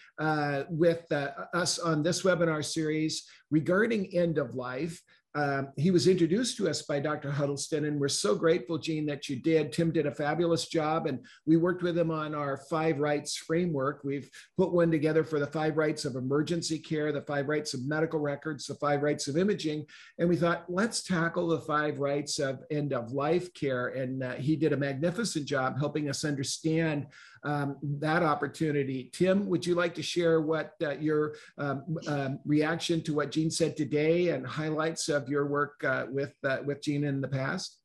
with 0.70 1.12
us 1.12 1.78
on 1.78 2.04
this 2.04 2.24
webinar 2.24 2.64
series 2.64 3.26
regarding 3.52 4.16
end 4.16 4.38
of 4.38 4.56
life. 4.56 5.02
Um, 5.38 5.68
he 5.78 5.92
was 5.92 6.08
introduced 6.08 6.58
to 6.58 6.68
us 6.68 6.82
by 6.82 7.00
Dr. 7.00 7.30
Huddleston, 7.30 7.86
and 7.86 8.00
we're 8.00 8.08
so 8.08 8.34
grateful, 8.34 8.80
Jeanne, 8.80 9.06
that 9.06 9.30
you 9.30 9.36
did. 9.36 9.72
Tim 9.72 9.92
did 9.92 10.08
a 10.08 10.12
fabulous 10.12 10.68
job, 10.68 11.06
and 11.06 11.20
we 11.46 11.58
worked 11.58 11.84
with 11.84 11.96
him 11.96 12.10
on 12.10 12.34
our 12.34 12.58
five 12.58 12.98
rights 12.98 13.38
framework. 13.38 14.04
We've 14.04 14.28
put 14.58 14.74
one 14.74 14.90
together 14.90 15.24
for 15.24 15.40
the 15.40 15.46
five 15.46 15.78
rights 15.78 16.06
of 16.06 16.16
emergency 16.16 16.80
care, 16.80 17.12
the 17.12 17.22
five 17.22 17.48
rights 17.48 17.76
of 17.76 17.86
medical 17.86 18.20
records, 18.20 18.66
the 18.66 18.74
five 18.76 19.04
rights 19.04 19.28
of 19.28 19.38
imaging, 19.38 19.86
and 20.18 20.28
we 20.28 20.38
thought, 20.38 20.66
let's 20.70 21.04
tackle 21.04 21.50
the 21.50 21.62
five 21.62 22.00
rights 22.00 22.40
of 22.40 22.64
end 22.72 22.92
of 22.92 23.12
life 23.12 23.54
care. 23.54 23.90
And 23.90 24.24
uh, 24.24 24.34
he 24.34 24.56
did 24.56 24.74
a 24.74 24.78
magnificent 24.78 25.46
job 25.46 25.78
helping 25.78 26.10
us 26.10 26.26
understand 26.26 27.06
um, 27.44 27.78
that 28.00 28.24
opportunity. 28.24 29.10
Tim, 29.14 29.48
would 29.48 29.66
you 29.66 29.76
like 29.76 29.94
to 29.96 30.04
share 30.04 30.42
what 30.42 30.74
uh, 30.84 30.92
your 30.92 31.36
um, 31.58 31.98
um, 32.08 32.40
reaction 32.46 33.02
to 33.04 33.14
what 33.14 33.32
Jeanne 33.32 33.52
said 33.52 33.78
today 33.78 34.30
and 34.30 34.46
highlights 34.46 35.10
of 35.10 35.28
your 35.30 35.48
work 35.48 35.84
uh, 35.84 36.06
with 36.10 36.34
uh, 36.44 36.58
with 36.66 36.82
Jeanne 36.82 37.04
in 37.04 37.22
the 37.22 37.28
past? 37.28 37.80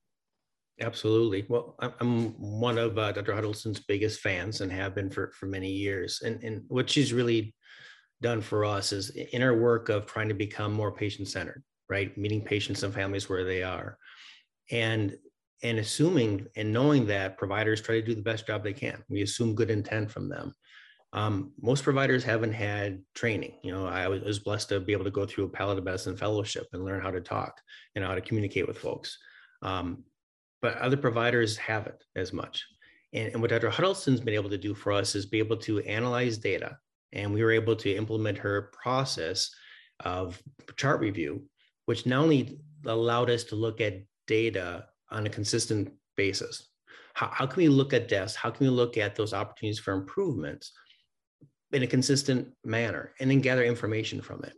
Absolutely. 0.80 1.44
Well, 1.48 1.76
I'm 2.00 2.30
one 2.32 2.78
of 2.78 2.98
uh, 2.98 3.12
Dr. 3.12 3.34
Huddleston's 3.34 3.80
biggest 3.80 4.20
fans 4.20 4.62
and 4.62 4.72
have 4.72 4.94
been 4.94 5.10
for, 5.10 5.32
for 5.32 5.46
many 5.46 5.70
years. 5.70 6.22
And, 6.24 6.42
and 6.42 6.62
what 6.68 6.90
she's 6.90 7.12
really 7.12 7.54
done 8.20 8.40
for 8.40 8.64
us 8.64 8.92
is 8.92 9.10
in 9.10 9.42
our 9.42 9.54
work 9.54 9.90
of 9.90 10.06
trying 10.06 10.28
to 10.28 10.34
become 10.34 10.72
more 10.72 10.90
patient 10.90 11.28
centered, 11.28 11.62
right? 11.88 12.16
Meeting 12.16 12.42
patients 12.42 12.82
and 12.82 12.92
families 12.92 13.28
where 13.28 13.44
they 13.44 13.62
are. 13.62 13.98
And 14.70 15.14
and 15.62 15.78
assuming 15.78 16.46
and 16.56 16.72
knowing 16.72 17.06
that 17.06 17.38
providers 17.38 17.80
try 17.80 17.94
to 17.96 18.06
do 18.06 18.14
the 18.14 18.22
best 18.22 18.46
job 18.46 18.64
they 18.64 18.72
can. 18.72 19.02
We 19.08 19.22
assume 19.22 19.54
good 19.54 19.70
intent 19.70 20.10
from 20.10 20.28
them. 20.28 20.54
um, 21.14 21.52
most 21.60 21.84
providers 21.84 22.24
haven't 22.24 22.52
had 22.52 23.02
training. 23.14 23.54
You 23.62 23.72
know, 23.72 23.86
I 23.86 24.08
was 24.08 24.38
blessed 24.38 24.70
to 24.70 24.80
be 24.80 24.92
able 24.92 25.04
to 25.04 25.10
go 25.10 25.26
through 25.26 25.44
a 25.44 25.48
palliative 25.48 25.84
medicine 25.84 26.16
fellowship 26.16 26.68
and 26.72 26.84
learn 26.84 27.02
how 27.02 27.10
to 27.10 27.20
talk 27.20 27.60
and 27.94 28.04
how 28.04 28.14
to 28.14 28.20
communicate 28.20 28.66
with 28.66 28.78
folks. 28.78 29.18
Um, 29.60 30.04
but 30.62 30.78
other 30.78 30.96
providers 30.96 31.56
haven't 31.56 32.02
as 32.16 32.32
much. 32.32 32.64
And, 33.12 33.32
and 33.32 33.42
what 33.42 33.50
Dr. 33.50 33.68
Huddleston's 33.68 34.20
been 34.20 34.34
able 34.34 34.50
to 34.50 34.58
do 34.58 34.74
for 34.74 34.92
us 34.92 35.14
is 35.14 35.26
be 35.26 35.38
able 35.38 35.58
to 35.58 35.80
analyze 35.80 36.38
data. 36.38 36.78
And 37.12 37.34
we 37.34 37.42
were 37.42 37.52
able 37.52 37.76
to 37.76 37.94
implement 37.94 38.38
her 38.38 38.70
process 38.82 39.50
of 40.00 40.42
chart 40.76 41.00
review, 41.00 41.44
which 41.84 42.06
not 42.06 42.22
only 42.22 42.58
allowed 42.86 43.28
us 43.28 43.44
to 43.44 43.54
look 43.54 43.82
at 43.82 44.02
data 44.26 44.86
on 45.12 45.26
a 45.26 45.30
consistent 45.30 45.92
basis. 46.16 46.68
How, 47.14 47.28
how 47.32 47.46
can 47.46 47.62
we 47.62 47.68
look 47.68 47.92
at 47.92 48.08
deaths? 48.08 48.34
How 48.34 48.50
can 48.50 48.66
we 48.66 48.70
look 48.72 48.96
at 48.96 49.14
those 49.14 49.34
opportunities 49.34 49.78
for 49.78 49.92
improvements 49.92 50.72
in 51.72 51.82
a 51.82 51.86
consistent 51.86 52.48
manner 52.64 53.12
and 53.20 53.30
then 53.30 53.40
gather 53.40 53.64
information 53.64 54.20
from 54.20 54.42
it? 54.44 54.54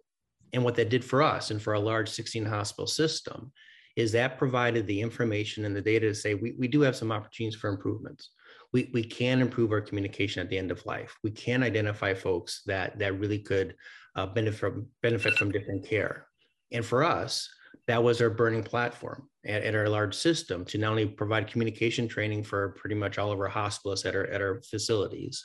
And 0.53 0.63
what 0.63 0.77
that 0.77 0.89
did 0.89 1.05
for 1.05 1.23
us 1.23 1.51
and 1.51 1.61
for 1.61 1.75
a 1.75 1.81
large 1.81 2.09
16 2.09 2.45
hospital 2.45 2.87
system 2.87 3.53
is 3.97 4.13
that 4.13 4.39
provided 4.39 4.87
the 4.87 5.01
information 5.01 5.65
and 5.65 5.75
the 5.75 5.81
data 5.81 6.09
to 6.09 6.15
say 6.15 6.35
we, 6.35 6.55
we 6.59 6.69
do 6.69 6.81
have 6.81 6.97
some 6.97 7.13
opportunities 7.13 7.59
for 7.59 7.71
improvements. 7.71 8.31
We, 8.73 8.91
we 8.93 9.05
can 9.05 9.41
improve 9.41 9.71
our 9.71 9.81
communication 9.81 10.43
at 10.43 10.51
the 10.51 10.59
end 10.59 10.71
of 10.73 10.85
life. 10.85 11.17
We 11.23 11.31
can 11.31 11.63
identify 11.63 12.15
folks 12.15 12.63
that 12.67 12.99
that 12.99 13.19
really 13.19 13.39
could 13.39 13.77
uh, 14.17 14.27
benefit 14.27 14.59
from 14.59 14.87
benefit 15.03 15.35
from 15.35 15.53
different 15.53 15.87
care. 15.87 16.27
And 16.73 16.85
for 16.85 17.05
us, 17.05 17.49
that 17.87 18.03
was 18.03 18.21
our 18.21 18.31
burning 18.31 18.63
platform 18.63 19.29
at, 19.45 19.63
at, 19.63 19.75
our 19.75 19.89
large 19.89 20.15
system 20.15 20.65
to 20.67 20.79
not 20.79 20.91
only 20.91 21.07
provide 21.07 21.47
communication 21.47 22.09
training 22.09 22.43
for 22.43 22.71
pretty 22.71 22.95
much 22.95 23.19
all 23.19 23.33
of 23.33 23.41
our 23.41 23.51
hospitalists 23.51 24.07
at 24.07 24.15
our, 24.15 24.27
at 24.27 24.41
our 24.41 24.61
facilities, 24.63 25.45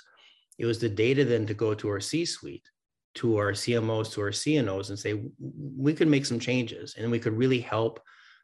it 0.58 0.66
was 0.66 0.80
the 0.80 0.90
data 0.90 1.24
then 1.26 1.46
to 1.46 1.54
go 1.54 1.74
to 1.74 1.90
our 1.90 2.00
C-suite, 2.00 2.68
to 3.16 3.38
our 3.38 3.52
CMOs, 3.52 4.12
to 4.14 4.22
our 4.22 4.32
CNOs 4.32 4.90
and 4.90 5.00
say, 5.00 5.22
we 5.40 5.94
could 5.94 6.08
make 6.08 6.26
some 6.26 6.40
changes 6.40 6.96
and 6.98 7.10
we 7.10 7.20
could 7.20 7.38
really 7.38 7.60
help 7.60 8.00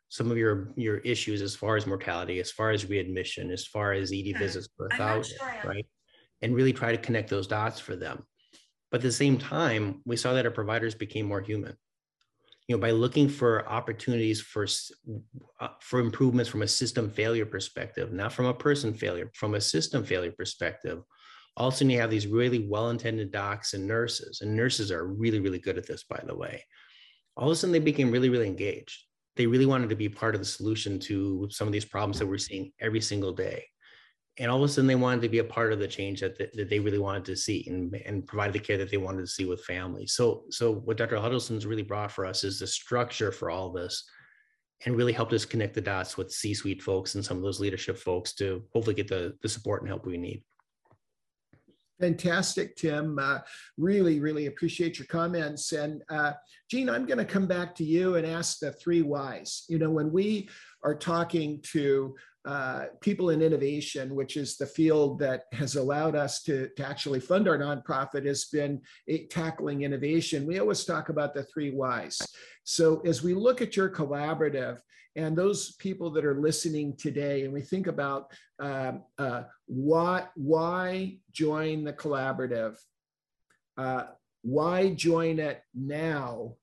some 0.09 0.31
of 0.31 0.37
your 0.37 0.71
your 0.77 0.97
issues 0.99 1.41
as 1.41 1.55
far 1.55 1.75
as 1.75 1.87
mortality, 1.87 2.39
as 2.39 2.51
far 2.51 2.69
as 2.69 2.87
readmission, 2.87 3.51
as 3.51 3.65
far 3.65 3.91
as 3.91 4.13
ED 4.13 4.37
visits 4.37 4.67
per 4.67 4.87
thousand, 4.89 5.37
right? 5.65 5.85
And 6.41 6.55
really 6.55 6.73
try 6.73 6.91
to 6.91 6.97
connect 6.97 7.29
those 7.29 7.47
dots 7.47 7.79
for 7.79 7.95
them. 7.95 8.23
But 8.91 8.97
at 8.97 9.03
the 9.03 9.11
same 9.11 9.37
time, 9.37 10.01
we 10.05 10.15
saw 10.15 10.33
that 10.33 10.45
our 10.45 10.51
providers 10.51 10.93
became 10.93 11.25
more 11.25 11.41
human 11.41 11.75
you 12.67 12.75
know, 12.75 12.81
by 12.81 12.91
looking 12.91 13.29
for 13.29 13.67
opportunities 13.69 14.41
for 14.41 14.65
uh, 15.59 15.67
for 15.81 15.99
improvements 15.99 16.49
from 16.49 16.63
a 16.63 16.67
system 16.67 17.09
failure 17.09 17.45
perspective, 17.45 18.11
not 18.11 18.33
from 18.33 18.45
a 18.45 18.53
person 18.53 18.93
failure, 18.93 19.29
from 19.35 19.55
a 19.55 19.61
system 19.61 20.03
failure 20.03 20.31
perspective. 20.31 21.01
Also, 21.57 21.85
you 21.85 21.99
have 21.99 22.09
these 22.09 22.27
really 22.27 22.67
well-intended 22.67 23.31
docs 23.31 23.75
and 23.75 23.87
nurses, 23.87 24.41
and 24.41 24.53
nurses 24.53 24.91
are 24.91 25.07
really, 25.07 25.39
really 25.39 25.59
good 25.59 25.77
at 25.77 25.87
this, 25.87 26.03
by 26.03 26.21
the 26.25 26.35
way. 26.35 26.61
All 27.37 27.47
of 27.47 27.53
a 27.53 27.55
sudden, 27.55 27.71
they 27.71 27.79
became 27.79 28.11
really, 28.11 28.29
really 28.29 28.47
engaged. 28.47 29.03
They 29.35 29.47
really 29.47 29.65
wanted 29.65 29.89
to 29.89 29.95
be 29.95 30.09
part 30.09 30.35
of 30.35 30.41
the 30.41 30.45
solution 30.45 30.99
to 31.01 31.47
some 31.51 31.67
of 31.67 31.71
these 31.71 31.85
problems 31.85 32.19
that 32.19 32.27
we're 32.27 32.37
seeing 32.37 32.71
every 32.81 33.01
single 33.01 33.31
day 33.31 33.65
and 34.37 34.51
all 34.51 34.57
of 34.57 34.63
a 34.63 34.67
sudden 34.67 34.87
they 34.87 34.95
wanted 34.95 35.21
to 35.21 35.29
be 35.29 35.39
a 35.39 35.43
part 35.43 35.71
of 35.71 35.79
the 35.79 35.87
change 35.87 36.19
that, 36.19 36.37
that 36.37 36.69
they 36.69 36.79
really 36.79 36.99
wanted 36.99 37.23
to 37.25 37.35
see 37.35 37.65
and, 37.67 37.95
and 38.05 38.27
provide 38.27 38.51
the 38.51 38.59
care 38.59 38.77
that 38.77 38.91
they 38.91 38.97
wanted 38.97 39.21
to 39.21 39.27
see 39.27 39.45
with 39.45 39.63
families. 39.63 40.13
So, 40.13 40.43
so 40.49 40.73
what 40.73 40.97
Dr. 40.97 41.17
Huddleston's 41.17 41.65
really 41.65 41.83
brought 41.83 42.11
for 42.11 42.25
us 42.25 42.43
is 42.43 42.59
the 42.59 42.67
structure 42.67 43.31
for 43.31 43.49
all 43.49 43.71
this 43.71 44.03
and 44.85 44.97
really 44.97 45.13
helped 45.13 45.31
us 45.31 45.45
connect 45.45 45.73
the 45.73 45.81
dots 45.81 46.17
with 46.17 46.31
C-suite 46.31 46.81
folks 46.81 47.15
and 47.15 47.23
some 47.23 47.37
of 47.37 47.43
those 47.43 47.61
leadership 47.61 47.97
folks 47.97 48.33
to 48.35 48.63
hopefully 48.73 48.95
get 48.95 49.07
the, 49.07 49.35
the 49.41 49.47
support 49.47 49.81
and 49.81 49.89
help 49.89 50.05
we 50.05 50.17
need. 50.17 50.43
Fantastic, 52.01 52.75
Tim. 52.75 53.17
Uh, 53.17 53.39
really, 53.77 54.19
really 54.19 54.47
appreciate 54.47 54.99
your 54.99 55.07
comments. 55.07 55.71
And 55.71 56.01
uh, 56.09 56.33
Jeanne, 56.69 56.89
I'm 56.89 57.05
going 57.05 57.19
to 57.19 57.25
come 57.25 57.47
back 57.47 57.73
to 57.75 57.85
you 57.85 58.15
and 58.15 58.27
ask 58.27 58.59
the 58.59 58.73
three 58.73 59.01
whys. 59.01 59.63
You 59.69 59.79
know, 59.79 59.89
when 59.89 60.11
we 60.11 60.49
are 60.83 60.93
talking 60.93 61.61
to 61.71 62.13
uh, 62.45 62.85
people 63.01 63.31
in 63.31 63.41
innovation, 63.41 64.13
which 64.13 64.37
is 64.37 64.55
the 64.55 64.67
field 64.67 65.17
that 65.17 65.45
has 65.51 65.75
allowed 65.75 66.15
us 66.15 66.43
to, 66.43 66.69
to 66.77 66.85
actually 66.85 67.19
fund 67.19 67.47
our 67.47 67.57
nonprofit, 67.57 68.25
has 68.25 68.45
been 68.45 68.81
tackling 69.29 69.81
innovation. 69.81 70.45
We 70.45 70.59
always 70.59 70.85
talk 70.85 71.09
about 71.09 71.33
the 71.33 71.43
three 71.43 71.71
whys. 71.71 72.21
So 72.63 73.01
as 73.01 73.23
we 73.23 73.33
look 73.33 73.61
at 73.61 73.75
your 73.75 73.89
collaborative 73.89 74.79
and 75.15 75.35
those 75.35 75.75
people 75.77 76.11
that 76.11 76.25
are 76.25 76.39
listening 76.39 76.95
today, 76.97 77.45
and 77.45 77.53
we 77.53 77.61
think 77.61 77.87
about 77.87 78.31
uh, 78.59 78.93
uh, 79.17 79.43
why, 79.65 80.27
why 80.35 81.17
join 81.31 81.83
the 81.83 81.93
collaborative, 81.93 82.77
uh, 83.77 84.03
why 84.43 84.91
join 84.91 85.39
it 85.39 85.63
now, 85.73 86.53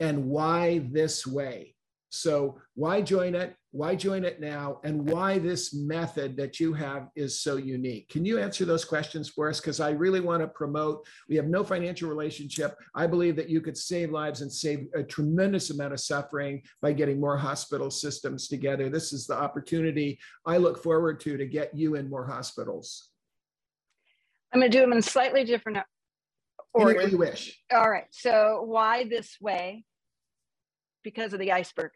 and 0.00 0.26
why 0.26 0.78
this 0.90 1.24
way? 1.26 1.76
So 2.08 2.58
why 2.74 3.02
join 3.02 3.36
it? 3.36 3.54
Why 3.72 3.94
join 3.94 4.24
it 4.24 4.40
now? 4.40 4.80
And 4.82 5.08
why 5.08 5.38
this 5.38 5.72
method 5.72 6.36
that 6.38 6.58
you 6.58 6.72
have 6.74 7.08
is 7.14 7.40
so 7.40 7.56
unique? 7.56 8.08
Can 8.08 8.24
you 8.24 8.40
answer 8.40 8.64
those 8.64 8.84
questions 8.84 9.28
for 9.28 9.48
us? 9.48 9.60
Because 9.60 9.78
I 9.78 9.90
really 9.90 10.18
want 10.18 10.42
to 10.42 10.48
promote, 10.48 11.06
we 11.28 11.36
have 11.36 11.46
no 11.46 11.62
financial 11.62 12.08
relationship. 12.08 12.76
I 12.96 13.06
believe 13.06 13.36
that 13.36 13.48
you 13.48 13.60
could 13.60 13.78
save 13.78 14.10
lives 14.10 14.40
and 14.40 14.52
save 14.52 14.88
a 14.96 15.04
tremendous 15.04 15.70
amount 15.70 15.92
of 15.92 16.00
suffering 16.00 16.62
by 16.82 16.92
getting 16.92 17.20
more 17.20 17.36
hospital 17.36 17.92
systems 17.92 18.48
together. 18.48 18.88
This 18.88 19.12
is 19.12 19.28
the 19.28 19.36
opportunity 19.36 20.18
I 20.44 20.56
look 20.56 20.82
forward 20.82 21.20
to 21.20 21.36
to 21.36 21.46
get 21.46 21.72
you 21.72 21.94
in 21.94 22.10
more 22.10 22.26
hospitals. 22.26 23.10
I'm 24.52 24.58
going 24.58 24.70
to 24.70 24.76
do 24.76 24.80
them 24.80 24.92
in 24.92 25.00
slightly 25.00 25.44
different 25.44 25.78
order. 26.74 26.90
Any 26.90 27.04
way 27.04 27.10
you 27.12 27.18
wish. 27.18 27.56
All 27.72 27.88
right. 27.88 28.06
So 28.10 28.64
why 28.66 29.04
this 29.04 29.36
way? 29.40 29.84
Because 31.04 31.32
of 31.32 31.38
the 31.38 31.52
iceberg 31.52 31.92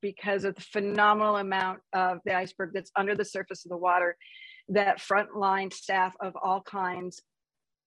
because 0.00 0.44
of 0.44 0.54
the 0.54 0.60
phenomenal 0.60 1.36
amount 1.36 1.80
of 1.92 2.18
the 2.24 2.34
iceberg 2.34 2.70
that's 2.72 2.90
under 2.96 3.14
the 3.14 3.24
surface 3.24 3.64
of 3.64 3.70
the 3.70 3.76
water 3.76 4.16
that 4.68 4.98
frontline 4.98 5.72
staff 5.72 6.14
of 6.20 6.34
all 6.42 6.60
kinds 6.60 7.22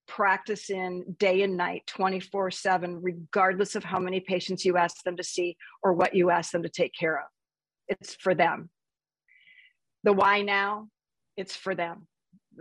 practice 0.08 0.68
in 0.68 1.04
day 1.18 1.42
and 1.42 1.56
night 1.56 1.82
24 1.86 2.50
7 2.50 3.00
regardless 3.02 3.76
of 3.76 3.84
how 3.84 3.98
many 3.98 4.20
patients 4.20 4.64
you 4.64 4.76
ask 4.76 5.02
them 5.04 5.16
to 5.16 5.22
see 5.22 5.56
or 5.82 5.92
what 5.92 6.14
you 6.14 6.30
ask 6.30 6.50
them 6.50 6.62
to 6.62 6.68
take 6.68 6.92
care 6.98 7.18
of. 7.18 7.26
It's 7.88 8.14
for 8.14 8.34
them. 8.34 8.70
The 10.04 10.12
why 10.12 10.42
now 10.42 10.88
it's 11.36 11.54
for 11.54 11.74
them. 11.74 12.06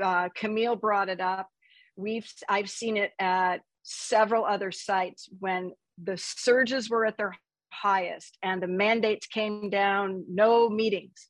Uh, 0.01 0.29
camille 0.35 0.75
brought 0.75 1.09
it 1.09 1.19
up. 1.19 1.49
We've 1.95 2.31
i've 2.47 2.69
seen 2.69 2.97
it 2.97 3.11
at 3.19 3.61
several 3.83 4.45
other 4.45 4.71
sites 4.71 5.27
when 5.39 5.73
the 6.01 6.17
surges 6.17 6.89
were 6.89 7.05
at 7.05 7.17
their 7.17 7.35
highest 7.71 8.37
and 8.43 8.61
the 8.61 8.67
mandates 8.67 9.27
came 9.27 9.69
down 9.69 10.25
no 10.29 10.69
meetings. 10.69 11.29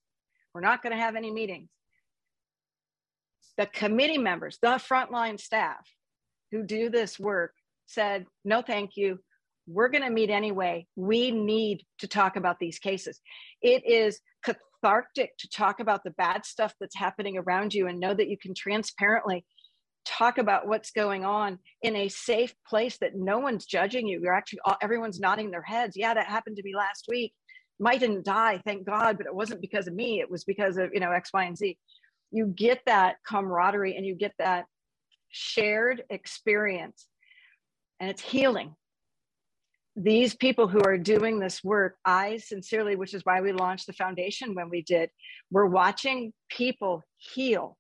We're 0.54 0.62
not 0.62 0.84
going 0.84 0.96
to 0.96 1.02
have 1.02 1.16
any 1.16 1.32
meetings. 1.32 1.70
The 3.58 3.66
committee 3.68 4.18
members 4.18 4.58
the 4.62 4.80
frontline 4.80 5.40
staff 5.40 5.88
who 6.52 6.64
do 6.64 6.90
this 6.90 7.20
work 7.20 7.54
said 7.86 8.26
no 8.44 8.62
thank 8.62 8.92
you. 8.96 9.20
We're 9.68 9.90
going 9.90 10.04
to 10.04 10.10
meet 10.10 10.30
anyway. 10.30 10.88
We 10.96 11.32
need 11.32 11.84
to 12.00 12.08
talk 12.08 12.36
about 12.36 12.60
these 12.60 12.80
cases. 12.80 13.22
It 13.62 13.86
is 13.86 14.20
cathartic 14.44 15.38
to 15.40 15.50
talk 15.50 15.80
about 15.80 16.04
the 16.04 16.12
bad 16.12 16.46
stuff 16.46 16.74
that's 16.80 16.96
happening 16.96 17.38
around 17.38 17.74
you 17.74 17.88
and 17.88 18.00
know 18.00 18.14
that 18.14 18.28
you 18.28 18.38
can 18.38 18.54
transparently 18.56 19.46
talk 20.06 20.38
about 20.38 20.68
what's 20.68 20.92
going 20.92 21.26
on 21.26 21.60
in 21.82 21.96
a 21.96 22.08
safe 22.08 22.54
place 22.68 22.98
that 23.00 23.16
no 23.16 23.40
one's 23.40 23.66
judging 23.66 24.08
you. 24.08 24.20
You're 24.22 24.34
actually, 24.34 24.60
everyone's 24.82 25.20
nodding 25.20 25.52
their 25.52 25.62
heads. 25.62 25.96
Yeah, 25.96 26.14
that 26.14 26.28
happened 26.28 26.58
to 26.58 26.64
me 26.64 26.76
last 26.76 27.06
week. 27.08 27.34
Might 27.80 28.00
didn't 28.00 28.26
die, 28.26 28.62
thank 28.66 28.86
God, 28.86 29.18
but 29.18 29.26
it 29.26 29.34
wasn't 29.34 29.62
because 29.62 29.88
of 29.88 29.94
me. 29.94 30.20
It 30.20 30.30
was 30.30 30.44
because 30.44 30.78
of, 30.78 30.92
you 30.94 31.00
know, 31.00 31.12
X, 31.12 31.32
Y, 31.34 31.44
and 31.44 31.58
Z. 31.58 31.78
You 32.32 32.46
get 32.48 32.82
that 32.86 33.16
camaraderie 33.28 33.96
and 33.96 34.06
you 34.06 34.16
get 34.16 34.34
that 34.38 34.66
shared 35.30 36.04
experience 36.10 37.08
and 38.00 38.10
it's 38.10 38.22
healing. 38.22 38.76
These 39.96 40.36
people 40.36 40.68
who 40.68 40.82
are 40.82 40.98
doing 40.98 41.40
this 41.40 41.64
work, 41.64 41.98
I 42.06 42.38
sincerely, 42.38 42.96
which 42.96 43.14
is 43.14 43.26
why 43.26 43.42
we 43.42 43.52
launched 43.52 43.88
the 43.88 43.94
foundation 43.94 44.56
when 44.56 44.70
we 44.70 44.82
did, 44.82 45.10
we're 45.52 45.66
watching 45.66 46.34
people 46.50 47.04
heal 47.18 47.78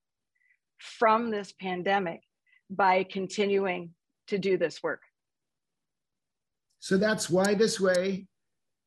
from 0.82 1.32
this 1.32 1.54
pandemic 1.54 2.22
by 2.70 3.04
continuing 3.04 3.92
to 4.28 4.38
do 4.38 4.58
this 4.58 4.82
work. 4.82 5.02
So 6.80 6.98
that's 6.98 7.30
why 7.30 7.54
this 7.54 7.80
way. 7.80 8.28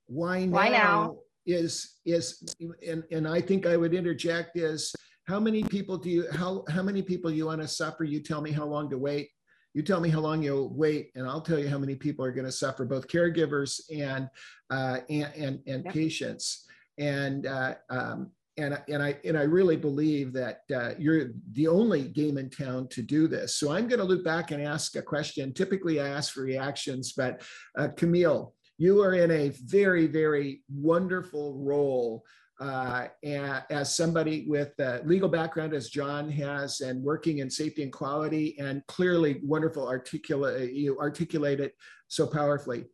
Why 0.07 0.45
now, 0.45 0.57
why 0.57 0.69
now? 0.69 1.17
is 1.47 1.99
is 2.05 2.43
and, 2.87 3.05
and 3.11 3.29
I 3.29 3.41
think 3.41 3.67
I 3.67 3.77
would 3.77 3.95
interject 3.95 4.57
is 4.57 4.95
how 5.27 5.39
many 5.39 5.63
people 5.63 5.97
do 5.97 6.11
you 6.11 6.27
how 6.33 6.65
how 6.69 6.83
many 6.83 7.03
people 7.03 7.31
you 7.31 7.47
want 7.47 7.63
to 7.63 7.69
suffer? 7.69 8.05
You 8.05 8.21
tell 8.21 8.41
me 8.41 8.51
how 8.51 8.65
long 8.65 8.91
to 8.91 8.99
wait. 8.99 9.31
You 9.73 9.83
tell 9.83 10.01
me 10.01 10.09
how 10.09 10.21
long 10.21 10.43
you'll 10.43 10.73
wait, 10.73 11.11
and 11.15 11.27
I'll 11.27 11.41
tell 11.41 11.59
you 11.59 11.69
how 11.69 11.79
many 11.79 11.97
people 11.97 12.25
are 12.25 12.31
going 12.31 12.45
to 12.47 12.53
suffer, 12.53 12.85
both 12.85 13.09
caregivers 13.09 13.81
and 13.95 14.29
uh, 14.71 14.99
and 15.09 15.33
and, 15.35 15.61
and 15.67 15.85
yep. 15.85 15.95
patients. 15.95 16.67
And 16.99 17.47
uh, 17.47 17.75
um, 17.91 18.31
and 18.57 18.81
and 18.89 19.03
I 19.03 19.17
and 19.25 19.37
I 19.37 19.43
really 19.43 19.77
believe 19.77 20.33
that 20.35 20.61
uh, 20.75 20.91
you're 20.99 21.31
the 21.53 21.69
only 21.69 22.05
game 22.09 22.39
in 22.39 22.51
town 22.51 22.89
to 22.89 23.03
do 23.03 23.27
this. 23.27 23.57
So 23.57 23.73
I'm 23.73 23.89
going 23.89 23.99
to 23.99 24.05
loop 24.05 24.25
back 24.25 24.51
and 24.51 24.63
ask 24.63 24.97
a 24.97 25.03
question. 25.03 25.53
Typically, 25.53 26.01
I 26.01 26.09
ask 26.09 26.33
for 26.33 26.43
reactions, 26.43 27.13
but 27.13 27.43
uh, 27.77 27.89
Camille, 27.97 28.55
you 28.79 29.03
are 29.03 29.15
in 29.15 29.31
a 29.31 29.53
very 29.65 30.07
very 30.07 30.63
wonderful 30.69 31.59
role 31.59 32.25
uh, 32.61 33.09
as 33.25 33.95
somebody 33.95 34.47
with 34.47 34.79
a 34.79 35.01
legal 35.05 35.29
background 35.29 35.75
as 35.75 35.91
John 35.91 36.31
has 36.31 36.81
and 36.81 37.03
working 37.03 37.39
in 37.39 37.51
safety 37.51 37.83
and 37.83 37.93
quality 37.93 38.57
and 38.61 38.87
clearly 38.87 39.41
wonderful 39.43 39.87
articulate 39.89 40.73
you 40.73 40.99
articulate 40.99 41.61
it 41.61 41.75
so 42.09 42.27
powerfully. 42.27 42.85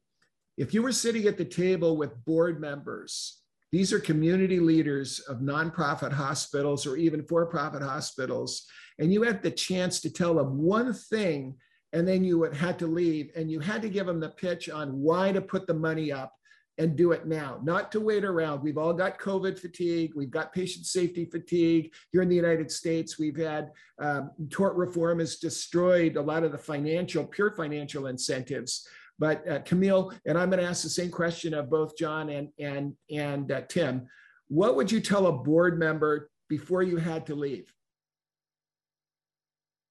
If 0.56 0.72
you 0.72 0.82
were 0.82 0.92
sitting 0.92 1.26
at 1.26 1.36
the 1.36 1.44
table 1.44 1.96
with 1.96 2.24
board 2.24 2.60
members 2.60 3.39
these 3.72 3.92
are 3.92 4.00
community 4.00 4.58
leaders 4.58 5.20
of 5.20 5.38
nonprofit 5.38 6.12
hospitals 6.12 6.86
or 6.86 6.96
even 6.96 7.22
for 7.22 7.46
profit 7.46 7.82
hospitals. 7.82 8.66
And 8.98 9.12
you 9.12 9.22
had 9.22 9.42
the 9.42 9.50
chance 9.50 10.00
to 10.00 10.10
tell 10.10 10.34
them 10.34 10.58
one 10.58 10.92
thing, 10.92 11.56
and 11.92 12.06
then 12.06 12.24
you 12.24 12.42
had 12.42 12.78
to 12.80 12.86
leave, 12.86 13.30
and 13.36 13.50
you 13.50 13.60
had 13.60 13.82
to 13.82 13.88
give 13.88 14.06
them 14.06 14.20
the 14.20 14.30
pitch 14.30 14.68
on 14.68 15.00
why 15.00 15.32
to 15.32 15.40
put 15.40 15.66
the 15.66 15.74
money 15.74 16.10
up 16.12 16.34
and 16.78 16.96
do 16.96 17.12
it 17.12 17.26
now, 17.26 17.60
not 17.62 17.92
to 17.92 18.00
wait 18.00 18.24
around. 18.24 18.62
We've 18.62 18.78
all 18.78 18.94
got 18.94 19.18
COVID 19.18 19.58
fatigue. 19.58 20.12
We've 20.16 20.30
got 20.30 20.52
patient 20.52 20.86
safety 20.86 21.26
fatigue 21.26 21.92
here 22.10 22.22
in 22.22 22.28
the 22.28 22.36
United 22.36 22.70
States. 22.70 23.18
We've 23.18 23.36
had 23.36 23.70
um, 24.00 24.30
tort 24.48 24.76
reform 24.76 25.18
has 25.18 25.36
destroyed 25.36 26.16
a 26.16 26.22
lot 26.22 26.42
of 26.42 26.52
the 26.52 26.58
financial, 26.58 27.26
pure 27.26 27.50
financial 27.50 28.06
incentives 28.06 28.88
but 29.20 29.46
uh, 29.46 29.58
Camille, 29.60 30.12
and 30.24 30.36
I'm 30.36 30.48
going 30.50 30.62
to 30.62 30.68
ask 30.68 30.82
the 30.82 30.88
same 30.88 31.10
question 31.10 31.52
of 31.52 31.70
both 31.70 31.96
John 31.96 32.30
and 32.30 32.48
and 32.58 32.94
and 33.10 33.52
uh, 33.52 33.60
Tim. 33.68 34.08
What 34.48 34.74
would 34.74 34.90
you 34.90 35.00
tell 35.00 35.26
a 35.28 35.32
board 35.32 35.78
member 35.78 36.30
before 36.48 36.82
you 36.82 36.96
had 36.96 37.26
to 37.26 37.36
leave? 37.36 37.70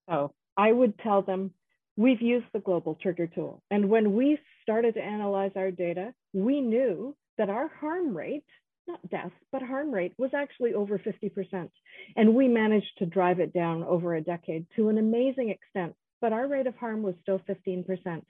So 0.09 0.33
I 0.57 0.71
would 0.71 0.97
tell 0.97 1.21
them 1.21 1.51
we've 1.95 2.21
used 2.21 2.47
the 2.51 2.59
global 2.59 2.95
trigger 2.95 3.27
tool, 3.27 3.61
and 3.69 3.87
when 3.87 4.15
we 4.15 4.39
started 4.63 4.95
to 4.95 5.01
analyze 5.01 5.51
our 5.55 5.71
data, 5.71 6.13
we 6.33 6.59
knew 6.59 7.15
that 7.37 7.49
our 7.49 7.69
harm 7.79 8.17
rate 8.17 8.43
not 8.87 9.07
death, 9.11 9.31
but 9.51 9.61
harm 9.61 9.91
rate 9.91 10.13
was 10.17 10.31
actually 10.33 10.73
over 10.73 10.97
50%. 10.97 11.69
And 12.15 12.33
we 12.33 12.47
managed 12.47 12.97
to 12.97 13.05
drive 13.05 13.39
it 13.39 13.53
down 13.53 13.83
over 13.83 14.15
a 14.15 14.21
decade 14.21 14.65
to 14.77 14.89
an 14.89 14.97
amazing 14.97 15.49
extent, 15.49 15.93
but 16.21 16.33
our 16.33 16.47
rate 16.47 16.65
of 16.65 16.75
harm 16.75 17.03
was 17.03 17.13
still 17.21 17.39
15% 17.47 18.23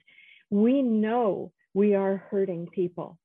we 0.50 0.82
know 0.82 1.52
we 1.74 1.94
are 1.94 2.24
hurting 2.30 2.68
people. 2.68 3.18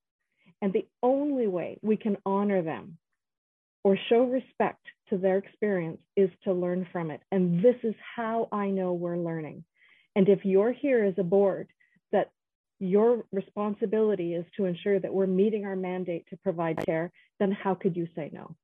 And 0.62 0.72
the 0.72 0.88
only 1.04 1.48
way 1.48 1.80
we 1.82 1.98
can 1.98 2.18
honor 2.26 2.62
them 2.62 2.98
or 3.84 3.98
show 4.10 4.24
respect 4.24 4.82
to 5.10 5.18
their 5.18 5.38
experience 5.38 6.02
is 6.16 6.30
to 6.44 6.54
learn 6.54 6.88
from 6.92 7.12
it. 7.12 7.22
And 7.32 7.64
this 7.64 7.76
is 7.84 7.94
how 8.16 8.48
I 8.52 8.70
know 8.70 8.94
we're 8.94 9.18
learning. 9.18 9.64
And 10.16 10.30
if 10.30 10.46
you're 10.46 10.72
here 10.72 11.04
as 11.04 11.14
a 11.18 11.24
board, 11.24 11.68
that 12.12 12.32
your 12.80 13.26
responsibility 13.32 14.34
is 14.34 14.46
to 14.58 14.66
ensure 14.66 15.00
that 15.00 15.14
we're 15.14 15.28
meeting 15.28 15.66
our 15.66 15.76
mandate 15.76 16.26
to 16.30 16.38
provide 16.38 16.84
care, 16.86 17.12
then 17.40 17.52
how 17.52 17.76
could 17.76 17.96
you 17.96 18.08
say 18.16 18.30
no? 18.34 18.56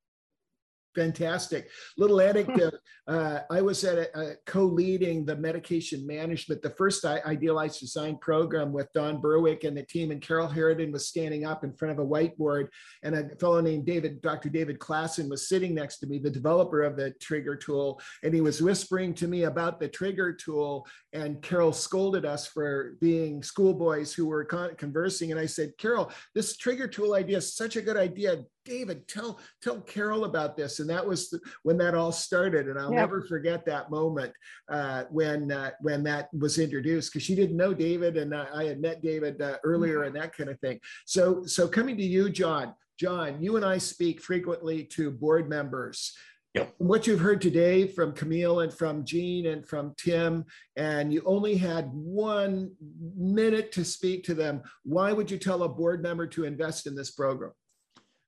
Fantastic. 0.94 1.70
Little 1.96 2.20
anecdote. 2.20 2.74
Uh, 3.08 3.40
I 3.50 3.62
was 3.62 3.82
at 3.84 3.98
a, 3.98 4.18
a 4.18 4.34
co-leading 4.46 5.24
the 5.24 5.36
medication 5.36 6.06
management, 6.06 6.62
the 6.62 6.70
first 6.70 7.04
idealized 7.04 7.80
design 7.80 8.18
program 8.18 8.72
with 8.72 8.92
Don 8.92 9.20
Berwick 9.20 9.64
and 9.64 9.76
the 9.76 9.84
team, 9.84 10.10
and 10.10 10.20
Carol 10.20 10.48
Haraden 10.48 10.92
was 10.92 11.08
standing 11.08 11.44
up 11.44 11.64
in 11.64 11.72
front 11.72 11.92
of 11.92 11.98
a 11.98 12.08
whiteboard, 12.08 12.68
and 13.02 13.14
a 13.14 13.28
fellow 13.36 13.60
named 13.60 13.86
David, 13.86 14.20
Dr. 14.20 14.50
David 14.50 14.78
Classen, 14.78 15.28
was 15.28 15.48
sitting 15.48 15.74
next 15.74 15.98
to 15.98 16.06
me, 16.06 16.18
the 16.18 16.30
developer 16.30 16.82
of 16.82 16.96
the 16.96 17.10
trigger 17.20 17.56
tool, 17.56 18.00
and 18.22 18.34
he 18.34 18.40
was 18.40 18.62
whispering 18.62 19.14
to 19.14 19.26
me 19.26 19.44
about 19.44 19.80
the 19.80 19.88
trigger 19.88 20.32
tool, 20.32 20.86
and 21.12 21.42
Carol 21.42 21.72
scolded 21.72 22.24
us 22.24 22.46
for 22.46 22.96
being 23.00 23.42
schoolboys 23.42 24.12
who 24.12 24.26
were 24.26 24.44
con- 24.44 24.76
conversing, 24.76 25.30
and 25.30 25.40
I 25.40 25.46
said, 25.46 25.72
Carol, 25.78 26.12
this 26.34 26.56
trigger 26.56 26.86
tool 26.86 27.14
idea 27.14 27.38
is 27.38 27.54
such 27.54 27.76
a 27.76 27.82
good 27.82 27.96
idea. 27.96 28.44
David, 28.64 29.08
tell 29.08 29.40
tell 29.60 29.80
Carol 29.80 30.24
about 30.24 30.56
this. 30.56 30.80
And 30.80 30.88
that 30.90 31.06
was 31.06 31.30
the, 31.30 31.40
when 31.62 31.78
that 31.78 31.94
all 31.94 32.12
started. 32.12 32.68
And 32.68 32.78
I'll 32.78 32.92
never 32.92 33.22
forget 33.22 33.64
that 33.66 33.90
moment 33.90 34.32
uh, 34.70 35.04
when 35.10 35.50
uh, 35.50 35.70
when 35.80 36.02
that 36.04 36.28
was 36.32 36.58
introduced 36.58 37.12
because 37.12 37.24
she 37.24 37.34
didn't 37.34 37.56
know 37.56 37.74
David, 37.74 38.16
and 38.16 38.34
uh, 38.34 38.46
I 38.54 38.64
had 38.64 38.80
met 38.80 39.02
David 39.02 39.40
uh, 39.40 39.56
earlier 39.64 39.98
mm-hmm. 39.98 40.08
and 40.08 40.16
that 40.16 40.36
kind 40.36 40.50
of 40.50 40.58
thing. 40.60 40.78
So 41.06 41.44
so 41.44 41.68
coming 41.68 41.96
to 41.96 42.04
you, 42.04 42.30
John. 42.30 42.74
John, 43.00 43.42
you 43.42 43.56
and 43.56 43.64
I 43.64 43.78
speak 43.78 44.20
frequently 44.20 44.84
to 44.92 45.10
board 45.10 45.48
members. 45.48 46.14
Yep. 46.54 46.74
what 46.76 47.06
you've 47.06 47.20
heard 47.20 47.40
today 47.40 47.86
from 47.86 48.12
Camille 48.12 48.60
and 48.60 48.72
from 48.72 49.06
Jeanne 49.06 49.46
and 49.46 49.66
from 49.66 49.94
Tim, 49.96 50.44
and 50.76 51.10
you 51.10 51.22
only 51.24 51.56
had 51.56 51.90
one 51.92 52.72
minute 53.16 53.72
to 53.72 53.86
speak 53.86 54.22
to 54.24 54.34
them, 54.34 54.62
why 54.82 55.14
would 55.14 55.30
you 55.30 55.38
tell 55.38 55.62
a 55.62 55.68
board 55.68 56.02
member 56.02 56.26
to 56.26 56.44
invest 56.44 56.86
in 56.86 56.94
this 56.94 57.10
program? 57.10 57.52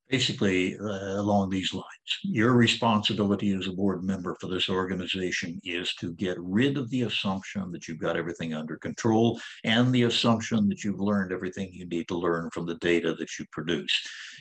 Basically 0.09 0.79
uh, 0.79 1.21
along 1.21 1.51
these 1.51 1.73
lines. 1.73 1.85
Your 2.23 2.53
responsibility 2.53 3.53
as 3.55 3.67
a 3.67 3.73
board 3.73 4.05
member 4.05 4.37
for 4.41 4.49
this 4.49 4.69
organization 4.69 5.61
is 5.65 5.95
to 5.95 6.13
get 6.13 6.37
rid 6.39 6.77
of 6.77 6.91
the 6.91 7.03
assumption 7.03 7.73
that 7.73 7.89
you've 7.89 8.01
got 8.01 8.17
everything 8.17 8.55
under 8.55 8.77
control 8.77 9.41
and 9.65 9.93
the 9.93 10.05
assumption 10.05 10.69
that 10.69 10.85
you've 10.85 11.01
learned 11.01 11.33
everything 11.33 11.71
you 11.73 11.87
need 11.87 12.07
to 12.09 12.19
learn 12.19 12.51
from 12.51 12.67
the 12.67 12.77
data 12.77 13.15
that 13.15 13.39
you 13.39 13.45
produce. 13.51 13.93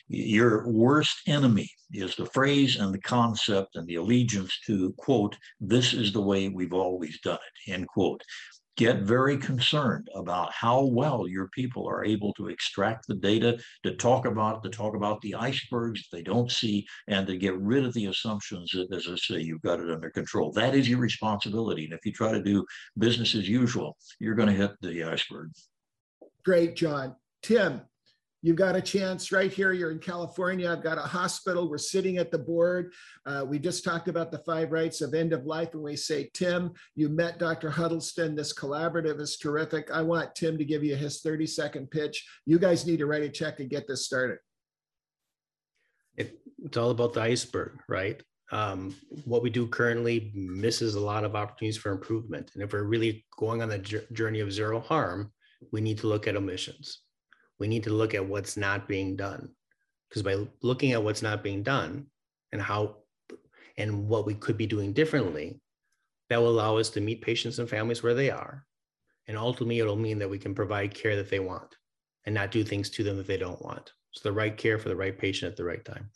Your 0.09 0.69
worst 0.69 1.21
enemy 1.27 1.69
is 1.93 2.15
the 2.15 2.25
phrase 2.27 2.77
and 2.77 2.93
the 2.93 3.01
concept 3.01 3.75
and 3.75 3.87
the 3.87 3.95
allegiance 3.95 4.59
to, 4.65 4.93
quote, 4.97 5.37
this 5.61 5.93
is 5.93 6.11
the 6.11 6.21
way 6.21 6.49
we've 6.49 6.73
always 6.73 7.19
done 7.21 7.39
it, 7.67 7.71
end 7.71 7.87
quote 7.87 8.21
get 8.75 8.99
very 8.99 9.37
concerned 9.37 10.07
about 10.15 10.51
how 10.51 10.83
well 10.83 11.27
your 11.27 11.47
people 11.49 11.87
are 11.87 12.03
able 12.03 12.33
to 12.33 12.47
extract 12.47 13.07
the 13.07 13.15
data 13.15 13.57
to 13.83 13.95
talk 13.95 14.25
about 14.25 14.63
to 14.63 14.69
talk 14.69 14.95
about 14.95 15.21
the 15.21 15.35
icebergs 15.35 16.07
they 16.11 16.23
don't 16.23 16.51
see 16.51 16.85
and 17.07 17.27
to 17.27 17.37
get 17.37 17.57
rid 17.59 17.85
of 17.85 17.93
the 17.93 18.07
assumptions 18.07 18.71
that 18.71 18.91
as 18.95 19.07
i 19.07 19.15
say 19.15 19.39
you've 19.39 19.61
got 19.61 19.79
it 19.79 19.89
under 19.89 20.09
control. 20.09 20.51
That 20.51 20.75
is 20.75 20.89
your 20.89 20.99
responsibility 20.99 21.85
and 21.85 21.93
if 21.93 22.05
you 22.05 22.11
try 22.11 22.31
to 22.31 22.41
do 22.41 22.65
business 22.97 23.35
as 23.35 23.47
usual 23.47 23.95
you're 24.19 24.35
going 24.35 24.49
to 24.49 24.55
hit 24.55 24.71
the 24.81 25.03
iceberg. 25.03 25.51
Great 26.43 26.75
john. 26.75 27.15
Tim 27.41 27.81
You've 28.43 28.57
got 28.57 28.75
a 28.75 28.81
chance 28.81 29.31
right 29.31 29.51
here. 29.51 29.71
You're 29.71 29.91
in 29.91 29.99
California. 29.99 30.69
I've 30.69 30.83
got 30.83 30.97
a 30.97 31.01
hospital. 31.01 31.69
We're 31.69 31.77
sitting 31.77 32.17
at 32.17 32.29
the 32.29 32.37
board. 32.37 32.91
Uh, 33.25 33.45
we 33.47 33.57
just 33.57 33.85
talked 33.85 34.09
about 34.09 34.31
the 34.31 34.39
five 34.39 34.73
rights 34.73 34.99
of 34.99 35.13
end 35.13 35.31
of 35.31 35.45
life. 35.45 35.73
And 35.73 35.81
we 35.81 35.95
say, 35.95 36.29
Tim, 36.33 36.73
you 36.93 37.07
met 37.07 37.39
Dr. 37.39 37.69
Huddleston. 37.69 38.35
This 38.35 38.53
collaborative 38.53 39.21
is 39.21 39.37
terrific. 39.37 39.89
I 39.91 40.01
want 40.01 40.35
Tim 40.35 40.57
to 40.57 40.65
give 40.65 40.83
you 40.83 40.97
his 40.97 41.21
30 41.21 41.47
second 41.47 41.89
pitch. 41.89 42.27
You 42.45 42.59
guys 42.59 42.85
need 42.85 42.97
to 42.97 43.05
write 43.05 43.23
a 43.23 43.29
check 43.29 43.61
and 43.61 43.69
get 43.69 43.87
this 43.87 44.05
started. 44.05 44.39
It, 46.17 46.37
it's 46.65 46.75
all 46.75 46.91
about 46.91 47.13
the 47.13 47.21
iceberg, 47.21 47.79
right? 47.87 48.21
Um, 48.51 48.93
what 49.23 49.41
we 49.41 49.51
do 49.51 49.67
currently 49.67 50.33
misses 50.35 50.95
a 50.95 50.99
lot 50.99 51.23
of 51.23 51.37
opportunities 51.37 51.77
for 51.77 51.93
improvement. 51.93 52.51
And 52.55 52.61
if 52.61 52.73
we're 52.73 52.83
really 52.83 53.25
going 53.37 53.61
on 53.61 53.69
the 53.69 53.79
journey 54.11 54.41
of 54.41 54.51
zero 54.51 54.81
harm, 54.81 55.31
we 55.71 55.79
need 55.79 55.97
to 55.99 56.07
look 56.07 56.27
at 56.27 56.35
omissions 56.35 57.03
we 57.63 57.69
need 57.69 57.83
to 57.83 57.93
look 57.93 58.13
at 58.13 58.27
what's 58.27 58.57
not 58.57 58.89
being 58.89 59.15
done. 59.15 59.47
Because 60.09 60.21
by 60.21 60.35
looking 60.61 60.91
at 60.91 61.01
what's 61.01 61.21
not 61.21 61.41
being 61.41 61.63
done 61.63 62.07
and 62.51 62.61
how 62.61 62.97
and 63.77 64.09
what 64.09 64.25
we 64.25 64.33
could 64.33 64.57
be 64.57 64.67
doing 64.67 64.91
differently 64.91 65.61
that 66.29 66.41
will 66.41 66.49
allow 66.49 66.75
us 66.75 66.89
to 66.89 66.99
meet 66.99 67.21
patients 67.21 67.59
and 67.59 67.69
families 67.69 68.03
where 68.03 68.13
they 68.13 68.29
are. 68.29 68.65
And 69.27 69.37
ultimately 69.37 69.79
it'll 69.79 69.95
mean 69.95 70.19
that 70.19 70.29
we 70.29 70.37
can 70.37 70.53
provide 70.53 70.93
care 70.93 71.15
that 71.15 71.29
they 71.29 71.39
want 71.39 71.77
and 72.25 72.35
not 72.35 72.51
do 72.51 72.65
things 72.65 72.89
to 72.89 73.01
them 73.01 73.15
that 73.15 73.27
they 73.27 73.37
don't 73.37 73.63
want. 73.63 73.93
So 74.11 74.27
the 74.27 74.35
right 74.35 74.57
care 74.57 74.77
for 74.77 74.89
the 74.89 74.97
right 74.97 75.17
patient 75.17 75.49
at 75.49 75.55
the 75.55 75.63
right 75.63 75.85
time 75.85 76.09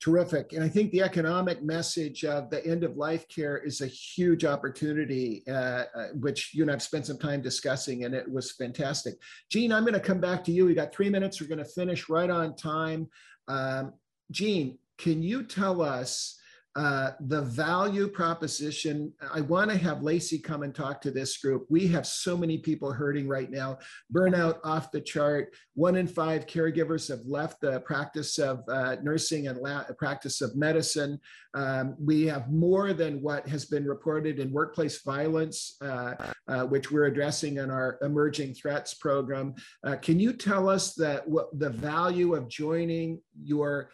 terrific. 0.00 0.54
And 0.54 0.64
I 0.64 0.68
think 0.68 0.90
the 0.90 1.02
economic 1.02 1.62
message 1.62 2.24
of 2.24 2.48
the 2.50 2.64
end 2.66 2.84
of 2.84 2.96
life 2.96 3.28
care 3.28 3.58
is 3.58 3.82
a 3.82 3.86
huge 3.86 4.44
opportunity, 4.44 5.44
uh, 5.46 5.84
uh, 5.94 6.06
which 6.14 6.54
you 6.54 6.62
and 6.62 6.70
I've 6.72 6.82
spent 6.82 7.06
some 7.06 7.18
time 7.18 7.42
discussing, 7.42 8.04
and 8.04 8.14
it 8.14 8.30
was 8.30 8.52
fantastic. 8.52 9.14
Jeanne, 9.50 9.72
I'm 9.72 9.84
going 9.84 9.94
to 9.94 10.00
come 10.00 10.20
back 10.20 10.42
to 10.44 10.52
you. 10.52 10.64
We 10.64 10.74
got 10.74 10.94
three 10.94 11.10
minutes. 11.10 11.40
We're 11.40 11.48
going 11.48 11.58
to 11.58 11.64
finish 11.64 12.08
right 12.08 12.30
on 12.30 12.56
time. 12.56 13.08
Um, 13.46 13.92
Jeanne, 14.30 14.78
can 14.96 15.22
you 15.22 15.44
tell 15.44 15.82
us? 15.82 16.39
Uh, 16.76 17.10
the 17.26 17.42
value 17.42 18.06
proposition. 18.06 19.12
I 19.34 19.40
want 19.40 19.72
to 19.72 19.76
have 19.76 20.04
Lacey 20.04 20.38
come 20.38 20.62
and 20.62 20.72
talk 20.72 21.00
to 21.00 21.10
this 21.10 21.36
group. 21.38 21.66
We 21.68 21.88
have 21.88 22.06
so 22.06 22.36
many 22.36 22.58
people 22.58 22.92
hurting 22.92 23.26
right 23.26 23.50
now, 23.50 23.78
burnout 24.14 24.60
off 24.62 24.92
the 24.92 25.00
chart. 25.00 25.52
One 25.74 25.96
in 25.96 26.06
five 26.06 26.46
caregivers 26.46 27.08
have 27.08 27.26
left 27.26 27.60
the 27.60 27.80
practice 27.80 28.38
of 28.38 28.62
uh, 28.68 28.96
nursing 29.02 29.48
and 29.48 29.58
la- 29.58 29.82
practice 29.98 30.42
of 30.42 30.54
medicine. 30.54 31.18
Um, 31.54 31.96
we 31.98 32.26
have 32.26 32.52
more 32.52 32.92
than 32.92 33.20
what 33.20 33.48
has 33.48 33.64
been 33.64 33.84
reported 33.84 34.38
in 34.38 34.52
workplace 34.52 35.02
violence, 35.02 35.76
uh, 35.82 36.14
uh 36.46 36.66
which 36.66 36.92
we're 36.92 37.06
addressing 37.06 37.56
in 37.56 37.68
our 37.68 37.98
emerging 38.02 38.54
threats 38.54 38.94
program. 38.94 39.56
Uh, 39.82 39.96
can 39.96 40.20
you 40.20 40.32
tell 40.32 40.68
us 40.68 40.94
that 40.94 41.26
what 41.28 41.48
the 41.58 41.70
value 41.70 42.36
of 42.36 42.48
joining 42.48 43.20
your 43.42 43.90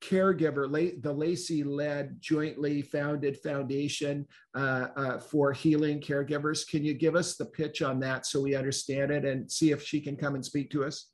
caregiver, 0.00 1.02
the 1.02 1.12
Lacey-led 1.12 2.16
jointly 2.20 2.82
founded 2.82 3.38
foundation 3.38 4.26
uh, 4.54 4.88
uh, 4.96 5.18
for 5.18 5.52
healing 5.52 6.00
caregivers. 6.00 6.66
Can 6.66 6.84
you 6.84 6.94
give 6.94 7.14
us 7.14 7.36
the 7.36 7.46
pitch 7.46 7.82
on 7.82 8.00
that 8.00 8.26
so 8.26 8.40
we 8.40 8.54
understand 8.54 9.10
it 9.10 9.24
and 9.24 9.50
see 9.50 9.70
if 9.70 9.82
she 9.82 10.00
can 10.00 10.16
come 10.16 10.34
and 10.34 10.44
speak 10.44 10.70
to 10.70 10.84
us? 10.84 11.10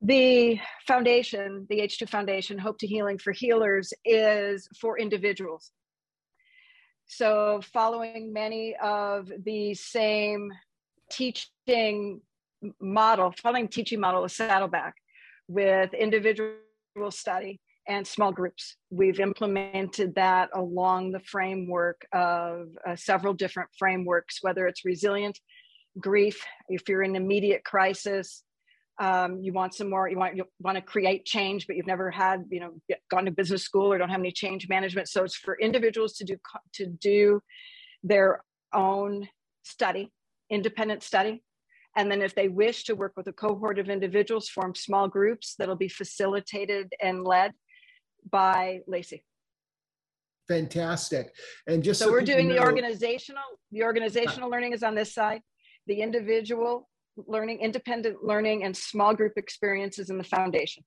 The 0.00 0.60
foundation, 0.86 1.66
the 1.68 1.80
H2 1.80 2.08
Foundation, 2.08 2.56
Hope 2.58 2.78
to 2.78 2.86
Healing 2.86 3.18
for 3.18 3.32
Healers, 3.32 3.92
is 4.04 4.68
for 4.80 4.98
individuals. 4.98 5.72
So, 7.06 7.60
following 7.72 8.32
many 8.32 8.76
of 8.80 9.32
the 9.44 9.74
same 9.74 10.52
teaching 11.10 12.20
model, 12.80 13.34
following 13.42 13.66
teaching 13.66 13.98
model 13.98 14.24
of 14.24 14.30
Saddleback 14.30 14.94
with 15.48 15.92
individual 15.94 16.52
study 17.10 17.60
and 17.88 18.06
small 18.06 18.32
groups. 18.32 18.76
We've 18.90 19.18
implemented 19.18 20.14
that 20.16 20.50
along 20.54 21.12
the 21.12 21.20
framework 21.20 22.06
of 22.12 22.68
uh, 22.86 22.96
several 22.96 23.32
different 23.32 23.70
frameworks, 23.78 24.38
whether 24.42 24.66
it's 24.66 24.84
resilient, 24.84 25.38
grief, 25.98 26.44
if 26.68 26.88
you're 26.88 27.02
in 27.02 27.16
immediate 27.16 27.64
crisis, 27.64 28.42
um, 29.00 29.40
you 29.40 29.52
want 29.52 29.74
some 29.74 29.88
more, 29.88 30.08
you 30.08 30.18
want 30.18 30.36
you 30.36 30.44
want 30.60 30.76
to 30.76 30.82
create 30.82 31.24
change, 31.24 31.66
but 31.66 31.76
you've 31.76 31.86
never 31.86 32.10
had, 32.10 32.44
you 32.50 32.60
know, 32.60 32.96
gone 33.10 33.24
to 33.26 33.30
business 33.30 33.62
school 33.62 33.92
or 33.92 33.98
don't 33.98 34.10
have 34.10 34.20
any 34.20 34.32
change 34.32 34.68
management. 34.68 35.08
So 35.08 35.24
it's 35.24 35.36
for 35.36 35.56
individuals 35.58 36.14
to 36.14 36.24
do 36.24 36.36
to 36.74 36.86
do 36.86 37.40
their 38.02 38.42
own 38.74 39.28
study, 39.62 40.10
independent 40.50 41.02
study. 41.02 41.42
And 41.96 42.10
then 42.10 42.22
if 42.22 42.34
they 42.34 42.48
wish 42.48 42.84
to 42.84 42.94
work 42.94 43.14
with 43.16 43.26
a 43.26 43.32
cohort 43.32 43.78
of 43.78 43.88
individuals, 43.88 44.48
form 44.48 44.74
small 44.74 45.08
groups 45.08 45.54
that'll 45.58 45.76
be 45.76 45.88
facilitated 45.88 46.92
and 47.02 47.24
led 47.24 47.52
by 48.30 48.80
Lacey. 48.86 49.24
Fantastic. 50.48 51.34
And 51.66 51.82
just 51.82 51.98
so, 51.98 52.06
so 52.06 52.12
we're 52.12 52.22
doing 52.22 52.48
the 52.48 52.60
organizational, 52.60 53.42
the 53.70 53.82
organizational 53.82 54.48
learning 54.50 54.72
is 54.72 54.82
on 54.82 54.94
this 54.94 55.12
side. 55.12 55.42
The 55.86 56.00
individual 56.00 56.88
learning, 57.26 57.60
independent 57.60 58.24
learning, 58.24 58.64
and 58.64 58.76
small 58.76 59.14
group 59.14 59.32
experiences 59.36 60.08
in 60.10 60.18
the 60.18 60.24
foundation. 60.24 60.84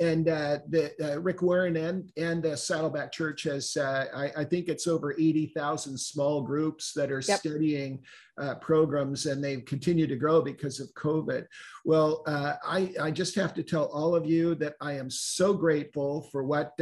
And 0.00 0.28
uh, 0.30 0.60
the 0.68 0.92
uh, 1.00 1.20
Rick 1.20 1.42
Warren 1.42 1.76
and 1.76 2.10
and 2.16 2.46
uh, 2.46 2.56
Saddleback 2.56 3.12
Church 3.12 3.42
has 3.42 3.76
uh, 3.76 4.06
I, 4.14 4.32
I 4.40 4.44
think 4.44 4.68
it's 4.68 4.86
over 4.86 5.12
eighty 5.12 5.52
thousand 5.54 5.98
small 5.98 6.40
groups 6.40 6.94
that 6.94 7.12
are 7.12 7.20
Yep. 7.20 7.38
studying 7.38 8.02
uh, 8.40 8.54
programs, 8.56 9.26
and 9.26 9.44
they 9.44 9.58
continue 9.60 10.06
to 10.06 10.16
grow 10.16 10.40
because 10.40 10.80
of 10.80 10.88
COVID. 10.94 11.44
Well, 11.84 12.22
uh, 12.26 12.54
I 12.66 12.94
I 12.98 13.10
just 13.10 13.34
have 13.34 13.52
to 13.54 13.62
tell 13.62 13.86
all 13.92 14.14
of 14.14 14.24
you 14.24 14.54
that 14.54 14.74
I 14.80 14.94
am 14.94 15.10
so 15.10 15.52
grateful 15.52 16.22
for 16.32 16.44
what 16.44 16.72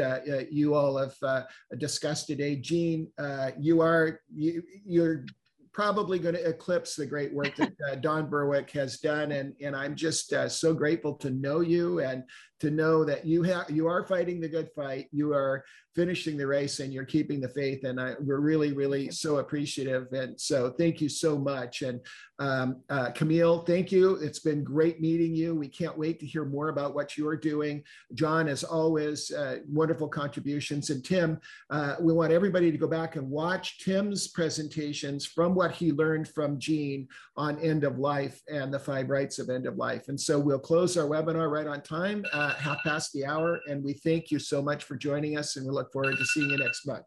you 0.48 0.74
all 0.74 0.96
have 0.96 1.16
uh, 1.22 1.42
discussed 1.76 2.28
today. 2.28 2.54
Jeanne, 2.54 3.08
uh, 3.18 3.50
you 3.58 3.80
are 3.80 4.20
you 4.32 4.62
you're 4.86 5.24
probably 5.72 6.18
going 6.18 6.34
to 6.34 6.44
eclipse 6.44 6.96
the 6.96 7.06
great 7.06 7.32
work 7.32 7.54
that 7.56 7.72
uh, 7.88 7.94
Don 7.94 8.28
Berwick 8.28 8.70
has 8.72 8.98
done, 8.98 9.32
and 9.32 9.54
and 9.60 9.76
I'm 9.76 9.94
just 9.94 10.32
uh, 10.32 10.48
so 10.48 10.74
grateful 10.74 11.14
to 11.14 11.30
know 11.30 11.60
you 11.60 12.00
and 12.00 12.24
to 12.60 12.70
know 12.70 13.04
that 13.04 13.24
you 13.24 13.42
have 13.42 13.70
you 13.70 13.86
are 13.86 14.04
fighting 14.04 14.40
the 14.40 14.48
good 14.48 14.68
fight 14.74 15.06
you 15.12 15.32
are 15.32 15.64
finishing 15.94 16.36
the 16.36 16.46
race 16.46 16.80
and 16.80 16.92
you're 16.92 17.04
keeping 17.04 17.40
the 17.40 17.48
faith 17.48 17.84
and 17.84 18.00
I, 18.00 18.14
we're 18.20 18.40
really 18.40 18.72
really 18.72 19.10
so 19.10 19.38
appreciative 19.38 20.12
and 20.12 20.40
so 20.40 20.70
thank 20.70 21.00
you 21.00 21.08
so 21.08 21.36
much 21.38 21.82
and 21.82 22.00
um, 22.40 22.82
uh, 22.88 23.10
camille 23.10 23.64
thank 23.64 23.90
you. 23.90 24.14
It's 24.16 24.38
been 24.38 24.62
great 24.62 25.00
meeting 25.00 25.34
you. 25.34 25.56
We 25.56 25.66
can't 25.66 25.98
wait 25.98 26.20
to 26.20 26.26
hear 26.26 26.44
more 26.44 26.68
about 26.68 26.94
what 26.94 27.16
you 27.16 27.26
are 27.26 27.36
doing. 27.36 27.82
John 28.14 28.46
as 28.46 28.62
always 28.62 29.32
uh, 29.32 29.58
wonderful 29.68 30.08
contributions 30.08 30.90
and 30.90 31.04
tim 31.04 31.40
uh, 31.70 31.96
we 32.00 32.12
want 32.12 32.32
everybody 32.32 32.70
to 32.70 32.78
go 32.78 32.86
back 32.86 33.16
and 33.16 33.28
watch 33.28 33.78
tim's 33.78 34.28
presentations 34.28 35.26
from 35.26 35.54
what 35.54 35.72
he 35.72 35.92
learned 35.92 36.28
from 36.28 36.58
jeanne 36.58 37.08
on 37.36 37.58
end 37.58 37.84
of 37.84 37.98
life 37.98 38.40
and 38.48 38.72
the 38.72 38.78
five 38.78 39.10
rights 39.10 39.38
of 39.38 39.50
end 39.50 39.66
of 39.66 39.76
life 39.76 40.08
and 40.08 40.20
so 40.20 40.38
we'll 40.38 40.58
close 40.58 40.96
our 40.96 41.06
webinar 41.06 41.50
right 41.50 41.66
on 41.66 41.80
time 41.82 42.24
uh, 42.48 42.54
half 42.54 42.82
past 42.82 43.12
the 43.12 43.24
hour. 43.24 43.60
And 43.68 43.84
we 43.84 43.92
thank 43.92 44.30
you 44.30 44.38
so 44.38 44.62
much 44.62 44.84
for 44.84 44.96
joining 44.96 45.36
us 45.36 45.56
and 45.56 45.66
we 45.66 45.72
look 45.72 45.92
forward 45.92 46.16
to 46.16 46.24
seeing 46.24 46.50
you 46.50 46.58
next 46.58 46.86
month. 46.86 47.04